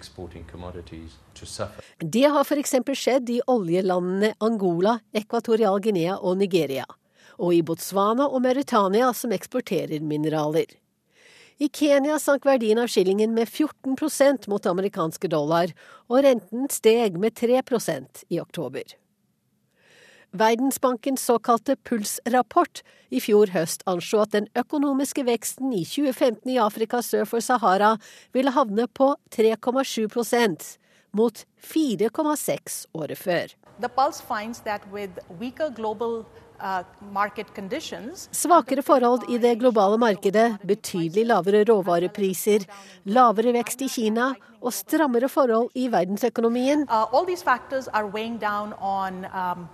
Det 2.01 2.27
har 2.35 2.45
f.eks. 2.45 2.77
skjedd 3.03 3.33
i 3.35 3.41
oljelandene 3.51 4.35
Angola, 4.39 4.99
Ekvatorial 5.13 5.81
Guinea 5.83 6.19
og 6.19 6.39
Nigeria. 6.39 6.87
Og 7.41 7.57
i 7.57 7.63
Botswana 7.65 8.29
og 8.29 8.43
Mauritania, 8.45 9.13
som 9.17 9.33
eksporterer 9.33 10.05
mineraler. 10.05 10.77
I 11.61 11.69
Kenya 11.69 12.17
sank 12.17 12.47
verdien 12.49 12.79
av 12.81 12.89
skillingen 12.89 13.35
med 13.37 13.49
14% 13.49 14.47
mot 14.49 14.67
amerikanske 14.67 15.29
dollar, 15.29 15.75
og 16.09 16.25
renten 16.25 16.71
steg 16.73 17.19
med 17.21 17.37
3% 17.37 18.25
i 18.33 18.41
oktober. 18.41 18.97
Verdensbankens 20.33 21.25
såkalte 21.27 21.75
Puls-rapport 21.77 22.83
i 23.11 23.19
fjor 23.21 23.51
høst 23.51 23.83
anslo 23.91 24.21
at 24.23 24.31
den 24.31 24.47
økonomiske 24.59 25.25
veksten 25.27 25.73
i 25.75 25.83
2015 25.83 26.53
i 26.55 26.59
Afrika 26.63 27.01
sør 27.03 27.27
for 27.27 27.43
Sahara 27.43 27.97
ville 28.37 28.53
havne 28.55 28.87
på 28.87 29.17
3,7% 29.35 30.77
mot 31.19 31.43
4,6 31.67 32.85
året 32.95 33.19
før. 33.19 33.57
The 33.81 33.89
Pulse 33.89 34.23
finds 34.23 34.61
that 34.61 34.87
with 34.93 35.19
weaker 35.41 35.71
global 35.75 36.25
Svakere 38.33 38.83
forhold 38.85 39.27
i 39.33 39.39
det 39.41 39.57
globale 39.61 39.99
markedet, 39.99 40.61
betydelig 40.67 41.27
lavere 41.27 41.65
råvarepriser, 41.69 42.67
lavere 43.05 43.53
vekst 43.57 43.83
i 43.83 43.89
Kina 43.89 44.31
og 44.61 44.73
strammere 44.77 45.29
forhold 45.29 45.71
i 45.75 45.89
verdensøkonomien. 45.93 46.87
Uh, 46.91 47.09
um, 49.33 49.69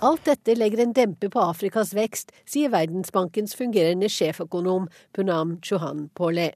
Alt 0.00 0.24
dette 0.30 0.54
legger 0.54 0.82
en 0.82 0.92
dempe 0.92 1.30
på 1.30 1.40
Afrikas 1.42 1.94
vekst, 1.94 2.32
sier 2.46 2.70
Verdensbankens 2.70 3.56
fungerende 3.58 4.08
sjeføkonom 4.08 4.88
Punam 5.12 5.58
Chuhan 5.62 6.08
Pole. 6.14 6.52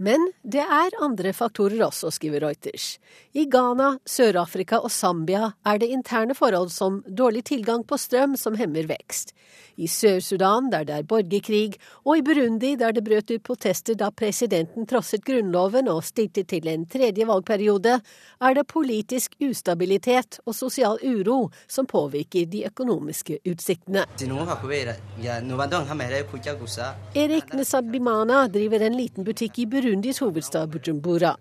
Men 0.00 0.30
det 0.40 0.62
er 0.64 0.94
andre 1.04 1.34
faktorer 1.36 1.82
også, 1.84 2.08
skriver 2.16 2.40
Reuters. 2.40 2.94
I 3.36 3.44
Ghana, 3.52 3.98
Sør-Afrika 4.08 4.78
og 4.80 4.88
Zambia 4.88 5.50
er 5.68 5.80
det 5.82 5.90
interne 5.92 6.32
forhold 6.34 6.70
som 6.72 7.02
dårlig 7.04 7.42
tilgang 7.50 7.84
på 7.84 7.98
strøm 8.00 8.32
som 8.40 8.56
hemmer 8.56 8.88
vekst. 8.88 9.34
I 9.76 9.88
Sør-Sudan, 9.88 10.70
der 10.72 10.86
det 10.88 10.94
er 10.96 11.04
borgerkrig, 11.08 11.76
og 12.04 12.16
i 12.16 12.22
Burundi, 12.24 12.74
der 12.80 12.92
det 12.96 13.04
brøt 13.04 13.30
ut 13.30 13.44
protester 13.44 13.96
da 13.96 14.08
presidenten 14.10 14.88
trosset 14.88 15.24
grunnloven 15.24 15.88
og 15.88 16.02
stilte 16.04 16.46
til 16.48 16.68
en 16.68 16.86
tredje 16.88 17.26
valgperiode, 17.28 17.98
er 18.40 18.56
det 18.56 18.66
politisk 18.72 19.36
ustabilitet 19.40 20.40
og 20.46 20.56
sosial 20.56 20.96
uro 21.04 21.50
som 21.68 21.88
påvirker 21.88 22.48
de 22.48 22.64
økonomiske 22.68 23.38
utsiktene. 23.48 24.06
Erik 27.14 27.54
Nesabimana 27.54 28.42
driver 28.48 28.88
en 28.88 28.96
liten 28.96 29.28
butikk 29.28 29.60
i 29.60 29.68
Burundis 29.90 30.20
hovedstad 30.22 30.70
Bujumbura. 30.70 31.32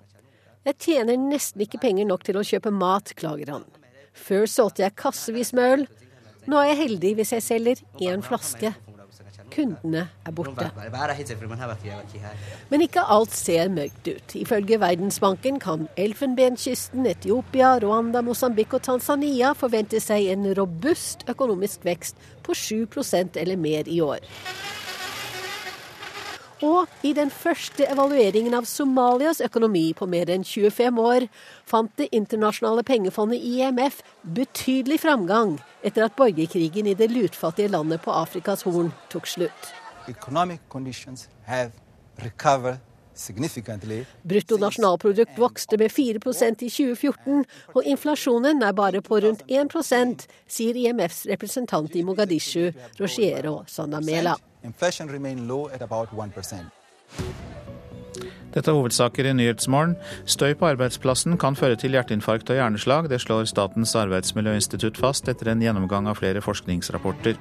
Jeg 0.65 0.77
tjener 0.81 1.17
nesten 1.21 1.61
ikke 1.61 1.77
penger 1.83 2.07
nok 2.09 2.23
til 2.25 2.39
å 2.39 2.41
kjøpe 2.41 2.71
mat, 2.73 3.11
klager 3.13 3.51
han. 3.53 3.65
Før 4.17 4.47
solgte 4.49 4.81
jeg 4.81 4.95
kassevis 4.97 5.51
med 5.53 5.73
øl, 5.73 5.83
nå 6.49 6.57
er 6.57 6.71
jeg 6.71 6.79
heldig 6.79 7.11
hvis 7.19 7.33
jeg 7.35 7.45
selger 7.45 7.83
én 8.09 8.25
flaske. 8.25 8.71
Kundene 9.53 10.07
er 10.25 10.33
borte. 10.33 10.65
Men 12.73 12.85
ikke 12.87 13.05
alt 13.17 13.37
ser 13.37 13.69
mørkt 13.75 14.09
ut. 14.09 14.35
Ifølge 14.41 14.81
Verdensbanken 14.81 15.61
kan 15.61 15.85
Elfenbenskysten, 15.93 17.05
Etiopia, 17.05 17.75
Rwanda, 17.85 18.25
Mosambik 18.25 18.73
og 18.73 18.81
Tanzania 18.89 19.53
forvente 19.53 20.01
seg 20.01 20.33
en 20.33 20.49
robust 20.57 21.29
økonomisk 21.29 21.85
vekst 21.85 22.17
på 22.41 22.57
7% 22.57 23.37
eller 23.45 23.61
mer 23.61 23.85
i 23.85 24.01
år. 24.09 24.25
Og 26.65 26.87
i 27.07 27.13
den 27.15 27.29
første 27.31 27.85
evalueringen 27.87 28.55
av 28.57 28.65
Somalias 28.67 29.39
økonomi 29.43 29.93
på 29.95 30.07
mer 30.11 30.29
enn 30.33 30.43
25 30.43 30.99
år 30.99 31.27
fant 31.69 31.91
Det 31.99 32.09
internasjonale 32.15 32.83
pengefondet 32.83 33.39
IMF 33.39 34.01
betydelig 34.35 34.99
framgang 35.05 35.55
etter 35.83 36.03
at 36.09 36.17
borgerkrigen 36.19 36.89
i 36.91 36.97
det 36.99 37.11
lutfattige 37.13 37.71
landet 37.71 38.03
på 38.03 38.11
Afrikas 38.11 38.65
Horn 38.67 38.91
tok 39.11 39.27
slutt. 39.27 39.71
Bruttonasjonalprodukt 44.23 45.39
vokste 45.39 45.79
med 45.79 45.91
4% 45.91 46.63
i 46.63 46.69
2014, 46.71 47.45
og 47.75 47.81
inflasjonen 47.83 48.63
er 48.63 48.75
bare 48.75 49.03
på 49.03 49.19
rundt 49.23 49.43
1% 49.47 50.27
sier 50.47 50.83
IMFs 50.83 51.25
representant 51.31 51.95
i 51.95 52.03
Mogadishu, 52.07 52.71
Roshiero 52.99 53.61
Sanamela. 53.67 54.37
Inflation 54.63 55.07
remained 55.09 55.47
low 55.47 55.69
at 55.69 55.81
about 55.81 56.09
1%. 56.11 56.71
Dette 58.49 58.71
er 58.71 58.73
hovedsaker 58.73 59.29
i 59.29 59.33
Nyhetsmorgen. 59.33 59.93
Støy 60.25 60.55
på 60.57 60.67
arbeidsplassen 60.71 61.37
kan 61.37 61.55
føre 61.55 61.77
til 61.77 61.93
hjerteinfarkt 61.93 62.49
og 62.49 62.57
hjerneslag. 62.57 63.09
Det 63.09 63.21
slår 63.21 63.45
Statens 63.49 63.93
arbeidsmiljøinstitutt 63.95 64.97
fast 64.97 65.29
etter 65.29 65.51
en 65.51 65.61
gjennomgang 65.61 66.09
av 66.09 66.17
flere 66.17 66.41
forskningsrapporter. 66.41 67.37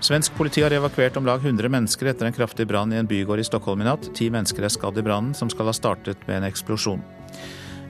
Svensk 0.00 0.36
politi 0.36 0.62
har 0.64 0.72
evakuert 0.72 1.16
om 1.16 1.26
lag 1.28 1.42
100 1.44 1.68
mennesker 1.72 2.12
etter 2.12 2.28
en 2.28 2.36
kraftig 2.36 2.68
brann 2.68 2.92
i 2.92 3.00
en 3.00 3.08
bygård 3.08 3.40
i 3.40 3.48
Stockholm 3.48 3.82
i 3.82 3.88
natt. 3.88 4.12
Ti 4.16 4.30
mennesker 4.32 4.64
er 4.64 4.72
skadd 4.72 5.00
i 5.00 5.04
brannen, 5.04 5.34
som 5.36 5.50
skal 5.52 5.68
ha 5.68 5.74
startet 5.76 6.22
med 6.28 6.40
en 6.40 6.48
eksplosjon. 6.48 7.02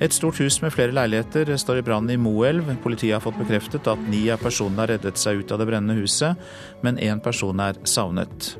Et 0.00 0.14
stort 0.16 0.38
hus 0.40 0.56
med 0.62 0.72
flere 0.72 0.94
leiligheter 0.96 1.52
står 1.60 1.82
i 1.82 1.84
brann 1.84 2.08
i 2.08 2.16
Moelv. 2.16 2.70
Politiet 2.80 3.18
har 3.18 3.24
fått 3.24 3.36
bekreftet 3.42 3.88
at 3.90 4.00
ni 4.08 4.24
av 4.32 4.40
personene 4.40 4.80
har 4.80 4.94
reddet 4.94 5.20
seg 5.20 5.42
ut 5.42 5.52
av 5.52 5.60
det 5.60 5.68
brennende 5.68 6.00
huset, 6.00 6.40
men 6.80 6.96
én 6.96 7.20
person 7.20 7.60
er 7.60 7.76
savnet. 7.84 8.54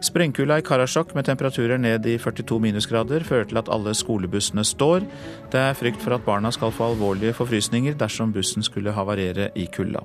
Sprengkulda 0.00 0.56
i 0.58 0.64
Karasjok 0.64 1.12
med 1.14 1.26
temperaturer 1.28 1.76
ned 1.76 2.06
i 2.08 2.16
42 2.18 2.56
minusgrader 2.64 3.24
fører 3.28 3.48
til 3.50 3.60
at 3.60 3.68
alle 3.72 3.92
skolebussene 3.92 4.64
står. 4.64 5.04
Det 5.52 5.60
er 5.60 5.76
frykt 5.76 6.00
for 6.00 6.16
at 6.16 6.24
barna 6.24 6.52
skal 6.56 6.72
få 6.72 6.90
alvorlige 6.94 7.36
forfrysninger 7.36 7.98
dersom 8.00 8.32
bussen 8.32 8.64
skulle 8.64 8.96
havarere 8.96 9.50
i 9.52 9.68
kulda. 9.68 10.00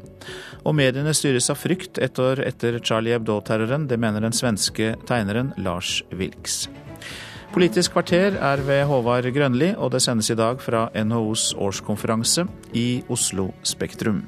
Og 0.65 0.75
mediene 0.75 1.15
styres 1.15 1.47
av 1.53 1.61
frykt 1.61 2.01
ett 2.03 2.19
år 2.19 2.43
etter 2.43 2.81
Charlie 2.83 3.15
Hebdo-terroren. 3.15 3.87
Det 3.87 3.99
mener 4.01 4.27
den 4.27 4.35
svenske 4.35 4.97
tegneren 5.07 5.55
Lars 5.55 6.01
Wilks. 6.11 6.65
Politisk 7.55 7.93
kvarter 7.95 8.35
er 8.35 8.59
ved 8.67 8.81
Håvard 8.83 9.29
Grønli, 9.31 9.69
og 9.77 9.93
det 9.93 10.01
sendes 10.03 10.27
i 10.29 10.35
dag 10.35 10.59
fra 10.59 10.89
NHOs 10.91 11.53
årskonferanse 11.55 12.43
i 12.75 12.99
Oslo 13.07 13.45
Spektrum. 13.63 14.25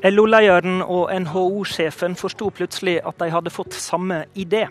LO-lederen 0.00 0.80
og 0.80 1.12
NHO-sjefen 1.12 2.16
forsto 2.16 2.48
plutselig 2.48 3.02
at 3.04 3.20
de 3.20 3.28
hadde 3.36 3.52
fått 3.52 3.76
samme 3.76 4.24
idé. 4.32 4.64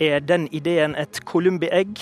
Er 0.00 0.20
den 0.24 0.46
ideen 0.54 0.94
et 0.96 1.20
columbi-egg, 1.28 1.98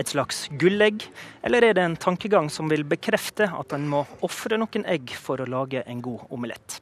et 0.00 0.08
slags 0.10 0.48
gullegg, 0.58 1.04
eller 1.46 1.62
er 1.62 1.76
det 1.76 1.84
en 1.84 1.96
tankegang 1.96 2.48
som 2.50 2.70
vil 2.72 2.82
bekrefte 2.88 3.46
at 3.54 3.74
en 3.76 3.86
må 3.90 4.04
ofre 4.26 4.58
noen 4.58 4.86
egg 4.90 5.12
for 5.14 5.38
å 5.38 5.46
lage 5.46 5.84
en 5.86 6.00
god 6.02 6.24
omelett? 6.34 6.80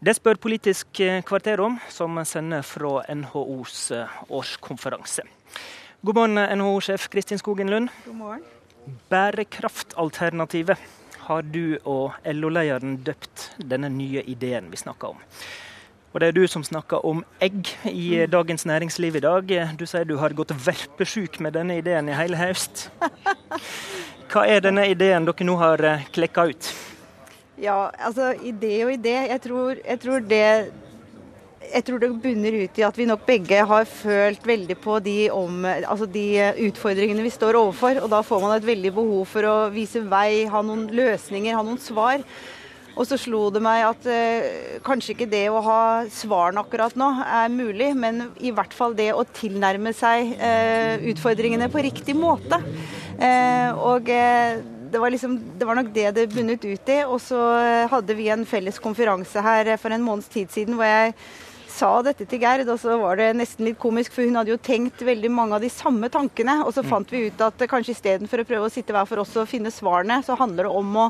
Det 0.00 0.14
spør 0.16 0.40
Politisk 0.40 1.00
kvarter 1.28 1.60
om, 1.60 1.78
som 1.92 2.16
sender 2.24 2.62
fra 2.64 3.02
NHOs 3.08 3.90
eh, 3.92 4.20
årskonferanse. 4.28 5.26
God 6.00 6.16
morgen, 6.16 6.40
NHO-sjef 6.58 7.08
Kristin 7.12 7.40
Skogen 7.40 7.68
Lund. 7.68 7.92
God 8.06 8.16
morgen. 8.16 8.44
Bærekraftalternativet 9.12 10.80
har 11.26 11.42
du 11.42 11.76
og 11.84 12.16
LO-lederen 12.24 12.96
døpt 13.04 13.50
denne 13.60 13.90
nye 13.92 14.24
ideen 14.24 14.70
vi 14.72 14.80
snakker 14.80 15.12
om. 15.12 15.20
Og 16.10 16.18
det 16.18 16.28
er 16.28 16.34
du 16.34 16.42
som 16.50 16.64
snakker 16.66 17.04
om 17.06 17.20
egg 17.38 17.68
i 17.86 18.26
Dagens 18.26 18.66
Næringsliv 18.66 19.20
i 19.20 19.22
dag. 19.22 19.52
Du 19.78 19.86
sier 19.86 20.08
du 20.08 20.16
har 20.18 20.34
gått 20.34 20.50
verpesjuk 20.50 21.38
med 21.38 21.54
denne 21.54 21.76
ideen 21.78 22.10
i 22.10 22.16
hele 22.18 22.38
høst. 22.40 22.88
Hva 24.30 24.42
er 24.50 24.64
denne 24.64 24.88
ideen 24.90 25.26
dere 25.26 25.46
nå 25.46 25.54
har 25.60 25.82
eh, 25.86 26.04
klekka 26.10 26.48
ut? 26.50 26.70
Ja, 27.62 27.92
altså 27.94 28.32
idé 28.42 28.80
og 28.88 28.92
idé. 28.96 29.16
Jeg 29.30 29.42
tror, 29.46 29.78
jeg 29.84 30.02
tror 30.02 30.26
det 30.26 30.46
jeg 31.70 31.84
tror 31.86 32.00
det 32.02 32.08
bunner 32.22 32.54
ut 32.64 32.78
i 32.80 32.82
at 32.82 32.96
vi 32.98 33.06
nok 33.06 33.26
begge 33.28 33.58
har 33.70 33.84
følt 33.86 34.46
veldig 34.46 34.76
på 34.82 34.96
de, 35.04 35.18
om, 35.30 35.64
altså 35.68 36.08
de, 36.10 36.24
utfordringene 36.66 37.22
vi 37.22 37.30
står 37.30 37.58
overfor. 37.60 38.00
Og 38.02 38.10
da 38.10 38.24
får 38.26 38.42
man 38.42 38.56
et 38.56 38.66
veldig 38.66 38.92
behov 38.96 39.28
for 39.30 39.46
å 39.46 39.58
vise 39.70 40.02
vei, 40.10 40.48
ha 40.50 40.62
noen 40.66 40.88
løsninger, 40.90 41.54
ha 41.54 41.62
noen 41.62 41.78
svar. 41.78 42.24
Og 42.98 43.06
så 43.08 43.18
slo 43.20 43.46
det 43.54 43.62
meg 43.64 43.84
at 43.86 44.06
eh, 44.10 44.78
kanskje 44.84 45.14
ikke 45.14 45.28
det 45.30 45.44
å 45.52 45.62
ha 45.64 45.80
svarene 46.10 46.62
akkurat 46.64 46.96
nå 46.98 47.10
er 47.24 47.52
mulig, 47.52 47.92
men 47.96 48.26
i 48.42 48.52
hvert 48.54 48.74
fall 48.76 48.96
det 48.98 49.12
å 49.14 49.26
tilnærme 49.36 49.92
seg 49.96 50.34
eh, 50.36 51.06
utfordringene 51.12 51.70
på 51.72 51.84
riktig 51.86 52.16
måte. 52.18 52.60
Eh, 53.20 53.70
og 53.78 54.10
eh, 54.10 54.58
det 54.90 54.98
var, 54.98 55.14
liksom, 55.14 55.38
det 55.58 55.68
var, 55.68 55.78
nok 55.78 55.92
det 55.94 56.08
det 56.16 56.30
bunnet 56.32 56.66
ut 56.66 56.90
i. 56.90 56.98
Og 57.06 57.20
så 57.22 57.38
hadde 57.92 58.16
vi 58.18 58.26
en 58.32 58.42
felles 58.48 58.80
konferanse 58.82 59.44
her 59.44 59.76
for 59.78 59.94
en 59.94 60.02
måneds 60.02 60.32
tid 60.32 60.50
siden 60.50 60.78
hvor 60.78 60.88
jeg 60.88 61.14
sa 61.72 61.90
dette 62.04 62.26
til 62.28 62.40
Gerd, 62.42 62.68
og 62.68 62.80
så 62.82 62.96
var 63.00 63.20
det 63.20 63.28
nesten 63.38 63.66
litt 63.68 63.78
komisk, 63.80 64.14
for 64.14 64.26
hun 64.26 64.38
hadde 64.40 64.52
jo 64.52 64.60
tenkt 64.60 65.02
veldig 65.06 65.30
mange 65.32 65.56
av 65.56 65.64
de 65.64 65.70
samme 65.72 66.10
tankene. 66.12 66.60
Og 66.66 66.74
så 66.76 66.84
mm. 66.84 66.90
fant 66.90 67.14
vi 67.14 67.22
ut 67.28 67.44
at 67.46 67.64
kanskje 67.70 67.94
istedenfor 67.96 68.42
å 68.42 68.48
prøve 68.48 68.68
å 68.68 68.72
sitte 68.72 68.94
hver 68.96 69.08
for 69.08 69.22
oss 69.22 69.36
og 69.40 69.48
finne 69.50 69.72
svarene, 69.74 70.20
så 70.26 70.36
handler 70.40 70.68
det 70.68 70.74
om 70.80 70.98
å 71.04 71.06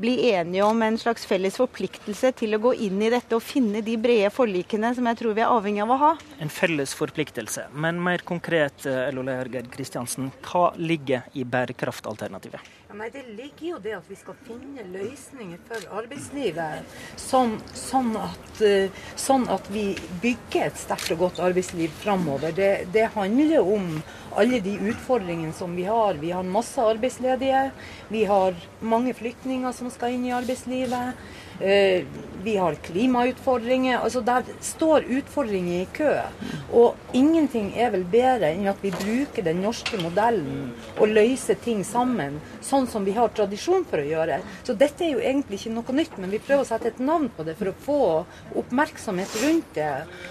bli 0.00 0.16
enige 0.32 0.66
om 0.66 0.82
en 0.84 0.98
slags 1.00 1.26
felles 1.28 1.58
forpliktelse 1.60 2.32
til 2.40 2.56
å 2.56 2.62
gå 2.62 2.74
inn 2.88 3.00
i 3.02 3.12
dette 3.12 3.36
og 3.36 3.44
finne 3.44 3.84
de 3.84 3.96
brede 4.00 4.32
forlikene 4.34 4.94
som 4.96 5.08
jeg 5.10 5.20
tror 5.20 5.36
vi 5.36 5.44
er 5.44 5.52
avhengig 5.52 5.84
av 5.84 5.94
å 5.94 6.00
ha. 6.04 6.12
En 6.40 6.52
felles 6.52 6.94
forpliktelse. 6.96 7.68
Men 7.72 8.00
mer 8.02 8.24
konkret, 8.26 8.86
LO-leder 8.86 9.52
Gerd 9.56 9.72
Kristiansen, 9.72 10.32
hva 10.46 10.70
ligger 10.80 11.28
i 11.36 11.46
bærekraftalternativet? 11.48 12.79
Ja, 12.90 12.96
nei, 12.98 13.10
Det 13.10 13.22
ligger 13.22 13.66
jo 13.68 13.76
det 13.78 13.92
at 13.94 14.06
vi 14.10 14.16
skal 14.18 14.34
finne 14.42 14.82
løsninger 14.90 15.60
for 15.68 15.84
arbeidslivet, 16.00 16.96
sånn, 17.22 17.52
sånn, 17.70 18.16
at, 18.18 18.62
eh, 18.66 19.04
sånn 19.14 19.44
at, 19.54 19.68
vi 19.70 19.84
bygger 20.24 20.64
et 20.64 20.80
sterkt 20.80 21.12
og 21.14 21.20
godt 21.20 21.38
arbeidsliv 21.38 21.94
framover. 22.00 22.50
Det, 22.56 22.90
det, 22.90 23.04
handler 23.14 23.62
om 23.62 23.86
alle 24.34 24.58
de 24.64 24.74
utfordringene 24.90 25.54
som 25.54 25.78
vi 25.78 25.84
har. 25.86 26.18
Vi 26.18 26.32
har 26.34 26.42
masse 26.42 26.82
arbeidsledige. 26.82 27.62
Vi 28.10 28.24
har 28.26 28.58
mange 28.82 29.14
flyktninger 29.14 29.70
som 29.70 29.94
skal 29.94 30.18
inn 30.18 30.26
i 30.26 30.34
arbeidslivet. 30.34 31.14
Eh, 31.60 32.04
vi 32.42 32.56
har 32.56 32.74
klimautfordringer. 32.74 33.98
altså 33.98 34.20
Der 34.20 34.42
står 34.60 35.04
utfordringer 35.08 35.82
i 35.82 35.88
kø. 35.92 36.14
Og 36.72 36.96
ingenting 37.12 37.72
er 37.76 37.90
vel 37.90 38.04
bedre 38.04 38.52
enn 38.54 38.68
at 38.70 38.78
vi 38.82 38.92
bruker 38.94 39.44
den 39.44 39.60
norske 39.60 39.98
modellen 40.00 40.70
og 40.96 41.10
løser 41.10 41.58
ting 41.60 41.82
sammen, 41.84 42.38
sånn 42.62 42.86
som 42.88 43.04
vi 43.04 43.12
har 43.12 43.28
tradisjon 43.34 43.84
for 43.84 44.00
å 44.00 44.06
gjøre. 44.06 44.40
Så 44.64 44.76
dette 44.78 45.04
er 45.04 45.12
jo 45.16 45.20
egentlig 45.20 45.60
ikke 45.60 45.74
noe 45.74 45.96
nytt, 45.98 46.16
men 46.18 46.30
vi 46.30 46.40
prøver 46.40 46.64
å 46.64 46.68
sette 46.68 46.88
et 46.88 47.02
navn 47.02 47.28
på 47.36 47.44
det 47.44 47.56
for 47.58 47.72
å 47.72 47.76
få 47.86 47.98
oppmerksomhet 48.62 49.36
rundt 49.42 49.74
det. 49.74 49.90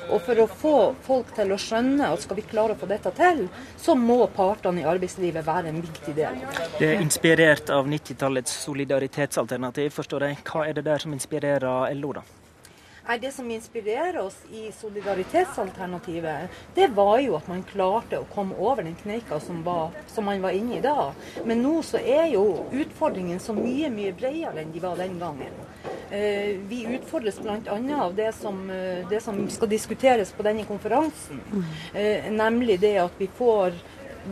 Og 0.09 0.23
for 0.25 0.41
å 0.41 0.47
få 0.49 0.75
folk 1.05 1.33
til 1.35 1.53
å 1.53 1.59
skjønne 1.61 2.09
at 2.09 2.25
skal 2.25 2.39
vi 2.39 2.47
klare 2.47 2.73
å 2.73 2.79
få 2.79 2.89
dette 2.89 3.13
til, 3.19 3.45
så 3.77 3.95
må 3.99 4.21
partene 4.33 4.81
i 4.81 4.87
arbeidslivet 4.89 5.45
være 5.45 5.73
en 5.73 5.81
viktig 5.83 6.15
del. 6.17 6.41
Det 6.79 6.93
er 6.93 7.03
inspirert 7.03 7.69
av 7.69 7.87
90-tallets 7.91 8.55
solidaritetsalternativ, 8.63 9.91
forstår 9.93 10.29
jeg. 10.29 10.41
Hva 10.47 10.65
er 10.65 10.79
det 10.79 10.87
der 10.87 11.03
som 11.03 11.18
inspirerer 11.19 11.93
LO, 11.99 12.13
da? 12.19 12.27
Nei, 13.09 13.17
Det 13.17 13.31
som 13.31 13.51
inspirerer 13.51 14.19
oss 14.21 14.37
i 14.53 14.71
solidaritetsalternativet, 14.71 16.49
det 16.75 16.87
var 16.93 17.17
jo 17.19 17.39
at 17.39 17.47
man 17.49 17.63
klarte 17.65 18.19
å 18.21 18.27
komme 18.29 18.53
over 18.61 18.85
den 18.85 18.93
kneika 18.99 19.39
som, 19.41 19.63
var, 19.65 19.95
som 20.07 20.29
man 20.29 20.43
var 20.45 20.53
inne 20.53 20.77
i 20.77 20.81
da. 20.83 21.09
Men 21.41 21.63
nå 21.65 21.79
så 21.81 21.97
er 21.97 22.27
jo 22.35 22.67
utfordringen 22.69 23.41
så 23.41 23.55
mye, 23.57 23.89
mye 23.89 24.13
bredere 24.13 24.61
enn 24.61 24.75
de 24.75 24.83
var 24.83 25.01
den 25.01 25.17
gangen. 25.17 25.57
Eh, 26.11 26.53
vi 26.69 26.83
utfordres 26.99 27.41
bl.a. 27.41 27.79
av 27.97 28.13
det 28.15 28.29
som, 28.37 28.61
eh, 28.69 29.01
det 29.09 29.23
som 29.25 29.41
skal 29.49 29.73
diskuteres 29.73 30.31
på 30.31 30.45
denne 30.45 30.69
konferansen. 30.69 31.41
Eh, 31.93 32.29
nemlig 32.29 32.77
det 32.79 32.97
at 33.07 33.17
vi 33.17 33.25
får 33.41 33.73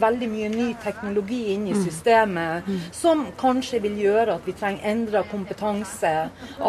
veldig 0.01 0.29
mye 0.31 0.49
ny 0.53 0.67
teknologi 0.83 1.41
inn 1.53 1.67
i 1.71 1.75
systemet 1.75 2.67
mm. 2.67 2.79
som 2.95 3.25
kanskje 3.39 3.81
vil 3.85 3.99
gjøre 4.01 4.37
at 4.37 4.47
vi 4.47 4.55
trenger 4.57 4.89
endra 4.91 5.23
kompetanse. 5.31 6.15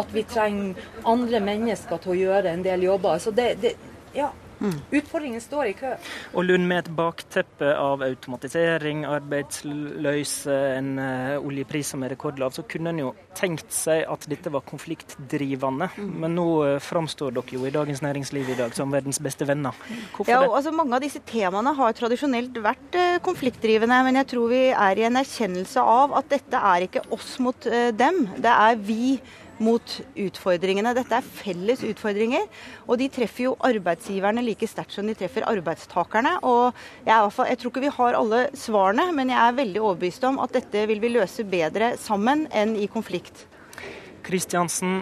At 0.01 0.13
vi 0.13 0.25
trenger 0.27 0.89
andre 1.07 1.41
mennesker 1.43 2.01
til 2.03 2.15
å 2.15 2.19
gjøre 2.19 2.53
en 2.53 2.65
del 2.65 2.85
jobber. 2.89 3.19
Så 3.21 3.33
det, 3.35 3.53
det 3.63 3.75
ja, 4.15 4.31
Mm. 4.59 4.75
Utfordringen 4.99 5.41
står 5.41 5.71
i 5.71 5.73
kø. 5.79 5.93
Og 6.35 6.45
Lund, 6.45 6.65
med 6.67 6.83
et 6.83 6.91
bakteppe 6.95 7.71
av 7.79 8.03
automatisering, 8.03 9.05
arbeidsløse, 9.07 10.55
en 10.75 10.91
uh, 10.99 11.37
oljepris 11.39 11.93
som 11.93 12.03
er 12.03 12.13
rekordlav, 12.15 12.53
så 12.55 12.65
kunne 12.67 12.93
en 12.93 13.01
jo 13.03 13.13
tenkt 13.39 13.71
seg 13.73 14.03
at 14.09 14.27
dette 14.31 14.51
var 14.51 14.65
konfliktdrivende. 14.67 15.89
Mm. 15.95 16.13
Men 16.25 16.35
nå 16.37 16.47
uh, 16.65 16.75
framstår 16.83 17.35
dere 17.37 17.55
jo 17.55 17.65
i 17.67 17.73
Dagens 17.73 18.03
Næringsliv 18.05 18.51
i 18.53 18.59
dag 18.59 18.75
som 18.75 18.91
verdens 18.93 19.21
beste 19.23 19.47
venner. 19.47 19.75
Hvorfor 20.15 20.33
ja, 20.33 20.43
det? 20.43 20.51
Altså, 20.51 20.75
mange 20.75 20.97
av 20.97 21.05
disse 21.05 21.23
temaene 21.29 21.73
har 21.79 21.95
tradisjonelt 21.97 22.59
vært 22.63 22.99
uh, 22.99 23.19
konfliktdrivende, 23.25 24.01
men 24.07 24.21
jeg 24.21 24.31
tror 24.35 24.51
vi 24.51 24.63
er 24.73 24.99
i 24.99 25.07
en 25.07 25.21
erkjennelse 25.23 25.83
av 25.83 26.17
at 26.19 26.31
dette 26.35 26.63
er 26.73 26.87
ikke 26.89 27.05
oss 27.15 27.37
mot 27.43 27.69
dem. 27.95 28.25
Det 28.39 28.51
er 28.51 28.79
vi 28.83 29.15
mot 29.63 29.95
utfordringene. 30.15 30.93
Dette 30.97 31.19
er 31.19 31.25
felles 31.25 31.83
utfordringer, 31.87 32.47
og 32.87 32.99
de 33.01 33.09
treffer 33.13 33.49
jo 33.49 33.55
arbeidsgiverne 33.69 34.43
like 34.45 34.67
sterkt 34.69 34.95
som 34.95 35.07
de 35.09 35.15
treffer 35.17 35.47
arbeidstakerne. 35.49 36.37
Og 36.47 36.73
jeg, 37.07 37.31
fall, 37.35 37.49
jeg, 37.51 37.61
tror 37.61 37.73
ikke 37.73 37.85
vi 37.85 37.93
har 37.99 38.19
alle 38.19 38.41
svarene, 38.57 39.09
men 39.15 39.33
jeg 39.33 39.39
er 39.43 39.59
veldig 39.59 39.83
overbevist 39.83 40.27
om 40.29 40.41
at 40.43 40.55
dette 40.55 40.85
vil 40.89 41.03
vi 41.03 41.13
løse 41.13 41.45
bedre 41.47 41.93
sammen 42.01 42.47
enn 42.55 42.75
i 42.79 42.89
konflikt. 42.91 43.45
Kristiansen, 44.25 45.01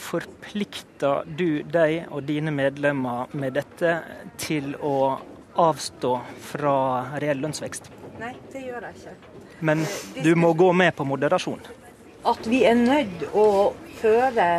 forplikter 0.00 1.26
du 1.36 1.60
deg 1.68 2.06
og 2.08 2.24
dine 2.24 2.52
medlemmer 2.54 3.28
med 3.36 3.58
dette 3.58 3.98
til 4.40 4.72
å 4.80 5.18
avstå 5.60 6.12
fra 6.52 6.76
reell 7.20 7.42
lønnsvekst? 7.44 7.90
Nei, 8.20 8.32
det 8.52 8.64
gjør 8.64 8.88
jeg 8.88 8.96
ikke. 9.00 9.36
Men 9.60 9.84
du 10.24 10.32
må 10.40 10.54
gå 10.56 10.70
med 10.72 10.94
på 10.96 11.04
moderasjon? 11.04 11.60
At 12.24 12.46
vi 12.46 12.64
er 12.68 12.76
nødt 12.76 13.22
å 13.32 13.72
føre 14.00 14.50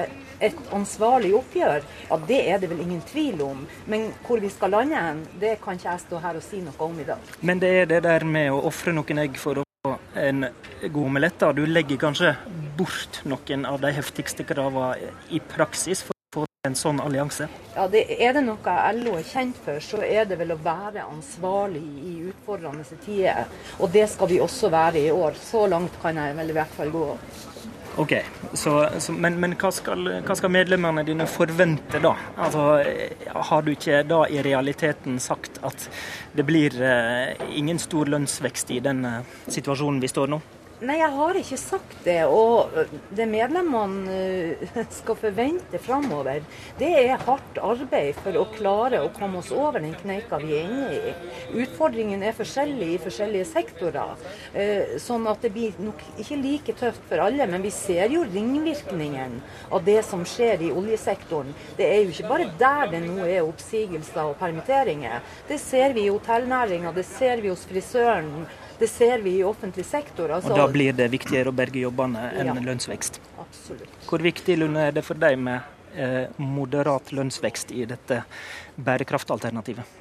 et 0.42 0.58
ansvarlig 0.74 1.34
oppgjør, 1.38 1.84
ja, 2.10 2.18
det 2.28 2.40
er 2.50 2.62
det 2.62 2.72
vel 2.72 2.82
ingen 2.82 3.02
tvil 3.06 3.44
om. 3.46 3.66
Men 3.86 4.10
hvor 4.26 4.42
vi 4.42 4.50
skal 4.50 4.74
lande 4.74 4.98
hen, 4.98 5.26
det 5.42 5.60
kan 5.62 5.78
ikke 5.78 5.92
jeg 5.92 6.06
stå 6.08 6.22
her 6.24 6.40
og 6.40 6.46
si 6.46 6.62
noe 6.66 6.88
om 6.88 6.98
i 7.00 7.06
dag. 7.06 7.34
Men 7.46 7.62
det 7.62 7.74
er 7.84 7.92
det 7.92 8.02
der 8.08 8.26
med 8.26 8.50
å 8.54 8.64
ofre 8.72 8.94
noen 8.96 9.22
egg 9.22 9.38
for 9.42 9.62
å 9.62 9.68
få 9.86 9.98
en 10.18 10.48
god 10.82 11.04
omelett. 11.04 11.46
Du 11.56 11.66
legger 11.70 12.02
kanskje 12.02 12.34
bort 12.78 13.22
noen 13.30 13.68
av 13.70 13.82
de 13.84 13.94
heftigste 13.94 14.46
kravene 14.48 15.14
i 15.30 15.44
praksis 15.54 16.02
for 16.08 16.18
å 16.18 16.40
få 16.40 16.48
en 16.66 16.78
sånn 16.78 17.02
allianse? 17.02 17.48
Ja, 17.76 17.88
det, 17.90 18.08
Er 18.18 18.34
det 18.38 18.46
noe 18.46 18.76
LO 18.98 19.16
er 19.20 19.30
kjent 19.30 19.62
for, 19.62 19.78
så 19.82 20.02
er 20.06 20.26
det 20.30 20.38
vel 20.42 20.54
å 20.54 20.60
være 20.62 21.06
ansvarlig 21.06 21.82
i 21.82 22.18
utfordrende 22.32 22.86
tider. 23.06 23.46
Og 23.78 23.94
det 23.94 24.08
skal 24.10 24.30
vi 24.34 24.42
også 24.42 24.74
være 24.74 25.06
i 25.06 25.14
år. 25.14 25.38
Så 25.38 25.68
langt 25.70 26.02
kan 26.02 26.18
jeg 26.18 26.38
vel 26.42 26.54
i 26.54 26.58
hvert 26.58 26.78
fall 26.78 26.94
gå. 26.94 27.08
Ok, 27.98 28.14
så, 28.54 28.90
så, 29.00 29.12
Men, 29.12 29.40
men 29.40 29.56
hva, 29.60 29.72
skal, 29.76 30.06
hva, 30.24 30.36
skal, 30.38 30.52
medlemmene 30.54 31.04
dine 31.04 31.28
forvente 31.28 32.00
da? 32.00 32.14
Altså, 32.40 32.66
Har 33.52 33.66
du 33.66 33.74
ikke 33.74 34.04
da 34.08 34.24
i 34.32 34.40
realiteten 34.46 35.20
sagt 35.20 35.60
at 35.68 35.90
det 36.32 36.46
blir 36.48 36.78
eh, 36.80 37.36
ingen 37.60 37.80
stor 37.80 38.08
lønnsvekst 38.14 38.72
i 38.72 38.80
den 38.84 39.04
eh, 39.06 39.36
situasjonen 39.52 40.00
vi 40.04 40.12
står 40.12 40.32
nå? 40.32 40.40
Nei, 40.82 40.96
jeg 40.98 41.14
har 41.14 41.38
ikke 41.38 41.58
sagt 41.62 41.92
det. 42.02 42.24
Og 42.26 42.74
det 43.14 43.28
medlemmene 43.30 44.16
eh, 44.18 44.78
skal 44.90 45.18
forvente 45.20 45.78
framover, 45.78 46.42
det 46.80 46.90
er 47.04 47.22
hardt 47.22 47.60
arbeid 47.62 48.18
for 48.24 48.40
å 48.40 48.48
klare 48.56 49.04
å 49.04 49.12
komme 49.14 49.44
oss 49.44 49.52
over 49.54 49.78
den 49.84 49.94
kneika 50.00 50.40
vi 50.42 50.56
er 50.58 50.66
inne 50.66 50.88
i. 50.98 51.14
Utfordringen 51.62 52.26
er 52.26 52.34
forskjellig 52.34 52.88
i 52.96 53.02
forskjellige 53.04 53.50
sektorer. 53.52 54.26
Eh, 54.58 54.96
sånn 55.04 55.30
at 55.30 55.46
det 55.46 55.52
blir 55.54 55.78
nok 55.86 56.02
ikke 56.16 56.40
like 56.42 56.76
tøft 56.82 57.06
for 57.12 57.22
alle. 57.28 57.46
Men 57.52 57.62
vi 57.62 57.74
ser 57.76 58.10
jo 58.16 58.26
ringvirkningen 58.26 59.38
av 59.70 59.86
det 59.86 60.00
som 60.08 60.26
skjer 60.26 60.66
i 60.66 60.74
oljesektoren. 60.74 61.54
Det 61.78 61.92
er 61.92 62.02
jo 62.02 62.16
ikke 62.16 62.34
bare 62.34 62.50
der 62.58 62.90
det 62.96 63.04
nå 63.06 63.22
er 63.28 63.46
oppsigelser 63.46 64.34
og 64.34 64.42
permitteringer. 64.42 65.22
Det 65.46 65.62
ser 65.62 65.94
vi 65.94 66.08
i 66.08 66.12
hotellnæringa, 66.12 66.90
det 66.98 67.06
ser 67.06 67.46
vi 67.46 67.54
hos 67.54 67.70
frisøren 67.70 68.34
det 68.82 68.90
ser 68.90 69.22
vi 69.22 69.38
i 69.40 69.44
offentlig 69.46 69.86
sektor. 69.86 70.32
Altså. 70.34 70.52
Og 70.52 70.58
da 70.58 70.66
blir 70.72 70.96
det 70.98 71.08
viktigere 71.14 71.52
å 71.52 71.56
berge 71.56 71.84
jobbene 71.84 72.28
enn 72.34 72.52
ja, 72.52 72.58
lønnsvekst? 72.66 73.22
Absolutt. 73.42 74.02
Hvor 74.10 74.24
viktig 74.26 74.58
Lune, 74.58 74.88
er 74.90 74.96
det 74.96 75.06
for 75.06 75.20
deg 75.22 75.38
med 75.40 75.62
eh, 75.94 76.28
moderat 76.42 77.14
lønnsvekst 77.14 77.74
i 77.78 77.86
dette 77.90 78.24
bærekraftalternativet? 78.82 80.00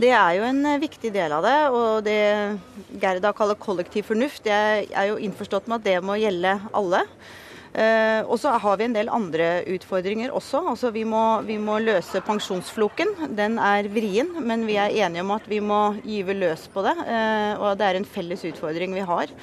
Det 0.00 0.12
er 0.14 0.36
jo 0.38 0.46
en 0.46 0.60
eh, 0.68 0.80
viktig 0.82 1.12
del 1.14 1.34
av 1.34 1.46
det. 1.46 1.58
Og 1.74 2.04
det 2.06 2.20
Gerda 3.02 3.32
kaller 3.36 3.58
kollektiv 3.60 4.10
fornuft, 4.10 4.46
jeg 4.46 4.88
er 4.90 5.10
jo 5.10 5.18
innforstått 5.20 5.70
med 5.70 5.80
at 5.80 5.88
det 5.88 5.98
må 6.04 6.18
gjelde 6.20 6.58
alle. 6.76 7.04
Uh, 7.70 8.26
og 8.26 8.34
så 8.42 8.50
har 8.58 8.78
vi 8.80 8.88
en 8.88 8.94
del 8.96 9.10
andre 9.14 9.62
utfordringer 9.70 10.32
også. 10.34 10.62
Altså 10.72 10.90
vi 10.94 11.04
må, 11.06 11.22
vi 11.46 11.58
må, 11.62 11.78
løse 11.78 12.22
pensjonsfloken. 12.26 13.14
Den 13.38 13.60
er 13.62 13.86
vrien, 13.92 14.32
men 14.42 14.66
vi 14.66 14.78
er 14.80 14.94
enige 15.06 15.22
om 15.22 15.30
at 15.36 15.46
vi 15.50 15.60
må 15.62 15.80
gyve 16.02 16.34
løs 16.34 16.66
på 16.72 16.82
det. 16.86 16.96
Uh, 17.06 17.52
og 17.62 17.78
det 17.78 17.86
er 17.86 18.00
en 18.00 18.08
felles 18.16 18.42
utfordring 18.50 18.96
vi 18.96 19.06
har. 19.06 19.34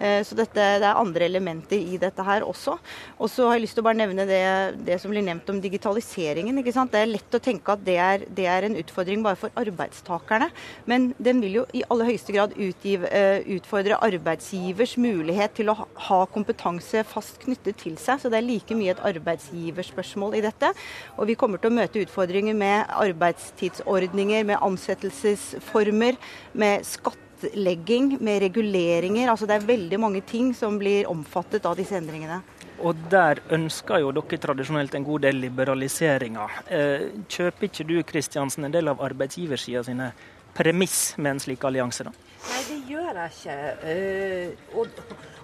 Eh, 0.00 0.22
så 0.26 0.34
dette, 0.34 0.58
det 0.58 0.86
er 0.86 0.98
andre 0.98 1.26
elementer 1.28 1.78
i 1.78 1.98
dette 2.00 2.24
her 2.26 2.44
også. 2.46 2.76
Og 3.22 3.30
så 3.30 3.46
har 3.48 3.58
jeg 3.58 3.64
lyst 3.64 3.76
til 3.78 3.84
å 3.84 3.86
bare 3.86 4.00
nevne 4.00 4.26
det, 4.26 4.42
det 4.86 4.98
som 5.02 5.12
blir 5.12 5.22
nevnt 5.22 5.48
om 5.50 5.60
digitaliseringen. 5.62 6.58
ikke 6.58 6.74
sant? 6.74 6.92
Det 6.92 7.02
er 7.02 7.12
lett 7.12 7.36
å 7.36 7.42
tenke 7.42 7.74
at 7.74 7.84
det 7.86 7.96
er, 8.02 8.26
det 8.26 8.48
er 8.50 8.66
en 8.66 8.78
utfordring 8.80 9.22
bare 9.24 9.38
for 9.38 9.54
arbeidstakerne. 9.60 10.50
Men 10.90 11.12
den 11.18 11.42
vil 11.44 11.60
jo 11.60 11.66
i 11.72 11.84
aller 11.88 12.10
høyeste 12.10 12.34
grad 12.34 12.56
utgive, 12.58 13.10
eh, 13.10 13.46
utfordre 13.56 14.00
arbeidsgivers 14.02 14.96
mulighet 14.98 15.54
til 15.60 15.70
å 15.70 15.78
ha 16.08 16.20
kompetanse 16.26 17.04
fast 17.06 17.38
knyttet 17.44 17.73
til 17.80 17.98
seg. 18.00 18.22
Så 18.22 18.30
det 18.32 18.40
er 18.40 18.46
like 18.46 18.78
mye 18.78 18.94
et 18.94 19.04
arbeidsgiverspørsmål 19.12 20.38
i 20.38 20.44
dette. 20.44 20.72
Og 21.18 21.28
vi 21.30 21.38
kommer 21.38 21.62
til 21.62 21.72
å 21.72 21.78
møte 21.80 22.04
utfordringer 22.04 22.56
med 22.58 22.88
arbeidstidsordninger, 23.00 24.46
med 24.48 24.62
ansettelsesformer, 24.62 26.18
med 26.54 26.88
skatt 26.88 27.20
skattlegging, 27.44 28.18
med 28.20 28.40
reguleringer. 28.42 29.30
Altså 29.30 29.46
det 29.46 29.54
er 29.54 29.66
veldig 29.66 30.00
mange 30.00 30.20
ting 30.20 30.54
som 30.54 30.78
blir 30.78 31.06
omfattet 31.10 31.66
av 31.66 31.76
disse 31.76 31.96
endringene. 31.96 32.42
Og 32.82 32.96
der 33.10 33.40
ønsker 33.54 34.00
jo 34.02 34.12
dere 34.12 34.38
tradisjonelt 34.38 34.94
en 34.94 35.04
god 35.04 35.20
del 35.20 35.36
liberaliseringer. 35.44 36.60
Eh, 36.68 37.06
kjøper 37.28 37.68
ikke 37.68 37.86
du 37.86 38.02
Kristiansen, 38.02 38.64
en 38.64 38.72
del 38.72 38.88
av 38.88 39.00
arbeidsgiversida 39.00 39.84
sine 39.84 40.12
premiss 40.54 41.14
med 41.16 41.36
en 41.36 41.40
slik 41.40 41.64
allianse? 41.64 42.04
da? 42.04 42.12
Nei, 42.44 42.62
det 42.68 42.80
gjør 42.90 43.22
jeg 43.22 43.30
ikke. 43.38 43.56
Uh, 43.84 44.78
og, 44.80 44.88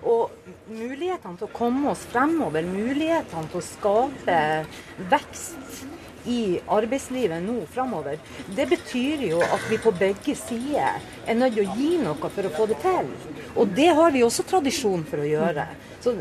og, 0.03 0.31
mulighetene 0.71 1.37
til 1.37 1.49
å 1.49 1.55
komme 1.55 1.91
oss 1.93 2.05
fremover, 2.11 2.67
mulighetene 2.67 3.51
til 3.51 3.61
å 3.61 3.67
skape 3.67 4.39
vekst 5.11 5.87
i 6.29 6.61
arbeidslivet 6.69 7.41
nå 7.45 7.63
framover, 7.73 8.19
det 8.57 8.67
betyr 8.71 9.25
jo 9.31 9.41
at 9.45 9.63
vi 9.71 9.79
på 9.81 9.93
begge 9.97 10.35
sider 10.37 11.01
er 11.27 11.39
nødt 11.39 11.57
til 11.57 11.65
å 11.65 11.77
gi 11.79 11.93
noe 12.03 12.33
for 12.35 12.49
å 12.49 12.53
få 12.57 12.67
det 12.71 12.81
til. 12.83 13.09
Og 13.57 13.73
det 13.77 13.89
har 13.97 14.13
vi 14.13 14.25
også 14.27 14.45
tradisjon 14.49 15.07
for 15.09 15.23
å 15.23 15.29
gjøre. 15.29 15.67
Så 16.05 16.15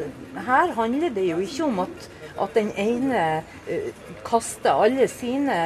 her 0.48 0.74
handler 0.78 1.14
det 1.16 1.28
jo 1.30 1.42
ikke 1.44 1.68
om 1.68 1.84
at 1.86 2.10
at 2.38 2.56
den 2.58 2.72
ene 2.80 3.24
uh, 3.70 4.16
kaster 4.26 4.84
alle 4.86 5.08
sine 5.12 5.58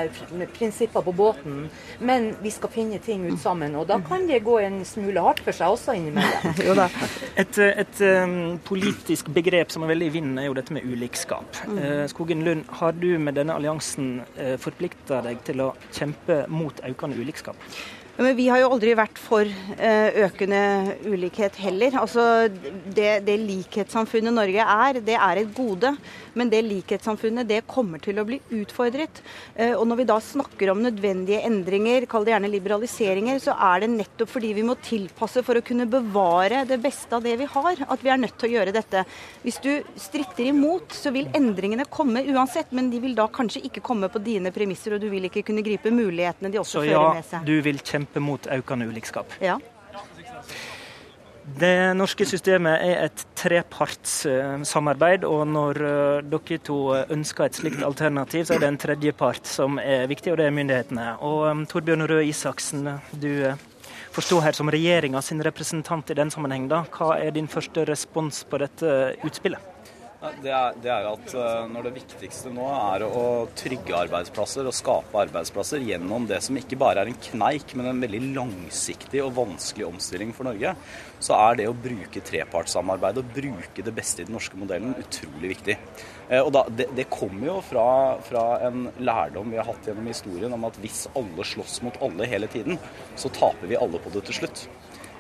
prinsipper 0.55 1.03
på 1.05 1.13
båten, 1.15 1.67
men 1.99 2.31
vi 2.43 2.51
skal 2.53 2.71
finne 2.73 2.99
ting 3.03 3.25
ut 3.27 3.39
sammen. 3.41 3.75
Og 3.79 3.87
da 3.89 3.99
kan 4.03 4.27
det 4.29 4.43
gå 4.45 4.59
en 4.63 4.81
smule 4.87 5.23
hardt 5.23 5.43
for 5.45 5.55
seg 5.55 5.73
også 5.75 5.97
innimellom. 5.97 6.83
et, 7.41 7.57
et 7.57 8.03
um, 8.23 8.37
politisk 8.65 9.31
begrep 9.33 9.73
som 9.73 9.85
er 9.85 9.93
veldig 9.93 10.11
i 10.11 10.15
vinden, 10.17 10.37
er 10.39 10.49
jo 10.49 10.57
dette 10.57 10.75
med 10.75 10.85
ulikskap. 10.87 11.63
Uh, 11.67 12.05
Skogen 12.11 12.45
Lund, 12.45 12.67
har 12.79 12.95
du 12.97 13.11
med 13.19 13.37
denne 13.39 13.57
alliansen 13.57 14.15
uh, 14.37 14.55
forplikta 14.61 15.23
deg 15.25 15.43
til 15.47 15.65
å 15.65 15.73
kjempe 15.91 16.43
mot 16.51 16.83
økende 16.87 17.19
ulikskap? 17.19 17.59
Men 18.15 18.35
vi 18.37 18.45
har 18.45 18.59
jo 18.61 18.67
aldri 18.75 18.91
vært 18.93 19.17
for 19.17 19.41
eh, 19.41 20.17
økende 20.21 20.59
ulikhet 21.09 21.55
heller. 21.63 21.95
Altså 21.97 22.45
det, 22.93 23.23
det, 23.25 23.39
likhetssamfunnet 23.41 24.35
Norge 24.35 24.65
er, 24.69 24.99
det 25.01 25.15
er 25.17 25.41
et 25.41 25.55
gode. 25.57 25.95
Men 26.37 26.51
det 26.51 26.59
likhetssamfunnet 26.67 27.49
det 27.49 27.63
kommer 27.69 28.01
til 28.03 28.21
å 28.21 28.25
bli 28.27 28.37
utfordret. 28.53 29.23
Eh, 29.55 29.73
og 29.73 29.87
når 29.89 30.03
vi 30.03 30.05
da 30.11 30.19
snakker 30.21 30.69
om 30.73 30.83
nødvendige 30.85 31.41
endringer, 31.47 32.05
kall 32.09 32.27
det 32.27 32.35
gjerne 32.35 32.51
liberaliseringer, 32.53 33.41
så 33.41 33.55
er 33.57 33.81
det 33.81 33.89
nettopp 33.95 34.29
fordi 34.35 34.53
vi 34.59 34.67
må 34.67 34.77
tilpasse 34.85 35.41
for 35.45 35.57
å 35.57 35.65
kunne 35.65 35.89
bevare 35.89 36.61
det 36.69 36.77
beste 36.85 37.17
av 37.17 37.25
det 37.25 37.33
vi 37.41 37.49
har, 37.49 37.81
at 37.81 38.05
vi 38.05 38.13
er 38.13 38.21
nødt 38.21 38.37
til 38.37 38.51
å 38.51 38.53
gjøre 38.59 38.75
dette. 38.77 39.03
Hvis 39.41 39.57
du 39.65 39.71
stritter 39.97 40.51
imot, 40.51 40.93
så 40.93 41.09
vil 41.15 41.31
endringene 41.33 41.89
komme 41.89 42.21
uansett, 42.29 42.69
men 42.77 42.93
de 42.93 43.01
vil 43.01 43.17
da 43.17 43.25
kanskje 43.33 43.65
ikke 43.71 43.81
komme 43.85 44.11
på 44.13 44.21
dine 44.21 44.53
premisser, 44.53 44.93
og 44.93 45.01
du 45.01 45.09
vil 45.09 45.31
ikke 45.31 45.45
kunne 45.49 45.65
gripe 45.65 45.89
mulighetene 45.93 46.53
de 46.53 46.61
også 46.61 46.77
så, 46.77 46.85
fører 46.85 47.17
med 47.17 47.25
seg. 47.25 47.41
Ja, 47.41 47.49
du 47.49 47.65
vil 47.65 47.81
kjempe 47.81 48.02
kjempe 48.03 48.23
mot 48.23 48.51
økende 48.51 48.87
ulikskap. 48.91 49.31
Ja. 49.41 49.57
Det 51.43 51.91
norske 51.99 52.23
systemet 52.23 52.79
er 52.85 53.01
et 53.03 53.25
trepartssamarbeid, 53.35 55.25
og 55.27 55.43
når 55.51 55.79
eh, 55.83 56.21
dere 56.31 56.59
to 56.63 56.77
ønsker 57.11 57.49
et 57.49 57.59
slikt 57.59 57.83
alternativ, 57.83 58.45
så 58.47 58.55
er 58.55 58.63
det 58.63 58.69
en 58.71 58.79
tredjepart 58.79 59.49
som 59.51 59.75
er 59.81 60.07
viktig, 60.07 60.31
og 60.31 60.39
det 60.39 60.47
er 60.47 60.55
myndighetene. 60.55 61.09
Og 61.19 61.43
um, 61.51 61.65
Torbjørn 61.67 62.07
Røe 62.07 62.29
Isaksen, 62.29 62.87
du 63.11 63.51
forsto 64.15 64.39
her 64.45 64.55
som 64.55 64.71
regjeringa 64.71 65.19
sin 65.21 65.43
representant 65.43 66.15
i 66.15 66.17
den 66.21 66.31
sammenheng. 66.31 66.69
Da. 66.71 66.85
Hva 66.95 67.17
er 67.19 67.35
din 67.35 67.51
første 67.51 67.83
respons 67.91 68.45
på 68.47 68.63
dette 68.63 68.95
utspillet? 69.27 69.72
Det 70.23 70.51
er, 70.55 70.75
det 70.79 70.87
er, 70.87 71.05
at 71.09 71.33
eh, 71.35 71.65
når 71.67 71.89
det 71.89 71.91
viktigste 71.97 72.51
nå 72.55 72.63
er 72.71 73.03
å 73.03 73.23
trygge 73.59 73.97
arbeidsplasser 74.05 74.69
og 74.69 74.75
skape 74.75 75.19
arbeidsplasser 75.19 75.83
gjennom 75.83 76.23
det 76.29 76.37
som 76.45 76.55
ikke 76.55 76.77
bare 76.79 77.03
er 77.03 77.09
en 77.11 77.17
kneik, 77.25 77.73
men 77.75 77.89
en 77.89 77.99
veldig 77.99 78.21
langsiktig 78.37 79.19
og 79.19 79.33
vanskelig 79.35 79.89
omstilling 79.89 80.31
for 80.35 80.47
Norge, 80.47 80.71
så 81.19 81.35
er 81.49 81.59
det 81.59 81.67
å 81.67 81.75
bruke 81.75 82.23
trepartssamarbeid 82.23 83.19
og 83.19 83.33
bruke 83.35 83.83
det 83.83 83.95
beste 83.97 84.23
i 84.23 84.29
den 84.29 84.37
norske 84.37 84.59
modellen 84.61 84.95
utrolig 85.01 85.57
viktig. 85.57 85.75
Eh, 86.29 86.39
og 86.39 86.53
da, 86.55 86.63
det, 86.71 86.87
det 86.95 87.09
kommer 87.11 87.49
jo 87.49 87.57
fra, 87.73 87.87
fra, 88.23 88.45
en 88.63 88.87
lærdom 89.03 89.51
vi 89.51 89.59
har 89.59 89.67
hatt 89.67 89.91
gjennom 89.91 90.07
historien 90.07 90.55
om 90.55 90.69
at 90.69 90.79
hvis 90.79 91.03
alle 91.19 91.51
slåss 91.51 91.81
mot 91.83 91.99
alle 92.05 92.31
hele 92.31 92.47
tiden, 92.47 92.79
så 93.19 93.33
taper 93.41 93.67
vi 93.67 93.81
alle 93.81 93.99
på 93.99 94.15
det 94.15 94.23
til 94.29 94.39
slutt. 94.39 94.67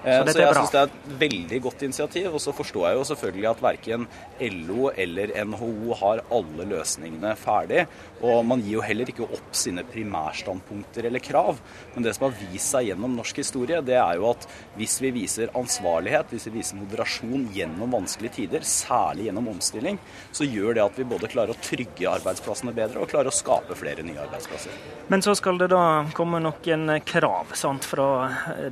Eh, 0.03 0.19
så, 0.25 0.33
så 0.33 0.41
jeg 0.41 0.55
syns 0.57 0.73
det 0.73 0.81
er 0.81 0.89
et 0.89 1.13
veldig 1.21 1.59
godt 1.63 1.85
initiativ. 1.87 2.29
Og 2.33 2.41
så 2.43 2.53
forstår 2.55 2.87
jeg 2.89 2.99
jo 2.99 3.05
selvfølgelig 3.11 3.49
at 3.51 3.63
verken 3.63 4.07
LO 4.43 4.89
eller 4.91 5.33
NHO 5.47 5.97
har 5.99 6.23
alle 6.33 6.67
løsningene 6.73 7.33
ferdig. 7.39 7.85
Og 8.23 8.43
man 8.47 8.63
gir 8.63 8.77
jo 8.77 8.85
heller 8.85 9.09
ikke 9.09 9.27
opp 9.27 9.55
sine 9.57 9.85
primærstandpunkter 9.87 11.07
eller 11.09 11.23
krav. 11.23 11.61
Men 11.95 12.07
det 12.07 12.15
som 12.17 12.27
har 12.27 12.37
vist 12.39 12.73
seg 12.73 12.89
gjennom 12.91 13.15
norsk 13.17 13.41
historie, 13.43 13.81
det 13.85 13.97
er 13.99 14.19
jo 14.19 14.29
at 14.31 14.47
hvis 14.77 14.99
vi 15.03 15.13
viser 15.15 15.53
ansvarlighet, 15.57 16.31
hvis 16.33 16.49
vi 16.49 16.57
viser 16.59 16.79
moderasjon 16.81 17.47
gjennom 17.55 17.95
vanskelige 17.97 18.37
tider, 18.41 18.67
særlig 18.67 19.29
gjennom 19.29 19.51
omstilling, 19.53 19.99
så 20.31 20.47
gjør 20.47 20.77
det 20.77 20.85
at 20.85 20.99
vi 20.99 21.07
både 21.07 21.31
klarer 21.31 21.53
å 21.53 21.63
trygge 21.63 22.09
arbeidsplassene 22.11 22.73
bedre 22.75 23.03
og 23.03 23.11
klarer 23.11 23.31
å 23.31 23.35
skape 23.35 23.77
flere 23.77 24.05
nye 24.05 24.21
arbeidsplasser. 24.25 24.75
Men 25.11 25.23
så 25.23 25.35
skal 25.37 25.59
det 25.61 25.69
da 25.73 26.03
komme 26.15 26.39
noen 26.43 26.97
krav 27.05 27.53
sant, 27.57 27.85
fra 27.87 28.07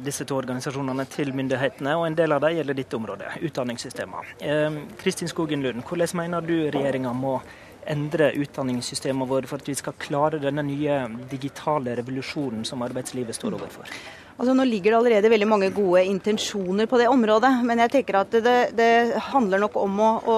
disse 0.02 0.26
to 0.28 0.38
organisasjonene 0.40 1.06
til 1.12 1.21
til 1.22 1.34
myndighetene, 1.38 1.96
og 2.00 2.08
en 2.10 2.18
del 2.18 2.36
av 2.36 2.44
dem 2.44 2.58
gjelder 2.58 2.78
ditt 2.78 2.94
område, 2.98 3.34
utdanningssystemet. 3.48 4.38
Eh, 4.42 4.80
Kristin 5.02 5.30
Skogen 5.32 5.66
Lund, 5.66 5.86
hvordan 5.88 6.18
mener 6.24 6.46
du 6.46 6.56
regjeringa 6.74 7.14
må 7.14 7.38
endre 7.90 8.32
utdanningssystemet 8.38 9.30
vårt 9.30 9.48
for 9.50 9.62
at 9.62 9.70
vi 9.70 9.78
skal 9.78 9.98
klare 9.98 10.42
denne 10.42 10.64
nye 10.66 11.00
digitale 11.32 11.96
revolusjonen 11.98 12.66
som 12.68 12.84
arbeidslivet 12.86 13.38
står 13.38 13.58
overfor? 13.58 13.90
Altså, 14.42 14.54
nå 14.58 14.64
ligger 14.66 14.94
det 14.94 14.98
allerede 14.98 15.30
veldig 15.30 15.48
mange 15.50 15.70
gode 15.76 16.02
intensjoner 16.10 16.88
på 16.90 16.98
det 16.98 17.10
området, 17.12 17.52
men 17.68 17.84
jeg 17.84 17.92
tenker 17.94 18.22
at 18.24 18.38
det, 18.42 18.56
det 18.78 18.92
handler 19.30 19.62
nok 19.62 19.76
om 19.78 20.00
å, 20.02 20.12
å, 20.26 20.38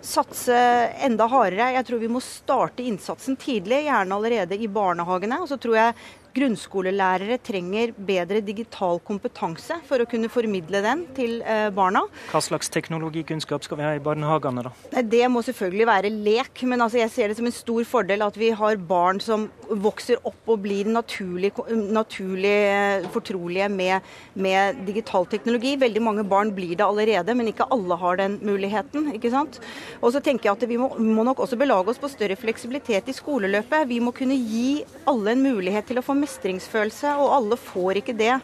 satse 0.00 0.56
enda 1.04 1.26
hardere. 1.28 1.72
Jeg 1.74 1.86
tror 1.88 1.98
vi 2.00 2.08
må 2.08 2.22
starte 2.24 2.84
innsatsen 2.86 3.36
tidlig, 3.40 3.82
gjerne 3.88 4.16
allerede 4.16 4.56
i 4.56 4.68
barnehagene. 4.70 5.42
Og 5.42 5.50
så 5.50 5.58
tror 5.60 5.76
jeg 5.76 5.96
grunnskolelærere 6.34 7.38
trenger 7.44 7.92
bedre 7.96 8.40
digital 8.44 9.00
kompetanse 9.06 9.80
for 9.88 10.02
å 10.02 10.08
kunne 10.10 10.30
formidle 10.32 10.82
den 10.84 11.04
til 11.16 11.40
eh, 11.42 11.68
barna. 11.74 12.04
Hva 12.30 12.42
slags 12.44 12.70
teknologikunnskap 12.72 13.66
skal 13.66 13.80
vi 13.80 13.86
ha 13.86 13.94
i 13.96 14.02
barnehagene, 14.02 14.66
da? 14.68 15.02
Det 15.02 15.24
må 15.32 15.42
selvfølgelig 15.46 15.88
være 15.90 16.12
lek, 16.14 16.62
men 16.70 16.84
altså 16.84 17.00
jeg 17.02 17.12
ser 17.14 17.30
det 17.30 17.38
som 17.40 17.48
en 17.48 17.56
stor 17.56 17.86
fordel 17.88 18.24
at 18.26 18.38
vi 18.40 18.52
har 18.56 18.78
barn 18.90 19.20
som 19.22 19.48
vokser 19.70 20.18
opp 20.26 20.50
og 20.50 20.62
blir 20.64 20.88
naturlig, 20.90 21.52
naturlig 21.70 22.54
eh, 22.70 23.08
fortrolige 23.14 23.68
med, 23.72 24.06
med, 24.34 24.82
digital 24.86 25.26
teknologi. 25.30 25.76
Veldig 25.80 26.02
mange 26.02 26.24
barn 26.26 26.52
blir 26.54 26.76
det 26.78 26.86
allerede, 26.86 27.36
men 27.36 27.50
ikke 27.52 27.68
alle 27.74 27.98
har 28.00 28.20
den 28.20 28.38
muligheten. 28.46 29.10
ikke 29.14 29.32
sant? 29.32 29.60
Og 30.00 30.14
så 30.14 30.22
tenker 30.24 30.50
jeg 30.50 30.56
at 30.56 30.68
Vi 30.70 30.76
må, 30.78 30.90
må 30.98 31.24
nok 31.26 31.40
også 31.42 31.58
belage 31.58 31.90
oss 31.90 31.98
på 31.98 32.10
større 32.10 32.36
fleksibilitet 32.38 33.08
i 33.10 33.16
skoleløpet. 33.16 33.88
Vi 33.90 33.98
må 34.02 34.12
kunne 34.14 34.36
gi 34.38 34.84
alle 35.10 35.34
en 35.34 35.42
mulighet 35.42 35.88
til 35.88 35.98
å 35.98 36.04
få 36.04 36.14
mestringsfølelse, 36.20 37.14
og 37.20 37.34
alle 37.36 37.58
får 37.60 38.00
ikke 38.00 38.16
det 38.18 38.34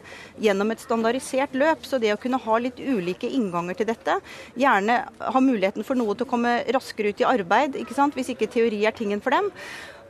gjennom 0.42 0.72
et 0.72 0.82
standardisert 0.82 1.56
løp. 1.58 1.84
Så 1.86 2.00
det 2.02 2.14
å 2.14 2.20
kunne 2.20 2.40
ha 2.42 2.60
litt 2.62 2.80
ulike 2.80 3.30
innganger 3.30 3.78
til 3.78 3.90
dette, 3.90 4.18
gjerne 4.58 5.02
ha 5.20 5.42
muligheten 5.42 5.86
for 5.86 5.98
noe 5.98 6.16
til 6.16 6.26
å 6.26 6.30
komme 6.30 6.58
raskere 6.76 7.12
ut 7.12 7.22
i 7.22 7.28
arbeid, 7.28 7.78
ikke 7.80 7.96
sant? 7.96 8.16
hvis 8.16 8.32
ikke 8.32 8.48
teori 8.52 8.84
er 8.88 8.96
tingen 8.96 9.20
for 9.22 9.34
dem. 9.34 9.50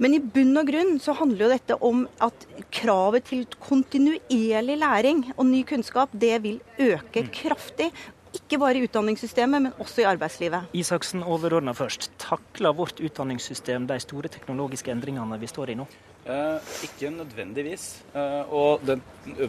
Men 0.03 0.13
i 0.13 0.21
bunn 0.21 0.59
og 0.61 0.69
grunn 0.69 0.99
så 1.01 1.15
handler 1.17 1.47
jo 1.47 1.53
dette 1.55 1.77
om 1.89 2.03
at 2.25 2.45
kravet 2.75 3.31
til 3.31 3.47
kontinuerlig 3.65 4.77
læring 4.83 5.23
og 5.37 5.47
ny 5.49 5.63
kunnskap, 5.69 6.13
det 6.13 6.37
vil 6.45 6.61
øke 6.77 7.25
kraftig. 7.33 7.89
Ikke 8.37 8.59
bare 8.61 8.77
i 8.77 8.85
utdanningssystemet, 8.85 9.63
men 9.63 9.81
også 9.81 10.03
i 10.03 10.09
arbeidslivet. 10.11 10.69
Isaksen, 10.77 11.25
overordna 11.25 11.73
først. 11.77 12.11
Takler 12.21 12.77
vårt 12.77 13.01
utdanningssystem 13.01 13.89
de 13.89 13.97
store 14.03 14.29
teknologiske 14.33 14.93
endringene 14.93 15.41
vi 15.41 15.49
står 15.49 15.73
i 15.73 15.79
nå? 15.81 15.89
Eh, 16.27 16.75
ikke 16.89 17.13
nødvendigvis. 17.15 17.87
Eh, 18.15 18.51
og 18.51 18.83
den, 18.87 19.03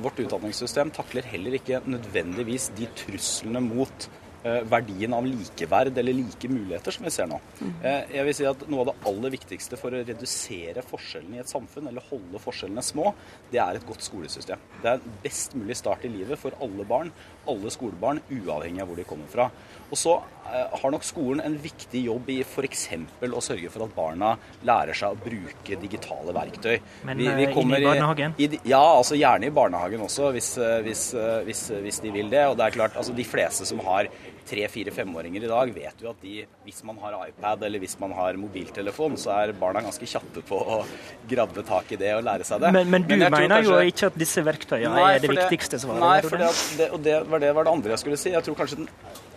vårt 0.03 0.19
utdanningssystem 0.21 0.93
takler 0.93 1.25
heller 1.25 1.57
ikke 1.57 1.81
nødvendigvis 1.89 2.69
de 2.77 2.85
truslene 2.99 3.63
mot 3.65 4.05
eh, 4.45 4.61
verdien 4.69 5.15
av 5.17 5.25
likeverd 5.25 5.97
eller 5.97 6.13
like 6.19 6.51
muligheter 6.51 6.93
som 6.93 7.07
vi 7.07 7.13
ser 7.15 7.31
nå. 7.31 7.39
Jeg 7.81 8.27
vil 8.27 8.37
si 8.37 8.45
at 8.45 8.61
Noe 8.69 8.83
av 8.83 8.91
det 8.91 9.09
aller 9.09 9.33
viktigste 9.33 9.79
for 9.81 9.89
å 9.89 10.03
redusere 10.05 10.85
forskjellene 10.85 11.39
i 11.39 11.41
et 11.41 11.49
samfunn, 11.49 11.89
eller 11.89 12.05
holde 12.11 12.43
forskjellene 12.45 12.85
små, 12.85 13.09
det 13.49 13.63
er 13.63 13.79
et 13.79 13.89
godt 13.89 14.05
skolesystem. 14.05 14.69
Det 14.83 14.93
er 14.93 15.01
en 15.01 15.19
best 15.25 15.57
mulig 15.57 15.79
start 15.81 16.05
i 16.05 16.13
livet 16.13 16.37
for 16.37 16.61
alle 16.61 16.85
barn, 16.85 17.09
alle 17.49 17.73
skolebarn, 17.73 18.21
uavhengig 18.29 18.85
av 18.85 18.91
hvor 18.91 19.01
de 19.01 19.09
kommer 19.15 19.33
fra. 19.33 19.49
Og 19.87 19.99
så 19.99 20.13
eh, 20.51 20.79
har 20.81 20.91
nok 20.91 21.05
skolen 21.07 21.41
en 21.45 21.55
viktig 21.63 22.03
jobb 22.09 22.31
i 22.33 22.39
f.eks. 22.43 22.87
å 23.23 23.43
sørge 23.43 23.71
for 23.71 23.85
at 23.85 23.93
barna 23.95 24.33
lærer 24.67 24.97
seg 24.97 25.15
å 25.15 25.19
bruke 25.21 25.79
digitale 25.79 26.35
verktøy. 26.35 26.75
Men 27.07 27.21
vi, 27.21 27.27
vi 27.29 27.47
eh, 27.47 27.59
inn 27.61 27.75
i 27.77 27.83
barnehagen? 27.85 28.35
I, 28.37 28.49
ja, 28.67 28.81
altså 28.83 29.19
gjerne 29.19 29.47
i 29.47 29.53
barnehagen 29.55 30.03
også, 30.03 30.31
hvis, 30.35 30.55
eh, 30.59 30.79
hvis, 30.87 31.05
hvis, 31.47 31.67
hvis, 31.85 32.01
de 32.03 32.15
vil 32.15 32.33
det. 32.33 32.43
Og 32.51 32.57
det 32.59 32.67
er 32.67 32.75
klart, 32.75 32.97
altså 32.99 33.15
de 33.15 33.27
fleste 33.27 33.67
som 33.69 33.79
har 33.87 34.11
tre-fire-femåringer 34.47 35.43
i 35.43 35.49
dag 35.51 35.71
vet 35.75 36.03
jo 36.03 36.11
at 36.13 36.21
de, 36.23 36.41
hvis 36.63 36.79
man 36.87 36.99
har 37.03 37.15
iPad 37.25 37.63
eller 37.67 37.83
hvis 37.83 37.97
man 37.99 38.13
har 38.15 38.37
mobiltelefon, 38.39 39.17
så 39.19 39.33
er 39.41 39.53
barna 39.59 39.83
ganske 39.83 40.07
kjappe 40.07 40.43
på 40.47 40.59
å 40.59 40.81
grabbe 41.27 41.63
tak 41.67 41.91
i 41.95 41.99
det 41.99 42.13
og 42.15 42.23
lære 42.27 42.47
seg 42.47 42.63
det. 42.63 42.71
Men, 42.75 42.91
men 42.91 43.07
du 43.07 43.15
men 43.15 43.25
mener 43.27 43.57
kanskje... 43.57 43.71
jo 43.71 43.91
ikke 43.91 44.11
at 44.11 44.19
disse 44.19 44.43
verktøyene 44.47 44.95
nei, 44.95 45.07
er 45.15 45.23
det, 45.23 45.31
det 45.31 45.39
viktigste 45.41 45.81
svaret? 45.83 46.03
Nei, 46.03 46.19
for 46.23 46.39
det, 46.39 46.91
og 46.95 47.03
det 47.03 47.17
var, 47.27 47.43
det 47.43 47.55
var 47.59 47.67
det 47.67 47.75
andre 47.75 47.95
jeg 47.95 48.03
skulle 48.05 48.19
si. 48.21 48.31
Jeg 48.35 48.47
tror 48.47 48.59
kanskje 48.61 48.83
den 48.85 48.91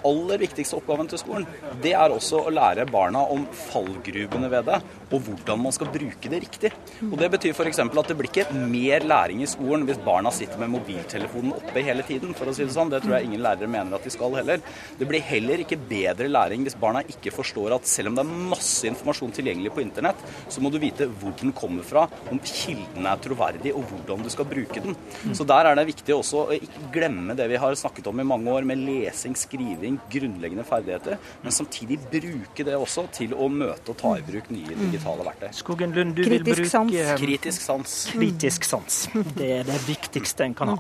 aller 0.07 0.41
viktigste 0.43 0.79
oppgaven 0.79 1.09
til 1.11 1.21
skolen, 1.21 1.47
det 1.83 1.93
er 1.97 2.13
også 2.15 2.45
å 2.47 2.53
lære 2.55 2.87
barna 2.91 3.23
om 3.33 3.47
fallgruvene 3.71 4.51
ved 4.53 4.69
det, 4.71 4.81
og 5.11 5.27
hvordan 5.27 5.63
man 5.65 5.75
skal 5.75 5.91
bruke 5.93 6.31
det 6.31 6.43
riktig. 6.45 6.73
Og 7.09 7.17
Det 7.21 7.31
betyr 7.35 7.55
f.eks. 7.55 7.81
at 7.83 8.09
det 8.09 8.17
blir 8.19 8.31
ikke 8.31 8.47
mer 8.55 9.05
læring 9.05 9.43
i 9.45 9.51
skolen 9.51 9.87
hvis 9.89 10.01
barna 10.05 10.33
sitter 10.35 10.61
med 10.61 10.73
mobiltelefonen 10.75 11.55
oppe 11.57 11.85
hele 11.85 12.05
tiden, 12.07 12.35
for 12.37 12.51
å 12.51 12.55
si 12.55 12.65
det 12.65 12.75
sånn. 12.75 12.93
Det 12.93 13.03
tror 13.05 13.17
jeg 13.17 13.31
ingen 13.31 13.45
lærere 13.45 13.71
mener 13.71 13.99
at 13.99 14.07
de 14.07 14.13
skal 14.15 14.37
heller. 14.39 14.63
Det 14.99 15.09
blir 15.09 15.25
heller 15.25 15.65
ikke 15.65 15.79
bedre 15.91 16.31
læring 16.31 16.65
hvis 16.67 16.79
barna 16.81 17.03
ikke 17.11 17.35
forstår 17.35 17.77
at 17.77 17.89
selv 17.91 18.13
om 18.13 18.19
det 18.19 18.25
er 18.25 18.45
masse 18.55 18.89
informasjon 18.89 19.35
tilgjengelig 19.37 19.75
på 19.75 19.85
internett, 19.85 20.23
så 20.49 20.63
må 20.63 20.73
du 20.73 20.79
vite 20.83 21.09
hvor 21.21 21.35
den 21.41 21.55
kommer 21.57 21.87
fra, 21.87 22.07
om 22.31 22.41
kilden 22.45 23.09
er 23.11 23.21
troverdig, 23.23 23.75
og 23.77 23.87
hvordan 23.91 24.25
du 24.25 24.31
skal 24.33 24.49
bruke 24.49 24.83
den. 24.85 24.97
Så 25.37 25.47
der 25.49 25.69
er 25.69 25.79
det 25.79 25.89
viktig 25.91 26.15
også 26.17 26.45
å 26.47 26.57
ikke 26.57 26.91
glemme 26.95 27.37
det 27.39 27.49
vi 27.51 27.61
har 27.61 27.77
snakket 27.79 28.11
om 28.11 28.23
i 28.23 28.27
mange 28.27 28.53
år, 28.53 28.67
med 28.67 28.83
lesing, 28.87 29.37
skriving 29.39 29.90
læring, 29.91 30.01
grunnleggende 30.11 30.65
ferdigheter, 30.65 31.17
men 31.43 31.53
samtidig 31.53 31.99
bruke 32.11 32.65
det 32.65 32.77
også 32.77 33.07
til 33.13 33.35
å 33.35 33.49
møte 33.49 33.91
og 33.91 33.97
ta 33.97 34.17
i 34.19 34.23
bruk 34.23 34.51
nye 34.51 34.77
digitale 34.77 35.25
verktøy. 35.25 35.51
Skogen 35.53 35.93
Lund, 35.93 36.15
du 36.17 36.23
Kritisk 36.23 36.47
vil 36.47 36.55
bruke 36.55 36.69
sans. 36.69 37.21
Kritisk 37.21 37.61
sans. 37.63 38.11
Kritisk 38.13 38.65
sans. 38.65 39.09
Det 39.37 39.51
er 39.61 39.65
det 39.65 39.81
viktigste 39.87 40.45
en 40.45 40.55
kan 40.55 40.75
ha. 40.75 40.79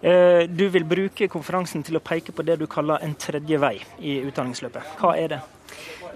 Eh, 0.00 0.46
du 0.48 0.68
vil 0.68 0.84
bruke 0.84 1.28
konferansen 1.28 1.82
til 1.82 1.96
å 1.96 2.00
peke 2.00 2.32
på 2.32 2.42
det 2.42 2.58
du 2.58 2.66
kaller 2.66 3.02
en 3.02 3.14
tredje 3.14 3.58
vei 3.58 3.78
i 4.00 4.20
utdanningsløpet. 4.28 4.98
Hva 5.00 5.16
er 5.18 5.28
det? 5.28 5.40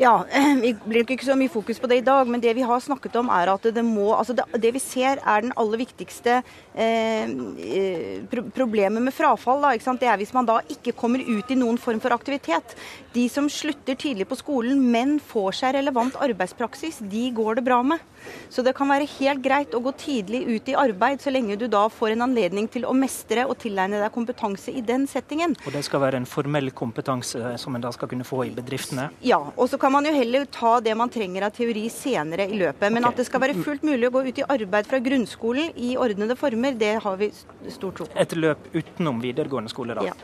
Ja, 0.01 0.25
Vi 0.63 0.73
blir 0.87 1.05
ikke 1.05 1.27
så 1.27 1.37
mye 1.37 1.53
fokus 1.53 1.81
på 1.81 1.89
det 1.91 2.01
i 2.01 2.05
dag, 2.07 2.29
men 2.29 2.41
det 2.41 2.55
vi 2.57 2.65
har 2.65 2.81
snakket 2.81 3.17
om 3.21 3.29
er 3.33 3.53
at 3.53 3.67
det 3.75 3.85
må 3.85 4.13
altså 4.17 4.33
det, 4.37 4.47
det 4.63 4.73
vi 4.75 4.81
ser 4.81 5.21
er 5.21 5.45
den 5.45 5.53
aller 5.57 5.83
viktigste 5.83 6.41
eh, 6.74 7.24
eh 7.27 8.23
pro 8.31 8.44
problemet 8.55 9.03
med 9.03 9.15
frafall. 9.15 9.62
Da, 9.62 9.94
det 9.99 10.09
er 10.09 10.20
hvis 10.20 10.35
man 10.35 10.47
da 10.49 10.61
ikke 10.69 10.94
kommer 10.97 11.20
ut 11.20 11.51
i 11.51 11.59
noen 11.59 11.78
form 11.78 12.01
for 12.01 12.15
aktivitet. 12.15 12.77
De 13.12 13.28
som 13.28 13.49
slutter 13.51 13.94
tidlig 13.94 14.28
på 14.28 14.39
skolen, 14.40 14.81
men 14.93 15.19
får 15.20 15.59
seg 15.61 15.74
relevant 15.77 16.16
arbeidspraksis, 16.16 17.03
de 17.12 17.28
går 17.35 17.61
det 17.61 17.66
bra 17.66 17.82
med. 17.82 18.01
Så 18.49 18.62
det 18.62 18.74
kan 18.77 18.89
være 18.89 19.09
helt 19.19 19.43
greit 19.44 19.74
å 19.74 19.81
gå 19.82 19.93
tidlig 19.99 20.43
ut 20.47 20.69
i 20.70 20.77
arbeid, 20.78 21.20
så 21.23 21.32
lenge 21.32 21.57
du 21.59 21.66
da 21.70 21.89
får 21.93 22.15
en 22.15 22.27
anledning 22.28 22.69
til 22.70 22.86
å 22.89 22.94
mestre 22.97 23.44
og 23.49 23.57
tilegne 23.62 24.01
deg 24.01 24.15
kompetanse 24.15 24.73
i 24.73 24.85
den 24.86 25.09
settingen. 25.11 25.57
Og 25.66 25.74
det 25.74 25.82
skal 25.86 26.05
være 26.05 26.20
en 26.20 26.28
formell 26.28 26.70
kompetanse 26.77 27.57
som 27.61 27.77
en 27.77 27.82
da 27.82 27.93
skal 27.94 28.11
kunne 28.12 28.27
få 28.27 28.44
i 28.47 28.53
bedriftene? 28.55 29.09
Ja, 29.27 29.40
og 29.57 29.69
så 29.70 29.81
kan 29.81 29.93
man 29.94 30.07
jo 30.07 30.15
heller 30.15 30.47
ta 30.53 30.77
det 30.85 30.94
man 30.99 31.11
trenger 31.12 31.49
av 31.49 31.57
teori 31.57 31.89
senere 31.93 32.47
i 32.49 32.61
løpet. 32.61 32.89
Men 32.89 33.03
okay. 33.03 33.11
at 33.11 33.20
det 33.20 33.28
skal 33.28 33.43
være 33.43 33.59
fullt 33.59 33.85
mulig 33.86 34.09
å 34.09 34.15
gå 34.15 34.24
ut 34.28 34.40
i 34.40 34.47
arbeid 34.57 34.89
fra 34.89 35.03
grunnskolen 35.03 35.73
i 35.77 35.94
ordnede 36.01 36.36
former, 36.39 36.61
det 36.70 36.94
har 37.02 37.16
vi 37.16 37.32
stor 37.32 37.90
tro 37.90 38.06
på. 38.06 38.18
Et 38.18 38.36
løp 38.39 38.70
utenom 38.74 39.18
videregående 39.22 39.72
skole, 39.72 39.94
da? 39.98 40.06
Ja. 40.12 40.14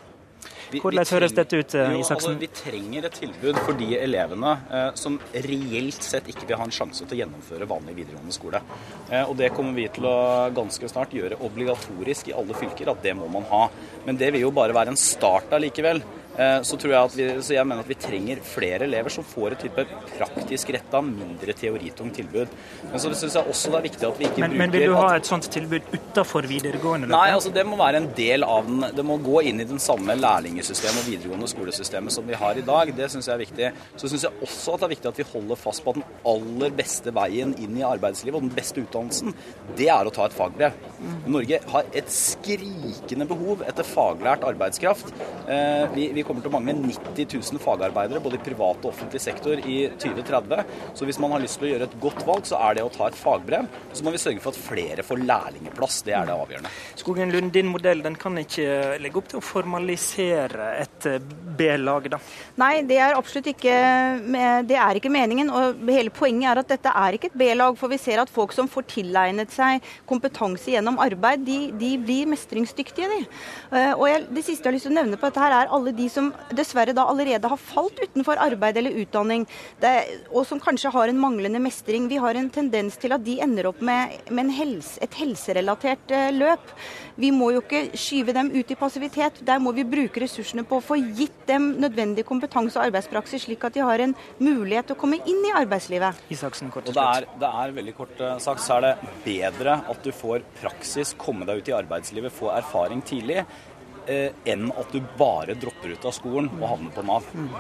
Hvordan 0.69 1.07
høres 1.09 1.33
dette 1.33 1.57
ut, 1.57 1.75
eh, 1.75 1.95
Isaksen? 1.97 2.35
Altså, 2.35 2.41
vi 2.41 2.49
trenger 2.53 3.07
et 3.09 3.15
tilbud 3.17 3.57
for 3.65 3.79
de 3.79 3.89
elevene 3.97 4.51
eh, 4.71 4.91
som 5.01 5.17
reelt 5.33 6.05
sett 6.05 6.29
ikke 6.29 6.45
vil 6.51 6.61
ha 6.61 6.67
en 6.69 6.75
sjanse 6.75 7.07
til 7.07 7.17
å 7.17 7.21
gjennomføre 7.23 7.69
vanlig 7.71 7.97
videregående 8.03 8.37
skole. 8.37 8.61
Eh, 9.09 9.25
og 9.25 9.37
Det 9.41 9.51
kommer 9.57 9.73
vi 9.79 9.89
til 9.89 10.05
å 10.09 10.19
ganske 10.55 10.91
snart 10.93 11.17
gjøre 11.17 11.41
obligatorisk 11.41 12.29
i 12.29 12.37
alle 12.37 12.57
fylker, 12.59 12.93
at 12.93 13.03
det 13.03 13.17
må 13.17 13.31
man 13.33 13.49
ha. 13.49 13.65
Men 14.05 14.21
det 14.21 14.33
vil 14.35 14.45
jo 14.45 14.53
bare 14.53 14.77
være 14.77 14.93
en 14.93 15.01
start 15.01 15.57
allikevel. 15.57 16.03
Eh, 16.39 16.61
så, 16.63 16.77
tror 16.79 16.93
jeg 16.93 17.01
at 17.03 17.15
vi, 17.19 17.25
så 17.43 17.55
jeg 17.57 17.67
mener 17.67 17.83
at 17.83 17.89
vi 17.91 17.97
trenger 17.99 18.43
flere 18.47 18.87
elever 18.87 19.11
som 19.11 19.25
får 19.27 19.57
et 19.57 19.65
type 19.67 19.85
praktisk 20.15 20.71
retta, 20.77 21.01
mindre 21.03 21.55
teoritungt 21.59 22.15
tilbud. 22.15 22.53
Men 22.93 23.03
så 23.03 23.11
syns 23.11 23.35
jeg 23.35 23.51
også 23.51 23.73
det 23.73 23.81
er 23.81 23.87
viktig 23.89 24.07
at 24.07 24.21
vi 24.21 24.29
ikke 24.29 24.43
men, 24.45 24.55
bruker 24.55 24.63
Men 24.63 24.75
vil 24.77 24.87
du 24.93 24.95
ha 25.01 25.09
et 25.19 25.27
sånt 25.27 25.49
tilbud 25.51 25.89
utafor 25.97 26.47
videregående? 26.47 27.11
Nei, 27.11 27.25
altså 27.35 27.51
det 27.55 27.65
må 27.67 27.79
være 27.81 28.03
en 28.05 28.11
del 28.15 28.47
av 28.47 28.69
den. 28.69 28.87
Det 28.95 29.07
må 29.07 29.19
gå 29.25 29.43
inn 29.51 29.65
i 29.65 29.67
den 29.67 29.83
samme 29.83 30.15
lærlingsystemet 30.19 31.03
og 31.03 31.09
videregående 31.11 31.51
skolesystemet 31.51 32.15
som 32.15 32.29
vi 32.29 32.39
har 32.39 32.61
i 32.61 32.65
dag. 32.71 32.95
Det 32.95 33.11
syns 33.11 33.31
jeg 33.31 33.35
er 33.35 33.43
viktig. 33.43 33.73
Så 33.99 34.13
syns 34.13 34.29
jeg 34.29 34.47
også 34.47 34.77
at 34.77 34.85
det 34.85 34.89
er 34.89 34.95
viktig 34.95 35.11
at 35.11 35.19
vi 35.19 35.29
holder 35.33 35.59
fast 35.59 35.83
på 35.83 35.97
at 35.97 35.99
den 35.99 36.07
aller 36.35 36.79
beste 36.79 37.15
veien 37.19 37.57
inn 37.59 37.75
i 37.81 37.87
arbeidslivet 37.87 38.39
og 38.39 38.47
den 38.47 38.55
beste 38.55 38.85
utdannelsen, 38.85 39.35
det 39.79 39.91
er 39.91 40.07
å 40.07 40.15
ta 40.15 40.29
et 40.29 40.39
fagbrev. 40.39 40.79
Norge 41.27 41.59
har 41.75 41.91
et 41.99 42.15
skrikende 42.15 43.27
behov 43.27 43.67
etter 43.67 43.87
faglært 43.87 44.47
arbeidskraft. 44.47 45.11
Eh, 45.51 45.85
vi, 45.97 46.09
vi 46.15 46.28
kommer 46.29 46.45
til 46.45 46.53
å 46.53 46.57
mangle 46.59 46.77
90 46.79 47.39
000 47.39 47.63
fagarbeidere 47.63 48.23
både 48.23 48.39
i 48.39 48.45
privat 48.45 48.85
og 48.85 48.93
offentlig 48.93 49.21
sektor 49.25 49.59
i 49.59 49.79
2030. 49.99 50.75
Så 50.99 51.09
hvis 51.09 51.21
man 51.23 51.35
har 51.35 51.43
lyst 51.43 51.61
til 51.61 51.69
å 51.69 51.73
gjøre 51.73 51.89
et 51.89 51.99
godt 52.03 52.25
valg, 52.29 52.47
så 52.49 52.61
er 52.69 52.79
det 52.79 52.85
å 52.87 52.93
ta 52.93 53.09
et 53.09 53.19
fagbrev. 53.19 53.69
Så 53.97 54.07
må 54.07 54.13
vi 54.15 54.21
sørge 54.23 54.43
for 54.45 54.55
at 54.55 54.61
flere 54.61 55.07
får 55.07 55.23
lærlingeplass. 55.25 56.01
Det 56.07 56.15
er 56.17 56.29
det 56.29 56.37
avgjørende. 56.37 56.73
Skogen 57.01 57.33
Lund, 57.35 57.53
din 57.55 57.71
modell 57.73 58.05
den 58.05 58.19
kan 58.21 58.37
ikke 58.41 58.99
legge 59.03 59.21
opp 59.21 59.31
til 59.33 59.41
å 59.41 59.45
formalisere 59.45 60.73
et 60.83 61.09
eh, 61.09 61.21
B-lag, 61.59 62.11
da? 62.13 62.21
Nei, 62.61 62.73
det 62.89 63.01
er 63.03 63.17
absolutt 63.19 63.51
ikke, 63.51 63.75
det 64.69 64.79
er 64.79 64.99
ikke 64.99 65.13
meningen. 65.13 65.51
Og 65.55 65.83
hele 65.91 66.13
poenget 66.15 66.53
er 66.53 66.63
at 66.63 66.73
dette 66.75 66.93
er 66.93 67.17
ikke 67.17 67.33
et 67.33 67.39
B-lag. 67.41 67.77
For 67.79 67.91
vi 67.91 68.01
ser 68.01 68.23
at 68.23 68.33
folk 68.33 68.55
som 68.57 68.71
får 68.71 68.89
tilegnet 68.93 69.55
seg 69.55 69.85
kompetanse 70.09 70.71
gjennom 70.73 71.01
arbeid, 71.03 71.45
de, 71.47 71.59
de 71.79 71.95
blir 72.03 72.29
mestringsdyktige, 72.31 73.09
de. 73.11 73.21
Eh, 73.73 73.93
og 73.95 74.07
jeg, 74.11 74.25
det 74.35 74.45
siste 74.45 74.67
jeg 74.67 74.71
har 74.71 74.77
lyst 74.77 74.89
til 74.89 74.95
å 74.95 74.99
nevne 75.01 75.19
på 75.19 75.29
dette 75.29 75.43
her, 75.43 75.55
er 75.55 75.75
alle 75.75 75.95
de 75.97 76.09
som 76.13 76.18
dessverre 76.55 76.95
da 76.97 77.07
allerede 77.09 77.51
har 77.51 77.61
falt 77.61 77.99
utenfor 78.03 78.41
arbeid 78.43 78.79
eller 78.81 78.97
utdanning, 79.03 79.47
det, 79.83 79.93
og 80.33 80.47
som 80.49 80.61
kanskje 80.63 80.93
har 80.95 81.11
en 81.11 81.21
manglende 81.21 81.61
mestring. 81.63 82.09
Vi 82.11 82.21
har 82.23 82.39
en 82.39 82.51
tendens 82.53 82.99
til 83.01 83.15
at 83.17 83.25
de 83.25 83.39
ender 83.45 83.71
opp 83.71 83.83
med, 83.85 84.17
med 84.35 84.53
helse, 84.57 84.99
et 85.05 85.15
helserelatert 85.21 86.15
eh, 86.15 86.31
løp. 86.35 86.73
Vi 87.19 87.33
må 87.35 87.51
jo 87.51 87.63
ikke 87.65 87.99
skyve 87.99 88.35
dem 88.37 88.53
ut 88.55 88.71
i 88.71 88.77
passivitet. 88.79 89.41
Der 89.47 89.59
må 89.63 89.73
vi 89.75 89.87
bruke 89.89 90.23
ressursene 90.23 90.63
på 90.69 90.79
å 90.79 90.85
få 90.85 91.01
gitt 91.03 91.41
dem 91.49 91.73
nødvendig 91.83 92.25
kompetanse 92.29 92.79
og 92.79 92.89
arbeidspraksis, 92.89 93.49
slik 93.49 93.65
at 93.67 93.75
de 93.75 93.83
har 93.83 94.05
en 94.05 94.15
mulighet 94.39 94.91
til 94.91 94.99
å 94.99 95.01
komme 95.01 95.19
inn 95.27 95.43
i 95.49 95.55
arbeidslivet. 95.59 96.23
Isaksen, 96.35 96.71
kort 96.75 96.91
og 96.91 96.99
det 96.99 97.07
er, 97.19 97.27
det 97.41 97.51
er 97.63 97.75
veldig 97.81 97.97
kort 97.97 98.23
eh, 98.23 98.37
sagt 98.43 98.63
så 98.63 98.79
er 98.79 98.87
det 98.87 99.15
bedre 99.25 99.81
at 99.91 100.05
du 100.05 100.13
får 100.15 100.45
praksis, 100.61 101.15
komme 101.19 101.49
deg 101.49 101.63
ut 101.63 101.73
i 101.73 101.77
arbeidslivet, 101.77 102.35
få 102.35 102.53
erfaring 102.55 103.03
tidlig, 103.07 103.45
enn 104.09 104.71
at 104.73 104.93
du 104.93 105.03
bare 105.19 105.57
dropper 105.59 105.95
ut 105.95 106.07
av 106.09 106.15
skolen 106.17 106.51
og 106.59 106.67
havner 106.73 106.95
på 106.95 107.05
Nav. 107.07 107.29
Mm. 107.35 107.51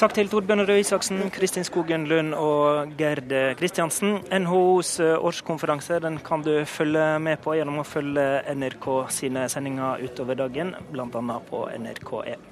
Takk 0.00 0.14
til 0.16 0.30
Torbjørn 0.32 0.64
Røe 0.68 0.80
Isaksen, 0.80 1.22
Kristin 1.34 1.66
Skogen 1.66 2.06
Lund 2.08 2.36
og 2.36 2.94
Gerd 3.00 3.32
Kristiansen. 3.60 4.20
NHOs 4.32 4.94
eh, 5.04 5.16
årskonferanse 5.16 6.00
den 6.04 6.20
kan 6.24 6.44
du 6.46 6.52
følge 6.68 7.18
med 7.22 7.40
på 7.44 7.56
gjennom 7.58 7.82
å 7.82 7.88
følge 7.88 8.26
NRK 8.54 8.88
sine 9.12 9.48
sendinger 9.52 10.00
utover 10.04 10.38
dagen, 10.40 10.74
bl.a. 10.92 11.40
på 11.50 11.66
NRK1. 11.76 12.48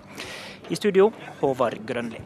I 0.69 0.77
studio, 0.77 1.13
Håvard 1.41 1.81
Grønli. 1.89 2.21